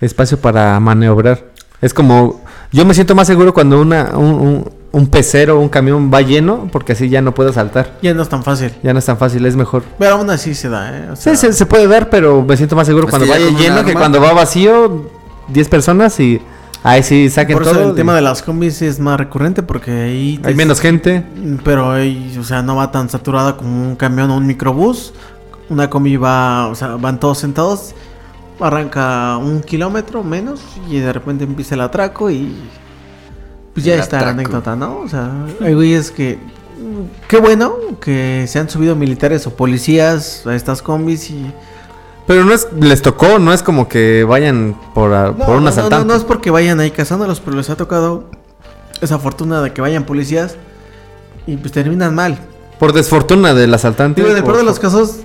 espacio 0.00 0.38
para 0.40 0.78
maniobrar. 0.80 1.52
Es 1.82 1.92
como. 1.92 2.40
Yo 2.72 2.84
me 2.84 2.94
siento 2.94 3.14
más 3.14 3.26
seguro 3.26 3.54
cuando 3.54 3.80
una, 3.80 4.10
un, 4.16 4.26
un, 4.34 4.70
un 4.92 5.06
pecero 5.06 5.58
o 5.58 5.60
un 5.60 5.68
camión 5.68 6.10
va 6.12 6.20
lleno, 6.20 6.68
porque 6.70 6.92
así 6.92 7.08
ya 7.08 7.22
no 7.22 7.32
puedo 7.34 7.52
saltar. 7.52 7.96
Ya 8.02 8.12
no 8.14 8.22
es 8.22 8.28
tan 8.28 8.42
fácil. 8.42 8.72
Ya 8.82 8.92
no 8.92 8.98
es 8.98 9.04
tan 9.06 9.16
fácil, 9.16 9.44
es 9.46 9.56
mejor. 9.56 9.84
Pero 9.98 10.14
aún 10.14 10.28
así 10.30 10.54
se 10.54 10.68
da, 10.68 10.96
¿eh? 10.96 11.10
O 11.12 11.16
Sí, 11.16 11.34
se, 11.36 11.52
se 11.52 11.66
puede 11.66 11.86
dar, 11.86 12.10
pero 12.10 12.42
me 12.42 12.56
siento 12.56 12.76
más 12.76 12.86
seguro 12.86 13.08
cuando 13.08 13.26
un 13.32 13.56
lleno 13.56 13.84
que 13.84 13.94
cuando 13.94 14.20
va 14.20 14.32
vacío, 14.32 15.06
10 15.48 15.68
personas 15.68 16.18
y 16.20 16.40
ahí 16.82 17.02
sí 17.02 17.30
saquen 17.30 17.54
Por 17.54 17.62
eso 17.62 17.72
todo. 17.72 17.88
el 17.90 17.94
tema 17.94 18.14
de 18.14 18.20
las 18.20 18.42
combis 18.42 18.82
es 18.82 19.00
más 19.00 19.18
recurrente 19.18 19.62
porque 19.62 19.90
ahí... 19.90 20.40
Hay 20.44 20.54
menos 20.54 20.80
gente. 20.80 21.24
Pero 21.64 21.92
ahí, 21.92 22.36
o 22.38 22.44
sea, 22.44 22.62
no 22.62 22.76
va 22.76 22.90
tan 22.90 23.08
saturada 23.08 23.56
como 23.56 23.88
un 23.88 23.96
camión 23.96 24.30
o 24.30 24.36
un 24.36 24.46
microbús. 24.46 25.12
Una 25.70 25.88
combi 25.90 26.16
va, 26.16 26.68
o 26.68 26.74
sea, 26.74 26.96
van 26.96 27.18
todos 27.20 27.38
sentados. 27.38 27.94
Arranca 28.60 29.36
un 29.36 29.60
kilómetro 29.62 30.22
menos 30.24 30.60
y 30.90 30.98
de 30.98 31.12
repente 31.12 31.44
empieza 31.44 31.74
el 31.74 31.80
atraco 31.82 32.30
y... 32.30 32.56
Pues 33.74 33.84
ya 33.86 33.94
El 33.94 34.00
está 34.00 34.20
la 34.22 34.30
anécdota, 34.30 34.74
¿no? 34.74 34.98
O 34.98 35.08
sea, 35.08 35.30
hay 35.60 35.74
güeyes 35.74 36.10
que... 36.10 36.36
mm, 36.36 37.26
Qué 37.28 37.36
bueno 37.38 37.74
que 38.00 38.46
se 38.48 38.58
han 38.58 38.68
subido 38.68 38.96
militares 38.96 39.46
o 39.46 39.54
policías 39.54 40.44
a 40.46 40.54
estas 40.56 40.82
combis 40.82 41.30
y... 41.30 41.52
Pero 42.26 42.44
no 42.44 42.52
es, 42.52 42.68
les 42.78 43.00
tocó, 43.00 43.38
no 43.38 43.52
es 43.54 43.62
como 43.62 43.88
que 43.88 44.24
vayan 44.24 44.76
por, 44.94 45.14
a- 45.14 45.28
No, 45.28 45.46
por 45.46 45.56
un 45.56 45.62
no, 45.64 45.70
asaltante. 45.70 46.04
No, 46.06 46.12
no 46.12 46.18
es 46.18 46.24
porque 46.24 46.50
vayan 46.50 46.80
ahí 46.80 46.90
cazándolos, 46.90 47.40
pero 47.40 47.56
les 47.56 47.70
ha 47.70 47.76
tocado 47.76 48.24
esa 49.00 49.18
fortuna 49.18 49.62
de 49.62 49.72
que 49.72 49.80
vayan 49.80 50.04
policías 50.04 50.56
y 51.46 51.56
pues 51.56 51.72
terminan 51.72 52.14
mal. 52.14 52.38
Por 52.78 52.92
desfortuna 52.92 53.54
del 53.54 53.72
asaltante. 53.72 54.20
Digo, 54.20 54.32
en 54.32 54.36
el 54.38 54.42
por- 54.42 54.52
peor 54.54 54.64
de 54.64 54.70
los 54.70 54.78
casos, 54.78 55.20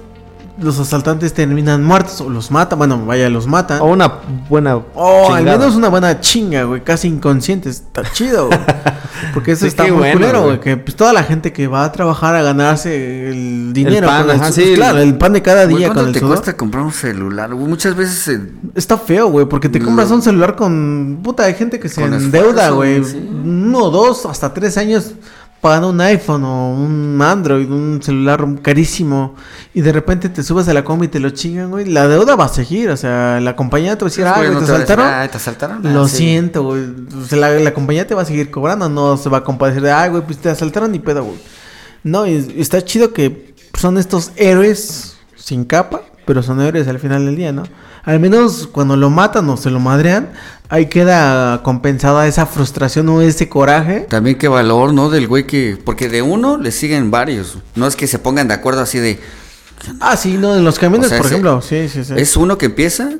los 0.61 0.80
asaltantes 0.80 1.34
terminan 1.34 1.84
muertos 1.84 2.21
o 2.21 2.30
los 2.30 2.51
matan. 2.51 2.77
Bueno, 2.77 3.05
vaya, 3.05 3.30
los 3.30 3.47
matan. 3.47 3.81
O 3.81 3.85
una 3.85 4.11
buena. 4.49 4.77
O 4.93 5.34
al 5.34 5.43
menos 5.43 5.75
una 5.75 5.89
buena 5.89 6.19
chinga, 6.19 6.63
güey, 6.63 6.84
casi 6.84 7.07
inconsciente. 7.07 7.69
Está 7.69 8.03
chido, 8.11 8.47
güey. 8.47 8.59
Porque 9.34 9.53
eso 9.53 9.61
Sí, 9.61 9.67
está 9.67 9.84
muy 9.84 9.91
bueno, 9.93 10.13
culero, 10.13 10.39
güey. 10.41 10.57
güey. 10.57 10.59
Que 10.59 10.77
pues 10.77 10.95
toda 10.95 11.13
la 11.13 11.23
gente 11.23 11.53
que 11.53 11.67
va 11.67 11.85
a 11.85 11.91
trabajar 11.91 12.35
a 12.35 12.43
ganarse 12.43 13.30
el 13.30 13.71
dinero. 13.73 14.05
pan, 14.07 14.25
el 14.30 14.31
ajá, 14.31 14.51
su- 14.51 14.61
sí. 14.61 14.73
claro, 14.75 14.99
el 14.99 15.17
pan 15.17 15.34
de 15.34 15.41
cada 15.41 15.63
Güey, 15.65 15.77
día 15.77 15.88
¿Cuánto 15.88 16.01
con 16.01 16.07
el 16.09 16.13
te 16.13 16.19
sudor. 16.19 16.35
cuesta 16.35 16.57
comprar 16.57 16.84
un 16.84 16.91
celular? 16.91 17.53
güey? 17.53 17.65
Muchas 17.67 17.95
veces 17.95 18.27
eh, 18.27 18.41
Está 18.75 18.97
feo, 18.97 19.30
güey, 19.30 19.45
porque 19.47 19.69
te 19.69 19.80
compras 19.80 20.11
un 20.11 20.21
celular 20.21 20.55
con... 20.55 21.19
Puta, 21.23 21.43
hay 21.43 21.53
gente 21.55 21.80
que 21.80 21.89
se 21.89 22.01
Con 22.01 22.13
endeuda, 22.13 22.69
güey. 22.71 23.03
sí. 23.03 23.17
Uno, 23.43 23.89
dos, 23.89 24.25
hasta 24.25 24.53
tres 24.53 24.77
años 24.77 25.11
pagando 25.64 25.90
un 25.91 26.02
iPhone 26.02 26.44
o 26.44 26.73
un 26.76 27.18
Android, 27.22 27.72
un 27.72 28.03
celular 28.03 28.45
carísimo. 28.61 29.34
Y 29.73 29.80
de 29.80 29.94
repente 29.94 30.27
te 30.27 30.44
subes 30.44 30.68
a 30.68 30.73
la 30.73 30.84
combi 30.84 31.06
y 31.06 31.10
te 31.10 31.22
lo 31.22 31.30
chingan, 31.30 31.72
güey. 31.72 31.85
La 31.85 32.06
deuda 32.10 32.35
va 32.35 32.45
a 32.45 32.49
seguir, 32.49 32.90
o 32.90 32.98
sea, 32.98 33.40
la 33.40 33.56
compañía 33.56 33.98
te 33.98 34.03
va 34.03 34.07
a 34.07 34.10
decir, 34.11 34.26
ah, 34.27 34.34
güey, 34.35 34.49
no 34.49 34.56
te 34.56 34.65
decir, 34.65 34.76
saltaron. 34.76 35.07
"Ay, 35.07 35.30
te 35.30 35.38
asaltaron. 35.38 35.88
Ah, 35.88 35.90
Lo 35.94 36.07
sí". 36.10 36.18
siento, 36.18 36.64
güey. 36.64 36.84
O 37.18 37.26
sea, 37.26 37.38
la, 37.40 37.49
la 37.60 37.73
compañía 37.73 38.06
te 38.06 38.14
va 38.14 38.23
a 38.23 38.26
seguir 38.26 38.52
cobrando, 38.52 38.90
no 38.90 39.15
se 39.15 39.30
va 39.30 39.38
a 39.38 39.44
compadecer 39.45 39.81
de, 39.81 39.91
ay, 39.91 40.10
güey, 40.10 40.22
pues 40.23 40.38
te 40.38 40.49
asaltaron 40.49 40.91
ni 40.91 40.99
pedo, 40.99 41.23
güey. 41.23 41.38
No, 42.03 42.27
y 42.27 42.56
está 42.57 42.84
chido 42.84 43.14
que 43.14 43.56
son 43.80 43.98
estos 43.98 44.31
héroes 44.35 45.15
sin 45.38 45.64
capa, 45.64 46.02
pero 46.26 46.41
son 46.44 46.62
héroes 46.62 46.88
al 46.88 47.00
final 47.00 47.26
del 47.26 47.36
día, 47.36 47.52
¿no? 47.52 47.64
Al 48.04 48.20
menos 48.20 48.68
cuando 48.72 48.95
lo 48.98 49.10
matan 49.10 49.50
o 49.50 49.58
se 49.58 49.70
lo 49.70 49.80
madrean, 49.80 50.32
ahí 50.70 50.88
queda 50.88 51.64
compensada 51.64 52.28
esa 52.28 52.45
frustración 52.45 53.08
o 53.10 53.22
ese 53.22 53.48
coraje. 53.50 54.02
También 54.10 54.38
qué 54.38 54.48
valor, 54.48 54.94
¿no? 54.94 55.10
Del 55.10 55.28
güey 55.28 55.48
que... 55.48 55.78
Porque 55.84 56.10
de 56.10 56.22
uno 56.22 56.58
le 56.58 56.72
siguen 56.72 57.12
varios. 57.12 57.58
No 57.76 57.88
es 57.88 57.95
que 57.95 58.08
se 58.08 58.20
pongan 58.20 58.48
de 58.48 58.54
acuerdo 58.56 58.82
así 58.82 59.00
de... 59.00 59.20
Ah, 60.00 60.16
sí, 60.18 60.38
no, 60.38 60.56
en 60.56 60.64
los 60.64 60.80
camiones, 60.80 61.08
O 61.08 61.10
sea, 61.10 61.18
por 61.18 61.26
ese- 61.28 61.36
ejemplo, 61.36 61.62
sí, 61.62 61.88
sí, 61.90 62.04
sí. 62.04 62.14
Es 62.18 62.36
uno 62.38 62.58
que 62.58 62.66
empieza 62.68 63.12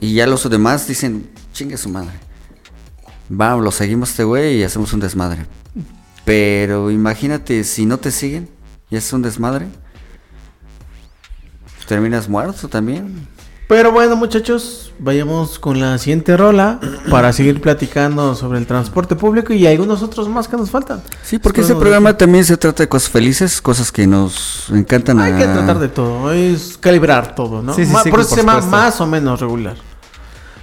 y 0.00 0.14
ya 0.14 0.26
los 0.26 0.48
demás 0.48 0.86
dicen, 0.88 1.28
chingue 1.52 1.76
su 1.76 1.88
madre. 1.88 2.12
Va, 3.30 3.56
lo 3.56 3.70
seguimos 3.70 4.10
este 4.10 4.24
güey 4.24 4.58
y 4.58 4.62
hacemos 4.64 4.92
un 4.92 5.00
desmadre. 5.00 5.46
Pero 6.24 6.90
imagínate, 6.90 7.64
si 7.64 7.84
no 7.86 7.98
te 7.98 8.10
siguen 8.10 8.48
y 8.90 8.96
es 8.96 9.12
un 9.12 9.22
desmadre, 9.22 9.66
terminas 11.86 12.28
muerto 12.28 12.68
también. 12.68 13.26
Pero 13.66 13.92
bueno, 13.92 14.14
muchachos, 14.14 14.92
vayamos 14.98 15.58
con 15.58 15.80
la 15.80 15.96
siguiente 15.96 16.36
rola 16.36 16.78
para 17.10 17.32
seguir 17.32 17.62
platicando 17.62 18.34
sobre 18.34 18.58
el 18.58 18.66
transporte 18.66 19.16
público 19.16 19.54
y 19.54 19.66
algunos 19.66 20.02
otros 20.02 20.28
más 20.28 20.48
que 20.48 20.56
nos 20.58 20.70
faltan. 20.70 21.02
Sí, 21.22 21.38
porque 21.38 21.62
ese 21.62 21.68
Podemos 21.68 21.82
programa 21.82 22.16
también 22.16 22.44
se 22.44 22.58
trata 22.58 22.82
de 22.82 22.88
cosas 22.90 23.08
felices, 23.08 23.62
cosas 23.62 23.90
que 23.90 24.06
nos 24.06 24.68
encantan 24.70 25.18
Hay 25.18 25.32
a... 25.32 25.38
que 25.38 25.44
tratar 25.44 25.78
de 25.78 25.88
todo, 25.88 26.30
es 26.30 26.76
calibrar 26.78 27.34
todo, 27.34 27.62
¿no? 27.62 27.72
Sí, 27.74 27.86
sí, 27.86 27.92
Ma- 27.92 28.02
sí, 28.02 28.10
por 28.10 28.20
eso 28.20 28.34
se 28.34 28.42
llama 28.42 28.60
más 28.60 29.00
o 29.00 29.06
menos 29.06 29.40
regular. 29.40 29.76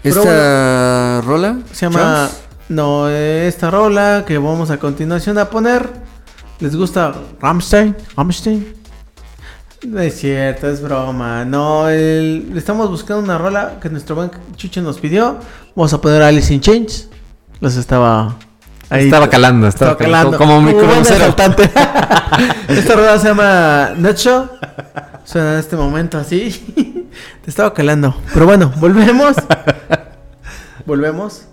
Esta 0.03 1.21
rola 1.25 1.57
Se 1.71 1.85
llama... 1.87 1.99
Charles, 1.99 2.41
No, 2.69 3.09
esta 3.09 3.71
rola 3.71 4.23
que 4.27 4.37
vamos 4.37 4.69
a 4.69 4.77
continuación 4.77 5.37
a 5.39 5.49
poner. 5.49 5.89
¿Les 6.59 6.75
gusta 6.75 7.13
Rammstein? 7.39 7.95
Rammstein. 8.15 8.80
No 9.87 9.99
es 9.99 10.19
cierto, 10.19 10.69
es 10.69 10.81
broma. 10.81 11.43
No, 11.43 11.89
el- 11.89 12.53
estamos 12.55 12.89
buscando 12.89 13.23
una 13.23 13.37
rola 13.37 13.79
que 13.81 13.89
nuestro 13.89 14.15
buen 14.15 14.29
Chucho 14.55 14.81
nos 14.81 14.99
pidió. 14.99 15.37
Vamos 15.75 15.91
a 15.93 15.99
poner 15.99 16.21
Alice 16.21 16.53
in 16.53 16.61
Chains. 16.61 17.09
Los 17.59 17.75
estaba 17.75 18.35
ahí. 18.89 19.05
Estaba 19.05 19.29
calando, 19.29 19.67
estaba, 19.67 19.97
calando. 19.97 20.37
Como 20.37 20.61
mi 20.61 20.71
asaltante. 20.71 21.63
Esta 22.67 22.95
rueda 22.95 23.17
se 23.19 23.27
llama 23.29 23.91
Nutshell. 23.97 24.43
Suena 25.23 25.53
en 25.53 25.59
este 25.59 25.75
momento 25.75 26.17
así. 26.17 27.07
Te 27.43 27.49
estaba 27.49 27.73
calando. 27.73 28.15
Pero 28.33 28.45
bueno, 28.45 28.71
volvemos. 28.77 29.35
Volvemos. 30.85 31.43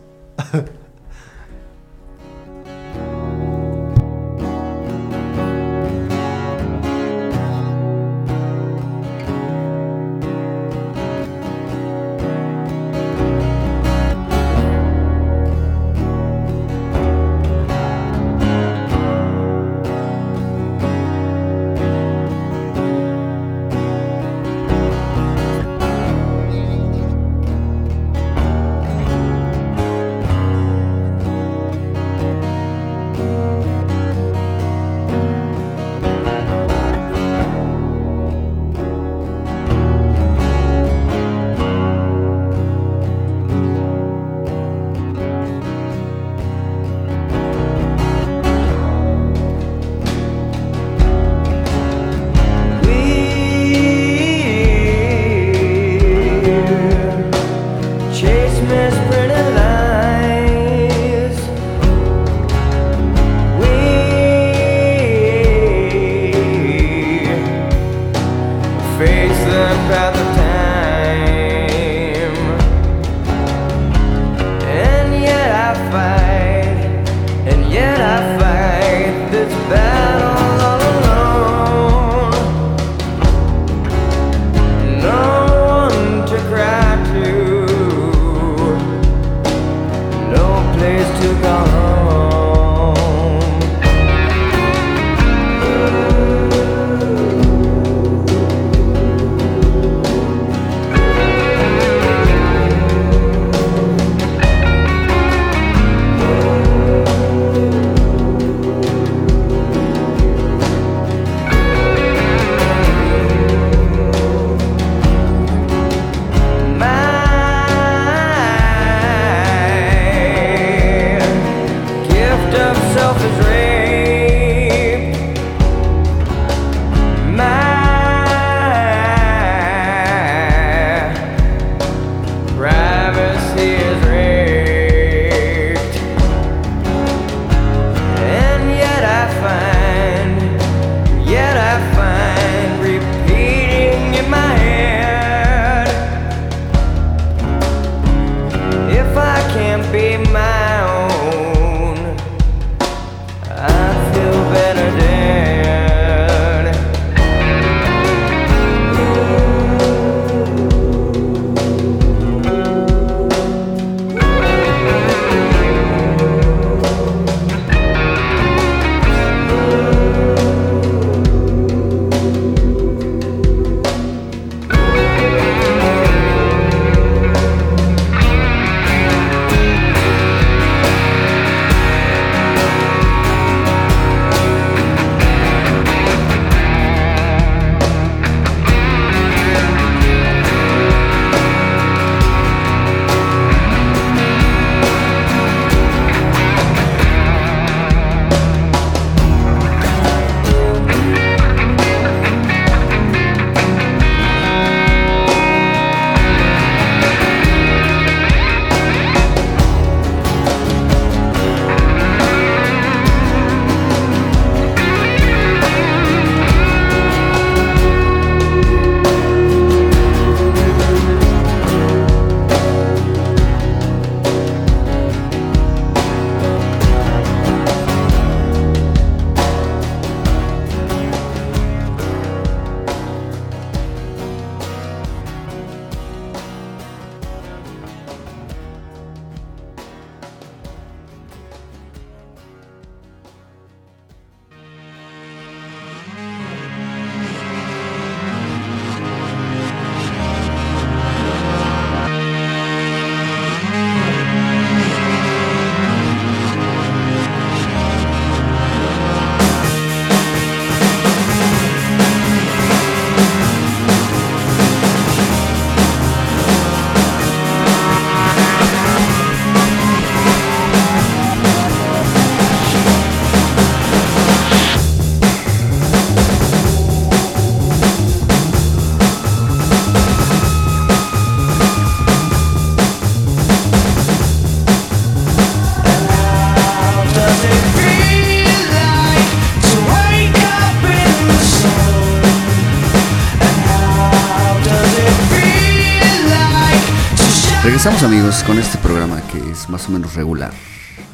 Regresamos 297.79 298.03
amigos 298.03 298.43
con 298.43 298.59
este 298.59 298.77
programa 298.79 299.23
que 299.31 299.39
es 299.53 299.69
más 299.69 299.89
o 299.89 299.93
menos 299.93 300.15
regular. 300.15 300.51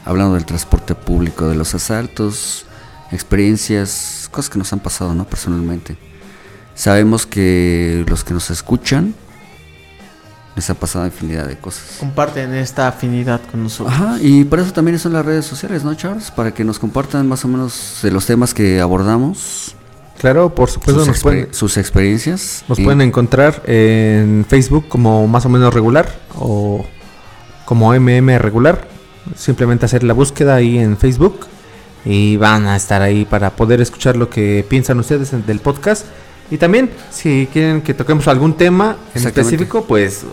Hablando 0.07 0.32
del 0.32 0.47
transporte 0.47 0.95
público, 0.95 1.47
de 1.47 1.55
los 1.55 1.74
asaltos, 1.74 2.65
experiencias, 3.12 4.31
cosas 4.32 4.49
que 4.49 4.59
nos 4.59 4.73
han 4.73 4.81
pasado, 4.81 5.15
¿no? 5.15 5.27
Personalmente. 5.27 5.99
Sabemos 6.74 7.27
que 7.27 8.03
los 8.09 8.24
que 8.24 8.32
nos 8.32 8.49
escuchan 8.49 9.15
les 10.57 10.70
ha 10.70 10.74
pasado 10.74 11.05
infinidad 11.05 11.47
de 11.47 11.59
cosas. 11.59 11.99
Comparten 12.01 12.55
esta 12.55 12.89
afinidad 12.89 13.43
con 13.51 13.65
nosotros. 13.65 13.95
Ajá, 13.95 14.16
y 14.23 14.45
por 14.45 14.59
eso 14.59 14.73
también 14.73 14.99
son 14.99 15.12
las 15.12 15.27
redes 15.27 15.45
sociales, 15.45 15.85
¿no, 15.85 15.95
Charles? 15.95 16.31
Para 16.31 16.55
que 16.55 16.65
nos 16.65 16.78
compartan 16.78 17.28
más 17.28 17.45
o 17.45 17.49
menos 17.49 17.99
de 18.03 18.11
los 18.11 18.24
temas 18.24 18.55
que 18.55 18.81
abordamos, 18.81 19.77
Claro, 20.19 20.55
por 20.55 20.70
supuesto, 20.70 21.01
sus, 21.01 21.09
nos 21.09 21.20
pueden, 21.23 21.49
sus 21.53 21.77
experiencias. 21.77 22.65
nos 22.69 22.78
y- 22.78 22.85
pueden 22.85 23.01
encontrar 23.03 23.62
en 23.66 24.47
Facebook 24.49 24.89
como 24.89 25.27
más 25.27 25.45
o 25.45 25.49
menos 25.49 25.74
regular 25.74 26.09
o 26.39 26.85
como 27.65 27.93
MM 27.95 28.39
regular. 28.39 28.86
Simplemente 29.36 29.86
hacer 29.86 30.03
la 30.03 30.12
búsqueda 30.15 30.55
ahí 30.57 30.78
en 30.78 30.97
Facebook 30.97 31.47
y 32.05 32.36
van 32.36 32.66
a 32.66 32.77
estar 32.77 33.01
ahí 33.03 33.24
para 33.24 33.51
poder 33.51 33.81
escuchar 33.81 34.16
lo 34.16 34.28
que 34.28 34.65
piensan 34.69 34.99
ustedes 34.99 35.31
del 35.47 35.61
podcast. 35.61 36.07
Y 36.51 36.59
también, 36.59 36.91
si 37.11 37.49
quieren 37.51 37.81
que 37.81 37.95
toquemos 37.95 38.28
algún 38.28 38.53
tema 38.55 38.99
en 39.15 39.27
específico, 39.27 39.85
pues 39.86 40.24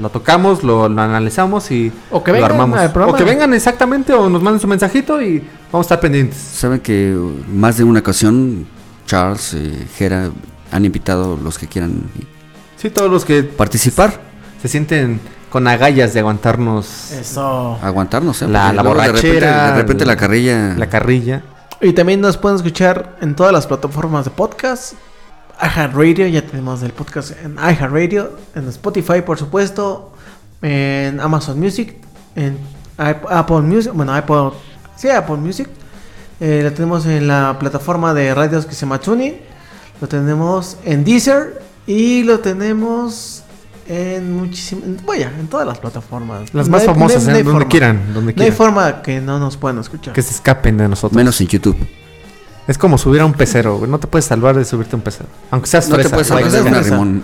lo 0.00 0.08
tocamos, 0.08 0.62
lo, 0.62 0.88
lo 0.88 1.02
analizamos 1.02 1.70
y 1.70 1.92
O 2.10 2.24
que 2.24 2.32
lo 2.32 2.44
armamos. 2.44 2.80
O 3.06 3.12
que 3.14 3.24
vengan 3.24 3.52
exactamente 3.52 4.14
o 4.14 4.30
nos 4.30 4.42
manden 4.42 4.60
su 4.60 4.66
mensajito 4.66 5.20
y 5.20 5.40
vamos 5.70 5.84
a 5.84 5.88
estar 5.94 6.00
pendientes. 6.00 6.38
Saben 6.38 6.80
que 6.80 7.14
más 7.52 7.76
de 7.76 7.84
una 7.84 8.00
ocasión 8.00 8.66
Charles 9.06 9.54
y 9.54 9.86
Jera 9.96 10.30
han 10.70 10.84
invitado 10.84 11.36
los 11.36 11.58
que 11.58 11.66
quieran 11.68 12.02
Sí, 12.76 12.90
todos 12.90 13.10
los 13.10 13.24
que 13.24 13.42
participar, 13.44 14.20
se 14.60 14.68
sienten 14.68 15.20
con 15.50 15.68
agallas 15.68 16.14
de 16.14 16.20
aguantarnos 16.20 17.12
Eso. 17.12 17.78
aguantarnos, 17.82 18.42
¿eh? 18.42 18.48
La- 18.48 18.72
la 18.72 18.82
luego 18.82 19.00
de 19.00 19.06
repente- 19.08 19.28
borrachera, 19.28 19.70
De 19.72 19.76
repente, 19.82 20.06
la 20.06 20.16
carrilla. 20.16 20.74
la 20.76 20.88
carrilla. 20.88 21.42
Y 21.80 21.92
también 21.92 22.20
nos 22.20 22.36
pueden 22.38 22.56
escuchar 22.56 23.16
en 23.20 23.34
todas 23.36 23.52
las 23.52 23.66
plataformas 23.66 24.24
de 24.24 24.30
podcast. 24.30 24.94
iHeartRadio, 25.60 26.26
ya 26.28 26.42
tenemos 26.42 26.82
el 26.82 26.92
podcast 26.92 27.32
en 27.44 27.54
iHeartRadio, 27.56 28.32
en 28.54 28.68
Spotify, 28.68 29.20
por 29.24 29.38
supuesto, 29.38 30.12
en 30.62 31.20
Amazon 31.20 31.60
Music, 31.60 31.94
en 32.34 32.58
Apple 32.96 33.60
Music, 33.60 33.92
bueno, 33.94 34.14
Apple, 34.14 34.50
sí, 34.96 35.08
Apple 35.10 35.36
Music. 35.36 35.68
Eh, 36.44 36.60
lo 36.64 36.72
tenemos 36.72 37.06
en 37.06 37.28
la 37.28 37.56
plataforma 37.60 38.12
de 38.14 38.34
radios 38.34 38.66
que 38.66 38.74
se 38.74 38.80
llama 38.80 38.98
TuneIn. 39.00 39.36
Lo 40.00 40.08
tenemos 40.08 40.76
en 40.84 41.04
Deezer 41.04 41.62
y 41.86 42.24
lo 42.24 42.40
tenemos 42.40 43.44
en 43.88 44.36
muchísimas, 44.36 45.04
vaya, 45.06 45.30
en 45.38 45.46
todas 45.46 45.66
las 45.66 45.78
plataformas. 45.78 46.52
Las 46.52 46.66
No 46.66 46.72
más 46.72 46.80
hay- 46.82 46.86
famosas, 46.88 47.22
no 47.24 47.28
hay- 47.28 47.32
no 47.44 47.50
hay 47.50 47.54
donde 47.54 47.66
quieran, 47.68 48.12
donde 48.12 48.34
No 48.34 48.42
hay 48.42 48.50
forma 48.50 49.02
que 49.02 49.20
no 49.20 49.38
nos 49.38 49.56
puedan 49.56 49.78
escuchar. 49.78 50.12
que 50.14 50.22
se 50.22 50.32
escapen 50.34 50.76
de 50.78 50.88
nosotros. 50.88 51.16
Menos 51.16 51.40
en 51.40 51.46
YouTube. 51.46 51.76
Es 52.66 52.76
como 52.78 52.98
subir 52.98 53.20
a 53.20 53.24
un 53.26 53.34
pecero, 53.34 53.78
güey. 53.78 53.88
No 53.90 53.98
te 54.00 54.06
puedes 54.08 54.24
salvar 54.24 54.56
de 54.56 54.64
subirte 54.64 54.94
a 54.94 54.96
un 54.96 55.02
pecero. 55.02 55.28
Aunque 55.52 55.68
seas 55.68 55.88
No 55.88 55.96
te 55.96 56.02
fresa, 56.08 56.16
puedes 56.16 56.28
de 56.28 56.34
Aunque 56.34 56.48
una 56.48 56.60
seas 56.62 56.74
fresa. 56.78 56.90
Rimón. 56.90 57.22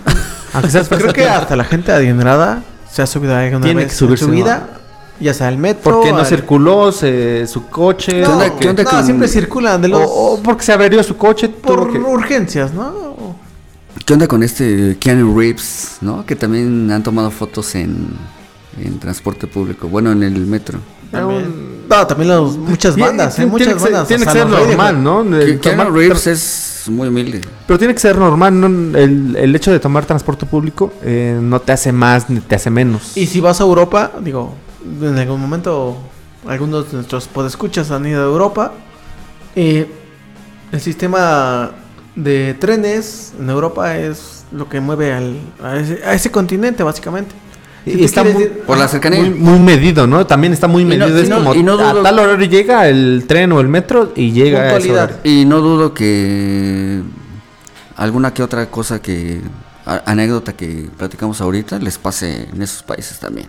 Aunque 0.52 0.70
seas 0.70 0.88
fresa. 0.88 1.02
Creo 1.02 1.14
que 1.14 1.28
hasta 1.28 1.56
la 1.56 1.64
gente 1.64 1.90
adinerada 1.92 2.62
se 2.90 3.02
ha 3.02 3.06
subido 3.06 3.34
a 3.34 3.40
alguna 3.40 3.64
Tiene 3.64 3.82
vez 3.82 3.92
que 3.92 3.96
subirse, 3.98 4.24
en 4.24 4.30
su 4.30 4.36
¿no? 4.36 4.44
vida, 4.44 4.68
ya 5.20 5.34
sea 5.34 5.48
al 5.48 5.58
metro. 5.58 5.82
Porque 5.94 6.10
no 6.12 6.18
al- 6.18 6.26
circuló 6.26 6.92
se- 6.92 7.46
su 7.46 7.66
coche. 7.68 8.20
No, 8.20 8.26
¿Qué 8.26 8.32
onda- 8.32 8.46
o, 8.54 8.58
qué 8.58 8.68
onda 8.68 8.82
no, 8.84 8.90
con- 8.90 9.04
siempre 9.04 9.28
circulan 9.28 9.80
de 9.82 9.88
los 9.88 10.00
o- 10.02 10.34
o 10.34 10.42
porque 10.42 10.64
se 10.64 10.72
averió 10.72 11.02
su 11.02 11.16
coche. 11.16 11.48
por 11.48 11.92
que- 11.92 11.98
urgencias, 11.98 12.72
¿no? 12.72 13.08
¿Qué 14.04 14.12
onda 14.14 14.26
con 14.26 14.42
este 14.42 14.96
Keanu 15.00 15.38
Reeves, 15.38 15.98
no? 16.00 16.24
Que 16.24 16.34
también 16.36 16.90
han 16.90 17.02
tomado 17.02 17.30
fotos 17.30 17.74
en, 17.74 18.08
en 18.80 18.98
transporte 18.98 19.46
público. 19.46 19.88
Bueno, 19.88 20.12
en 20.12 20.22
el 20.22 20.46
metro. 20.46 20.78
También. 21.10 21.78
No, 21.88 22.06
también 22.06 22.28
los, 22.28 22.56
muchas 22.58 22.96
bandas, 22.96 23.34
tiene- 23.34 23.46
hay 23.46 23.50
muchas 23.50 23.66
tiene 23.66 23.80
que 23.90 23.96
ser-. 23.96 24.06
Tiene 24.06 24.24
que 24.26 24.32
ser 24.32 24.46
normal. 24.46 25.02
¿no? 25.02 25.20
El 25.36 25.58
Keanu 25.58 25.78
tomar 25.82 25.92
Reeves 25.92 26.26
es 26.26 26.84
muy 26.88 27.08
humilde. 27.08 27.40
Pero 27.66 27.78
tiene 27.78 27.92
que 27.94 28.00
ser 28.00 28.16
normal, 28.16 28.58
¿no? 28.60 28.66
El, 28.98 29.36
el 29.36 29.56
hecho 29.56 29.72
de 29.72 29.80
tomar 29.80 30.04
transporte 30.06 30.46
público 30.46 30.92
eh, 31.02 31.38
no 31.40 31.60
te 31.60 31.72
hace 31.72 31.92
más 31.92 32.28
ni 32.30 32.40
te 32.40 32.54
hace 32.54 32.70
menos. 32.70 33.16
Y 33.16 33.26
si 33.26 33.40
vas 33.40 33.60
a 33.60 33.64
Europa, 33.64 34.12
digo, 34.22 34.54
en 35.02 35.18
algún 35.18 35.40
momento 35.40 35.96
algunos 36.46 36.88
de 36.90 36.96
nuestros 36.96 37.26
podescuchas 37.28 37.90
han 37.90 38.06
ido 38.06 38.22
a 38.22 38.26
Europa. 38.26 38.72
eh, 39.56 39.86
el 40.70 40.80
sistema 40.80 41.70
de 42.14 42.54
trenes 42.54 43.32
en 43.40 43.48
Europa 43.48 43.96
es 43.96 44.44
lo 44.52 44.68
que 44.68 44.80
mueve 44.80 45.12
al, 45.14 45.36
a, 45.62 45.76
ese, 45.78 46.04
a 46.04 46.12
ese 46.14 46.30
continente, 46.30 46.82
básicamente. 46.82 47.34
Y 47.86 47.92
Si 47.92 48.04
está 48.04 48.22
muy- 48.22 48.32
ir- 48.42 48.60
Por 48.66 48.76
la 48.76 48.86
cercanía. 48.86 49.20
Muy, 49.20 49.30
muy 49.30 49.58
medido, 49.58 50.06
¿no? 50.06 50.26
También 50.26 50.52
está 50.52 50.66
muy 50.68 50.82
Y 50.82 50.84
no- 50.84 50.90
medido. 51.06 51.18
y 51.18 51.22
es 51.22 51.28
no- 51.30 51.36
como 51.38 51.54
y 51.54 51.62
no 51.62 51.76
dudo- 51.78 52.00
a 52.00 52.02
tal 52.02 52.18
horario 52.18 52.46
llega 52.46 52.86
el 52.88 53.24
tren 53.26 53.50
o 53.52 53.60
el 53.60 53.68
metro 53.68 54.12
y 54.14 54.32
llega 54.32 54.60
a 54.62 54.76
ese 54.76 54.92
horario. 54.92 55.16
Y 55.24 55.44
no 55.46 55.60
dudo 55.60 55.94
que 55.94 57.00
alguna 57.96 58.34
que 58.34 58.42
otra 58.42 58.66
cosa 58.70 59.00
que 59.00 59.40
a- 59.86 60.02
anécdota 60.04 60.52
que 60.52 60.90
platicamos 60.98 61.40
ahorita 61.40 61.78
les 61.78 61.96
pase 61.98 62.48
en 62.52 62.60
esos 62.62 62.82
países 62.82 63.18
también. 63.18 63.48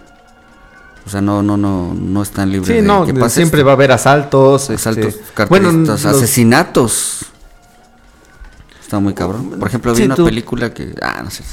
O 1.06 1.10
sea, 1.10 1.22
no 1.22 1.42
no 1.42 1.58
no 1.58 1.94
no 1.94 2.22
están 2.22 2.52
libres 2.52 2.68
Sí, 2.68 2.74
de 2.76 2.82
no, 2.82 3.06
que 3.06 3.14
pase 3.14 3.38
siempre 3.38 3.60
esto. 3.62 3.66
va 3.68 3.72
a 3.72 3.76
haber 3.76 3.92
asaltos. 3.92 4.70
asaltos, 4.70 5.06
este, 5.16 5.24
carteristas, 5.34 6.04
los- 6.04 6.06
asesinatos. 6.06 7.26
Está 8.82 9.00
muy 9.00 9.14
cabrón. 9.14 9.52
Por 9.60 9.68
ejemplo, 9.68 9.92
vi 9.94 9.98
Sí, 10.00 10.04
una 10.04 10.16
tú- 10.16 10.26
película 10.26 10.74
que 10.74 10.94
ah, 11.02 11.22
no 11.24 11.30
sé. 11.30 11.44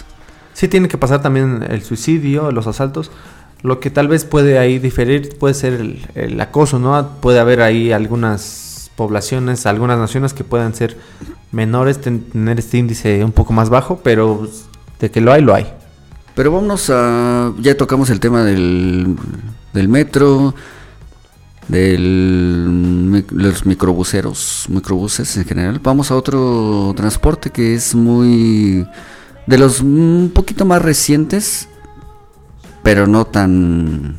Sí 0.55 0.69
tiene 0.69 0.89
que 0.89 0.97
pasar 0.99 1.21
también 1.23 1.65
el 1.69 1.83
suicidio, 1.83 2.51
los 2.51 2.67
asaltos. 2.67 3.11
Lo 3.63 3.81
que 3.81 3.91
tal 3.91 4.09
vez 4.09 4.25
puede 4.25 4.59
ahí 4.59 4.79
diferir 4.79 5.37
puede 5.39 5.55
ser 5.55 5.75
el, 5.75 6.07
el 6.15 6.41
acoso, 6.41 6.79
¿no? 6.79 7.11
Puede 7.21 7.39
haber 7.41 7.61
ahí 7.63 7.93
algunas 7.93 8.91
poblaciones, 8.97 9.67
algunas 9.67 9.99
naciones 9.99 10.33
que 10.33 10.45
puedan 10.45 10.75
ser 10.75 10.97
menores, 11.53 12.01
ten- 12.01 12.23
tener 12.25 12.59
este 12.59 12.79
índice 12.79 13.23
un 13.25 13.33
poco 13.33 13.53
más 13.53 13.69
bajo, 13.69 14.01
pero 14.03 14.49
de 15.01 15.11
que 15.11 15.21
lo 15.21 15.33
hay, 15.33 15.43
lo 15.43 15.55
hay. 15.55 15.71
Pero 16.37 16.53
vámonos 16.53 16.89
a. 16.91 17.53
Ya 17.61 17.77
tocamos 17.77 18.11
el 18.11 18.21
tema 18.21 18.45
del, 18.45 19.17
del 19.73 19.89
metro, 19.89 20.55
del 21.67 22.67
mic- 22.71 23.31
los 23.33 23.65
microbuseros, 23.67 24.67
microbuses 24.69 25.35
en 25.39 25.45
general. 25.47 25.81
Vamos 25.83 26.11
a 26.11 26.15
otro 26.15 26.93
transporte 26.97 27.51
que 27.51 27.75
es 27.75 27.95
muy. 27.95 28.87
de 29.47 29.59
los 29.59 29.81
un 29.81 30.31
poquito 30.35 30.65
más 30.67 30.83
recientes, 30.83 31.69
pero 32.83 33.07
no 33.07 33.27
tan. 33.27 34.19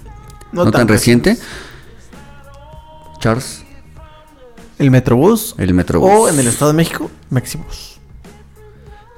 no, 0.51 0.71
tan, 0.71 0.87
reciente. 0.87 1.37
Charles, 3.19 3.63
El 4.79 4.89
Metrobús. 4.91 5.55
el 5.57 5.73
metrobús. 5.73 6.09
O 6.11 6.29
en 6.29 6.39
el 6.39 6.47
Estado 6.47 6.71
de 6.71 6.77
México, 6.77 7.09
Mexibus. 7.29 7.99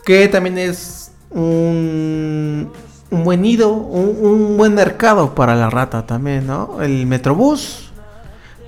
Que 0.05 0.27
también 0.29 0.57
es 0.57 1.11
un, 1.29 2.71
un 3.11 3.23
buen 3.23 3.41
nido, 3.41 3.69
un, 3.71 4.17
un 4.21 4.57
buen 4.57 4.75
mercado 4.75 5.33
para 5.35 5.55
la 5.55 5.69
rata 5.69 6.05
también, 6.05 6.45
¿no? 6.47 6.81
El 6.81 7.05
Metrobús, 7.07 7.89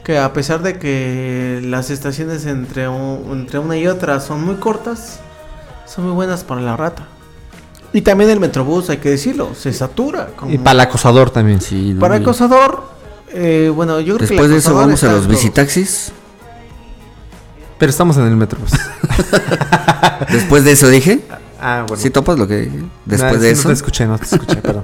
que 0.04 0.18
a 0.18 0.34
pesar 0.34 0.62
de 0.64 0.80
que 0.80 1.62
las 1.64 1.90
estaciones 1.92 2.46
entre, 2.46 2.88
un- 2.88 3.28
entre 3.32 3.60
una 3.60 3.78
y 3.78 3.88
otra 3.88 4.20
son 4.20 4.44
muy 4.44 4.56
cortas, 4.56 5.20
son 5.86 6.06
muy 6.06 6.14
buenas 6.14 6.44
para 6.44 6.62
la 6.62 6.76
rata. 6.76 7.04
Y 7.94 8.02
también 8.02 8.30
el 8.30 8.40
Metrobús, 8.40 8.90
hay 8.90 8.98
que 8.98 9.10
decirlo, 9.12 9.54
se 9.54 9.74
satura. 9.74 10.28
como- 10.36 10.52
Y 10.52 10.58
para 10.58 10.72
el 10.72 10.80
acosador 10.80 11.30
también. 11.30 11.62
Sí, 11.62 11.94
no, 11.94 12.00
para 12.00 12.16
el 12.16 12.22
acosador, 12.24 12.84
eh, 13.34 13.72
bueno, 13.76 14.00
yo 14.00 14.16
creo 14.16 14.28
que 14.28 14.34
Después 14.34 14.50
de 14.50 14.58
eso 14.58 14.74
vamos 14.74 15.04
a 15.04 15.12
los 15.12 15.28
visitaxis. 15.28 16.12
Pero 17.78 17.90
estamos 17.90 18.16
en 18.18 18.24
el 18.28 18.36
metro. 18.38 18.60
pues. 18.60 18.72
Después 20.32 20.64
de 20.64 20.72
eso 20.72 20.88
dije. 20.88 21.20
ah, 21.62 21.86
bueno. 21.88 22.02
¿Sí 22.02 22.10
topas 22.10 22.38
lo 22.38 22.48
que 22.48 22.58
dije? 22.62 22.84
Después 23.06 23.34
Nah, 23.34 23.40
de 23.40 23.48
sí, 23.48 23.54
eso. 23.54 23.64
No 23.64 23.70
te 23.70 23.74
escuché, 23.74 24.06
no 24.08 24.18
te 24.18 24.26
escuché, 24.26 24.56
perdón. 24.62 24.84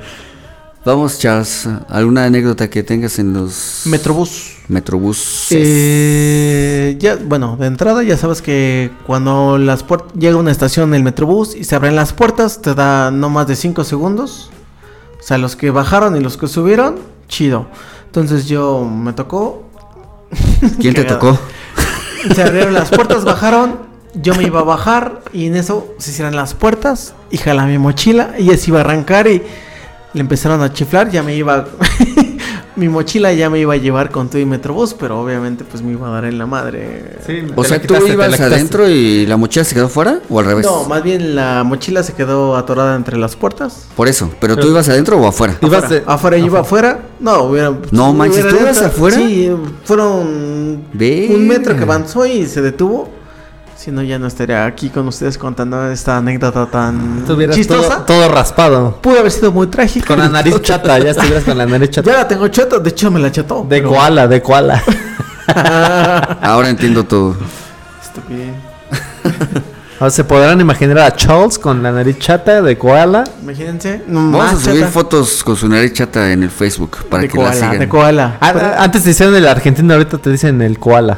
Vamos, 0.85 1.19
Charles. 1.19 1.67
¿Alguna 1.89 2.23
anécdota 2.23 2.69
que 2.69 2.81
tengas 2.81 3.19
en 3.19 3.33
los 3.33 3.81
Metrobús. 3.85 4.55
Metrobús? 4.69 5.47
Eh, 5.49 6.95
ya, 6.97 7.17
bueno, 7.17 7.57
de 7.59 7.67
entrada 7.67 8.03
ya 8.03 8.15
sabes 8.15 8.41
que 8.41 8.89
cuando 9.05 9.57
las 9.57 9.83
llega 10.17 10.37
una 10.37 10.51
estación 10.51 10.93
el 10.93 11.03
Metrobús 11.03 11.55
y 11.55 11.65
se 11.65 11.75
abren 11.75 11.97
las 11.97 12.13
puertas, 12.13 12.61
te 12.61 12.73
da 12.73 13.11
no 13.11 13.29
más 13.29 13.47
de 13.47 13.57
5 13.57 13.83
segundos. 13.83 14.49
O 15.19 15.23
sea, 15.23 15.37
los 15.37 15.57
que 15.57 15.71
bajaron 15.71 16.15
y 16.15 16.21
los 16.21 16.37
que 16.37 16.47
subieron, 16.47 16.95
chido. 17.27 17.67
Entonces 18.05 18.45
yo 18.45 18.85
me 18.85 19.11
tocó. 19.11 19.67
¿Quién 20.79 20.93
te 20.93 21.03
tocó? 21.03 21.37
Se 22.33 22.43
abrieron 22.43 22.73
las 22.73 22.89
puertas, 22.91 23.25
bajaron. 23.25 23.86
Yo 24.21 24.33
me 24.35 24.43
iba 24.43 24.61
a 24.61 24.63
bajar 24.63 25.21
y 25.33 25.45
en 25.45 25.55
eso 25.55 25.93
se 25.97 26.11
cierran 26.11 26.35
las 26.35 26.53
puertas 26.53 27.13
y 27.29 27.37
jala 27.37 27.65
mi 27.65 27.77
mochila 27.77 28.35
y 28.37 28.49
se 28.57 28.71
iba 28.71 28.79
a 28.79 28.81
arrancar 28.81 29.27
y 29.27 29.43
le 30.13 30.21
empezaron 30.21 30.61
a 30.61 30.73
chiflar. 30.73 31.09
Ya 31.11 31.23
me 31.23 31.35
iba 31.35 31.65
Mi 32.77 32.89
mochila 32.89 33.33
ya 33.33 33.49
me 33.49 33.57
iba 33.57 33.73
a 33.73 33.77
llevar 33.77 34.11
con 34.11 34.29
todo 34.29 34.39
y 34.39 34.45
Metrobús, 34.45 34.93
pero 34.93 35.19
obviamente 35.19 35.63
pues 35.63 35.81
me 35.81 35.93
iba 35.93 36.07
a 36.09 36.11
dar 36.11 36.25
en 36.25 36.37
la 36.37 36.45
madre. 36.45 37.17
O 37.55 37.63
sea, 37.63 37.81
tú 37.81 37.95
ibas 38.05 38.39
adentro 38.39 38.87
y 38.87 39.25
la 39.25 39.35
mochila 39.35 39.65
se 39.65 39.73
quedó 39.73 39.89
fuera 39.89 40.19
o 40.29 40.39
al 40.39 40.45
revés. 40.45 40.63
No, 40.63 40.83
más 40.83 41.01
bien 41.01 41.35
la 41.35 41.63
mochila 41.63 42.03
se 42.03 42.13
quedó 42.13 42.55
atorada 42.55 42.95
entre 42.95 43.17
las 43.17 43.35
puertas. 43.35 43.87
Por 43.95 44.07
eso, 44.07 44.29
pero 44.39 44.55
tú 44.55 44.67
ibas 44.67 44.87
adentro 44.89 45.17
o 45.17 45.27
afuera. 45.27 45.57
Ibas 45.59 45.85
afuera, 45.85 45.99
de- 46.05 46.11
afuera, 46.11 46.37
iba 46.37 46.59
afuera. 46.59 46.99
No, 47.19 47.41
hubiera. 47.45 47.73
No 47.89 48.13
manches, 48.13 48.43
hubiera 48.43 48.55
¿tú 48.55 48.63
ibas 48.63 48.81
afuera? 48.83 49.17
Sí, 49.17 49.51
fueron 49.83 50.83
un 50.93 51.47
metro 51.47 51.75
que 51.75 51.81
avanzó 51.81 52.27
y 52.27 52.45
se 52.45 52.61
detuvo. 52.61 53.09
Si 53.77 53.91
no, 53.91 54.01
ya 54.01 54.17
no 54.19 54.27
estaría 54.27 54.65
aquí 54.65 54.89
con 54.89 55.07
ustedes 55.07 55.37
contando 55.37 55.89
esta 55.91 56.17
anécdota 56.17 56.65
tan 56.65 57.23
chistosa. 57.53 58.03
todo, 58.03 58.05
todo 58.05 58.29
raspado. 58.29 58.99
Pudo 59.01 59.19
haber 59.19 59.31
sido 59.31 59.51
muy 59.51 59.67
trágica. 59.67 60.07
Con 60.07 60.19
la 60.19 60.27
nariz 60.29 60.59
chata, 60.61 60.97
ya 60.99 61.11
estuvieras 61.11 61.43
con 61.43 61.57
la 61.57 61.65
nariz 61.65 61.91
chata. 61.91 62.11
Ya 62.11 62.17
la 62.17 62.27
tengo 62.27 62.47
chata, 62.47 62.79
de 62.79 62.89
hecho 62.89 63.11
me 63.11 63.19
la 63.19 63.31
cható. 63.31 63.61
De 63.69 63.77
pero- 63.77 63.89
koala, 63.89 64.27
de 64.27 64.41
koala. 64.41 64.83
Ahora 66.41 66.69
entiendo 66.69 67.03
todo. 67.03 67.35
Estúpido. 68.03 68.45
O 69.99 70.11
se 70.11 70.23
podrán 70.23 70.61
imaginar 70.61 70.99
a 70.99 71.15
Charles 71.15 71.57
con 71.57 71.81
la 71.81 71.91
nariz 71.91 72.19
chata 72.19 72.61
de 72.61 72.77
koala. 72.77 73.23
Imagínense. 73.41 74.03
no, 74.07 74.29
Vamos 74.37 74.53
a 74.53 74.63
subir 74.65 74.81
chata. 74.81 74.91
fotos 74.91 75.43
con 75.43 75.55
su 75.55 75.67
nariz 75.67 75.91
chata 75.93 76.31
en 76.31 76.43
el 76.43 76.51
Facebook 76.51 76.97
para 77.09 77.23
de 77.23 77.29
que 77.29 77.35
la 77.39 77.43
koala, 77.45 77.55
sigan. 77.55 77.79
de 77.79 77.89
koala. 77.89 78.37
Pero- 78.39 78.59
ah, 78.59 78.75
antes 78.83 79.01
te 79.03 79.09
hicieron 79.09 79.33
el 79.35 79.47
argentino, 79.47 79.91
ahorita 79.95 80.19
te 80.19 80.29
dicen 80.29 80.61
el 80.61 80.77
koala. 80.77 81.17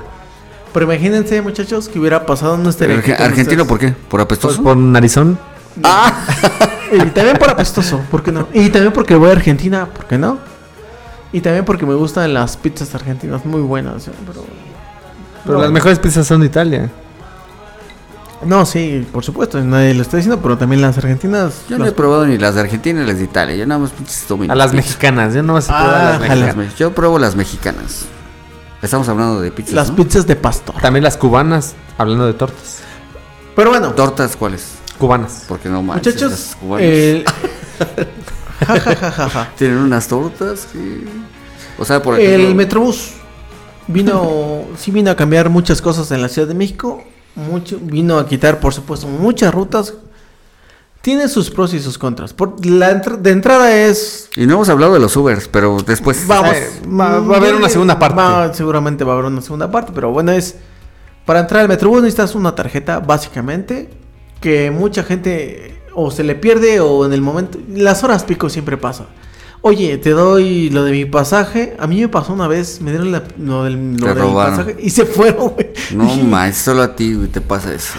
Pero 0.73 0.85
imagínense, 0.85 1.41
muchachos, 1.41 1.89
que 1.89 1.99
hubiera 1.99 2.25
pasado 2.25 2.57
Pero 2.77 2.99
aquí 2.99 3.11
arge- 3.11 3.19
¿Argentino 3.19 3.65
por 3.65 3.79
qué? 3.79 3.89
¿Por 3.89 4.07
Pues 4.09 4.21
apestoso? 4.23 4.61
por 4.63 4.77
narizón. 4.77 5.37
Y 6.91 6.97
también 7.11 7.37
por 7.37 7.49
apestoso, 7.51 8.01
¿por 8.09 8.23
qué 8.23 8.31
no? 8.31 8.47
Y 8.51 8.69
también 8.69 8.91
porque 8.91 9.13
voy 9.15 9.29
a 9.29 9.33
Argentina, 9.33 9.85
¿por 9.85 10.05
qué 10.05 10.17
no? 10.17 10.39
Y 11.31 11.41
también 11.41 11.63
porque 11.63 11.85
me 11.85 11.93
gustan 11.93 12.33
las 12.33 12.57
pizzas 12.57 12.95
argentinas, 12.95 13.45
muy 13.45 13.61
buenas, 13.61 14.09
pero... 14.25 14.43
Pero 15.45 15.57
No. 15.57 15.61
las 15.63 15.71
mejores 15.71 15.99
pizzas 15.99 16.25
son 16.25 16.41
de 16.41 16.47
Italia. 16.47 16.89
No, 18.43 18.65
sí, 18.65 19.05
por 19.11 19.23
supuesto, 19.23 19.61
nadie 19.63 19.93
lo 19.93 20.01
está 20.01 20.17
diciendo, 20.17 20.41
pero 20.41 20.57
también 20.57 20.81
las 20.81 20.97
argentinas... 20.97 21.61
Yo 21.69 21.77
no 21.77 21.85
he 21.85 21.91
probado 21.91 22.25
ni 22.25 22.39
las 22.39 22.55
de 22.55 22.61
Argentina 22.61 23.01
ni 23.01 23.05
las 23.07 23.19
de 23.19 23.25
Italia. 23.25 23.55
Yo 23.55 23.67
nada 23.67 23.81
más 23.81 23.91
pinches 23.91 24.25
A 24.49 24.55
las 24.55 24.73
mexicanas, 24.73 25.33
yo 25.35 25.43
no 25.43 25.53
vas 25.53 25.69
a 25.69 25.77
Ah, 25.77 25.83
probar 25.83 26.03
las 26.03 26.21
mexicanas. 26.21 26.55
me- 26.55 26.69
Yo 26.75 26.91
pruebo 26.95 27.19
las 27.19 27.35
mexicanas. 27.35 28.05
Estamos 28.81 29.09
hablando 29.09 29.41
de 29.41 29.51
pizzas. 29.51 29.73
las 29.73 29.89
¿no? 29.89 29.95
pizzas 29.97 30.25
de 30.25 30.35
pastor. 30.35 30.75
También 30.81 31.03
las 31.03 31.17
cubanas, 31.17 31.75
hablando 31.97 32.25
de 32.25 32.33
tortas. 32.33 32.79
Pero 33.55 33.71
bueno, 33.71 33.91
¿Tortas 33.93 34.35
cuáles? 34.35 34.75
Cubanas. 34.97 35.45
Porque 35.47 35.69
no 35.69 35.81
manches. 35.81 36.13
muchachos, 36.15 36.31
las 36.31 36.55
cubanas 36.55 36.87
el... 36.87 37.25
ja, 38.65 38.79
ja, 38.79 38.95
ja, 38.95 39.11
ja, 39.11 39.29
ja. 39.29 39.51
Tienen 39.57 39.77
unas 39.77 40.07
tortas 40.07 40.67
que... 40.71 41.05
O 41.77 41.85
sea, 41.85 42.01
por 42.01 42.19
El. 42.19 42.55
Metrobús 42.55 43.13
vino, 43.89 44.65
sí 44.77 44.91
vino 44.91 45.11
a 45.11 45.15
cambiar 45.15 45.49
muchas 45.49 45.81
cosas 45.81 46.11
en 46.11 46.21
la 46.21 46.29
Ciudad 46.29 46.47
de 46.47 46.53
México. 46.53 47.03
Mucho, 47.35 47.79
vino 47.81 48.17
a 48.17 48.27
quitar, 48.27 48.59
por 48.59 48.73
supuesto, 48.73 49.07
muchas 49.07 49.53
rutas. 49.53 49.93
Tiene 51.01 51.29
sus 51.29 51.49
pros 51.49 51.73
y 51.73 51.79
sus 51.79 51.97
contras. 51.97 52.33
Por, 52.33 52.65
la 52.65 52.91
entr- 52.91 53.17
de 53.19 53.31
entrada 53.31 53.73
es... 53.73 54.29
Y 54.35 54.45
no 54.45 54.55
hemos 54.55 54.67
hablado 54.69 54.93
de 54.93 54.99
los 54.99 55.15
Ubers, 55.15 55.47
pero 55.47 55.77
después... 55.85 56.27
Vamos. 56.27 56.53
Eh, 56.53 56.69
va- 56.87 57.19
va 57.21 57.35
a 57.35 57.37
haber 57.37 57.55
una 57.55 57.69
segunda 57.69 57.97
parte. 57.97 58.15
Va- 58.21 58.53
seguramente 58.53 59.03
va 59.05 59.13
a 59.13 59.15
haber 59.15 59.31
una 59.31 59.41
segunda 59.41 59.71
parte, 59.71 59.91
pero 59.95 60.11
bueno, 60.11 60.31
es... 60.33 60.55
Para 61.25 61.39
entrar 61.41 61.61
al 61.61 61.67
Metrobús 61.69 62.01
necesitas 62.01 62.35
una 62.35 62.53
tarjeta, 62.55 62.99
básicamente, 62.99 63.89
que 64.41 64.71
mucha 64.71 65.03
gente 65.03 65.81
o 65.93 66.11
se 66.11 66.23
le 66.23 66.35
pierde 66.35 66.79
o 66.81 67.05
en 67.05 67.13
el 67.13 67.21
momento... 67.21 67.57
Las 67.69 68.03
horas 68.03 68.23
pico 68.25 68.49
siempre 68.49 68.75
pasa. 68.75 69.05
Oye, 69.61 69.97
te 69.97 70.11
doy 70.11 70.69
lo 70.69 70.83
de 70.85 70.91
mi 70.91 71.05
pasaje. 71.05 71.75
A 71.79 71.85
mí 71.87 71.99
me 71.99 72.07
pasó 72.07 72.31
una 72.33 72.47
vez, 72.47 72.79
me 72.81 72.91
dieron 72.91 73.11
la- 73.11 73.23
lo, 73.37 73.65
del, 73.65 73.97
lo 73.97 74.05
Te 74.07 74.13
de 74.13 74.15
mi 74.15 74.21
robaron. 74.21 74.57
pasaje 74.57 74.77
y 74.79 74.89
se 74.89 75.05
fueron, 75.05 75.49
güey. 75.49 75.71
No 75.93 76.05
manches, 76.15 76.57
solo 76.61 76.81
a 76.81 76.95
ti 76.95 77.13
güey, 77.13 77.27
te 77.27 77.41
pasa 77.41 77.73
eso. 77.73 77.93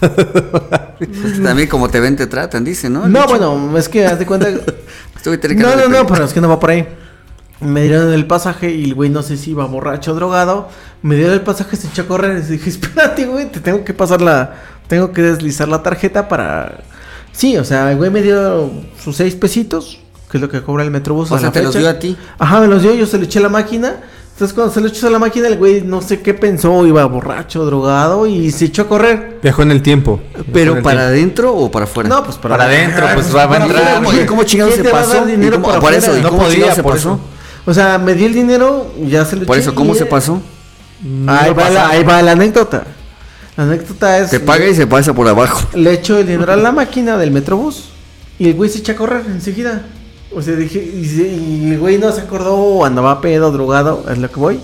También 1.42 1.68
como 1.68 1.88
te 1.88 2.00
ven 2.00 2.16
te 2.16 2.26
tratan, 2.26 2.64
dice, 2.64 2.90
¿no? 2.90 3.06
No, 3.08 3.26
bueno, 3.26 3.76
es 3.78 3.88
que 3.88 4.06
haz 4.06 4.18
de 4.18 4.26
cuenta... 4.26 4.48
No, 5.26 5.74
no, 5.74 5.88
no, 5.88 6.06
pero 6.06 6.24
es 6.24 6.32
que 6.32 6.40
no 6.40 6.48
va 6.48 6.60
por 6.60 6.70
ahí. 6.70 6.86
Me 7.58 7.82
dieron 7.82 8.12
el 8.12 8.28
pasaje 8.28 8.70
y 8.70 8.84
el 8.84 8.94
güey 8.94 9.10
no 9.10 9.22
sé 9.22 9.36
si 9.36 9.50
iba 9.50 9.66
borracho 9.66 10.12
o 10.12 10.14
drogado. 10.14 10.68
Me 11.02 11.16
dieron 11.16 11.34
el 11.34 11.40
pasaje, 11.40 11.74
se 11.76 11.88
echó 11.88 12.02
a 12.02 12.06
correr. 12.06 12.38
Y 12.38 12.52
dije, 12.52 12.70
espérate, 12.70 13.26
güey, 13.26 13.50
te 13.50 13.58
tengo 13.58 13.82
que 13.82 13.92
pasar 13.92 14.20
la. 14.22 14.54
Tengo 14.86 15.10
que 15.10 15.22
deslizar 15.22 15.66
la 15.66 15.82
tarjeta 15.82 16.28
para. 16.28 16.78
Sí, 17.32 17.56
o 17.56 17.64
sea, 17.64 17.90
el 17.90 17.96
güey 17.96 18.08
me 18.08 18.22
dio 18.22 18.70
sus 19.02 19.16
seis 19.16 19.34
pesitos, 19.34 19.98
que 20.30 20.38
es 20.38 20.40
lo 20.40 20.48
que 20.48 20.62
cobra 20.62 20.84
el 20.84 20.90
Metrobús. 20.90 21.30
O 21.30 21.38
sea, 21.38 21.46
la 21.48 21.52
te 21.52 21.62
los 21.62 21.74
dio 21.74 21.88
a 21.88 21.98
ti. 21.98 22.16
Ajá, 22.38 22.60
me 22.60 22.66
los 22.66 22.82
dio, 22.82 22.94
yo 22.94 23.06
se 23.06 23.18
lo 23.18 23.24
eché 23.24 23.38
a 23.38 23.42
la 23.42 23.48
máquina. 23.48 23.96
Entonces, 24.32 24.54
cuando 24.54 24.72
se 24.74 24.82
lo 24.82 24.88
echó 24.88 25.06
a 25.06 25.10
la 25.10 25.18
máquina, 25.18 25.48
el 25.48 25.56
güey 25.56 25.80
no 25.80 26.02
sé 26.02 26.20
qué 26.20 26.34
pensó, 26.34 26.86
iba 26.86 27.02
borracho, 27.06 27.64
drogado 27.64 28.26
y 28.26 28.50
se 28.50 28.66
echó 28.66 28.82
a 28.82 28.88
correr. 28.88 29.38
Viajó 29.42 29.62
en 29.62 29.70
el 29.70 29.80
tiempo. 29.80 30.20
¿Pero 30.52 30.76
el 30.76 30.82
para 30.82 30.98
tiempo. 31.08 31.08
adentro 31.14 31.54
o 31.54 31.70
para 31.70 31.84
afuera? 31.86 32.08
No, 32.10 32.22
pues 32.22 32.36
para, 32.36 32.58
Para 32.58 32.68
adentro, 32.68 33.06
pues, 33.14 33.34
va 33.34 33.44
a 33.44 33.48
para 33.48 33.64
entrar, 33.64 33.82
afuera, 33.82 34.00
¿Y 34.10 34.12
güey. 34.16 34.26
cómo 34.26 34.44
chingados 34.44 34.74
¿Quién 34.74 34.84
se 34.86 34.92
pasó? 34.92 35.14
dar 35.14 35.28
¿Y 35.28 35.32
dinero 35.32 35.56
cómo- 35.62 35.72
por 35.72 35.80
por 35.80 35.92
eso, 35.94 36.06
afuera? 36.10 36.20
¿y 36.20 36.22
No 36.22 36.28
cómo 36.28 36.42
podía, 36.42 36.74
se 36.74 36.82
por 36.82 36.92
pasó? 36.96 37.12
eso. 37.14 37.20
O 37.64 37.72
sea, 37.72 37.96
me 37.98 38.12
di 38.14 38.26
el 38.26 38.34
dinero, 38.34 38.92
ya 39.06 39.24
se 39.24 39.36
lo 39.36 39.46
Por 39.46 39.56
eché 39.56 39.62
eso, 39.68 39.74
¿cómo 39.74 39.94
y- 39.94 39.98
se 39.98 40.04
pasó? 40.04 40.42
Ahí 41.26 41.52
va, 41.54 41.70
la, 41.70 41.88
ahí 41.88 42.04
va 42.04 42.20
la 42.20 42.32
anécdota. 42.32 42.84
La 43.56 43.64
anécdota 43.64 44.18
es... 44.18 44.30
Te 44.30 44.40
paga 44.40 44.66
y 44.66 44.74
se 44.74 44.86
pasa 44.86 45.14
por 45.14 45.26
abajo. 45.28 45.66
Le 45.74 45.92
echo 45.94 46.18
el 46.18 46.26
dinero 46.26 46.52
a 46.52 46.56
la 46.56 46.72
máquina 46.72 47.16
del 47.16 47.30
Metrobús 47.30 47.84
y 48.38 48.48
el 48.48 48.54
güey 48.54 48.68
se 48.68 48.78
echa 48.80 48.92
a 48.92 48.96
correr 48.96 49.22
enseguida. 49.28 49.82
O 50.36 50.42
sea, 50.42 50.54
dije... 50.54 50.78
Y, 50.84 51.70
el 51.72 51.78
güey 51.78 51.96
no 51.96 52.12
se 52.12 52.20
acordó, 52.20 52.84
andaba 52.84 53.22
pedo, 53.22 53.50
drogado, 53.50 54.04
es 54.10 54.18
lo 54.18 54.30
que 54.30 54.38
voy. 54.38 54.60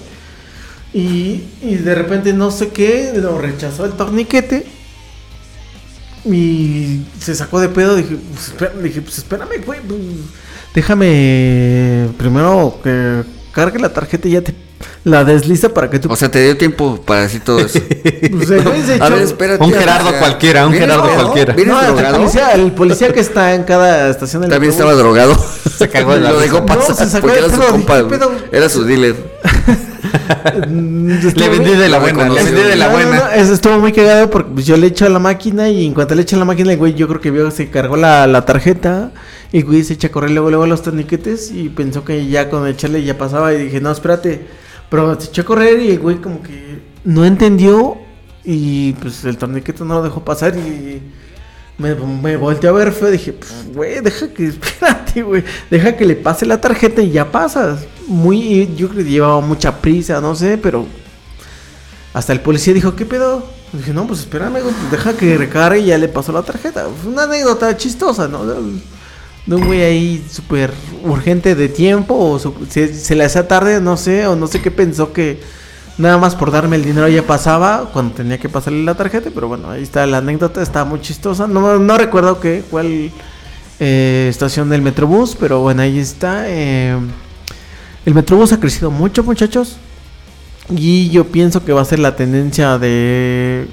Y, 0.93 1.45
y 1.63 1.77
de 1.77 1.95
repente 1.95 2.35
no 2.35 2.51
sé 2.51 2.69
qué, 2.69 3.13
lo 3.17 3.39
rechazó 3.39 3.87
el 3.87 3.93
torniquete. 3.93 4.67
Y 6.27 7.01
se 7.19 7.35
sacó 7.35 7.59
de 7.59 7.71
pedo, 7.71 7.97
dije, 7.97 8.17
pues, 8.33 8.49
espera- 8.49 8.75
dije, 8.83 9.01
pues 9.01 9.17
espérame, 9.17 9.65
güey. 9.65 9.81
pues, 9.81 9.99
déjame 10.75 12.09
primero 12.19 12.79
que 12.85 13.23
cargue 13.53 13.79
la 13.79 13.93
tarjeta 13.93 14.29
y 14.29 14.33
ya 14.33 14.43
te 14.43 14.55
la 15.05 15.25
desliza 15.25 15.69
para 15.71 15.91
que 15.91 15.99
tú... 15.99 16.11
O 16.13 16.17
sea, 16.17 16.31
te 16.31 16.43
dio 16.45 16.57
tiempo 16.57 17.01
para 17.05 17.23
decir 17.23 17.43
todo 17.45 17.59
eso. 17.61 17.79
Pues, 18.33 18.51
el 18.51 18.63
güey 18.63 18.83
se 18.83 19.03
A 19.03 19.09
ver, 19.09 19.23
espérate. 19.23 19.63
Un 19.65 19.75
o 19.75 19.79
Gerardo 19.79 20.11
sea, 20.11 20.19
cualquiera, 20.21 20.65
un 20.67 20.73
¿vienes 20.73 20.89
Gerardo 20.89 21.07
drogado? 21.09 21.25
cualquiera. 21.25 21.55
¿Vienes 21.55 21.75
No, 21.75 21.99
el 21.99 22.15
policía, 22.15 22.51
el 22.53 22.73
policía 22.73 23.13
que 23.13 23.21
está 23.21 23.55
en 23.55 23.65
cada 23.65 24.09
estación 24.11 24.43
del 24.43 24.51
También 24.51 24.73
estaba 24.73 24.93
drogado. 24.95 25.35
Se 25.79 25.89
cagó 25.89 26.15
de 26.15 26.21
la 26.21 26.31
Lo 26.31 26.39
dejó 26.41 26.61
No, 26.61 26.67
pasar 26.67 26.95
se 26.95 27.07
sacó 27.11 27.27
porque 27.27 27.41
de 27.41 27.47
era 27.47 27.55
su 27.55 27.61
pedo, 27.61 27.71
compa. 27.73 28.05
Era 28.53 28.69
su 28.69 28.85
dealer. 28.85 29.17
Mm, 30.69 31.19
Le 31.35 31.49
vendí 31.49 31.71
de 31.73 31.89
la 31.89 31.99
buena, 31.99 32.29
le 32.29 32.43
vendí 32.43 32.61
de 32.63 32.77
la 32.77 32.87
No, 32.87 32.93
no, 32.93 33.07
buena. 33.09 33.21
no, 33.25 33.31
eso 33.33 33.53
estuvo 33.55 33.79
muy 33.79 33.93
cagado 33.93 34.31
porque 34.31 34.51
pues, 34.55 34.67
yo 34.67 34.77
le 34.77 34.87
echo 34.89 35.07
a 35.07 35.09
la 35.09 35.19
máquina 35.19 35.69
y 35.69 35.87
en 35.87 35.95
cuanto 35.95 36.15
le 36.15 36.23
echo 36.23 36.37
a 36.37 36.39
la 36.39 36.45
máquina, 36.45 36.73
el 36.73 36.79
güey, 36.79 36.95
yo 36.95 37.09
creo 37.09 37.21
que 37.21 37.31
vio 37.31 37.45
que 37.47 37.51
se 37.51 37.71
cargó 37.71 37.97
la, 37.97 38.27
la 38.27 38.45
tarjeta 38.45 39.11
y 39.53 39.59
el 39.59 39.65
güey 39.65 39.83
se 39.85 39.95
echa 39.95 40.09
a 40.09 40.13
correr 40.13 40.31
luego, 40.31 40.51
luego 40.51 40.67
los 40.67 40.83
torniquetes 40.83 41.51
y 41.53 41.69
pensó 41.71 42.05
que 42.05 42.27
ya 42.29 42.49
con 42.51 42.67
echarle 42.69 43.03
ya 43.03 43.17
pasaba 43.19 43.53
y 43.55 43.65
dije, 43.65 43.81
no, 43.81 43.91
espérate. 43.91 44.62
Pero 44.93 45.19
se 45.19 45.31
echó 45.31 45.41
a 45.41 45.45
correr 45.47 45.81
y 45.81 45.93
el 45.93 46.01
güey 46.01 46.19
como 46.19 46.43
que 46.43 46.83
no 47.05 47.25
entendió 47.25 47.97
y 48.45 48.93
pues 48.93 49.25
el 49.25 49.39
torniquete 49.39 49.83
no 49.85 49.95
lo 49.95 50.03
dejó 50.03 50.23
pasar 50.23 50.55
y 50.55 51.01
me, 51.79 51.95
me 51.95 52.37
volteó 52.37 52.69
a 52.69 52.73
ver 52.75 52.93
feo. 52.93 53.11
Dije, 53.11 53.33
pues, 53.33 53.73
güey, 53.73 54.03
deja 54.03 54.29
que, 54.29 54.47
espérate, 54.49 55.23
güey, 55.23 55.45
deja 55.71 55.97
que 55.97 56.05
le 56.05 56.15
pase 56.15 56.45
la 56.45 56.61
tarjeta 56.61 57.01
y 57.01 57.11
ya 57.11 57.33
pasas. 57.33 57.87
Muy, 58.07 58.71
yo 58.77 58.91
creo 58.91 59.03
que 59.03 59.11
llevaba 59.11 59.41
mucha 59.41 59.81
prisa, 59.81 60.21
no 60.21 60.35
sé, 60.35 60.59
pero 60.59 60.87
hasta 62.13 62.35
el 62.35 62.41
policía 62.41 62.75
dijo, 62.75 62.95
¿qué 62.95 63.07
pedo? 63.07 63.47
Dije, 63.73 63.95
no, 63.95 64.07
pues 64.07 64.21
espérame, 64.21 64.59
deja 64.91 65.17
que 65.17 65.39
recargue 65.39 65.79
y 65.81 65.87
ya 65.87 65.97
le 65.97 66.09
pasó 66.09 66.33
la 66.33 66.43
tarjeta. 66.43 66.87
Fue 67.03 67.11
una 67.11 67.23
anécdota 67.23 67.75
chistosa, 67.79 68.29
¿no? 68.29 68.45
De, 69.47 69.57
un 69.57 69.67
güey 69.67 69.83
ahí 69.83 70.25
súper 70.31 70.73
urgente 71.05 71.55
de 71.55 71.69
tiempo, 71.69 72.15
o 72.17 72.39
su- 72.39 72.55
se, 72.69 72.95
se 72.95 73.15
le 73.15 73.25
hacía 73.25 73.49
tarde, 73.49 73.81
no 73.81 73.97
sé, 73.97 74.27
o 74.27 74.37
no 74.37 74.47
sé 74.47 74.61
qué 74.63 74.71
pensó 74.71 75.13
que 75.13 75.41
nada 75.99 76.17
más 76.19 76.35
por 76.37 76.51
darme 76.51 76.77
el 76.77 76.85
dinero 76.85 77.09
ya 77.09 77.23
pasaba 77.27 77.91
cuando 77.93 78.15
tenía 78.15 78.39
que 78.39 78.49
pasarle 78.49 78.85
la 78.85 78.95
tarjeta, 78.95 79.31
pero 79.35 79.49
bueno, 79.49 79.71
ahí 79.71 79.83
está 79.83 80.07
la 80.07 80.19
anécdota, 80.19 80.63
está 80.63 80.85
muy 80.85 81.01
chistosa. 81.01 81.47
No, 81.49 81.79
no 81.79 81.99
recuerdo 81.99 82.39
qué, 82.41 82.63
cuál 82.71 83.11
eh, 83.81 84.27
estación 84.31 84.69
del 84.71 84.81
Metrobús, 84.83 85.37
pero 85.39 85.61
bueno, 85.61 85.83
ahí 85.83 85.99
está. 85.99 86.45
eh, 86.49 86.97
el 88.07 88.15
Metrobús 88.15 88.53
ha 88.53 88.61
crecido 88.61 88.91
mucho, 88.91 89.23
muchachos. 89.25 89.77
Y 90.71 91.11
yo 91.11 91.25
pienso 91.27 91.65
que 91.65 91.73
va 91.73 91.83
a 91.83 91.85
ser 91.85 91.99
la 91.99 92.15
tendencia 92.15 92.79
de 92.79 93.67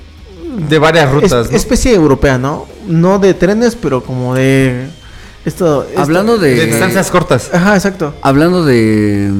De 0.67 0.79
varias 0.79 1.11
rutas, 1.11 1.45
es- 1.45 1.51
¿no? 1.51 1.57
especie 1.57 1.93
europea, 1.93 2.37
¿no? 2.39 2.65
No 2.87 3.19
de 3.19 3.35
trenes, 3.35 3.75
pero 3.75 4.03
como 4.03 4.33
de 4.33 4.87
esto. 5.45 5.83
esto- 5.87 6.01
Hablando 6.01 6.37
de... 6.37 6.55
De 6.55 6.65
distancias 6.67 7.09
cortas. 7.11 7.49
Ajá, 7.53 7.75
exacto. 7.75 8.13
Hablando 8.21 8.63
de... 8.65 9.31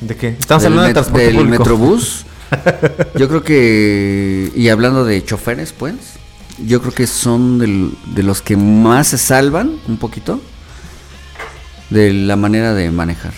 ¿De 0.00 0.14
qué? 0.16 0.28
Estamos 0.38 0.62
del, 0.62 0.72
hablando 0.72 0.88
de 0.88 0.94
transporte 0.94 1.26
del 1.26 1.36
público. 1.36 1.58
Metrobús. 1.58 2.26
yo 3.16 3.28
creo 3.28 3.42
que... 3.42 4.52
Y 4.54 4.68
hablando 4.68 5.04
de 5.04 5.24
choferes, 5.24 5.72
pues. 5.72 5.94
Yo 6.64 6.80
creo 6.80 6.92
que 6.92 7.06
son 7.06 7.58
del- 7.58 7.92
de 8.14 8.22
los 8.22 8.42
que 8.42 8.56
más 8.56 9.08
se 9.08 9.18
salvan 9.18 9.76
un 9.88 9.96
poquito. 9.96 10.40
de 11.90 12.12
la 12.12 12.36
manera 12.36 12.74
de 12.74 12.90
manejar. 12.90 13.32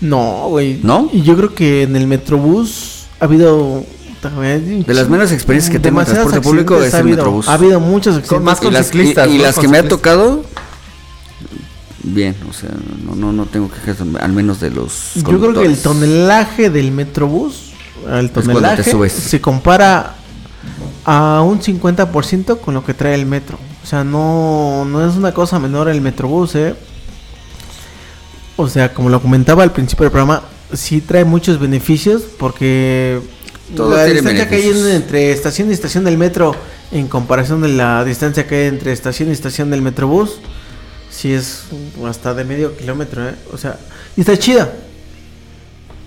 No, 0.00 0.48
güey. 0.48 0.80
¿No? 0.82 1.08
Y 1.12 1.22
yo 1.22 1.36
creo 1.36 1.54
que 1.54 1.82
en 1.82 1.96
el 1.96 2.06
Metrobús 2.06 3.06
ha 3.20 3.24
habido. 3.24 3.84
De 4.30 4.94
las 4.94 5.08
menos 5.08 5.32
experiencias 5.32 5.72
que 5.72 5.78
tengo 5.80 6.00
en 6.00 6.06
transporte 6.06 6.40
público 6.40 6.82
es 6.82 6.94
ha 6.94 6.98
el 6.98 7.02
habido. 7.02 7.16
Metrobús. 7.18 7.48
Ha 7.48 7.54
habido 7.54 7.80
muchos 7.80 8.16
accidentes. 8.16 8.44
más 8.44 8.58
y 8.60 8.64
con 8.64 8.72
las, 8.74 8.86
ciclistas, 8.86 9.28
y- 9.28 9.32
y 9.32 9.38
las 9.38 9.58
que 9.58 9.68
me 9.68 9.78
ha 9.78 9.88
tocado, 9.88 10.44
bien, 12.02 12.36
o 12.48 12.52
sea, 12.52 12.70
no, 13.04 13.14
no, 13.14 13.32
no 13.32 13.46
tengo 13.46 13.70
quejas, 13.70 13.96
al 14.20 14.32
menos 14.32 14.60
de 14.60 14.70
los. 14.70 15.14
Yo 15.14 15.38
creo 15.40 15.54
que 15.54 15.66
el 15.66 15.78
tonelaje 15.78 16.70
del 16.70 16.90
Metrobús, 16.92 17.72
el 18.10 18.30
tonelaje, 18.30 19.08
se 19.10 19.40
compara 19.40 20.16
a 21.04 21.42
un 21.42 21.60
50% 21.60 22.60
con 22.60 22.74
lo 22.74 22.84
que 22.84 22.94
trae 22.94 23.14
el 23.14 23.26
metro. 23.26 23.58
O 23.82 23.86
sea, 23.86 24.04
no, 24.04 24.84
no 24.86 25.06
es 25.06 25.16
una 25.16 25.32
cosa 25.32 25.58
menor 25.58 25.88
el 25.88 26.00
Metrobús, 26.00 26.54
¿eh? 26.54 26.74
O 28.56 28.68
sea, 28.68 28.94
como 28.94 29.08
lo 29.10 29.20
comentaba 29.20 29.62
al 29.62 29.72
principio 29.72 30.04
del 30.04 30.12
programa, 30.12 30.42
sí 30.72 31.00
trae 31.00 31.24
muchos 31.24 31.58
beneficios 31.58 32.22
porque 32.38 33.20
La 33.76 34.04
distancia 34.04 34.48
que 34.48 34.56
hay 34.56 34.68
entre 34.68 35.32
estación 35.32 35.70
y 35.70 35.72
estación 35.72 36.04
del 36.04 36.18
metro 36.18 36.54
en 36.92 37.08
comparación 37.08 37.60
de 37.62 37.68
la 37.68 38.04
distancia 38.04 38.46
que 38.46 38.54
hay 38.56 38.66
entre 38.68 38.92
estación 38.92 39.28
y 39.28 39.32
estación 39.32 39.70
del 39.70 39.82
Metrobús, 39.82 40.38
sí 41.10 41.32
es 41.32 41.64
hasta 42.06 42.34
de 42.34 42.44
medio 42.44 42.76
kilómetro, 42.76 43.28
¿eh? 43.28 43.34
O 43.52 43.58
sea, 43.58 43.78
y 44.16 44.20
está 44.20 44.36
chida. 44.38 44.72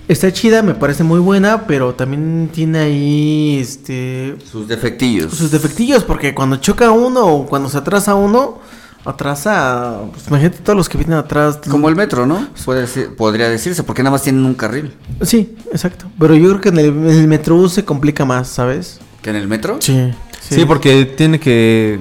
Está 0.07 0.31
chida, 0.31 0.61
me 0.61 0.73
parece 0.73 1.03
muy 1.03 1.19
buena, 1.19 1.67
pero 1.67 1.93
también 1.93 2.49
tiene 2.53 2.79
ahí 2.79 3.59
este 3.59 4.35
Sus 4.49 4.65
defectillos. 4.65 5.33
sus 5.33 5.51
defectillos, 5.51 6.05
porque 6.05 6.33
cuando 6.33 6.55
choca 6.57 6.91
uno 6.91 7.25
o 7.25 7.45
cuando 7.45 7.67
se 7.67 7.77
atrasa 7.77 8.15
uno, 8.15 8.61
atrasa, 9.09 9.99
pues 10.11 10.27
imagínate 10.27 10.57
todos 10.59 10.75
los 10.77 10.89
que 10.89 10.97
vienen 10.97 11.17
atrás. 11.17 11.59
Como 11.69 11.89
el 11.89 11.95
metro, 11.95 12.25
¿no? 12.25 12.47
Puede 12.65 12.81
decir- 12.81 13.15
podría 13.15 13.49
decirse, 13.49 13.83
porque 13.83 14.03
nada 14.03 14.11
más 14.11 14.23
tienen 14.23 14.45
un 14.45 14.53
carril. 14.53 14.93
Sí, 15.21 15.55
exacto. 15.71 16.05
Pero 16.19 16.35
yo 16.35 16.49
creo 16.49 16.61
que 16.61 16.69
en 16.69 16.77
el, 16.79 16.85
en 16.87 17.09
el 17.09 17.27
Metrobús 17.27 17.73
se 17.73 17.85
complica 17.85 18.25
más, 18.25 18.47
¿sabes? 18.49 18.99
¿Que 19.21 19.29
en 19.29 19.37
el 19.37 19.47
metro? 19.47 19.77
Sí. 19.79 20.13
Sí, 20.41 20.65
porque 20.65 21.05
tiene 21.05 21.39
que 21.39 21.99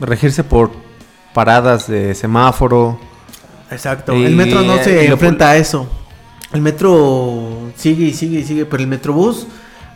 regirse 0.00 0.44
por 0.44 0.70
paradas 1.34 1.86
de 1.88 2.14
semáforo. 2.14 2.98
Exacto. 3.70 4.14
Y- 4.14 4.24
el 4.24 4.36
metro 4.36 4.62
no 4.62 4.76
se 4.82 5.06
enfrenta 5.06 5.50
a 5.50 5.56
eso. 5.56 5.88
El 6.52 6.62
metro 6.62 7.70
sigue 7.76 8.06
y 8.06 8.14
sigue 8.14 8.40
y 8.40 8.44
sigue, 8.44 8.64
pero 8.64 8.82
el 8.82 8.88
metrobús, 8.88 9.46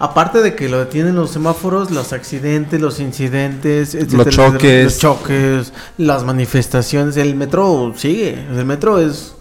aparte 0.03 0.43
de 0.43 0.57
que 0.57 0.69
lo 0.69 0.81
detienen 0.81 1.15
los 1.15 1.31
semáforos, 1.31 1.93
los 1.93 2.13
accidentes, 2.13 2.81
los 2.81 2.99
incidentes, 2.99 3.95
etcétera, 3.95 4.31
choques. 4.31 4.85
los 4.85 4.99
choques, 4.99 5.73
las 5.97 6.25
manifestaciones, 6.25 7.17
el 7.17 7.37
metro 7.37 7.93
sigue. 7.97 8.33
El 8.51 8.67
metro 8.67 8.99
es 8.99 9.37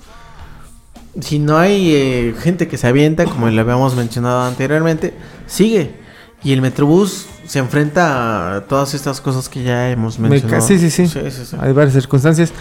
si 1.20 1.40
no 1.40 1.58
hay 1.58 1.96
eh, 1.96 2.36
gente 2.40 2.68
que 2.68 2.78
se 2.78 2.86
avienta, 2.86 3.26
como 3.26 3.50
lo 3.50 3.60
habíamos 3.60 3.96
mencionado 3.96 4.44
anteriormente, 4.44 5.16
sigue. 5.48 5.96
Y 6.44 6.54
el 6.54 6.62
metrobús 6.62 7.26
se 7.48 7.58
enfrenta 7.58 8.58
a 8.58 8.62
todas 8.62 8.94
estas 8.94 9.20
cosas 9.20 9.50
que 9.50 9.64
ya 9.64 9.90
hemos 9.90 10.20
Me 10.20 10.30
mencionado. 10.30 10.62
sí, 10.62 10.78
sí, 10.78 10.92
sí. 10.92 11.08
sí, 11.08 11.20
sí, 11.32 11.46
sí. 11.48 11.58
Hay 11.60 11.74
varias 11.74 11.96
circunstancias. 11.96 12.54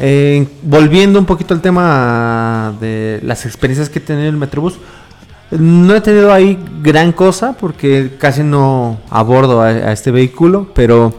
Eh, 0.00 0.44
volviendo 0.62 1.20
un 1.20 1.26
poquito 1.26 1.54
al 1.54 1.60
tema 1.60 2.76
de 2.80 3.20
las 3.22 3.46
experiencias 3.46 3.88
que 3.88 4.00
he 4.00 4.02
tenido 4.02 4.26
en 4.26 4.34
el 4.34 4.40
Metrobús. 4.40 4.78
No 5.50 5.94
he 5.94 6.00
tenido 6.02 6.32
ahí 6.32 6.58
gran 6.82 7.12
cosa 7.12 7.54
porque 7.54 8.16
casi 8.18 8.42
no 8.42 8.98
abordo 9.08 9.62
a, 9.62 9.68
a 9.68 9.92
este 9.92 10.10
vehículo, 10.10 10.68
pero 10.74 11.14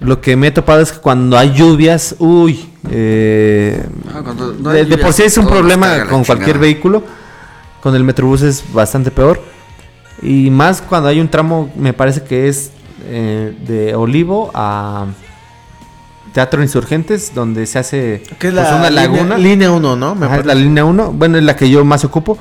lo 0.00 0.20
que 0.20 0.34
me 0.36 0.48
he 0.48 0.50
topado 0.50 0.80
es 0.80 0.92
que 0.92 0.98
cuando 0.98 1.38
hay 1.38 1.52
lluvias, 1.54 2.16
uy, 2.18 2.68
eh, 2.90 3.84
Ah, 4.12 4.20
cuando 4.24 4.52
no 4.54 4.70
de, 4.70 4.98
por 4.98 5.12
sí 5.12 5.22
es 5.22 5.38
un 5.38 5.46
problema 5.46 6.04
con 6.06 6.24
cualquier 6.24 6.56
chingada. 6.56 6.60
vehículo. 6.60 7.02
Con 7.82 7.94
el 7.94 8.02
Metrobús 8.02 8.42
es 8.42 8.64
bastante 8.72 9.12
peor. 9.12 9.40
Y 10.20 10.50
más 10.50 10.82
cuando 10.82 11.08
hay 11.08 11.20
un 11.20 11.28
tramo, 11.28 11.70
me 11.76 11.92
parece 11.92 12.22
que 12.24 12.48
es 12.48 12.72
eh, 13.06 13.56
de 13.66 13.94
Olivo 13.94 14.50
a 14.52 15.06
Teatro 16.34 16.60
Insurgentes, 16.60 17.32
donde 17.34 17.66
se 17.66 17.78
hace 17.78 18.22
Que 18.40 18.48
es 18.48 18.54
pues, 18.54 18.54
la 18.54 18.76
una 18.76 18.90
laguna. 18.90 19.38
Línea 19.38 19.70
1, 19.70 19.94
¿no? 19.96 20.14
Me 20.16 20.26
Ajá, 20.26 20.36
es 20.36 20.42
parece. 20.42 20.48
la 20.48 20.54
línea 20.60 20.84
1. 20.84 21.12
Bueno, 21.12 21.38
es 21.38 21.44
la 21.44 21.54
que 21.54 21.70
yo 21.70 21.84
más 21.84 22.04
ocupo. 22.04 22.36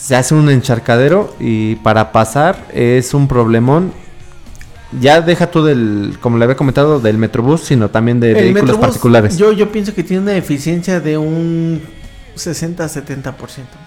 Se 0.00 0.16
hace 0.16 0.34
un 0.34 0.48
encharcadero 0.48 1.34
y 1.38 1.74
para 1.76 2.10
pasar 2.10 2.66
es 2.72 3.12
un 3.12 3.28
problemón. 3.28 3.92
Ya 4.98 5.20
deja 5.20 5.50
tú 5.50 5.62
del, 5.62 6.16
como 6.22 6.38
le 6.38 6.44
había 6.44 6.56
comentado, 6.56 7.00
del 7.00 7.18
Metrobús, 7.18 7.60
sino 7.60 7.90
también 7.90 8.18
de 8.18 8.30
El 8.30 8.34
vehículos 8.34 8.62
Metrobús, 8.62 8.86
particulares. 8.86 9.36
Yo, 9.36 9.52
yo 9.52 9.70
pienso 9.70 9.94
que 9.94 10.02
tiene 10.02 10.22
una 10.22 10.36
eficiencia 10.36 11.00
de 11.00 11.18
un 11.18 11.82
60-70%. 12.34 13.34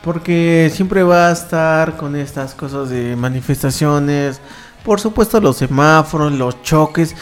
Porque 0.04 0.72
siempre 0.72 1.02
va 1.02 1.30
a 1.30 1.32
estar 1.32 1.98
con 1.98 2.16
estas 2.16 2.54
cosas 2.54 2.90
de 2.90 3.16
manifestaciones. 3.16 4.40
Por 4.86 5.00
supuesto, 5.00 5.42
los 5.42 5.58
semáforos, 5.58 6.32
los 6.32 6.62
choques. 6.62 7.16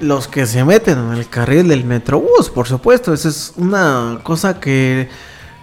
Los 0.00 0.26
que 0.26 0.46
se 0.46 0.64
meten 0.64 0.96
en 0.96 1.12
el 1.12 1.28
carril 1.28 1.68
del 1.68 1.84
Metrobús, 1.84 2.48
por 2.48 2.66
supuesto. 2.66 3.12
Esa 3.12 3.28
es 3.28 3.52
una 3.56 4.20
cosa 4.22 4.58
que 4.58 5.10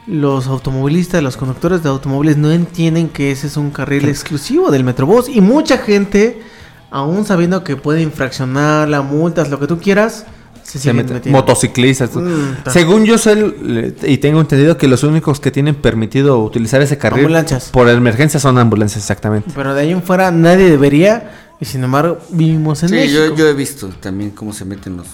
los 0.07 0.47
automovilistas, 0.47 1.23
los 1.23 1.35
conductores 1.37 1.81
de 1.83 1.89
automóviles 1.89 2.37
no 2.37 2.51
entienden 2.51 3.09
que 3.09 3.31
ese 3.31 3.47
es 3.47 3.57
un 3.57 3.71
carril 3.71 4.07
exclusivo 4.07 4.69
del 4.71 4.83
Metrobús. 4.83 5.27
Y 5.29 5.41
mucha 5.41 5.77
gente, 5.79 6.41
aún 6.91 7.25
sabiendo 7.25 7.63
que 7.63 7.75
puede 7.75 8.01
infraccionar 8.01 8.87
las 8.87 9.03
multas, 9.03 9.49
lo 9.49 9.59
que 9.59 9.67
tú 9.67 9.79
quieras, 9.79 10.25
se 10.63 10.79
Se 10.79 10.93
meten- 10.93 11.13
metiendo. 11.13 11.39
motociclistas. 11.39 12.15
Mm, 12.15 12.69
Según 12.71 13.05
yo 13.05 13.17
sé 13.19 13.95
y 14.03 14.17
tengo 14.17 14.41
entendido 14.41 14.77
que 14.77 14.87
los 14.87 15.03
únicos 15.03 15.39
que 15.39 15.51
tienen 15.51 15.75
permitido 15.75 16.39
utilizar 16.43 16.81
ese 16.81 16.97
carril 16.97 17.25
Ambulancias. 17.25 17.69
por 17.71 17.87
emergencia 17.89 18.39
son 18.39 18.57
ambulancias, 18.57 19.03
exactamente. 19.03 19.51
Pero 19.55 19.73
de 19.75 19.81
ahí 19.81 19.91
en 19.91 20.01
fuera 20.03 20.31
nadie 20.31 20.69
debería. 20.69 21.31
Y 21.59 21.65
sin 21.65 21.83
embargo, 21.83 22.17
vivimos 22.31 22.83
en 22.83 22.89
Sí, 22.89 22.95
México. 22.95 23.25
yo, 23.29 23.35
yo 23.35 23.47
he 23.47 23.53
visto 23.53 23.87
también 24.01 24.31
cómo 24.31 24.51
se 24.53 24.65
meten 24.65 24.97
los. 24.97 25.07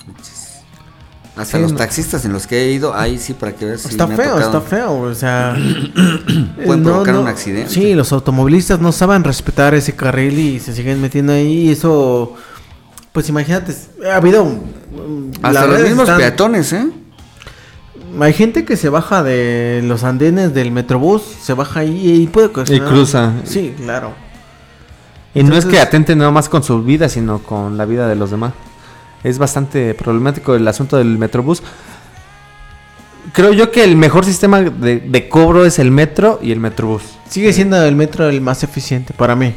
Hasta 1.42 1.58
Sí, 1.58 1.62
los 1.64 1.72
no. 1.74 1.78
taxistas 1.78 2.24
en 2.26 2.34
los 2.34 2.48
que 2.48 2.62
he 2.66 2.72
ido, 2.72 2.94
ahí 2.96 3.18
sí, 3.18 3.34
para 3.34 3.54
que 3.54 3.66
veas. 3.66 3.82
si 3.82 3.90
Está 3.90 4.08
feo, 4.08 4.40
está 4.40 4.62
feo. 4.62 4.94
O 5.02 5.14
sea, 5.16 5.56
Pueden 6.66 6.84
provocar 6.84 7.16
un 7.18 7.28
accidente. 7.28 7.70
Sí, 7.70 7.94
los 7.96 8.12
automovilistas 8.12 8.80
no 8.80 8.92
saben 8.92 9.24
respetar 9.24 9.74
ese 9.74 9.96
carril 9.96 10.38
y 10.40 10.60
se 10.60 10.74
siguen 10.74 11.02
metiendo 11.02 11.34
ahí. 11.34 11.68
Y 11.68 11.72
eso, 11.72 12.34
pues 13.12 13.28
imagínate, 13.30 13.76
ha 14.10 14.16
habido. 14.18 14.48
Hasta 15.42 15.66
los 15.68 15.82
mismos 15.82 16.04
están- 16.04 16.18
peatones, 16.20 16.74
¿eh? 16.74 16.88
Hay 18.20 18.34
gente 18.34 18.66
que 18.66 18.76
se 18.76 18.90
baja 18.90 19.24
de 19.24 19.82
los 19.86 20.04
andenes 20.04 20.54
del 20.54 20.72
metrobús, 20.72 21.22
se 21.42 21.54
baja 21.54 21.80
ahí 21.80 22.24
y 22.24 22.28
puede 22.28 22.50
Y 22.68 22.80
cruza. 22.82 23.32
Sí, 23.46 23.74
claro. 23.82 24.12
Y 25.34 25.44
no 25.44 25.56
es 25.56 25.66
que 25.66 25.80
atenten 25.80 26.18
nada 26.18 26.30
más 26.32 26.50
con 26.50 26.62
su 26.62 26.84
vida, 26.84 27.08
sino 27.08 27.40
con 27.40 27.78
la 27.78 27.86
vida 27.86 28.10
de 28.10 28.16
los 28.18 28.30
demás. 28.32 28.52
Es 29.24 29.38
bastante 29.38 29.94
problemático 29.94 30.56
el 30.56 30.68
asunto 30.68 30.98
del 30.98 31.18
Metrobús. 31.18 31.62
Creo 33.34 33.54
yo 33.54 33.72
que 33.72 33.84
el 33.84 33.96
mejor 33.96 34.26
sistema 34.26 34.62
de, 34.62 35.00
de 35.00 35.30
cobro 35.30 35.66
es 35.66 35.80
el 35.80 35.92
metro 35.92 36.40
y 36.42 36.52
el 36.52 36.60
Metrobús. 36.60 37.04
Sigue 37.30 37.54
siendo 37.54 37.82
el 37.84 37.96
metro 37.96 38.28
el 38.28 38.42
más 38.42 38.64
eficiente 38.64 39.14
para 39.14 39.36
mí. 39.36 39.54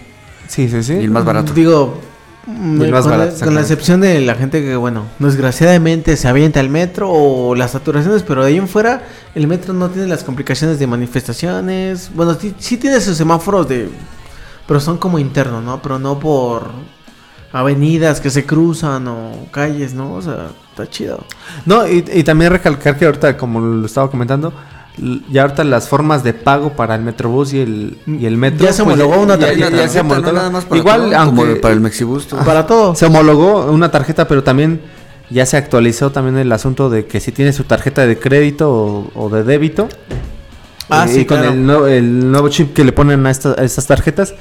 Sí, 0.47 0.69
sí, 0.69 0.83
sí. 0.83 0.93
Y 0.93 1.05
el 1.05 1.11
más 1.11 1.25
barato. 1.25 1.53
Digo, 1.55 1.99
Y 2.47 2.83
el 2.83 2.91
más 2.93 3.03
con, 3.03 3.13
barato, 3.13 3.37
la, 3.39 3.45
con 3.47 3.55
la 3.55 3.63
excepción 3.63 4.01
de 4.03 4.21
la 4.21 4.35
gente 4.35 4.63
que, 4.63 4.77
bueno, 4.77 5.05
desgraciadamente 5.19 6.17
se 6.17 6.29
avienta 6.29 6.61
al 6.61 6.69
metro 6.69 7.11
o 7.11 7.55
las 7.55 7.71
saturaciones, 7.71 8.23
pero 8.23 8.43
de 8.43 8.49
ahí 8.49 8.59
en 8.59 8.69
fuera 8.69 9.03
el 9.35 9.47
metro 9.47 9.73
no 9.73 9.89
tiene 9.89 10.09
las 10.09 10.23
complicaciones 10.23 10.79
de 10.79 10.87
manifestaciones. 10.87 12.11
Bueno, 12.15 12.35
sí, 12.35 12.55
sí 12.59 12.77
tiene 12.77 13.01
sus 13.01 13.17
semáforos 13.17 13.69
de... 13.69 13.89
Pero 14.67 14.79
son 14.81 14.99
como 14.99 15.19
internos, 15.19 15.65
¿no? 15.65 15.81
Pero 15.83 15.99
no 15.99 16.19
por 16.19 16.71
avenidas 17.55 18.21
que 18.21 18.31
se 18.31 18.45
cruzan 18.45 19.07
o 19.07 19.47
calles, 19.53 19.95
¿no? 19.95 20.13
O 20.15 20.21
sea, 20.21 20.49
está 20.71 20.91
chido. 20.91 21.25
No, 21.65 21.87
y, 21.87 22.05
y 22.13 22.25
también 22.25 22.51
recalcar 22.51 22.99
que 22.99 23.07
ahorita, 23.07 23.37
como 23.37 23.61
lo 23.61 23.87
estaba 23.87 24.11
comentando, 24.11 24.53
ya 25.31 25.43
ahorita 25.43 25.63
las 25.63 25.89
formas 25.89 26.25
de 26.25 26.35
pago 26.35 26.71
para 26.73 26.97
el 26.97 27.03
Metrobús 27.03 27.53
y 27.53 27.61
el, 27.61 27.99
y 28.07 28.27
el 28.27 28.37
metro. 28.37 28.67
Ya 28.67 28.73
se 28.73 28.83
pues, 28.83 28.97
homologó 29.01 29.23
una 29.23 29.39
tarjeta. 29.39 29.71
ya- 29.71 29.77
ya 29.77 29.89
se 29.89 30.03
no 30.03 30.11
homologó. 30.15 30.33
nada 30.33 30.51
más 30.51 30.65
para 30.65 30.79
Igual, 30.81 31.11
todo, 31.13 31.25
como 31.27 31.45
para 31.61 31.75
el 31.75 31.81
Mexibus. 31.81 32.27
Para 32.27 32.67
todo. 32.67 32.95
se 32.97 33.07
homologó 33.07 33.67
una 33.71 33.91
tarjeta, 33.91 34.27
pero 34.27 34.43
también 34.43 34.81
ya 35.31 35.47
se 35.47 35.57
actualizó 35.57 36.11
también 36.11 36.37
el 36.39 36.51
asunto 36.51 36.91
de 36.91 37.07
que 37.07 37.21
si 37.21 37.31
tiene 37.33 37.53
su 37.53 37.65
tarjeta 37.65 38.05
de 38.05 38.19
crédito 38.19 38.71
o, 38.71 39.11
o 39.15 39.29
de 39.31 39.45
débito. 39.45 39.89
Ah, 40.91 41.07
eh, 41.09 41.13
sí, 41.13 41.21
y 41.21 41.25
con 41.25 41.39
claro. 41.39 41.53
el, 41.55 41.65
nuevo, 41.67 41.87
el 41.87 42.31
nuevo 42.31 42.49
chip 42.49 42.75
que 42.75 42.85
le 42.85 42.93
ponen 42.93 43.25
a, 43.27 43.31
esta- 43.31 43.55
a 43.59 43.65
estas 43.65 43.87
tarjetas, 43.87 44.35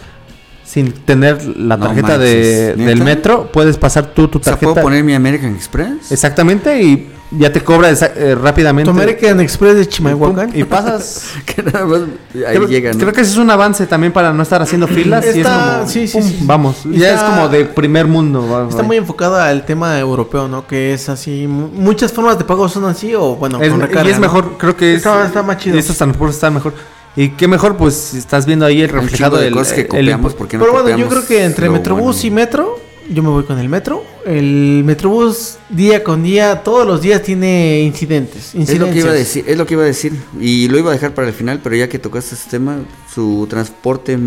sin 0.74 0.92
tener 0.92 1.46
la 1.58 1.78
tarjeta 1.78 2.18
de, 2.18 2.74
del 2.76 3.02
metro, 3.04 3.50
puedes 3.54 3.78
pasar 3.78 4.08
tú 4.08 4.28
tu 4.28 4.40
O 4.40 4.44
sea, 4.44 4.54
tarjeta. 4.54 4.72
¿puedo 4.74 4.84
poner 4.84 5.04
mi 5.04 5.14
American 5.14 5.54
Express? 5.56 6.12
Exactamente, 6.12 6.82
y 6.82 7.10
ya 7.38 7.52
te 7.52 7.62
cobra 7.62 7.90
eh, 7.92 8.36
rápidamente. 8.36 8.90
Tu 8.92 8.98
American 8.98 9.40
Express 9.40 9.76
de 9.76 9.82
Y 9.84 9.86
Chimalhuacán. 9.86 10.50
Y 10.54 10.64
pasas. 10.64 11.26
que 11.46 11.62
nada 11.62 11.86
más 11.86 12.00
ahí 12.02 12.56
creo, 12.56 12.68
llegan. 12.68 12.98
creo 12.98 13.14
que 13.14 13.22
ese 13.22 13.32
es 13.32 13.38
un 13.38 13.52
avance 13.52 13.86
también 13.86 14.12
para 14.14 14.34
no 14.34 14.42
estar 14.42 14.62
haciendo 14.64 14.88
filas. 14.88 15.24
y 15.36 15.40
es 15.42 15.48
como, 15.48 15.88
sí, 15.88 16.08
sí, 16.08 16.18
pum, 16.18 16.28
sí. 16.28 16.40
Vamos, 16.42 16.76
Y 16.86 16.98
ya 16.98 17.14
es 17.16 17.22
como 17.22 17.50
de 17.50 17.66
primer 17.66 18.08
mundo. 18.08 18.48
va- 18.50 18.68
Está 18.68 18.82
va. 18.82 18.88
muy 18.88 18.98
enfocado 18.98 19.36
al 19.40 19.66
tema 19.66 20.00
europeo, 20.00 20.48
¿no? 20.48 20.66
Que 20.66 20.94
es 20.94 21.08
así. 21.10 21.46
mu- 21.48 21.68
Muchas 21.70 22.12
formas 22.12 22.38
de 22.40 22.46
pago 22.46 22.68
son 22.68 22.86
así 22.86 23.14
o 23.14 23.36
bueno, 23.36 23.62
Es- 23.62 23.70
con 23.70 23.80
recarga, 23.82 24.10
y 24.10 24.12
es 24.12 24.18
¿no? 24.18 24.22
mejor, 24.22 24.58
creo 24.58 24.76
que 24.76 24.92
es, 24.94 24.98
Está- 24.98 25.26
está 25.26 25.44
más 25.44 25.58
chido. 25.58 25.78
Estos 25.78 25.98
transportes 25.98 26.36
están 26.38 26.54
mejor. 26.56 26.74
Y 27.16 27.30
qué 27.30 27.48
mejor, 27.48 27.78
pues 27.78 27.94
si 27.96 28.18
estás 28.18 28.46
viendo 28.46 28.66
ahí 28.66 28.82
el 28.82 28.90
reflejado 28.90 29.38
de 29.38 29.52
cosas 29.52 29.74
que 29.74 29.82
el- 29.82 29.88
copiamos, 29.88 30.34
¿por 30.34 30.48
qué 30.48 30.58
no 30.58 30.64
Pero 30.66 30.82
bueno, 30.82 30.98
yo 30.98 31.08
creo 31.08 31.26
que 31.26 31.44
entre 31.44 31.70
Metrobús 31.70 32.16
bueno? 32.16 32.28
y 32.28 32.32
Metro, 32.32 32.80
yo 33.10 33.22
me 33.22 33.30
voy 33.30 33.44
con 33.44 33.60
el 33.60 33.70
Metro. 33.70 34.04
El 34.26 34.82
Metrobús 34.84 35.58
día 35.70 36.04
con 36.04 36.24
día, 36.24 36.64
todos 36.64 36.88
los 36.88 37.02
días 37.02 37.22
tiene 37.22 37.82
incidentes. 37.82 38.56
Es 38.56 38.80
lo 38.80 38.90
que 38.90 39.00
iba 39.00 39.10
a 39.12 39.14
decir, 39.14 39.46
es 39.48 39.58
lo 39.58 39.66
que 39.68 39.74
iba 39.76 39.84
a 39.84 39.88
decir 39.88 40.14
y 40.40 40.68
lo 40.70 40.78
iba 40.80 40.90
a 40.90 40.94
dejar 40.94 41.14
para 41.14 41.28
el 41.28 41.34
final, 41.34 41.60
pero 41.64 41.76
ya 41.76 41.88
que 41.88 42.00
tocaste 42.00 42.34
este 42.36 42.50
tema, 42.50 42.78
su 43.14 43.46
transporte 43.50 44.18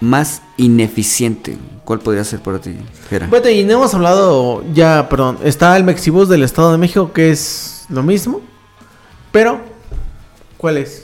más 0.00 0.42
ineficiente, 0.56 1.56
¿cuál 1.84 1.98
podría 2.00 2.22
ser 2.24 2.40
para 2.40 2.60
ti, 2.60 2.76
Jera? 3.08 3.26
Bueno, 3.28 3.48
y 3.48 3.64
no 3.64 3.72
hemos 3.74 3.94
hablado 3.94 4.62
ya, 4.74 5.08
perdón, 5.08 5.38
está 5.42 5.76
el 5.76 5.82
Mexibus 5.84 6.28
del 6.28 6.42
Estado 6.42 6.70
de 6.72 6.78
México 6.78 7.12
que 7.12 7.30
es 7.30 7.86
lo 7.88 8.02
mismo, 8.02 8.40
pero 9.32 9.60
¿cuál 10.58 10.76
es? 10.76 11.03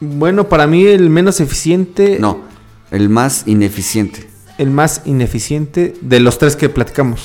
Bueno, 0.00 0.48
para 0.48 0.66
mí 0.66 0.86
el 0.86 1.10
menos 1.10 1.40
eficiente, 1.40 2.18
No, 2.20 2.40
el 2.90 3.08
más 3.08 3.42
ineficiente. 3.46 4.28
el 4.58 4.70
más 4.70 5.02
ineficiente 5.04 5.94
de 6.00 6.20
los 6.20 6.38
tres 6.38 6.56
que 6.56 6.68
platicamos. 6.68 7.20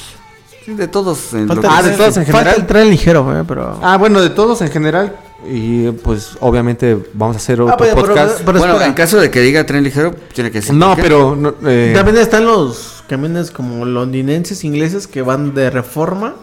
Sí, 0.66 0.74
De 0.74 0.88
todos. 0.88 1.34
en 1.34 1.48
lo 1.48 1.56
Falta, 1.56 1.68
que- 1.68 1.74
Ah, 1.74 1.80
el, 1.80 1.86
de 1.86 1.92
tren- 1.92 1.98
todos 1.98 2.18
en 2.18 2.24
falta 2.26 2.38
general. 2.40 2.56
el 2.62 2.68
tren 2.68 2.90
ligero, 2.90 3.40
eh, 3.40 3.44
pero... 3.48 3.80
Ah, 3.82 3.98
bueno, 3.98 4.22
de 4.22 4.30
todos 4.30 4.62
en 4.62 4.70
general. 4.70 5.16
Y 5.46 5.92
pues 5.92 6.38
obviamente 6.40 6.98
vamos 7.14 7.36
a 7.36 7.38
hacer 7.40 7.60
otro 7.60 7.74
Ah, 7.74 7.78
pero- 7.78 7.96
pero- 7.96 8.08
podcast. 8.08 8.38
pero 8.46 8.60
bueno, 8.60 8.74
espera. 8.76 8.88
en 8.88 8.94
caso 8.94 9.20
de 9.20 9.30
que 9.30 9.42
diga 9.42 9.66
tren 9.66 9.84
ligero, 9.84 10.16
tiene 10.34 10.52
que 10.52 10.62
ser. 10.62 10.74
no, 10.74 10.96
pero 10.96 11.36
no, 11.36 11.54
eh, 11.68 11.92
También 11.94 12.16
están 12.18 12.46
los 12.46 13.04
camiones 13.10 13.52
como 13.52 13.84
londinenses, 13.84 14.64
ingleses, 14.64 15.06
que 15.06 15.22
van 15.22 15.54
de 15.54 15.70
reforma. 15.70 16.36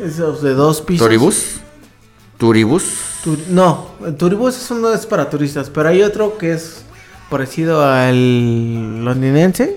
Esos 0.00 0.42
de 0.42 0.54
dos 0.54 0.80
pisos. 0.80 1.06
¿Toribus? 1.06 1.60
¿Turibus? 2.38 2.84
Tu- 3.24 3.36
no, 3.50 3.88
turibus 4.16 4.56
eso 4.56 4.74
no 4.76 4.92
es 4.92 5.04
para 5.06 5.28
turistas, 5.28 5.70
pero 5.70 5.88
hay 5.88 6.02
otro 6.02 6.38
que 6.38 6.52
es 6.52 6.82
parecido 7.28 7.84
al 7.84 9.04
londinense, 9.04 9.76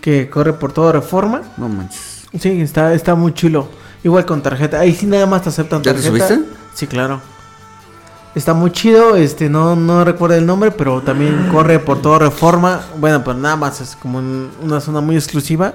que 0.00 0.28
corre 0.30 0.54
por 0.54 0.72
toda 0.72 0.92
reforma. 0.92 1.42
No 1.58 1.68
manches. 1.68 2.24
Sí, 2.40 2.60
está, 2.60 2.92
está 2.94 3.14
muy 3.14 3.32
chulo. 3.34 3.68
Igual 4.02 4.24
con 4.24 4.42
tarjeta. 4.42 4.80
Ahí 4.80 4.94
sí 4.94 5.06
nada 5.06 5.26
más 5.26 5.42
te 5.42 5.48
aceptan 5.50 5.82
¿Ya 5.82 5.92
te 5.94 6.00
tarjeta. 6.02 6.28
subiste? 6.28 6.50
Sí, 6.74 6.86
claro. 6.86 7.20
Está 8.34 8.52
muy 8.52 8.70
chido, 8.70 9.16
este, 9.16 9.48
no, 9.48 9.74
no 9.76 10.04
recuerdo 10.04 10.36
el 10.36 10.44
nombre, 10.44 10.70
pero 10.70 11.00
también 11.02 11.48
corre 11.50 11.78
por 11.78 12.02
toda 12.02 12.18
reforma. 12.18 12.82
Bueno, 12.98 13.22
pero 13.24 13.36
nada 13.38 13.56
más 13.56 13.80
es 13.80 13.96
como 13.96 14.18
en 14.20 14.50
una 14.62 14.80
zona 14.80 15.00
muy 15.00 15.16
exclusiva. 15.16 15.74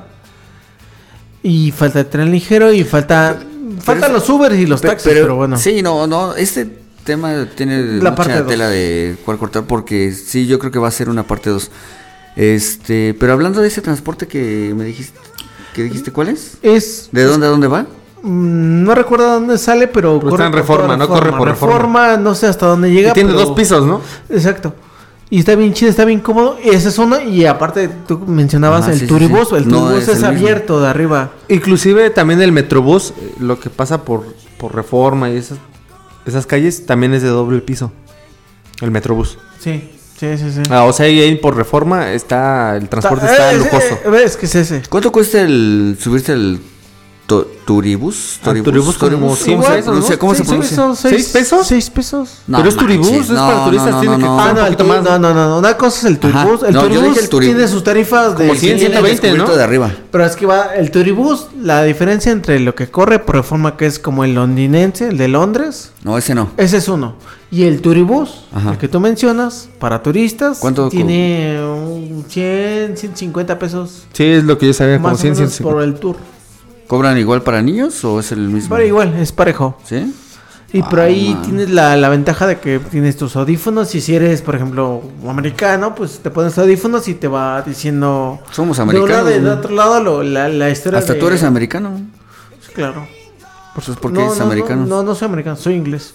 Y 1.44 1.72
falta 1.72 2.00
el 2.02 2.06
tren 2.08 2.32
ligero 2.32 2.72
y 2.72 2.84
falta. 2.84 3.40
Faltan 3.82 4.14
los 4.14 4.28
Uber 4.30 4.52
y 4.54 4.66
los 4.66 4.82
taxis, 4.82 5.12
pero, 5.14 5.36
bueno. 5.36 5.58
Sí, 5.58 5.82
no, 5.82 6.08
no, 6.08 6.34
este 6.36 6.66
tema 7.04 7.48
tiene 7.56 8.02
La 8.02 8.14
parte 8.16 8.32
mucha 8.34 8.44
dos. 8.44 8.52
tela 8.52 8.70
de 8.70 9.16
cual 9.26 9.38
cortar 9.38 9.64
porque 9.64 10.12
sí, 10.12 10.46
yo 10.48 10.60
creo 10.60 10.72
que 10.72 10.80
va 10.80 10.88
a 10.88 10.92
ser 10.92 11.10
una 11.10 11.24
parte 11.24 11.50
2. 11.50 11.72
Este, 12.36 13.14
pero 13.20 13.34
hablando 13.34 13.62
de 13.62 13.68
ese 13.68 13.82
transporte 13.82 14.28
que 14.28 14.74
me 14.76 14.86
dijiste, 14.86 15.20
que 15.74 15.84
dijiste 15.84 16.12
cuál 16.12 16.30
es? 16.30 16.58
Es. 16.62 17.10
¿De 17.12 17.24
dónde 17.24 17.48
a 17.48 17.50
dónde 17.50 17.68
va? 17.68 17.82
mm, 18.24 18.84
No 18.84 18.96
recuerdo 18.96 19.34
dónde 19.34 19.58
sale, 19.58 19.88
pero. 19.88 20.20
Pero 20.20 20.32
está 20.32 20.46
en 20.48 20.54
Reforma, 20.54 20.96
¿no? 20.96 21.08
Corre 21.08 21.32
por 21.32 21.48
reforma. 21.48 22.18
No 22.18 22.36
sé 22.36 22.48
hasta 22.48 22.68
dónde 22.68 22.90
y 22.90 22.94
llega. 22.94 23.14
tiene 23.14 23.32
pero- 23.34 23.46
dos 23.48 23.56
pisos, 23.58 23.86
¿no? 23.86 24.02
Exacto. 24.30 24.74
Y 25.32 25.40
está 25.40 25.56
bien 25.56 25.74
chido, 25.74 25.90
está 25.90 26.04
bien 26.06 26.20
cómodo. 26.20 26.58
Y 26.64 26.70
esa 26.70 26.90
es 26.90 26.98
una. 27.00 27.24
Y 27.24 27.46
aparte, 27.46 27.90
tú 28.08 28.20
mencionabas 28.20 28.84
Ajá, 28.84 28.92
el 28.92 29.00
sí, 29.00 29.08
turibús. 29.08 29.48
sí. 29.50 29.56
El 29.56 29.68
No 29.70 29.86
turibús 29.86 30.04
es 30.04 30.10
es, 30.10 30.16
el 30.24 30.32
mismo. 30.34 30.46
abierto 30.46 30.82
de 30.82 30.88
arriba. 30.90 31.32
Inclusive 31.48 32.10
también 32.10 32.42
el 32.42 32.52
Metrobús, 32.52 33.14
eh, 33.18 33.34
lo 33.40 33.58
que 33.60 33.70
pasa 33.70 34.04
por, 34.04 34.26
por 34.58 34.76
Reforma 34.76 35.30
y 35.32 35.38
esas, 35.38 35.58
esas 36.26 36.46
calles, 36.46 36.86
también 36.86 37.14
es 37.14 37.22
de 37.24 37.30
doble 37.30 37.62
piso. 37.62 37.92
El 38.82 38.92
Metrobús. 38.92 39.38
Sí, 39.60 39.90
sí, 40.20 40.38
sí. 40.38 40.52
sí. 40.52 40.62
Ah, 40.70 40.84
o 40.84 40.92
sea, 40.92 41.06
ahí 41.06 41.36
por 41.38 41.56
Reforma 41.56 42.12
está, 42.12 42.76
el 42.76 42.90
transporte 42.90 43.26
Ta- 43.26 43.32
está 43.32 43.52
eh, 43.54 43.58
lujoso. 43.58 44.00
eh, 44.14 44.24
es 44.26 44.36
que 44.36 44.46
es 44.48 44.56
ese. 44.56 44.82
¿Cuánto 44.90 45.12
cuesta 45.14 45.40
el 45.42 45.96
subirse 45.98 46.34
al 46.34 46.60
to- 47.72 47.76
Turibus? 47.76 48.40
Al 48.44 48.62
Turibús 48.64 48.98
como 48.98 49.36
100 49.36 49.58
Igual, 49.60 49.74
pesos, 49.76 49.96
no 49.96 50.02
sé 50.02 50.18
cómo 50.18 50.36
se 50.36 50.44
pronuncia. 50.44 50.96
¿Seis 50.96 51.00
seis- 51.00 51.30
pesos? 51.30 51.68
Seis 51.68 51.90
pesos. 51.90 52.30
No 52.48 52.58
Pero 52.58 52.70
es 52.70 52.76
manches, 52.76 53.08
es 53.22 53.28
para 53.28 53.56
no, 53.58 53.66
turistas, 53.66 53.92
no, 53.92 54.00
tiene 54.02 54.18
no, 54.18 54.24
que 54.24 54.26
Ah, 54.28 54.48
un 54.50 54.56
no, 54.56 54.66
el 54.68 54.76
poquito 54.76 54.84
más. 54.86 55.04
no, 55.04 55.20
no, 55.20 55.34
no, 55.34 55.58
Una 55.60 55.78
cosa 55.78 55.98
es 56.00 56.04
el 56.06 56.20
turibús. 56.20 56.64
Ajá. 56.64 56.68
El 56.68 56.74
dije 56.92 57.20
el 57.20 57.30
turibús. 57.30 57.56
tiene 57.56 57.68
sus 57.68 57.84
tarifas 57.84 58.38
de 58.38 58.48
Como 58.48 58.60
100, 58.60 58.78
Tiene 58.78 58.96
el 58.98 59.04
120, 59.06 59.38
¿no? 59.38 59.56
de 59.56 59.64
arriba. 59.64 59.92
Pero 60.12 60.26
es 60.26 60.36
que 60.36 60.46
va 60.46 60.76
el 60.76 60.92
turibús, 60.92 61.48
la 61.62 61.84
diferencia 61.84 62.32
entre 62.32 62.60
lo 62.60 62.76
que 62.76 62.88
corre 62.90 63.20
por 63.20 63.36
reforma, 63.36 63.78
que 63.78 63.86
es 63.86 64.00
como 64.00 64.24
el 64.24 64.36
londinense, 64.36 65.08
el 65.08 65.18
de 65.18 65.28
Londres, 65.28 65.92
No, 66.04 66.18
ese 66.18 66.36
no. 66.36 66.50
ese 66.58 66.78
es 66.78 66.88
uno. 66.88 67.16
Y 67.54 67.64
el 67.64 67.82
turibús, 67.82 68.46
Ajá. 68.54 68.72
el 68.72 68.78
que 68.78 68.88
tú 68.88 69.00
mencionas, 69.02 69.68
para 69.80 70.02
turistas, 70.02 70.60
¿Cuánto 70.60 70.88
tiene 70.90 71.60
un 71.62 72.24
100, 72.28 72.96
150 72.96 73.60
pesos. 73.60 74.04
Sí, 74.14 74.24
es 74.24 74.44
lo 74.46 74.58
que 74.58 74.68
yo 74.68 74.74
sabía, 74.74 74.98
como 74.98 75.10
Más 75.10 75.18
o 75.18 75.22
100, 75.22 75.34
menos 75.34 75.52
150. 75.54 75.74
por 75.76 75.84
el 75.84 75.96
tour. 75.96 76.16
¿Cobran 76.92 77.18
igual 77.18 77.42
para 77.42 77.62
niños 77.62 78.04
o 78.04 78.20
es 78.20 78.34
el 78.34 78.50
mismo? 78.50 78.76
Pero 78.76 78.86
igual, 78.86 79.14
es 79.18 79.32
parejo. 79.32 79.78
¿Sí? 79.86 80.14
Y 80.74 80.84
por 80.84 81.00
Ah, 81.00 81.04
ahí 81.04 81.34
man. 81.34 81.42
tienes 81.44 81.70
la, 81.70 81.96
la 81.96 82.10
ventaja 82.10 82.46
de 82.48 82.60
que 82.60 82.80
tienes 82.80 83.16
tus 83.16 83.38
audífonos. 83.38 83.96
Y 83.96 84.02
si 84.02 84.14
eres, 84.14 84.42
por 84.42 84.56
ejemplo, 84.56 85.02
americano, 85.26 85.96
pues 85.96 86.20
te 86.20 86.30
pones 86.30 86.58
audífonos 86.58 87.08
y 87.08 87.14
te 87.14 87.30
va 87.30 87.62
diciendo. 87.62 88.40
Somos 88.52 88.76
De 88.76 88.84
un 88.84 88.90
lado 88.90 89.02
americanos. 89.22 89.26
de 89.30 89.40
güey. 89.40 89.52
otro 89.54 89.72
lado 89.74 90.04
lo- 90.04 90.22
la, 90.24 90.50
la 90.50 90.70
historia. 90.70 91.00
Hasta 91.00 91.14
de- 91.14 91.20
tú 91.22 91.28
eres 91.28 91.44
americano. 91.44 91.98
Sí, 92.68 92.74
Claro. 92.74 93.08
Pues 93.74 93.88
es 93.88 93.96
porque 93.96 94.18
No, 94.20 94.26
eres 94.26 94.34
no, 94.38 94.40
no, 94.46 94.52
americano. 94.52 94.86
No, 94.86 95.02
no, 95.04 95.16
soy 95.16 95.26
americano, 95.28 95.56
soy 95.56 95.76
inglés. 95.76 96.14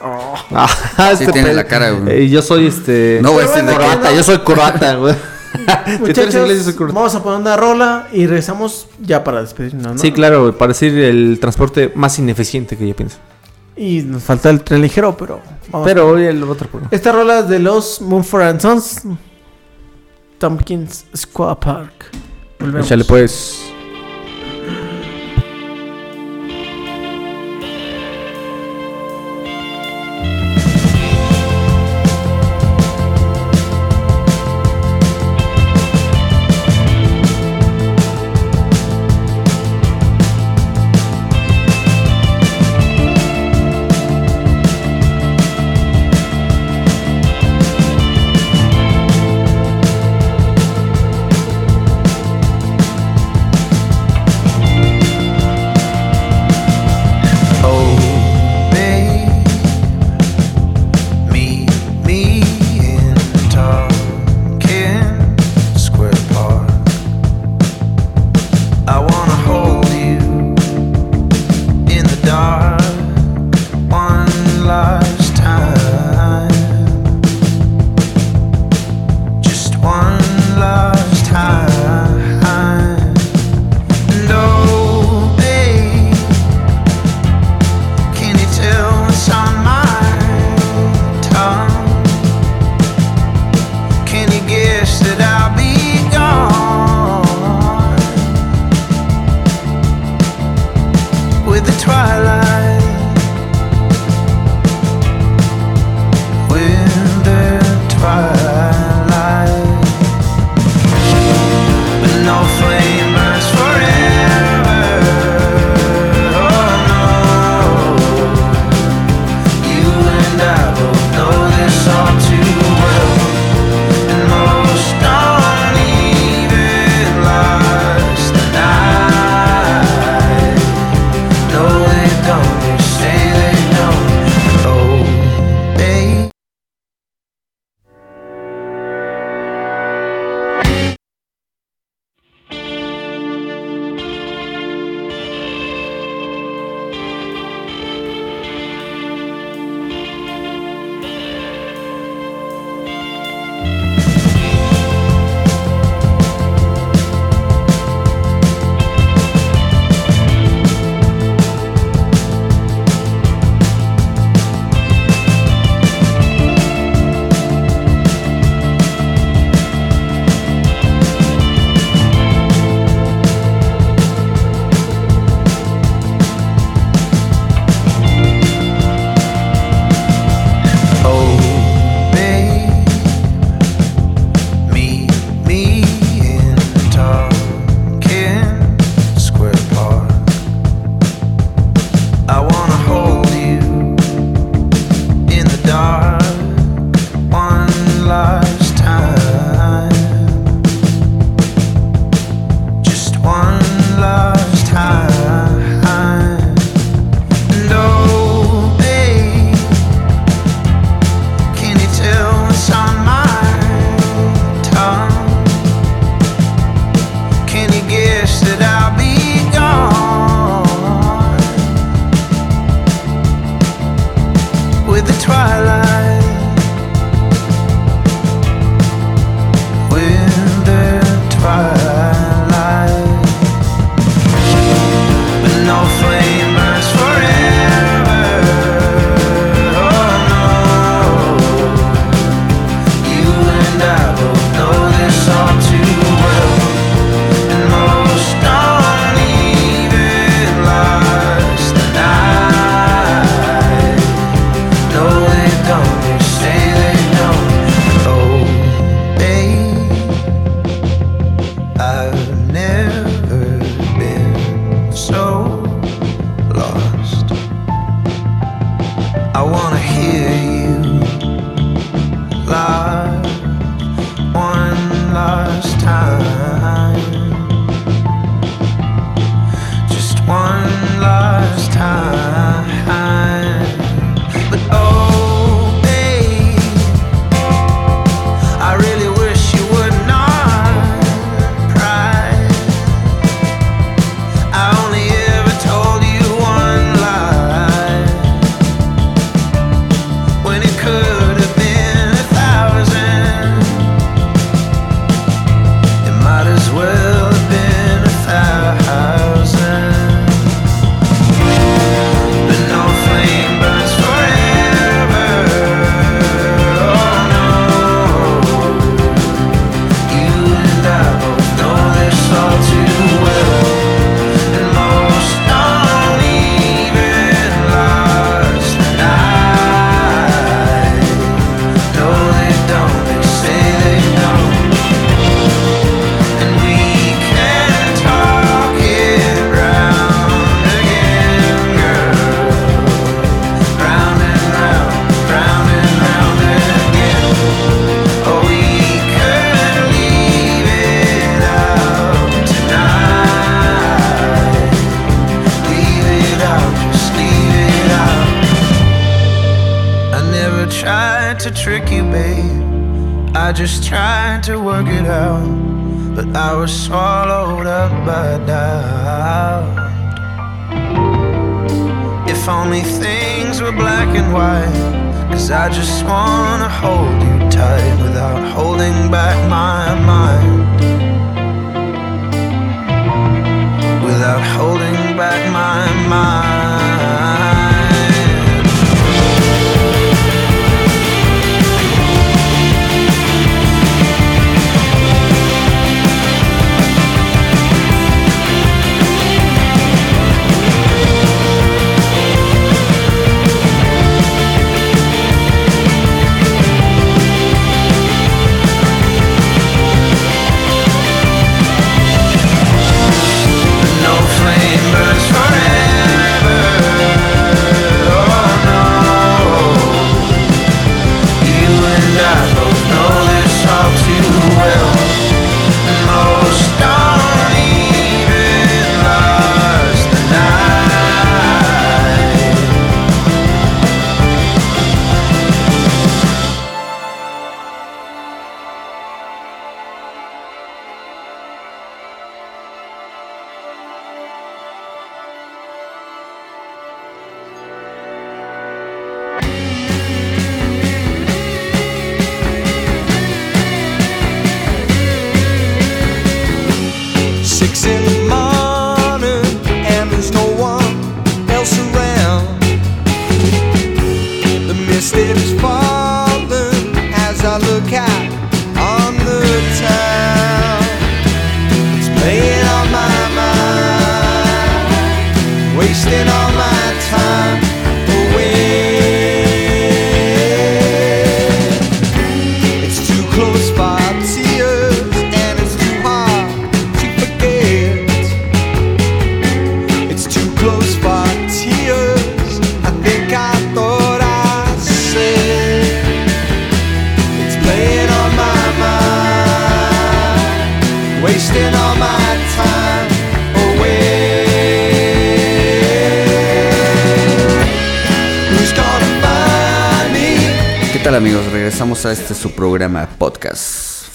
Ah, 0.52 0.68
Sí 1.16 1.24
este 1.24 1.32
tiene 1.32 1.54
la 1.54 1.64
cara, 1.64 1.90
güey. 1.92 2.24
Eh, 2.24 2.28
yo 2.28 2.42
soy 2.42 2.66
este. 2.66 3.20
No, 3.22 3.32
Pero 3.36 3.42
este 3.48 3.62
de 3.62 3.74
croata, 3.74 4.12
yo 4.12 4.22
soy 4.22 4.38
croata, 4.38 4.94
güey. 4.96 5.14
Muchachos, 6.00 6.76
vamos 6.78 7.14
a 7.14 7.22
poner 7.22 7.40
una 7.40 7.56
rola 7.56 8.08
y 8.12 8.26
regresamos 8.26 8.86
ya 9.00 9.24
para 9.24 9.42
despedirnos, 9.42 9.94
¿no? 9.94 9.98
Sí, 9.98 10.12
claro, 10.12 10.56
para 10.56 10.68
decir 10.68 10.96
el 10.98 11.38
transporte 11.40 11.92
más 11.94 12.18
ineficiente 12.18 12.76
que 12.76 12.86
yo 12.86 12.94
pienso. 12.94 13.18
Y 13.76 14.02
nos 14.02 14.22
falta 14.22 14.50
el 14.50 14.62
tren 14.62 14.82
ligero, 14.82 15.16
pero. 15.16 15.40
Vamos 15.70 15.86
Pero 15.86 16.08
hoy 16.08 16.24
el 16.24 16.42
otro 16.42 16.68
programa. 16.68 16.90
Esta 16.90 17.12
rola 17.12 17.40
es 17.40 17.48
de 17.48 17.58
los 17.58 18.00
Mumford 18.00 18.42
and 18.42 18.60
Sons. 18.60 19.02
Tompkins 20.38 21.06
Square 21.16 21.56
Park. 21.60 22.10
Volvemos. 22.58 22.86
Échale 22.86 23.04
pues. 23.04 23.69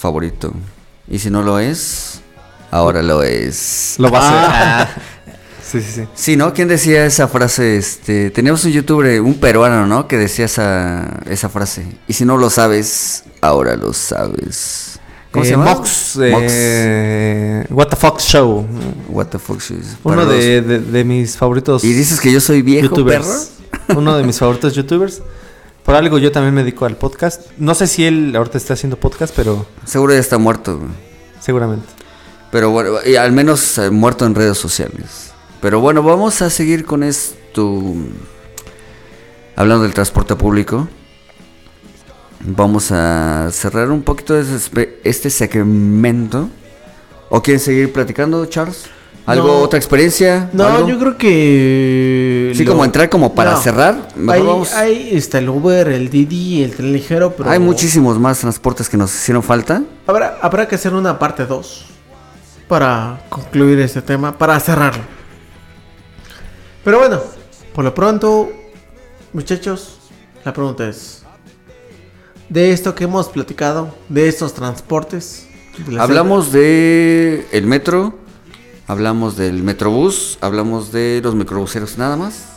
Favorito. 0.06 0.52
Y 1.10 1.18
si 1.18 1.30
no 1.30 1.42
lo 1.42 1.58
es, 1.58 2.20
ahora 2.70 3.02
lo 3.02 3.22
es. 3.24 3.96
Lo 3.98 4.08
va 4.10 4.20
a 4.20 4.82
hacer. 4.82 5.02
Sí, 5.62 5.80
sí, 5.82 5.90
sí. 5.96 6.02
Sí, 6.14 6.36
¿no? 6.36 6.52
¿Quién 6.54 6.68
decía 6.68 7.04
esa 7.06 7.26
frase? 7.26 7.76
Este, 7.76 8.30
teníamos 8.30 8.64
un 8.64 8.70
youtuber, 8.70 9.20
un 9.20 9.34
peruano, 9.34 9.84
¿no? 9.84 10.06
Que 10.06 10.16
decía 10.16 10.44
esa, 10.44 11.18
esa 11.28 11.48
frase. 11.48 11.84
Y 12.06 12.12
si 12.12 12.24
no 12.24 12.36
lo 12.36 12.50
sabes, 12.50 13.24
ahora 13.40 13.74
lo 13.76 13.92
sabes. 13.92 15.00
¿Cómo 15.32 15.44
Eh, 15.44 15.48
se 15.48 15.52
llama? 15.54 15.64
Mox, 15.74 16.18
eh, 16.22 17.66
What 17.70 17.88
the 17.88 17.96
Fox 17.96 18.22
Show. 18.24 18.64
What 19.08 19.26
the 19.26 19.40
fuck 19.40 19.58
is- 19.58 19.96
Uno 20.04 20.24
de, 20.24 20.62
de- 20.62 20.78
de 20.78 21.04
mis 21.04 21.36
favoritos 21.36 21.82
Y 21.82 21.92
dices 21.92 22.20
que 22.20 22.30
yo 22.30 22.40
soy 22.40 22.62
viejo, 22.62 22.86
youtubers. 22.88 23.50
Uno 23.88 24.16
de 24.16 24.22
mis 24.28 24.38
favoritos 24.38 24.72
youtubers. 24.72 25.20
Por 25.86 25.94
algo 25.94 26.18
yo 26.18 26.32
también 26.32 26.52
me 26.52 26.64
dedico 26.64 26.84
al 26.84 26.96
podcast. 26.96 27.42
No 27.58 27.76
sé 27.76 27.86
si 27.86 28.04
él 28.04 28.34
ahorita 28.34 28.58
está 28.58 28.74
haciendo 28.74 28.98
podcast, 28.98 29.32
pero. 29.36 29.64
Seguro 29.84 30.12
ya 30.12 30.18
está 30.18 30.36
muerto. 30.36 30.78
güey. 30.78 30.90
seguramente. 31.38 31.86
Pero 32.50 32.70
bueno, 32.70 32.96
y 33.06 33.14
al 33.14 33.30
menos 33.30 33.78
eh, 33.78 33.90
muerto 33.90 34.26
en 34.26 34.34
redes 34.34 34.58
sociales. 34.58 35.30
Pero 35.60 35.78
bueno, 35.78 36.02
vamos 36.02 36.42
a 36.42 36.50
seguir 36.50 36.84
con 36.84 37.04
esto. 37.04 37.84
Hablando 39.54 39.84
del 39.84 39.94
transporte 39.94 40.34
público. 40.34 40.88
Vamos 42.40 42.90
a 42.90 43.48
cerrar 43.52 43.92
un 43.92 44.02
poquito 44.02 44.36
este 45.04 45.30
segmento. 45.30 46.48
¿O 47.30 47.40
quieren 47.42 47.60
seguir 47.60 47.92
platicando, 47.92 48.44
Charles? 48.46 48.86
¿Algo, 49.26 49.48
No. 49.48 49.58
otra 49.58 49.76
experiencia? 49.78 50.48
No, 50.52 50.64
¿Algo? 50.66 50.88
yo 50.88 50.98
creo 51.00 51.18
que. 51.18 52.52
Sí, 52.54 52.64
lo- 52.64 52.72
como 52.72 52.84
entrar 52.84 53.08
como 53.08 53.34
para 53.34 53.52
No. 53.52 53.60
cerrar. 53.60 54.08
Hay, 54.28 54.40
vamos. 54.42 54.72
hay 54.72 55.10
está 55.16 55.38
el 55.38 55.48
Uber, 55.48 55.88
el 55.88 56.08
Didi, 56.10 56.62
el 56.62 56.76
tren 56.76 56.92
ligero, 56.92 57.34
pero. 57.36 57.50
Hay 57.50 57.58
muchísimos 57.58 58.18
más 58.20 58.38
transportes 58.38 58.88
que 58.88 58.96
nos 58.96 59.12
hicieron 59.12 59.42
falta. 59.42 59.82
Habrá, 60.06 60.38
habrá 60.40 60.68
que 60.68 60.76
hacer 60.76 60.94
una 60.94 61.18
parte 61.18 61.44
2 61.44 61.86
para 62.68 63.20
concluir 63.28 63.80
este 63.80 64.00
tema, 64.00 64.36
para 64.38 64.58
cerrarlo. 64.60 65.02
Pero 66.84 66.98
bueno, 67.00 67.20
por 67.74 67.84
lo 67.84 67.92
pronto, 67.92 68.48
muchachos, 69.32 69.98
la 70.44 70.52
pregunta 70.52 70.88
es: 70.88 71.24
de 72.48 72.70
esto 72.70 72.94
que 72.94 73.04
hemos 73.04 73.28
platicado, 73.28 73.92
de 74.08 74.28
estos 74.28 74.54
transportes, 74.54 75.48
de 75.84 76.00
Hablamos 76.00 76.52
de 76.52 77.44
el 77.50 77.66
metro, 77.66 78.14
hablamos 78.86 79.36
del 79.36 79.62
metrobús, 79.62 80.38
hablamos 80.40 80.92
de 80.92 81.20
los 81.22 81.34
microbuseros 81.34 81.98
nada 81.98 82.16
más. 82.16 82.52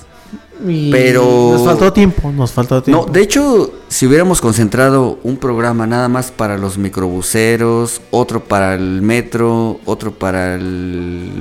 y 0.68 0.92
pero- 0.92 1.52
Nos 1.54 1.64
faltó 1.66 1.94
tiempo, 1.94 2.32
nos 2.32 2.52
faltó 2.52 2.84
tiempo. 2.84 3.06
No, 3.08 3.12
de 3.14 3.22
hecho, 3.22 3.72
si 3.88 4.06
hubiéramos 4.08 4.42
concentrado 4.42 5.18
un 5.24 5.38
programa 5.38 5.88
nada 5.88 6.10
más 6.10 6.32
para 6.32 6.58
los 6.58 6.78
microbuseros, 6.78 8.02
otro 8.12 8.44
para 8.44 8.76
el 8.76 9.02
metro, 9.02 9.80
otro 9.86 10.12
para 10.12 10.56
el... 10.56 11.32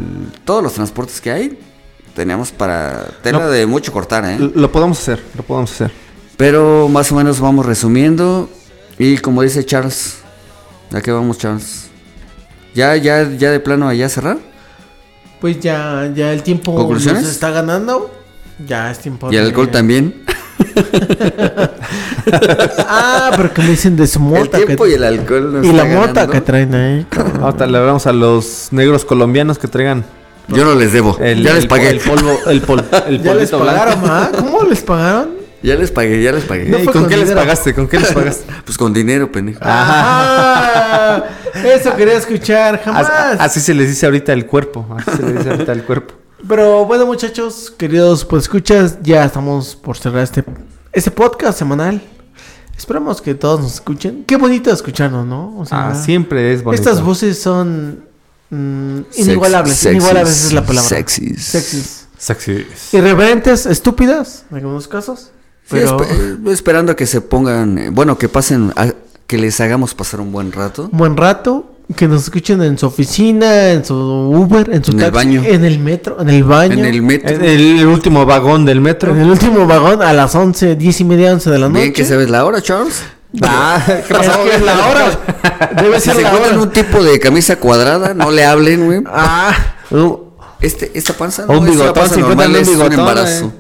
todos 0.45 0.63
los 0.63 0.73
transportes 0.75 1.21
que 1.21 1.31
hay, 1.33 1.59
teníamos 2.15 2.51
para 2.53 3.09
tela 3.23 3.41
No. 3.41 3.49
de 3.51 3.67
mucho 3.67 3.93
cortar, 3.93 4.25
¿eh? 4.25 4.39
Lo 4.55 4.71
podemos 4.71 4.99
hacer, 5.01 5.23
lo 5.37 5.43
podemos 5.43 5.73
hacer. 5.73 5.91
Pero 6.37 6.89
más 6.89 7.11
o 7.11 7.17
menos 7.17 7.41
vamos 7.41 7.67
resumiendo 7.67 8.49
y 8.99 9.19
como 9.19 9.43
dice 9.43 9.65
Charles, 9.67 10.19
¿a 10.93 11.01
qué 11.01 11.11
vamos 11.11 11.39
Charles? 11.39 11.89
¿Ya, 12.75 12.95
ya, 12.97 13.29
ya 13.37 13.51
de 13.51 13.59
plano 13.59 13.89
allá 13.89 14.09
cerrar? 14.09 14.39
Pues 15.41 15.61
ya, 15.61 16.11
ya 16.15 16.33
el 16.33 16.43
tiempo 16.43 16.75
¿Conclusiones? 16.75 17.23
nos 17.23 17.31
está 17.33 17.51
ganando. 17.51 18.11
Ya 18.67 18.91
es 18.91 18.99
tiempo 18.99 19.29
Y 19.33 19.37
el 19.37 19.43
de- 19.43 19.49
alcohol 19.49 19.71
también. 19.71 20.25
Ah, 22.91 23.31
pero 23.37 23.53
que 23.55 23.63
me 23.63 23.69
dicen 23.71 23.97
de 23.97 24.07
su 24.07 24.19
El 24.19 24.25
mota. 24.25 24.59
tiempo 24.59 24.85
que- 24.85 24.91
y 24.91 24.95
el 24.95 25.05
alcohol. 25.05 25.53
nos 25.53 25.67
y 25.67 25.73
la 25.73 25.85
mota 25.85 26.07
ganando. 26.13 26.33
que 26.33 26.41
traen 26.41 26.75
ahí. 26.75 27.07
cabrón. 27.09 27.43
Ahorita 27.43 27.67
le 27.67 27.79
hablamos 27.79 28.07
a 28.07 28.13
los 28.13 28.69
negros 28.71 29.05
colombianos 29.05 29.59
que 29.59 29.69
traigan 29.69 30.05
Yo 30.49 30.65
no 30.65 30.75
les 30.75 30.93
debo. 30.93 31.17
el, 31.21 31.43
ya 31.43 31.55
les 31.55 31.63
el- 31.65 31.69
pagué. 31.69 31.89
el 31.91 32.01
polvo, 32.01 32.39
el, 32.47 32.61
pol- 32.63 32.85
el 33.07 33.23
Ya 33.23 33.35
les 33.35 33.51
pagaron. 33.51 34.01
¿ah? 34.05 34.31
¿Cómo 34.39 34.63
les 34.65 34.83
pagaron? 34.83 35.31
Ya 35.63 35.75
les 35.75 35.91
pagué, 35.91 36.23
ya 36.23 36.33
les 36.33 36.45
pagué. 36.45 36.67
No 36.67 36.79
¿Y 36.79 36.85
fue 36.85 36.93
con 36.93 37.03
con 37.03 37.11
qué 37.11 37.17
les 37.17 37.31
pagaste? 37.33 37.75
¿Con 37.75 37.89
qué 37.89 37.99
les 37.99 38.13
pagaste? 38.15 38.45
Pues 38.65 38.79
con 38.79 38.93
dinero, 38.95 39.31
pendejo. 39.33 39.59
Ah, 39.63 41.25
eso 41.65 41.95
quería 41.97 42.15
escuchar, 42.17 42.81
jamás. 42.83 43.09
As- 43.09 43.41
Así 43.41 43.61
se 43.61 43.75
les 43.75 43.89
dice 43.89 44.07
ahorita 44.07 44.33
el 44.33 44.47
cuerpo. 44.47 44.87
Así 44.97 45.17
se 45.17 45.23
les 45.23 45.37
dice 45.39 45.51
ahorita 45.51 45.73
el 45.73 45.83
cuerpo. 45.85 46.15
Pero 46.47 46.85
bueno, 46.87 47.07
muchachos, 47.07 47.73
queridos, 47.77 48.25
pues 48.25 48.45
escuchas, 48.45 48.99
ya 49.03 49.25
estamos 49.25 49.75
por 49.75 49.97
cerrar 49.99 50.23
este, 50.23 50.45
este 50.93 51.11
podcast 51.11 51.59
semanal. 51.59 52.01
Esperamos 52.77 53.21
que 53.21 53.35
todos 53.35 53.59
nos 53.61 53.75
escuchen. 53.75 54.23
Qué 54.25 54.37
bonito 54.37 54.71
escucharnos, 54.71 55.27
¿no? 55.27 55.59
O 55.59 55.67
sea, 55.67 55.89
Ah, 55.89 55.95
siempre 55.97 56.55
es 56.55 56.63
bonito. 56.63 56.81
Estas 56.81 57.03
voces 57.03 57.43
son 57.43 58.05
mm, 58.51 58.99
Sex- 59.11 59.19
inigualables. 59.27 59.75
sexys, 59.75 59.97
inigualables 59.97 60.45
es 60.45 60.53
la 60.53 60.65
palabra. 60.65 60.89
sexys. 60.89 61.43
Sexys. 61.45 62.07
Sexy. 62.17 62.67
Irreverentes, 62.93 63.67
estúpidas, 63.67 64.45
en 64.53 64.59
algunos 64.59 64.87
casos. 64.87 65.33
Sí, 65.69 65.77
Pero 65.77 65.99
espe- 65.99 66.07
eh, 66.49 66.53
esperando 66.53 66.93
a 66.93 66.97
que 66.97 67.07
se 67.07 67.21
pongan, 67.21 67.79
eh, 67.79 67.91
bueno, 67.91 68.17
que 68.17 68.29
pasen, 68.29 68.73
a- 68.77 68.93
que 69.27 69.37
les 69.37 69.61
hagamos 69.61 69.95
pasar 69.95 70.21
un 70.21 70.33
buen 70.33 70.51
rato. 70.53 70.89
un 70.91 70.97
buen 70.99 71.17
rato. 71.17 71.73
Que 71.97 72.07
nos 72.07 72.25
escuchen 72.25 72.63
en 72.63 72.77
su 72.77 72.85
oficina, 72.87 73.71
en 73.71 73.83
su 73.83 73.95
Uber, 73.95 74.69
en 74.71 74.85
su 74.85 74.91
En 74.93 74.99
el 75.01 75.05
taxi, 75.11 75.17
baño. 75.17 75.43
en 75.45 75.65
el 75.65 75.79
metro, 75.79 76.21
en 76.21 76.29
el 76.29 76.45
baño. 76.45 76.75
En 76.75 76.85
el 76.85 77.01
metro. 77.01 77.35
En 77.35 77.43
el 77.45 77.87
último 77.87 78.27
vagón 78.27 78.67
del 78.67 78.81
metro. 78.83 79.13
En 79.13 79.21
el 79.23 79.31
último 79.31 79.67
vagón 79.67 80.03
a 80.03 80.13
las 80.13 80.35
11, 80.35 80.77
10 80.77 81.01
y 81.01 81.05
media, 81.05 81.33
11 81.33 81.49
de 81.51 81.59
la 81.59 81.69
noche. 81.71 81.81
Bien 81.81 81.93
que 81.95 82.05
sabes 82.05 82.29
la 82.29 82.45
hora, 82.45 82.61
Charles. 82.63 83.03
Ah, 83.43 83.83
¿qué 83.87 83.93
Es 84.01 84.07
pasó? 84.07 84.43
que 84.43 84.55
es 84.57 84.63
la 84.63 84.87
hora. 84.89 85.19
Debe 85.83 85.99
Si 86.01 86.07
ser 86.07 86.17
se 86.17 86.23
la 86.23 86.29
encuentran 86.29 86.57
hora. 86.59 86.63
un 86.67 86.73
tipo 86.73 87.03
de 87.05 87.19
camisa 87.21 87.57
cuadrada, 87.57 88.15
no 88.15 88.31
le 88.31 88.45
hablen, 88.45 88.87
güey. 88.87 89.03
Ah, 89.07 89.53
Este, 90.61 90.91
esta 90.95 91.13
panza 91.13 91.43
Un 91.43 91.49
no 91.49 91.55
es 91.55 91.61
una 91.61 91.71
bigotón, 91.71 91.95
panza 91.95 92.15
si 92.15 92.21
normal, 92.21 92.57
es 92.57 92.69
un 92.69 92.81
un 92.83 92.93
embarazo. 92.93 93.53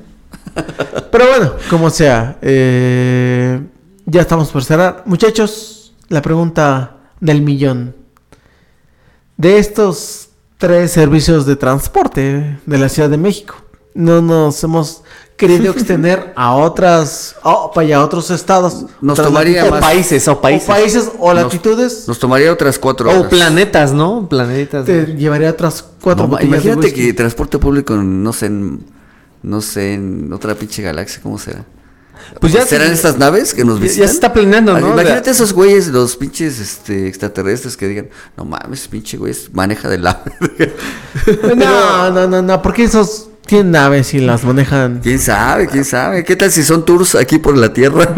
Pero 1.10 1.26
bueno, 1.28 1.52
como 1.70 1.90
sea. 1.90 2.38
eh, 2.42 3.60
ya 4.06 4.22
estamos 4.22 4.50
por 4.50 4.64
cerrar. 4.64 5.02
Muchachos, 5.06 5.92
la 6.08 6.22
pregunta 6.22 6.96
del 7.20 7.42
millón. 7.42 7.94
De 9.36 9.58
estos 9.58 10.30
tres 10.56 10.90
servicios 10.92 11.46
de 11.46 11.56
transporte 11.56 12.58
de 12.64 12.78
la 12.78 12.88
Ciudad 12.88 13.08
de 13.10 13.18
México, 13.18 13.54
no 13.94 14.20
nos 14.22 14.62
hemos 14.64 15.02
querido 15.36 15.70
extender 15.72 16.32
a 16.36 16.54
otras, 16.54 17.36
oh, 17.44 17.72
a 17.78 18.04
otros 18.04 18.30
estados. 18.30 18.86
Nos 19.00 19.12
otras 19.18 19.28
tomaría 19.28 19.64
más- 19.70 19.80
países, 19.80 20.26
o 20.26 20.32
o 20.32 20.40
países. 20.40 21.12
o 21.18 21.32
latitudes. 21.32 22.08
Nos 22.08 22.18
tomaría 22.18 22.52
otras 22.52 22.78
cuatro 22.78 23.08
horas. 23.08 23.26
O 23.26 23.28
planetas, 23.28 23.92
¿no? 23.92 24.28
Planetas. 24.28 24.84
te 24.84 25.06
llevaría 25.16 25.50
otras 25.50 25.84
cuatro 26.00 26.26
No, 26.26 26.40
imagínate 26.40 26.92
que 26.92 27.12
transporte 27.12 27.58
público, 27.58 27.94
no 27.94 28.32
sé, 28.32 28.46
en, 28.46 28.84
no 29.42 29.60
sé, 29.60 29.94
en 29.94 30.32
otra 30.32 30.54
pinche 30.54 30.82
galaxia, 30.82 31.20
¿cómo 31.22 31.38
será? 31.38 31.64
Pues 32.40 32.52
ya 32.52 32.66
¿Serán 32.66 32.88
se- 32.88 32.94
estas 32.94 33.16
naves 33.16 33.54
que 33.54 33.64
nos 33.64 33.80
visitan? 33.80 34.02
ya 34.02 34.08
se 34.08 34.14
está 34.14 34.32
planeando, 34.32 34.74
Ah, 34.74 34.80
¿no? 34.80 34.88
Imagínate 34.92 35.26
De- 35.26 35.30
esos 35.30 35.52
güeyes, 35.52 35.88
los 35.88 36.16
pinches 36.16 36.58
este, 36.58 37.06
extraterrestres 37.06 37.76
que 37.76 37.86
digan, 37.88 38.08
no 38.36 38.44
mames, 38.44 38.86
pinche 38.88 39.16
güey, 39.16 39.34
maneja 39.52 39.88
de 39.88 39.98
la... 39.98 40.22
No, 41.56 42.10
no, 42.10 42.26
no, 42.26 42.42
no, 42.42 42.62
porque 42.62 42.84
esos 42.84 43.28
tienen 43.46 43.70
naves 43.70 44.12
y 44.14 44.18
las 44.18 44.44
manejan. 44.44 45.00
¿Quién 45.02 45.18
sabe? 45.18 45.68
¿Quién 45.68 45.84
sabe? 45.84 46.22
¿Qué 46.24 46.36
tal 46.36 46.50
si 46.50 46.62
son 46.64 46.84
tours 46.84 47.14
aquí 47.14 47.38
por 47.38 47.56
la 47.56 47.72
Tierra? 47.72 48.14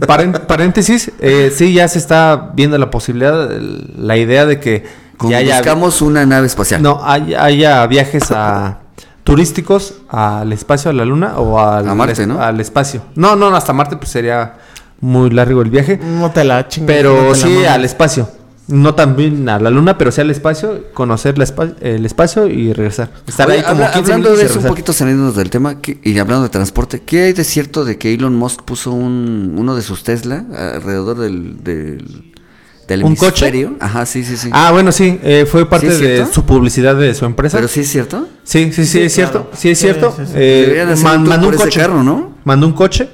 Paréntesis, 0.46 1.10
eh, 1.20 1.52
sí, 1.54 1.74
ya 1.74 1.88
se 1.88 1.98
está 1.98 2.52
viendo 2.54 2.78
la 2.78 2.90
posibilidad, 2.90 3.50
la 3.50 4.16
idea 4.16 4.46
de 4.46 4.58
que 4.60 4.84
ya 5.28 5.38
haya, 5.38 5.56
buscamos 5.58 6.00
una 6.02 6.24
nave 6.26 6.46
espacial. 6.46 6.82
no, 6.82 7.00
hay- 7.04 7.34
haya 7.34 7.86
viajes 7.86 8.24
a 8.30 8.80
turísticos 9.24 9.94
al 10.08 10.52
espacio, 10.52 10.90
a 10.90 10.94
la 10.94 11.04
luna 11.04 11.38
o 11.38 11.58
al, 11.60 11.88
A 11.88 11.94
Marte, 11.94 12.26
¿no? 12.26 12.40
al 12.40 12.60
espacio. 12.60 13.02
No, 13.14 13.36
no, 13.36 13.54
hasta 13.54 13.72
Marte 13.72 13.96
pues 13.96 14.10
sería 14.10 14.54
muy 15.00 15.30
largo 15.30 15.62
el 15.62 15.70
viaje, 15.70 15.98
No 16.02 16.30
te 16.30 16.44
la 16.44 16.68
chingas. 16.68 16.86
pero 16.86 17.14
no 17.22 17.28
la 17.30 17.34
sí 17.34 17.48
mames. 17.48 17.68
al 17.68 17.84
espacio. 17.84 18.28
No 18.68 18.94
también 18.94 19.48
a 19.48 19.58
la 19.58 19.70
luna, 19.70 19.98
pero 19.98 20.12
sí 20.12 20.20
al 20.20 20.30
espacio, 20.30 20.84
conocer 20.94 21.36
la 21.36 21.44
espa- 21.44 21.74
el 21.80 22.06
espacio 22.06 22.46
y 22.46 22.72
regresar. 22.72 23.10
Estar 23.26 23.48
Oye, 23.48 23.56
ahí 23.58 23.62
como 23.64 23.74
habla- 23.82 23.90
15 23.92 24.12
hablando 24.12 24.36
de 24.36 24.44
eso, 24.44 24.60
un 24.60 24.66
poquito 24.66 24.92
saliéndonos 24.92 25.34
del 25.34 25.50
tema 25.50 25.80
¿qué- 25.80 26.00
y 26.02 26.16
hablando 26.18 26.44
de 26.44 26.48
transporte, 26.48 27.00
¿qué 27.04 27.24
hay 27.24 27.32
de 27.32 27.42
cierto 27.42 27.84
de 27.84 27.98
que 27.98 28.14
Elon 28.14 28.34
Musk 28.36 28.62
puso 28.62 28.92
un, 28.92 29.56
uno 29.58 29.74
de 29.74 29.82
sus 29.82 30.04
Tesla 30.04 30.44
alrededor 30.76 31.18
del, 31.18 31.62
del, 31.64 32.31
del 32.92 33.04
¿Un 33.04 33.16
coche? 33.16 33.68
Ajá, 33.80 34.06
sí, 34.06 34.24
sí, 34.24 34.36
sí. 34.36 34.48
Ah, 34.52 34.70
bueno, 34.72 34.92
sí, 34.92 35.18
eh, 35.22 35.46
fue 35.50 35.68
parte 35.68 35.88
¿Sí 35.88 36.04
es 36.04 36.26
de 36.28 36.32
su 36.32 36.44
publicidad 36.44 36.94
de 36.96 37.14
su 37.14 37.24
empresa. 37.24 37.56
Pero 37.58 37.68
sí 37.68 37.80
es 37.80 37.88
cierto. 37.90 38.26
Sí, 38.44 38.72
sí, 38.72 38.84
sí, 38.84 38.86
Sí, 38.86 39.00
es 39.02 39.12
cierto. 39.14 39.50
Sí, 39.56 39.70
es 39.70 39.78
Sí, 39.78 39.84
cierto. 39.84 40.14
sí, 40.16 40.24
sí. 40.26 40.32
Eh, 40.36 40.62
Deberían 40.66 40.88
hacer 40.90 41.04
man- 41.04 41.18
un 41.20 41.24
tour 41.24 41.30
mandó 41.34 41.48
un 41.48 41.56
coche. 41.56 41.80
carro, 41.80 42.02
¿no? 42.02 42.32
Mandó 42.44 42.66
un 42.66 42.72
coche. 42.72 43.08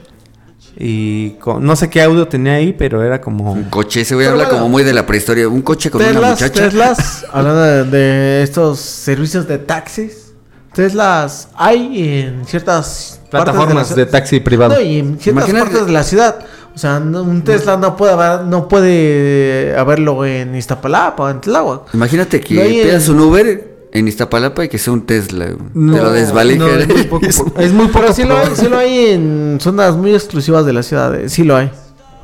Y 0.81 1.31
con- 1.41 1.65
no 1.65 1.75
sé 1.75 1.91
qué 1.91 2.03
audio 2.03 2.29
tenía 2.29 2.55
ahí, 2.55 2.73
pero 2.73 3.03
era 3.03 3.21
como. 3.21 3.53
Un 3.53 3.65
coche, 3.65 4.03
ese 4.03 4.15
güey 4.15 4.27
Pero 4.27 4.35
habla 4.35 4.45
bueno. 4.45 4.59
como 4.61 4.71
muy 4.71 4.85
de 4.85 4.93
la 4.93 5.07
prehistoria. 5.07 5.49
Un 5.49 5.63
coche 5.63 5.91
con 5.91 6.01
una 6.01 6.11
Teslas, 6.13 6.31
muchacha. 6.31 6.63
Teslas, 6.65 7.27
hablando 7.33 7.61
de, 7.63 7.85
de 7.85 8.43
estos 8.43 8.79
servicios 8.79 9.49
de 9.49 9.59
taxis. 9.59 10.27
Teslas 10.73 11.49
hay 11.57 12.11
en 12.21 12.47
ciertas 12.47 13.21
Plataformas 13.31 13.89
partes 13.89 13.97
de, 13.97 14.05
la 14.05 14.11
taxi 14.11 14.39
privado. 14.41 14.75
No, 14.75 14.81
y 14.81 14.99
en 14.99 15.19
ciertas 15.19 15.49
Imagínate- 15.49 15.65
partes 15.71 15.87
de 15.87 15.93
la 15.93 16.03
ciudad. 16.05 16.39
O 16.79 16.81
sea, 16.81 17.01
no- 17.01 17.25
un 17.25 17.43
Tesla 17.43 17.77
no 17.77 17.97
puede 17.97 18.13
haber, 18.13 18.47
no 18.47 18.69
puede 18.69 19.75
haberlo 19.77 20.25
en 20.25 20.55
Iztapalapa 20.55 21.25
o 21.25 21.29
en 21.29 21.41
Tláhuac. 21.41 21.93
Imagínate 21.93 22.41
que 22.41 22.55
No 22.55 22.61
pidas 22.63 23.09
un 23.09 23.19
Uber 23.19 23.89
en 23.91 24.07
Iztapalapa 24.07 24.65
y 24.65 24.69
que 24.69 24.79
sea 24.79 24.93
un 24.93 25.05
Tesla. 25.05 25.49
No, 25.75 25.97
Te 25.97 26.01
lo 26.03 26.13
desvalija. 26.13 26.61
no, 26.65 26.69
es 26.69 26.87
muy 26.87 27.03
poco 27.11 27.27
es 27.27 27.73
muy 27.73 27.87
poco 27.89 27.99
Pero 28.03 28.13
sí 28.13 28.23
lo 28.23 28.37
hay, 28.39 28.47
sí 28.55 28.69
lo 28.69 28.79
hay 28.79 29.07
en 29.07 29.59
zonas 29.61 29.97
muy 29.97 30.15
exclusivas 30.15 30.65
de 30.67 30.73
la 30.73 30.85
ciudad. 30.85 31.13
eh, 31.17 31.29
Sí 31.29 31.43
lo 31.43 31.57
hay. 31.57 31.73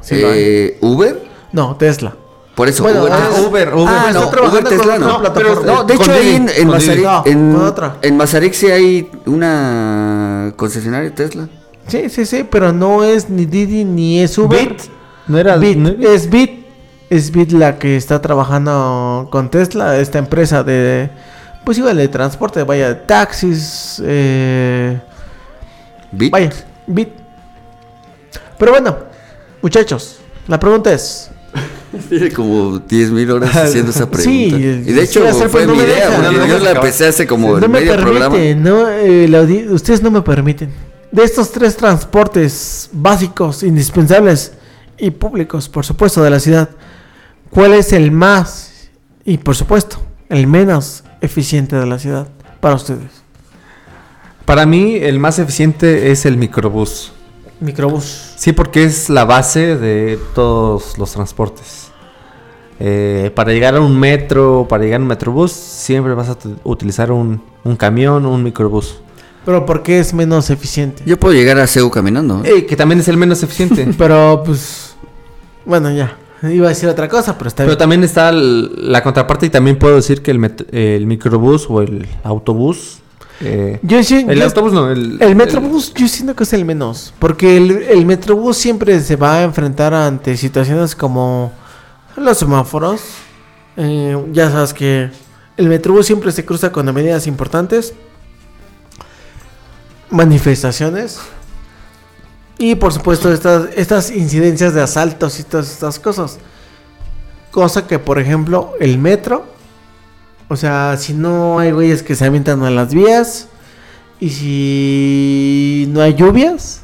Sí 0.02 0.20
lo 0.20 0.28
hay. 0.28 0.38
Eh, 0.38 0.78
¿Uber? 0.82 1.20
No, 1.50 1.74
Tesla. 1.74 2.14
Por 2.54 2.68
eso, 2.68 2.84
Bueno, 2.84 3.02
Uber. 3.02 3.12
ah, 3.12 3.30
Uber, 3.48 3.74
Uber. 3.74 3.88
Ah, 3.88 4.10
no, 4.14 4.28
Uber 4.52 4.62
Tesla 4.62 4.98
no. 5.00 5.20
No, 5.20 5.32
pero- 5.34 5.64
no, 5.64 5.82
de 5.82 5.94
hecho 5.94 6.12
ahí 6.12 6.36
en, 6.36 6.48
en. 6.48 6.68
Mazarik, 6.68 7.04
No, 7.04 7.22
en, 7.26 7.92
en 8.02 8.16
Mazarik 8.16 8.52
sí 8.52 8.66
hay 8.70 9.10
una 9.26 10.52
concesionaria 10.54 11.12
Tesla. 11.12 11.48
Sí, 11.88 12.08
sí, 12.08 12.24
sí, 12.26 12.46
pero 12.50 12.72
no 12.72 13.04
es 13.04 13.28
ni 13.28 13.44
Didi 13.46 13.84
ni 13.84 14.20
es 14.20 14.36
Uber. 14.38 14.68
Bit. 14.68 14.82
No 15.26 15.38
era. 15.38 15.56
Bit, 15.56 15.76
no- 15.78 15.88
es 16.08 16.28
Bit. 16.30 16.64
Es 17.10 17.30
Bit 17.30 17.52
la 17.52 17.78
que 17.78 17.96
está 17.96 18.20
trabajando 18.20 19.28
con 19.30 19.50
Tesla, 19.50 19.98
esta 19.98 20.18
empresa 20.18 20.64
de, 20.64 21.10
pues 21.64 21.78
igual 21.78 21.96
de 21.98 22.08
transporte, 22.08 22.62
vaya, 22.64 22.88
de 22.88 22.94
taxis, 22.96 24.02
eh, 24.04 24.98
Bit. 26.10 26.32
vaya, 26.32 26.50
Bit. 26.86 27.10
Pero 28.58 28.72
bueno, 28.72 28.96
muchachos, 29.62 30.18
la 30.48 30.58
pregunta 30.58 30.92
es, 30.92 31.30
Tiene 32.08 32.32
como 32.32 32.78
10 32.80 33.10
mil 33.12 33.30
horas 33.30 33.54
haciendo 33.56 33.90
esa 33.90 34.10
pregunta. 34.10 34.24
Sí, 34.24 34.54
y 34.56 34.92
de 34.92 35.02
hecho 35.02 35.24
hacer, 35.28 35.48
fue 35.48 35.64
pues, 35.64 35.66
no 35.68 35.74
mi 35.74 35.82
idea, 35.88 36.18
No, 36.18 36.32
no, 36.32 36.46
yo 36.46 36.58
no, 36.58 36.64
la 36.64 36.70
empecé 36.72 37.06
hace 37.06 37.26
como 37.26 37.50
no 37.50 37.66
el 37.66 37.68
me 37.70 37.80
medio 37.80 37.96
programa. 37.96 38.30
permiten, 38.34 38.62
no, 38.62 38.88
eh, 38.88 39.28
la 39.28 39.42
ustedes 39.72 40.02
no 40.02 40.10
me 40.10 40.22
permiten. 40.22 40.70
De 41.14 41.22
estos 41.22 41.52
tres 41.52 41.76
transportes 41.76 42.90
básicos, 42.92 43.62
indispensables 43.62 44.54
y 44.98 45.12
públicos, 45.12 45.68
por 45.68 45.84
supuesto, 45.86 46.24
de 46.24 46.30
la 46.30 46.40
ciudad, 46.40 46.70
¿cuál 47.50 47.74
es 47.74 47.92
el 47.92 48.10
más 48.10 48.90
y, 49.24 49.38
por 49.38 49.54
supuesto, 49.54 49.98
el 50.28 50.48
menos 50.48 51.04
eficiente 51.20 51.76
de 51.76 51.86
la 51.86 52.00
ciudad 52.00 52.26
para 52.58 52.74
ustedes? 52.74 53.22
Para 54.44 54.66
mí, 54.66 54.96
el 54.96 55.20
más 55.20 55.38
eficiente 55.38 56.10
es 56.10 56.26
el 56.26 56.36
microbús. 56.36 57.12
Microbús. 57.60 58.32
Sí, 58.36 58.50
porque 58.50 58.82
es 58.82 59.08
la 59.08 59.24
base 59.24 59.76
de 59.76 60.18
todos 60.34 60.98
los 60.98 61.12
transportes. 61.12 61.92
Eh, 62.80 63.30
para 63.36 63.52
llegar 63.52 63.76
a 63.76 63.80
un 63.80 63.96
metro, 64.00 64.66
para 64.68 64.82
llegar 64.82 64.98
a 64.98 65.02
un 65.04 65.08
metrobús, 65.08 65.52
siempre 65.52 66.12
vas 66.14 66.30
a 66.30 66.36
utilizar 66.64 67.12
un, 67.12 67.40
un 67.62 67.76
camión 67.76 68.26
o 68.26 68.32
un 68.32 68.42
microbús. 68.42 69.03
Pero 69.44 69.66
¿por 69.66 69.82
qué 69.82 69.98
es 70.00 70.14
menos 70.14 70.48
eficiente? 70.50 71.02
Yo 71.06 71.18
puedo 71.18 71.34
llegar 71.34 71.58
a 71.58 71.66
CEU 71.66 71.90
caminando. 71.90 72.42
¿eh? 72.44 72.64
Que 72.66 72.76
también 72.76 73.00
es 73.00 73.08
el 73.08 73.16
menos 73.16 73.42
eficiente. 73.42 73.86
Pero, 73.98 74.42
pues, 74.44 74.94
bueno, 75.64 75.90
ya. 75.92 76.16
Iba 76.42 76.66
a 76.66 76.68
decir 76.70 76.88
otra 76.90 77.08
cosa, 77.08 77.38
pero 77.38 77.48
está 77.48 77.62
Pero 77.62 77.68
bien. 77.70 77.78
también 77.78 78.04
está 78.04 78.28
el- 78.28 78.92
la 78.92 79.02
contraparte 79.02 79.46
y 79.46 79.50
también 79.50 79.78
puedo 79.78 79.96
decir 79.96 80.20
que 80.20 80.30
el, 80.30 80.38
met- 80.38 80.66
el 80.72 81.06
microbús 81.06 81.66
o 81.70 81.80
el 81.80 82.06
autobús... 82.22 82.98
eh, 83.40 83.78
Yo 83.82 84.02
sí- 84.02 84.26
el 84.28 84.38
yo- 84.38 84.44
autobús 84.44 84.74
no, 84.74 84.90
el... 84.90 85.16
El 85.22 85.36
Metrobús 85.36 85.94
yo 85.94 86.06
siento 86.06 86.36
que 86.36 86.42
es 86.44 86.52
el 86.52 86.66
menos, 86.66 87.14
porque 87.18 87.56
el, 87.56 87.70
el 87.84 88.04
Metrobús 88.04 88.58
siempre 88.58 89.00
se 89.00 89.16
va 89.16 89.36
a 89.38 89.42
enfrentar 89.44 89.94
ante 89.94 90.36
situaciones 90.36 90.94
como 90.94 91.50
los 92.16 92.36
semáforos. 92.36 93.00
Eh, 93.78 94.14
ya 94.32 94.50
sabes 94.50 94.74
que 94.74 95.08
el 95.56 95.68
Metrobús 95.68 96.04
siempre 96.04 96.30
se 96.30 96.44
cruza 96.44 96.70
con 96.72 96.86
avenidas 96.90 97.26
importantes, 97.26 97.94
manifestaciones 100.14 101.18
y 102.56 102.76
por 102.76 102.92
supuesto 102.92 103.32
estas, 103.32 103.68
estas 103.76 104.10
incidencias 104.10 104.74
de 104.74 104.82
asaltos 104.82 105.40
y 105.40 105.42
todas 105.42 105.70
estas 105.70 105.98
cosas. 105.98 106.38
Cosa 107.50 107.86
que 107.86 107.98
por 107.98 108.18
ejemplo 108.18 108.72
el 108.80 108.98
metro, 108.98 109.44
o 110.48 110.56
sea, 110.56 110.96
si 110.96 111.12
no 111.14 111.58
hay 111.58 111.72
güeyes 111.72 112.02
que 112.02 112.14
se 112.14 112.24
avientan 112.24 112.62
a 112.62 112.70
las 112.70 112.94
vías, 112.94 113.48
y 114.20 114.30
si 114.30 115.86
no 115.90 116.00
hay 116.00 116.14
lluvias, 116.14 116.82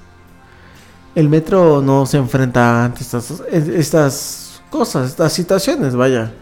el 1.15 1.29
metro 1.29 1.81
no 1.81 2.05
se 2.07 2.17
enfrenta 2.17 2.85
ante 2.85 3.03
estas, 3.03 3.43
estas 3.51 4.63
cosas, 4.71 5.09
estas 5.11 5.33
situaciones, 5.33 5.95
vaya. 5.95 6.33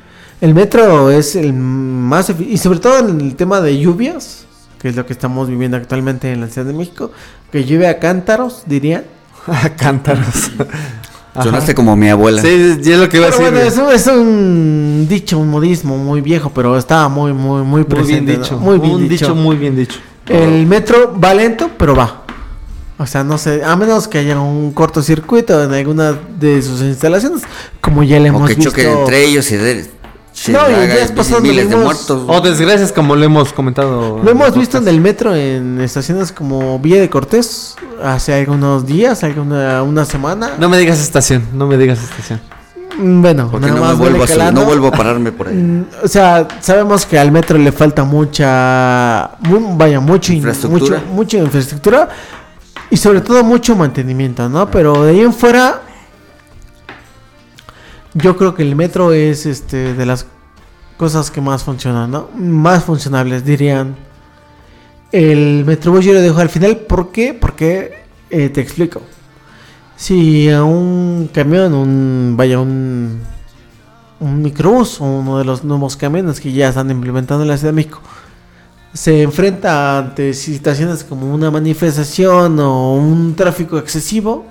El 0.40 0.54
metro 0.54 1.10
es 1.10 1.36
el 1.36 1.52
más... 1.52 2.30
Y 2.30 2.58
sobre 2.58 2.78
todo 2.78 3.08
en 3.08 3.20
el 3.20 3.34
tema 3.34 3.60
de 3.60 3.78
lluvias, 3.78 4.44
que 4.78 4.88
es 4.88 4.96
lo 4.96 5.06
que 5.06 5.12
estamos 5.12 5.48
viviendo 5.48 5.76
actualmente 5.76 6.32
en 6.32 6.40
la 6.40 6.48
Ciudad 6.48 6.66
de 6.66 6.72
México, 6.72 7.10
que 7.50 7.64
llueve 7.64 7.88
a 7.88 7.98
cántaros, 7.98 8.62
dirían. 8.66 9.04
Cántaros. 9.76 10.50
Sonaste 11.42 11.74
como 11.74 11.94
mi 11.94 12.08
abuela. 12.08 12.42
Sí, 12.42 12.48
es 12.48 12.98
lo 12.98 13.08
que 13.08 13.18
iba 13.18 13.26
a 13.26 13.30
decir. 13.30 13.42
bueno, 13.42 13.60
eso 13.60 13.90
es 13.90 14.06
un 14.08 15.06
dicho, 15.08 15.38
un 15.38 15.48
modismo 15.48 15.96
muy 15.96 16.20
viejo, 16.20 16.50
pero 16.52 16.76
está 16.76 17.08
muy, 17.08 17.32
muy, 17.32 17.62
muy 17.62 17.84
Muy 17.84 17.84
bien 17.84 18.24
presente. 18.24 18.32
¿no? 18.36 18.42
dicho. 18.42 18.58
Muy 18.58 18.78
bien 18.78 18.94
un 18.94 19.08
dicho. 19.08 19.26
dicho 19.26 19.34
muy 19.34 19.56
bien 19.56 19.76
dicho. 19.76 19.98
El 20.26 20.66
metro 20.66 21.18
va 21.18 21.32
lento, 21.34 21.70
pero 21.78 21.94
va. 21.94 22.22
O 22.98 23.06
sea, 23.06 23.22
no 23.22 23.38
sé, 23.38 23.62
a 23.64 23.76
menos 23.76 24.08
que 24.08 24.18
haya 24.18 24.40
un 24.40 24.72
cortocircuito 24.72 25.62
en 25.62 25.72
alguna 25.72 26.18
de 26.38 26.60
sus 26.60 26.80
instalaciones, 26.80 27.42
como 27.80 28.02
ya 28.02 28.18
le 28.18 28.30
O 28.30 28.34
hemos 28.34 28.48
que 28.48 28.56
visto. 28.56 28.70
choquen 28.70 28.90
entre 28.90 29.24
ellos 29.24 29.50
y 29.52 29.56
de, 29.56 29.86
se 30.40 30.52
No, 30.52 30.60
y 30.70 30.74
haga 30.74 30.86
ya 30.86 30.94
es 31.04 31.12
pasado, 31.12 31.40
miles 31.40 31.68
de 31.68 31.76
muertos. 31.76 32.22
O 32.26 32.40
desgracias 32.40 32.92
como 32.92 33.16
lo 33.16 33.24
hemos 33.24 33.52
comentado. 33.52 34.20
Lo 34.22 34.30
hemos 34.30 34.56
visto 34.56 34.78
en 34.78 34.86
el 34.88 35.00
metro 35.00 35.34
en 35.34 35.80
estaciones 35.80 36.30
como 36.32 36.78
Villa 36.78 37.00
de 37.00 37.10
Cortés 37.10 37.76
hace 38.02 38.34
algunos 38.34 38.86
días, 38.86 39.24
alguna 39.24 39.82
una 39.82 40.04
semana. 40.04 40.52
No 40.58 40.68
me 40.68 40.78
digas 40.78 41.00
estación, 41.00 41.42
no 41.52 41.66
me 41.66 41.76
digas 41.76 41.98
estación. 42.02 42.40
Mm, 42.98 43.20
Bueno, 43.22 43.48
Porque 43.50 43.66
nada 43.66 43.78
no 43.78 43.84
me 43.84 43.88
más 43.92 43.98
vuelvo 43.98 44.24
a 44.24 44.50
no 44.52 44.64
vuelvo 44.64 44.86
a 44.88 44.90
pararme 44.92 45.32
por 45.32 45.48
ahí. 45.48 45.54
Mm, 45.54 45.84
O 46.04 46.08
sea, 46.08 46.46
sabemos 46.60 47.04
que 47.06 47.18
al 47.18 47.30
metro 47.32 47.58
le 47.58 47.70
falta 47.72 48.04
mucha, 48.04 49.30
mu- 49.40 49.76
vaya, 49.76 50.00
mucho, 50.00 50.32
in- 50.32 50.38
Infraestructura. 50.38 50.98
mucho, 50.98 51.12
mucha 51.14 51.38
infraestructura 51.38 52.08
y 52.90 52.96
sobre 52.96 53.20
todo 53.20 53.44
mucho 53.44 53.76
mantenimiento, 53.76 54.48
¿no? 54.48 54.70
Pero 54.70 55.04
de 55.04 55.10
ahí 55.12 55.20
en 55.20 55.32
fuera, 55.34 55.82
yo 58.14 58.36
creo 58.36 58.54
que 58.54 58.62
el 58.62 58.76
metro 58.76 59.12
es, 59.12 59.46
este, 59.46 59.94
de 59.94 60.06
las 60.06 60.26
cosas 60.96 61.30
que 61.30 61.40
más 61.40 61.64
funcionan, 61.64 62.10
¿no? 62.10 62.28
Más 62.36 62.84
funcionables, 62.84 63.44
dirían. 63.44 63.96
El 65.12 65.64
Metrobús 65.64 66.04
yo 66.04 66.12
lo 66.12 66.20
dejo 66.20 66.38
al 66.40 66.48
final, 66.48 66.76
¿por 66.78 67.12
qué? 67.12 67.34
Porque 67.34 68.04
eh, 68.30 68.48
te 68.48 68.60
explico. 68.60 69.02
Si 69.96 70.50
a 70.50 70.64
un 70.64 71.30
camión, 71.32 71.74
un, 71.74 72.34
vaya, 72.36 72.60
un, 72.60 73.20
un 74.20 74.42
microbús 74.42 75.00
uno 75.00 75.38
de 75.38 75.44
los 75.44 75.64
nuevos 75.64 75.96
camiones 75.96 76.40
que 76.40 76.52
ya 76.52 76.68
están 76.68 76.90
implementando 76.90 77.42
en 77.42 77.48
la 77.48 77.56
Ciudad 77.56 77.72
de 77.72 77.76
México 77.76 78.00
se 78.92 79.22
enfrenta 79.22 79.98
ante 79.98 80.34
situaciones 80.34 81.04
como 81.04 81.32
una 81.32 81.50
manifestación 81.50 82.58
o 82.58 82.94
un 82.94 83.34
tráfico 83.36 83.78
excesivo, 83.78 84.46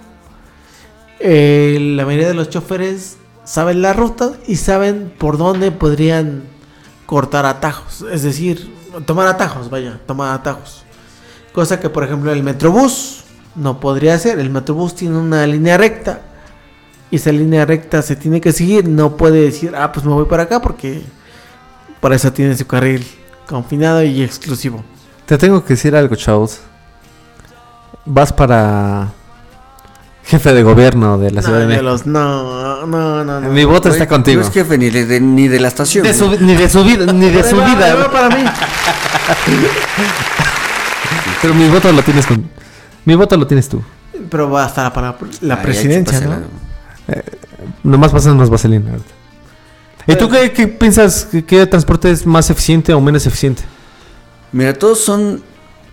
eh, 1.20 1.78
la 1.96 2.06
mayoría 2.06 2.30
de 2.30 2.34
los 2.34 2.50
choferes 2.50 3.18
saben 3.48 3.82
la 3.82 3.94
ruta 3.94 4.34
y 4.45 4.57
saben 4.57 5.11
por 5.18 5.38
dónde 5.38 5.72
podrían 5.72 6.44
cortar 7.06 7.45
atajos, 7.45 8.06
es 8.11 8.22
decir, 8.22 8.74
tomar 9.06 9.28
atajos, 9.28 9.69
vaya, 9.69 10.02
tomar 10.06 10.36
atajos. 10.36 10.84
Cosa 11.53 11.80
que 11.80 11.90
por 11.90 12.03
ejemplo 12.03 12.32
el 12.32 12.44
Metrobús 12.44 13.24
no 13.56 13.80
podría 13.80 14.15
hacer, 14.15 14.38
el 14.40 14.49
Metrobús 14.49 14.95
tiene 14.95 15.18
una 15.18 15.48
línea 15.48 15.78
recta 15.78 16.22
y 17.10 17.15
esa 17.15 17.32
línea 17.32 17.65
recta 17.65 18.02
se 18.02 18.18
tiene 18.18 18.41
que 18.41 18.52
seguir, 18.52 18.86
no 18.86 19.15
puede 19.15 19.41
decir, 19.41 19.74
ah, 19.76 19.94
pues 19.94 20.06
me 20.06 20.11
voy 20.11 20.26
para 20.26 20.44
acá 20.44 20.61
porque 20.61 21.02
por 22.02 22.11
eso 22.11 22.34
tiene 22.34 22.56
su 22.57 22.68
carril 22.68 23.07
confinado 23.48 24.03
y 24.03 24.22
exclusivo. 24.24 24.84
Te 25.26 25.38
tengo 25.38 25.64
que 25.64 25.74
decir 25.74 25.95
algo, 25.95 26.15
chavos. 26.15 26.60
Vas 28.06 28.34
para 28.34 29.14
jefe 30.28 30.54
de 30.54 30.62
gobierno 30.64 31.18
de 31.18 31.32
la 31.32 31.41
Ciudad 31.41 31.60
de 31.60 31.66
México. 31.68 31.84
los- 31.84 32.06
no, 32.06 32.86
no, 32.86 33.24
no, 33.24 33.41
no. 33.41 33.49
Mi 33.49 33.64
voto 33.64 33.90
está 33.90 34.08
contigo. 34.08 34.41
No 34.41 34.48
es 34.48 34.54
jefe 34.54 34.78
ni 34.78 34.90
de, 34.90 35.20
ni 35.20 35.48
de 35.48 35.60
la 35.60 35.70
estación. 35.70 36.04
De 36.04 36.14
su- 36.14 36.38
ni 36.40 36.54
de 36.56 36.70
su 36.70 36.84
vida, 36.84 37.12
ni 37.14 37.30
de 37.30 37.44
su 37.44 37.56
vida. 37.56 37.95
va 37.95 38.12
para 38.12 38.30
mí. 38.36 38.44
Pero 41.41 41.54
mi 41.54 41.68
voto 41.70 41.91
lo 41.91 42.02
tienes 42.04 42.26
con. 42.26 42.49
Mi 43.06 43.16
voto 43.16 43.38
lo 43.38 43.48
tienes 43.48 43.70
tú. 43.70 43.82
Pero 44.30 44.49
va 44.49 44.66
hasta 44.66 44.91
para 44.91 45.16
la 45.41 45.56
Ay, 45.56 45.64
presidencia. 45.64 46.20
¿no? 46.22 46.38
Nomás 47.84 48.12
pasan 48.12 48.36
más 48.38 48.49
vaselina 48.49 48.90
ahorita. 48.91 49.12
¿Y 50.08 50.16
tú 50.16 50.30
qué, 50.30 50.52
qué 50.52 50.68
piensas? 50.68 51.26
que- 51.26 51.45
¿Qué 51.45 51.66
transporte 51.68 52.10
es 52.12 52.26
más 52.26 52.49
eficiente 52.49 52.94
o 52.94 52.99
menos 53.02 53.26
eficiente? 53.26 53.64
Mira, 54.52 54.74
todos 54.74 54.99
son 54.99 55.41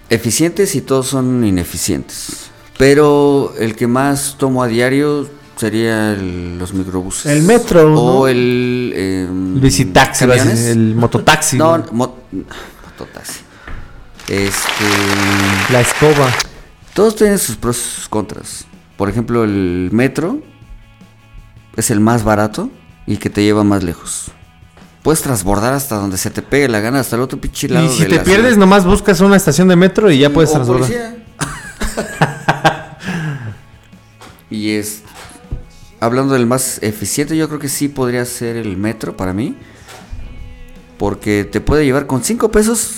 eficientes 0.08 0.74
y 0.74 0.80
todos 0.80 1.08
son 1.08 1.44
ineficientes. 1.44 2.50
Pero 2.78 3.54
el 3.58 3.76
que 3.76 3.86
más 3.86 4.36
tomo 4.38 4.62
a 4.62 4.66
diario 4.66 5.28
sería 5.56 6.12
el- 6.12 6.58
los 6.58 6.74
microbuses. 6.74 7.26
El 7.26 7.42
metro, 7.44 7.82
O 7.94 8.20
¿no? 8.22 8.28
el... 8.28 8.92
eh, 8.94 9.28
a 9.30 9.60
decir, 9.60 9.92
el 10.72 10.94
mototaxi. 10.96 11.56
No, 11.56 11.84
mototaxi. 11.92 13.40
Este... 14.28 14.84
La 15.70 15.80
escoba. 15.80 16.28
Todos 16.94 17.14
tienen 17.16 17.38
sus 17.38 17.56
pros 17.56 17.76
y 17.78 17.80
sus 17.96 18.08
contras. 18.08 18.66
Por 18.96 19.08
ejemplo, 19.08 19.44
el 19.44 19.90
metro 19.92 20.40
es 21.76 21.90
el 21.90 22.00
más 22.00 22.24
barato 22.24 22.70
y 23.06 23.16
que 23.18 23.30
te 23.30 23.42
lleva 23.42 23.64
más 23.64 23.82
lejos. 23.84 24.30
Puedes 25.02 25.20
transbordar 25.20 25.74
hasta 25.74 25.96
donde 25.96 26.16
se 26.16 26.30
te 26.30 26.40
pegue 26.42 26.68
la 26.68 26.80
gana, 26.80 27.00
hasta 27.00 27.16
el 27.16 27.22
otro 27.22 27.38
pinche 27.40 27.68
lado 27.68 27.86
Y 27.86 27.90
si 27.90 28.02
de 28.04 28.08
te 28.08 28.16
la 28.16 28.22
pierdes, 28.24 28.52
ciudad. 28.52 28.58
nomás 28.60 28.84
buscas 28.86 29.20
una 29.20 29.36
estación 29.36 29.68
de 29.68 29.76
metro 29.76 30.10
y 30.10 30.18
ya 30.18 30.30
puedes 30.30 30.50
O 30.50 30.54
transbordar. 30.54 30.88
y 34.50 34.72
es. 34.72 35.02
Hablando 36.00 36.34
del 36.34 36.46
más 36.46 36.82
eficiente, 36.82 37.36
yo 37.36 37.48
creo 37.48 37.58
que 37.58 37.68
sí 37.68 37.88
podría 37.88 38.24
ser 38.24 38.56
el 38.56 38.76
metro 38.76 39.16
para 39.16 39.32
mí. 39.32 39.56
Porque 40.98 41.44
te 41.44 41.60
puede 41.60 41.84
llevar 41.84 42.06
con 42.06 42.22
5 42.22 42.50
pesos. 42.50 42.90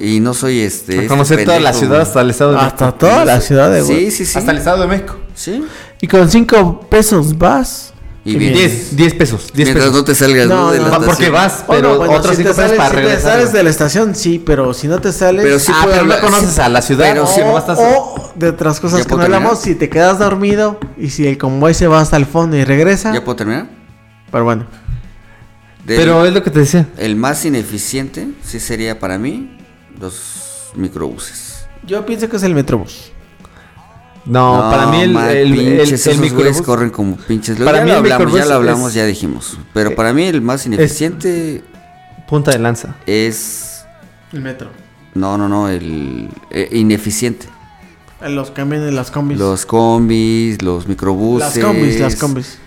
Y 0.00 0.20
no 0.20 0.32
soy 0.32 0.60
este. 0.60 0.92
A 0.92 0.96
este 0.96 1.08
conocer 1.08 1.44
toda 1.44 1.60
la 1.60 1.72
ciudad 1.72 2.00
hasta 2.00 2.20
el 2.20 2.30
estado 2.30 2.52
de 2.52 2.58
Hasta 2.58 2.86
México. 2.86 2.98
toda 2.98 3.24
la 3.24 3.40
ciudad 3.40 3.72
de 3.72 3.82
Sí, 3.82 4.10
sí, 4.10 4.24
sí. 4.24 4.38
Hasta 4.38 4.52
el 4.52 4.58
estado 4.58 4.82
de 4.82 4.86
México. 4.86 5.16
Sí. 5.34 5.64
Y 6.00 6.06
con 6.06 6.30
cinco 6.30 6.80
pesos 6.88 7.36
vas. 7.36 7.91
Y 8.24 8.34
Y 8.34 8.36
bien. 8.36 8.52
10, 8.54 8.94
10 8.96 9.14
pesos. 9.14 9.50
10 9.52 9.66
Mientras 9.68 9.86
pesos. 9.86 9.96
no 9.98 10.04
te 10.04 10.14
salgas 10.14 10.46
No, 10.46 10.66
¿no? 10.66 10.70
de 10.72 10.78
no, 10.78 10.88
la 10.90 11.00
porque 11.00 11.28
vas, 11.28 11.64
Oh, 11.66 11.72
pero 11.72 11.88
no, 11.92 11.98
bueno, 11.98 12.12
otros 12.14 12.36
si 12.36 12.42
5 12.42 12.50
te 12.50 12.54
pesos 12.54 12.64
sales, 12.70 12.76
para 12.76 12.88
si 12.90 12.94
te 12.94 13.02
regresar. 13.02 13.32
sales 13.32 13.52
de 13.52 13.62
la 13.64 13.70
estación, 13.70 14.14
sí, 14.14 14.38
pero 14.44 14.72
si 14.74 14.86
no 14.86 15.00
te 15.00 15.12
sales. 15.12 15.44
Pero 15.44 15.58
sí 15.58 15.72
Ah, 15.74 15.80
pero 15.84 15.96
no 15.96 16.00
hablar- 16.02 16.20
conoces 16.20 16.50
sí. 16.54 16.60
a 16.60 16.68
la 16.68 16.82
ciudad. 16.82 17.08
Pero 17.12 17.24
o, 17.24 17.26
sí, 17.26 17.40
nomás 17.40 17.62
estás- 17.62 17.78
o 17.80 18.32
de 18.36 18.48
otras 18.50 18.78
cosas 18.78 19.00
¿Ya 19.00 19.04
que 19.06 19.16
no 19.16 19.22
hablamos, 19.22 19.58
si 19.60 19.74
te 19.74 19.88
quedas 19.88 20.18
dormido 20.20 20.78
y 20.96 21.10
si 21.10 21.26
el 21.26 21.36
convoy 21.36 21.74
se 21.74 21.88
va 21.88 22.00
hasta 22.00 22.16
el 22.16 22.26
fondo 22.26 22.56
y 22.56 22.64
regresa, 22.64 23.12
¿Ya 23.12 23.24
puedo 23.24 23.36
terminar? 23.36 23.68
Pero 24.30 24.44
bueno. 24.44 24.66
Del- 25.84 25.96
Pero 25.98 26.24
es 26.24 26.32
lo 26.32 26.42
que 26.44 26.50
te 26.50 26.60
decía. 26.60 26.86
El 26.98 27.16
más 27.16 27.44
ineficiente, 27.44 28.28
sí 28.44 28.60
sería 28.60 29.00
para 29.00 29.18
mí, 29.18 29.58
los 30.00 30.70
microbuses. 30.76 31.66
Yo 31.84 32.06
pienso 32.06 32.28
que 32.28 32.36
es 32.36 32.42
el 32.44 32.54
Metrobús. 32.54 33.10
No, 34.24 34.68
para 34.70 34.86
mí 34.86 35.00
el, 35.00 35.10
ma, 35.12 35.32
el, 35.32 35.52
el, 35.52 35.76
pinches, 35.76 36.06
el 36.06 36.12
esos 36.14 36.32
güeyes 36.32 36.58
microbús- 36.60 36.64
corren 36.64 36.90
como 36.90 37.16
pinches. 37.16 37.58
Para 37.58 37.78
ya 37.78 37.84
mí 37.84 37.90
lo 37.90 37.96
hablamos, 37.96 38.32
ya 38.34 38.44
lo 38.46 38.54
hablamos, 38.54 38.88
es- 38.90 38.94
ya 38.94 39.04
dijimos. 39.06 39.58
Pero 39.74 39.94
para 39.96 40.12
mí 40.12 40.22
el 40.24 40.40
más 40.42 40.64
ineficiente 40.66 41.64
punta 42.28 42.52
de 42.52 42.58
lanza. 42.60 42.94
es... 43.06 43.84
El 44.32 44.40
metro. 44.40 44.70
No, 45.14 45.36
no, 45.36 45.48
no, 45.48 45.68
el 45.68 46.28
eh, 46.50 46.68
ineficiente. 46.72 47.46
Los 48.22 48.52
camiones, 48.52 48.94
las 48.94 49.10
combis. 49.10 49.38
Los 49.38 49.66
combis, 49.66 50.62
los 50.62 50.86
microbuses. 50.86 51.56
las 51.56 51.64
combis, 51.66 52.00
las 52.00 52.16
combis. 52.16 52.58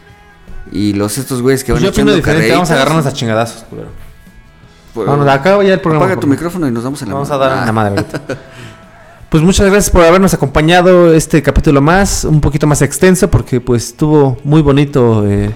Y 0.72 0.94
los 0.94 1.18
estos 1.18 1.42
güeyes 1.42 1.64
que 1.64 1.72
Pues 1.72 1.82
van 1.82 1.86
yo 1.86 1.90
echando 1.94 2.14
diferente, 2.14 2.52
vamos 2.52 2.70
a 2.70 2.74
carreritas. 2.74 2.88
agarrarnos 2.92 3.06
a 3.06 3.18
chingadazos, 3.18 3.64
culero. 3.64 3.88
Pues, 4.94 5.08
Vamos, 5.08 5.28
acaba 5.28 5.64
ya 5.64 5.74
el 5.74 5.80
programa. 5.82 6.06
Apaga 6.06 6.20
tu 6.20 6.28
micrófono 6.28 6.68
y 6.68 6.72
nos 6.72 6.84
damos 6.84 7.02
en 7.02 7.08
la 7.10 7.14
Vamos 7.16 7.30
a 7.32 7.38
madre. 7.38 7.50
dar 7.50 7.60
Ah, 7.60 7.64
una 7.64 7.72
madre 7.72 7.90
ahorita. 7.98 8.22
Pues 9.36 9.44
muchas 9.44 9.66
gracias 9.66 9.90
por 9.90 10.02
habernos 10.02 10.34
acompañado 10.34 11.14
este 11.14 11.44
capítulo 11.44 11.82
más, 11.82 12.24
un 12.24 12.40
poquito 12.40 12.68
más 12.68 12.82
extenso 12.82 13.30
porque 13.30 13.60
pues 13.60 13.88
estuvo 13.88 14.38
muy 14.46 14.62
bonito. 14.62 15.26
eh. 15.28 15.52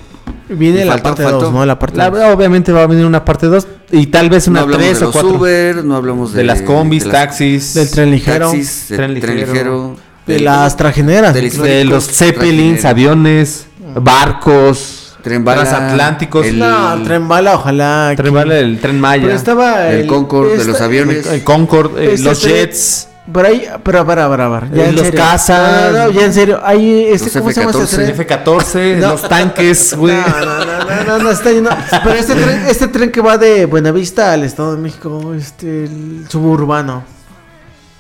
Viene 0.49 0.84
la 0.84 0.91
faltó, 0.91 1.03
parte 1.06 1.23
faltó. 1.23 1.39
2, 1.45 1.53
¿no? 1.53 1.65
La 1.65 1.80
parte 1.80 1.97
La- 1.97 2.10
dos. 2.10 2.35
obviamente 2.35 2.73
va 2.73 2.84
a 2.84 2.88
venir 2.88 3.06
una 3.06 3.23
parte 3.23 3.45
2 3.47 3.65
y 3.93 4.07
tal 4.07 4.30
vez 4.30 4.49
No 4.49 4.51
una 4.51 4.61
hablamos 4.64 4.85
3 4.85 4.99
de 4.99 5.06
o 5.06 5.07
los 5.07 5.14
4 5.14 5.30
Uber, 5.39 5.85
no 5.85 5.95
hablamos 5.95 6.34
de, 6.34 6.39
de 6.39 6.43
las 6.43 6.61
combis, 6.61 7.06
de 7.06 7.10
las 7.14 7.22
taxis, 7.22 7.73
Del 7.73 7.89
tren 7.89 8.11
ligero. 8.11 8.47
taxis, 8.51 8.89
del 8.89 8.97
Tren 8.97 9.19
tren 9.22 9.38
ligero, 9.38 9.95
De 10.27 10.39
las 10.41 10.76
trajineras. 10.76 11.34
de 11.34 11.85
los 11.85 12.06
zeppelins, 12.06 12.84
aviones, 12.84 13.65
barcos, 13.95 15.14
Tren 15.23 15.45
bala, 15.45 15.61
transatlánticos, 15.64 16.45
el- 16.47 16.60
No, 16.60 16.95
el 16.95 17.03
tren 17.03 17.30
bala, 17.30 17.56
ojalá. 17.56 18.14
tren 18.18 18.34
bala, 18.34 18.60
el 18.60 18.77
tren 18.81 18.99
Maya, 18.99 19.23
Pero 19.23 19.35
estaba 19.38 19.88
El 19.89 20.06
Concorde, 20.06 20.57
de 20.57 20.65
los 20.65 20.81
aviones. 20.81 21.26
el 21.27 21.45
Concorde, 21.45 22.03
eh, 22.07 22.14
Este 22.15 22.26
los 22.27 22.43
tren- 22.43 22.49
Jets, 22.56 23.06
Por 23.31 23.45
ahí, 23.45 23.68
pero 23.84 24.06
para, 24.06 24.27
para, 24.27 24.49
para. 24.49 24.68
Ya 24.72 24.84
Eh, 24.85 24.89
en 24.89 24.95
los 24.95 25.06
serio. 25.06 25.19
cazas. 25.22 25.91
No, 25.93 25.97
no, 25.99 26.06
no, 26.06 26.11
ya 26.11 26.26
en 26.26 26.34
serio. 26.34 26.60
Hay 26.64 27.06
este, 27.06 27.39
¿cómo 27.39 27.51
se 27.51 27.60
llama 27.61 27.72
F-14. 27.72 27.84
este 27.84 27.95
tren? 27.97 28.10
F-14, 28.10 28.97
No. 29.01 29.07
los 29.10 29.30
tanques, 29.30 29.93
güey. 29.97 30.15
No, 30.15 30.27
no, 30.45 30.65
no, 30.65 30.85
no, 30.85 31.03
no, 31.06 31.23
no, 31.23 31.30
está 31.31 31.51
lleno. 31.51 31.69
Pero 32.03 32.15
este 32.15 32.34
tren, 32.35 32.64
este 32.68 32.88
tren 32.88 33.11
que 33.11 33.22
va 33.22 33.38
de 33.38 33.65
Buenavista 33.65 34.34
al 34.34 34.43
Estado 34.43 34.76
de 34.76 34.81
México, 34.81 35.34
este, 35.35 35.84
el 35.85 36.26
suburbano. 36.30 37.03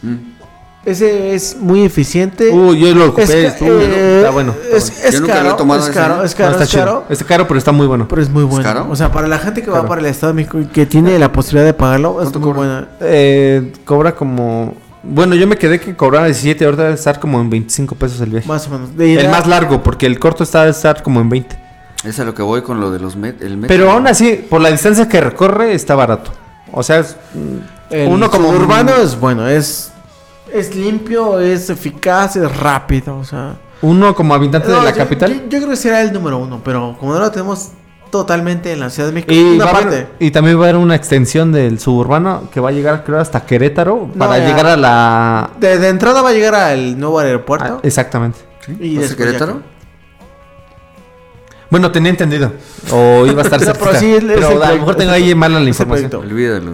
Mm. 0.01 0.15
Ese 0.85 1.35
es 1.35 1.57
muy 1.59 1.83
eficiente. 1.83 2.49
Uy, 2.51 2.79
yo 2.79 2.95
lo 2.95 3.07
ocupé, 3.07 3.23
Es 3.23 3.29
eh, 3.61 4.17
está 4.19 4.29
bueno. 4.31 4.55
Es, 4.73 4.89
bueno. 4.89 5.03
es 5.03 5.13
Yo 5.13 5.19
nunca 5.19 5.33
lo 5.35 5.39
he 5.39 5.43
caro, 5.43 5.55
tomado 5.57 5.79
es 5.81 5.85
ese, 5.89 5.93
caro, 5.93 6.15
¿no? 6.15 6.23
es 6.23 6.35
caro, 6.35 6.47
No, 6.49 6.51
está 6.53 6.63
es 6.63 6.69
chido. 6.69 6.83
caro. 6.85 7.03
Está 7.09 7.25
caro, 7.25 7.47
pero 7.47 7.57
está 7.57 7.71
muy 7.73 7.85
bueno. 7.85 8.07
Pero 8.07 8.21
es 8.21 8.29
muy 8.29 8.43
bueno. 8.45 8.63
caro? 8.63 8.87
O 8.89 8.95
sea, 8.95 9.11
para 9.11 9.27
la 9.27 9.37
gente 9.39 9.61
que 9.61 9.69
va 9.69 9.77
Caro. 9.79 9.89
para 9.89 9.99
el 10.01 10.07
Estado 10.07 10.31
de 10.31 10.37
México 10.37 10.57
y 10.59 10.65
que 10.67 10.85
tiene 10.85 11.19
la 11.19 11.31
posibilidad 11.33 11.65
de 11.65 11.73
pagarlo, 11.73 12.11
es 12.21 12.29
¿Cuánto 12.29 12.39
muy 12.39 12.47
cobra? 12.53 12.57
buena. 12.59 12.87
Eh, 13.01 13.73
cobra 13.85 14.15
como. 14.15 14.73
Bueno, 15.01 15.35
yo 15.35 15.47
me 15.47 15.57
quedé 15.57 15.79
que 15.79 15.95
cobraba 15.95 16.25
17, 16.25 16.65
ahorita 16.65 16.83
debe 16.83 16.95
estar 16.95 17.19
como 17.19 17.39
en 17.39 17.49
25 17.49 17.95
pesos 17.95 18.19
el 18.21 18.31
viaje. 18.31 18.47
Más 18.47 18.67
o 18.67 18.71
menos. 18.71 18.95
De 18.97 19.15
el 19.15 19.29
más 19.29 19.47
largo, 19.47 19.81
porque 19.81 20.05
el 20.05 20.19
corto 20.19 20.43
está 20.43 20.59
debe 20.59 20.71
estar 20.71 21.01
como 21.03 21.21
en 21.21 21.29
20. 21.29 21.59
Es 22.03 22.19
a 22.19 22.23
lo 22.23 22.33
que 22.33 22.41
voy 22.41 22.61
con 22.61 22.79
lo 22.79 22.91
de 22.91 22.99
los 22.99 23.15
met 23.15 23.41
el 23.41 23.57
metro. 23.57 23.67
Pero 23.75 23.91
aún 23.91 24.07
así, 24.07 24.45
por 24.49 24.61
la 24.61 24.71
distancia 24.71 25.07
que 25.07 25.21
recorre, 25.21 25.73
está 25.73 25.95
barato. 25.95 26.31
O 26.71 26.83
sea, 26.83 26.99
es, 26.99 27.17
El 27.89 28.09
uno 28.09 28.29
como 28.29 28.49
urbano 28.49 28.95
es 28.95 29.19
bueno, 29.19 29.47
es 29.47 29.91
es 30.53 30.75
limpio, 30.75 31.39
es 31.39 31.69
eficaz, 31.69 32.35
es 32.35 32.57
rápido, 32.57 33.17
o 33.17 33.23
sea. 33.23 33.55
uno 33.81 34.15
como 34.15 34.33
habitante 34.33 34.67
No, 34.67 34.77
de 34.79 34.83
la 34.83 34.91
yo, 34.91 34.97
capital. 34.97 35.33
Yo, 35.33 35.39
yo 35.49 35.57
creo 35.59 35.69
que 35.69 35.75
será 35.75 36.01
el 36.01 36.11
número 36.11 36.37
uno, 36.37 36.61
pero 36.63 36.95
como 36.99 37.13
no 37.13 37.19
lo 37.19 37.31
tenemos 37.31 37.69
totalmente 38.11 38.71
en 38.73 38.79
la 38.79 38.89
Ciudad 38.89 39.09
de 39.09 39.13
México, 39.13 39.33
y, 39.33 39.55
una 39.55 39.65
parte. 39.71 39.87
haber- 39.87 40.07
y 40.19 40.31
también 40.31 40.57
va 40.57 40.61
a 40.65 40.69
haber 40.69 40.77
una 40.77 40.95
extensión 40.95 41.51
del 41.51 41.79
suburbano 41.79 42.49
que 42.53 42.59
va 42.59 42.69
a 42.69 42.71
llegar, 42.71 43.03
creo, 43.03 43.19
hasta 43.19 43.45
Querétaro 43.45 44.09
para 44.17 44.37
ya. 44.39 44.47
llegar 44.47 44.65
a 44.67 44.77
la. 44.77 45.49
De, 45.59 45.77
de 45.77 45.87
entrada 45.89 46.21
va 46.21 46.29
a 46.29 46.33
llegar 46.33 46.55
al 46.55 46.99
nuevo 46.99 47.19
aeropuerto. 47.19 47.75
Ah, 47.77 47.79
exactamente. 47.83 48.39
y 48.79 48.95
¿Vas 48.95 49.05
a 49.05 49.07
después 49.07 49.09
ya- 49.09 49.25
Querétaro? 49.37 49.61
Bueno, 51.69 51.91
tenía 51.91 52.09
entendido. 52.09 52.51
O 52.91 53.25
iba 53.27 53.41
a 53.41 53.45
estar 53.45 53.59
No, 53.59 53.65
cerca. 53.67 53.79
pero 53.85 53.99
sí, 53.99 54.17
pero 54.21 54.47
a 54.63 54.69
lo 54.71 54.75
mejor 54.77 54.95
tengo 54.95 55.11
ahí 55.11 55.35
mala 55.35 55.59
la 55.59 55.67
información. 55.69 56.11
Olvídalo. 56.15 56.73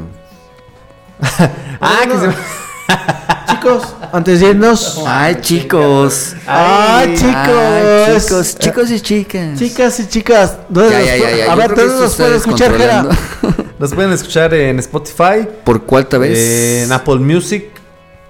Ah, 1.82 2.00
que 2.04 2.14
Bueno, 2.14 2.32
se... 2.32 2.65
Chicos, 3.50 3.96
antes 4.12 4.40
de 4.40 4.50
irnos. 4.50 5.02
Ay, 5.08 5.36
chicos. 5.42 6.36
¡Ay, 6.48 7.14
chicos! 7.16 7.34
Ay, 7.48 8.18
chicos, 8.20 8.58
chicos 8.60 8.92
y 8.92 9.00
chicas. 9.02 9.58
Chicas 9.60 10.00
y 10.00 10.08
chicas, 10.08 10.58
¿dónde 10.70 10.92
Ya, 10.92 10.98
nos 11.00 11.08
ya, 11.08 11.16
pu- 11.16 11.20
ya, 11.32 11.38
ya. 11.46 11.52
A 11.52 11.56
ver, 11.56 11.74
creo 11.74 11.76
que 11.76 11.82
¿dónde 11.82 11.94
esto 11.94 12.02
nos 12.04 12.12
está 12.12 12.24
puede 12.24 12.38
escuchar, 12.38 12.78
Jera? 12.78 13.06
Nos 13.80 13.94
pueden 13.94 14.14
escuchar 14.14 14.54
en 14.54 14.80
Spotify, 14.80 15.46
¿Por 15.66 15.84
cuánta 15.84 16.18
vez? 16.18 16.84
en 16.86 16.92
Apple 16.94 17.18
Music, 17.18 17.66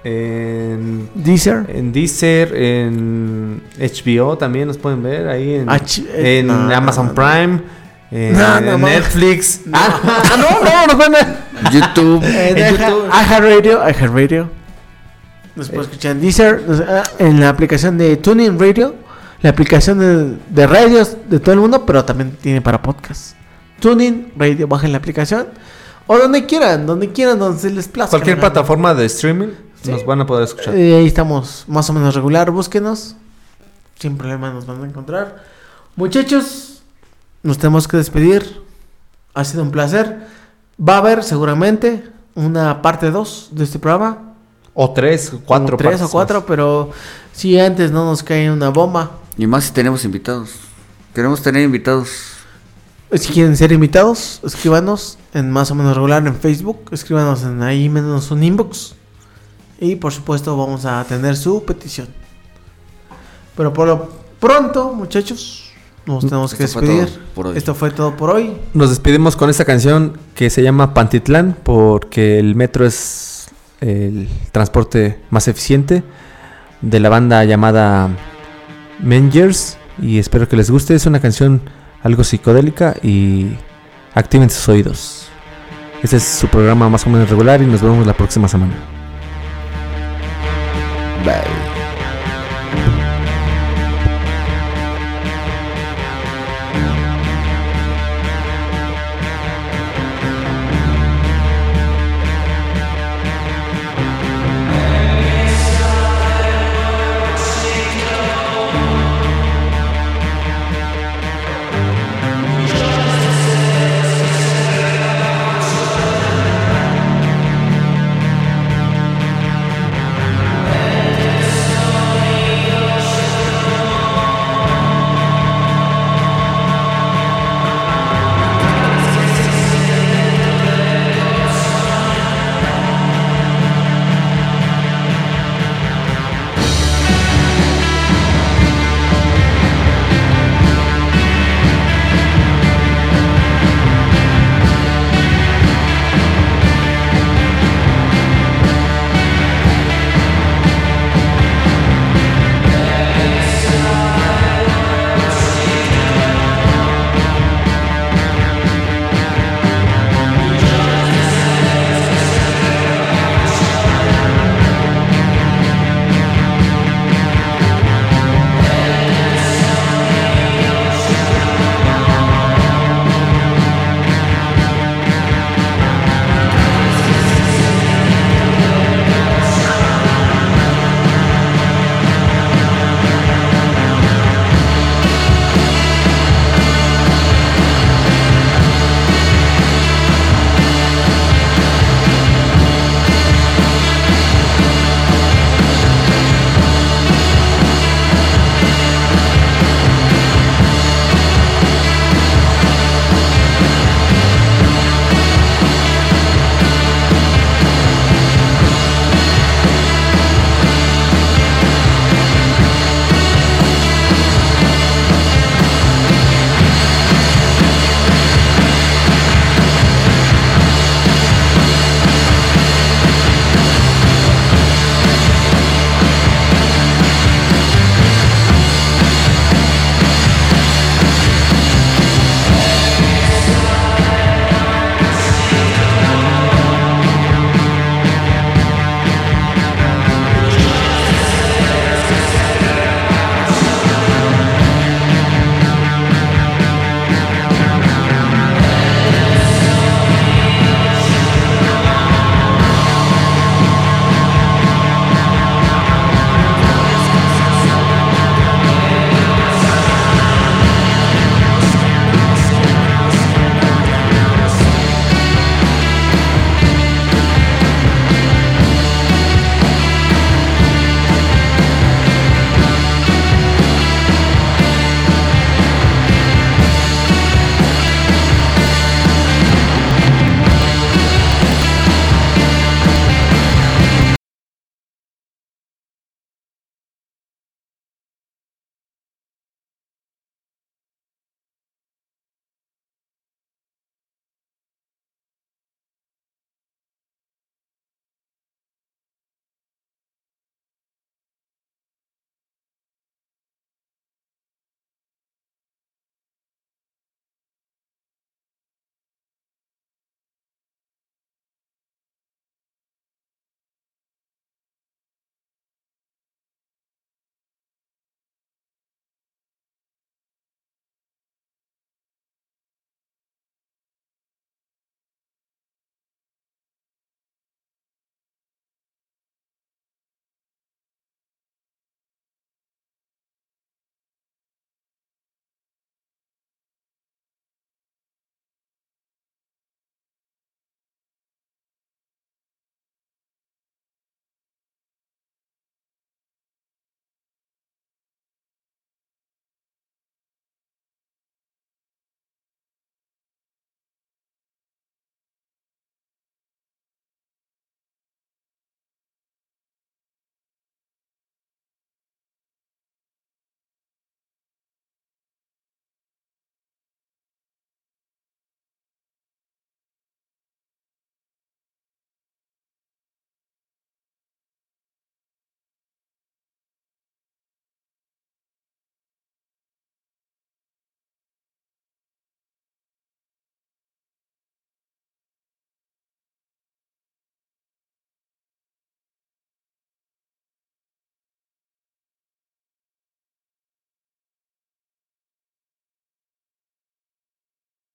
en, 0.02 1.08
Deezer. 1.14 1.66
en 1.68 1.92
Deezer, 1.92 2.52
en 2.56 3.62
HBO 3.78 4.36
también 4.36 4.66
nos 4.66 4.76
pueden 4.76 5.02
ver 5.04 5.28
ahí 5.28 5.54
en, 5.54 5.70
H- 5.70 6.02
eh, 6.08 6.40
en 6.40 6.48
no, 6.48 6.64
no, 6.68 6.74
Amazon 6.74 7.06
no, 7.06 7.12
no. 7.12 7.14
Prime, 7.14 7.60
en, 8.10 8.32
No, 8.36 8.60
no, 8.60 8.72
en 8.74 8.80
no. 8.80 8.86
Netflix. 8.88 9.60
Ah, 9.72 10.00
ah, 10.02 10.36
no, 10.36 10.64
no, 10.64 10.86
nos 10.88 10.94
pueden 10.96 11.12
ver. 11.12 11.26
YouTube. 11.72 12.24
En 12.24 12.56
YouTube. 12.76 13.06
iHeartRadio, 13.08 13.88
iHeartRadio. 13.88 14.50
Nos 15.56 15.70
puede 15.70 15.82
escuchar 15.82 16.12
en 16.12 16.20
Deezer, 16.20 16.64
ah, 16.86 17.02
en 17.18 17.40
la 17.40 17.48
aplicación 17.48 17.96
de 17.96 18.16
Tuning 18.18 18.58
Radio, 18.58 18.94
la 19.40 19.50
aplicación 19.50 19.98
de, 19.98 20.38
de 20.50 20.66
radios 20.66 21.16
de 21.28 21.40
todo 21.40 21.54
el 21.54 21.60
mundo, 21.60 21.84
pero 21.86 22.04
también 22.04 22.36
tiene 22.40 22.60
para 22.60 22.82
podcast. 22.82 23.34
Tuning 23.80 24.32
Radio, 24.36 24.68
bajen 24.68 24.92
la 24.92 24.98
aplicación. 24.98 25.48
O 26.06 26.18
donde 26.18 26.46
quieran, 26.46 26.86
donde 26.86 27.10
quieran, 27.10 27.38
donde 27.38 27.58
se 27.58 27.70
les 27.70 27.88
plazca. 27.88 28.10
Cualquier 28.10 28.38
plataforma 28.38 28.94
de 28.94 29.06
streaming 29.06 29.48
nos 29.84 30.04
van 30.04 30.20
a 30.20 30.26
poder 30.26 30.44
escuchar. 30.44 30.74
Eh, 30.74 30.96
ahí 30.96 31.06
estamos 31.06 31.64
más 31.66 31.88
o 31.90 31.92
menos 31.92 32.14
regular, 32.14 32.50
búsquenos. 32.50 33.16
Sin 33.98 34.16
problema 34.16 34.52
nos 34.52 34.66
van 34.66 34.82
a 34.82 34.86
encontrar. 34.86 35.42
Muchachos, 35.96 36.82
nos 37.42 37.58
tenemos 37.58 37.88
que 37.88 37.96
despedir. 37.96 38.62
Ha 39.34 39.44
sido 39.44 39.62
un 39.62 39.70
placer. 39.70 40.26
Va 40.78 40.96
a 40.96 40.98
haber 40.98 41.24
seguramente 41.24 42.04
una 42.34 42.82
parte 42.82 43.10
2 43.10 43.50
de 43.52 43.64
este 43.64 43.78
programa. 43.78 44.25
O 44.78 44.90
tres, 44.90 45.32
cuatro. 45.46 45.78
Como 45.78 45.90
tres 45.90 46.02
o 46.02 46.10
cuatro, 46.10 46.44
pero 46.44 46.90
si 47.32 47.58
antes 47.58 47.90
no 47.90 48.04
nos 48.04 48.22
cae 48.22 48.50
una 48.50 48.68
bomba. 48.68 49.12
Y 49.38 49.46
más 49.46 49.64
si 49.64 49.72
tenemos 49.72 50.04
invitados. 50.04 50.50
Queremos 51.14 51.40
tener 51.40 51.62
invitados. 51.62 52.10
Si 53.10 53.32
quieren 53.32 53.56
ser 53.56 53.72
invitados, 53.72 54.38
escríbanos 54.44 55.16
en 55.32 55.50
más 55.50 55.70
o 55.70 55.74
menos 55.74 55.94
regular 55.94 56.26
en 56.26 56.36
Facebook. 56.36 56.90
Escríbanos 56.90 57.42
en 57.42 57.62
ahí 57.62 57.88
menos 57.88 58.30
un 58.30 58.42
inbox. 58.42 58.94
Y 59.80 59.96
por 59.96 60.12
supuesto 60.12 60.54
vamos 60.58 60.84
a 60.84 61.00
atender 61.00 61.38
su 61.38 61.64
petición. 61.64 62.08
Pero 63.56 63.72
por 63.72 63.88
lo 63.88 64.10
pronto, 64.38 64.92
muchachos, 64.92 65.70
nos 66.04 66.26
tenemos 66.26 66.52
que 66.52 66.64
Esto 66.64 66.80
despedir. 66.82 67.18
Esto 67.54 67.74
fue 67.74 67.92
todo 67.92 68.14
por 68.14 68.28
hoy. 68.28 68.52
Nos 68.74 68.90
despedimos 68.90 69.36
con 69.36 69.48
esta 69.48 69.64
canción 69.64 70.18
que 70.34 70.50
se 70.50 70.62
llama 70.62 70.92
Pantitlán 70.92 71.56
porque 71.62 72.38
el 72.38 72.54
metro 72.54 72.84
es 72.84 73.35
el 73.80 74.28
transporte 74.52 75.18
más 75.30 75.48
eficiente 75.48 76.02
de 76.82 77.00
la 77.00 77.08
banda 77.08 77.44
llamada 77.44 78.08
Mengers 79.00 79.78
y 80.00 80.18
espero 80.18 80.48
que 80.48 80.56
les 80.56 80.70
guste. 80.70 80.94
Es 80.94 81.06
una 81.06 81.20
canción 81.20 81.60
algo 82.02 82.24
psicodélica 82.24 82.94
y 83.02 83.56
activen 84.14 84.50
sus 84.50 84.68
oídos. 84.68 85.28
Este 86.02 86.16
es 86.16 86.24
su 86.24 86.48
programa 86.48 86.88
más 86.88 87.06
o 87.06 87.10
menos 87.10 87.28
regular 87.30 87.62
y 87.62 87.66
nos 87.66 87.82
vemos 87.82 88.06
la 88.06 88.14
próxima 88.14 88.48
semana. 88.48 88.74
Bye. 91.24 91.55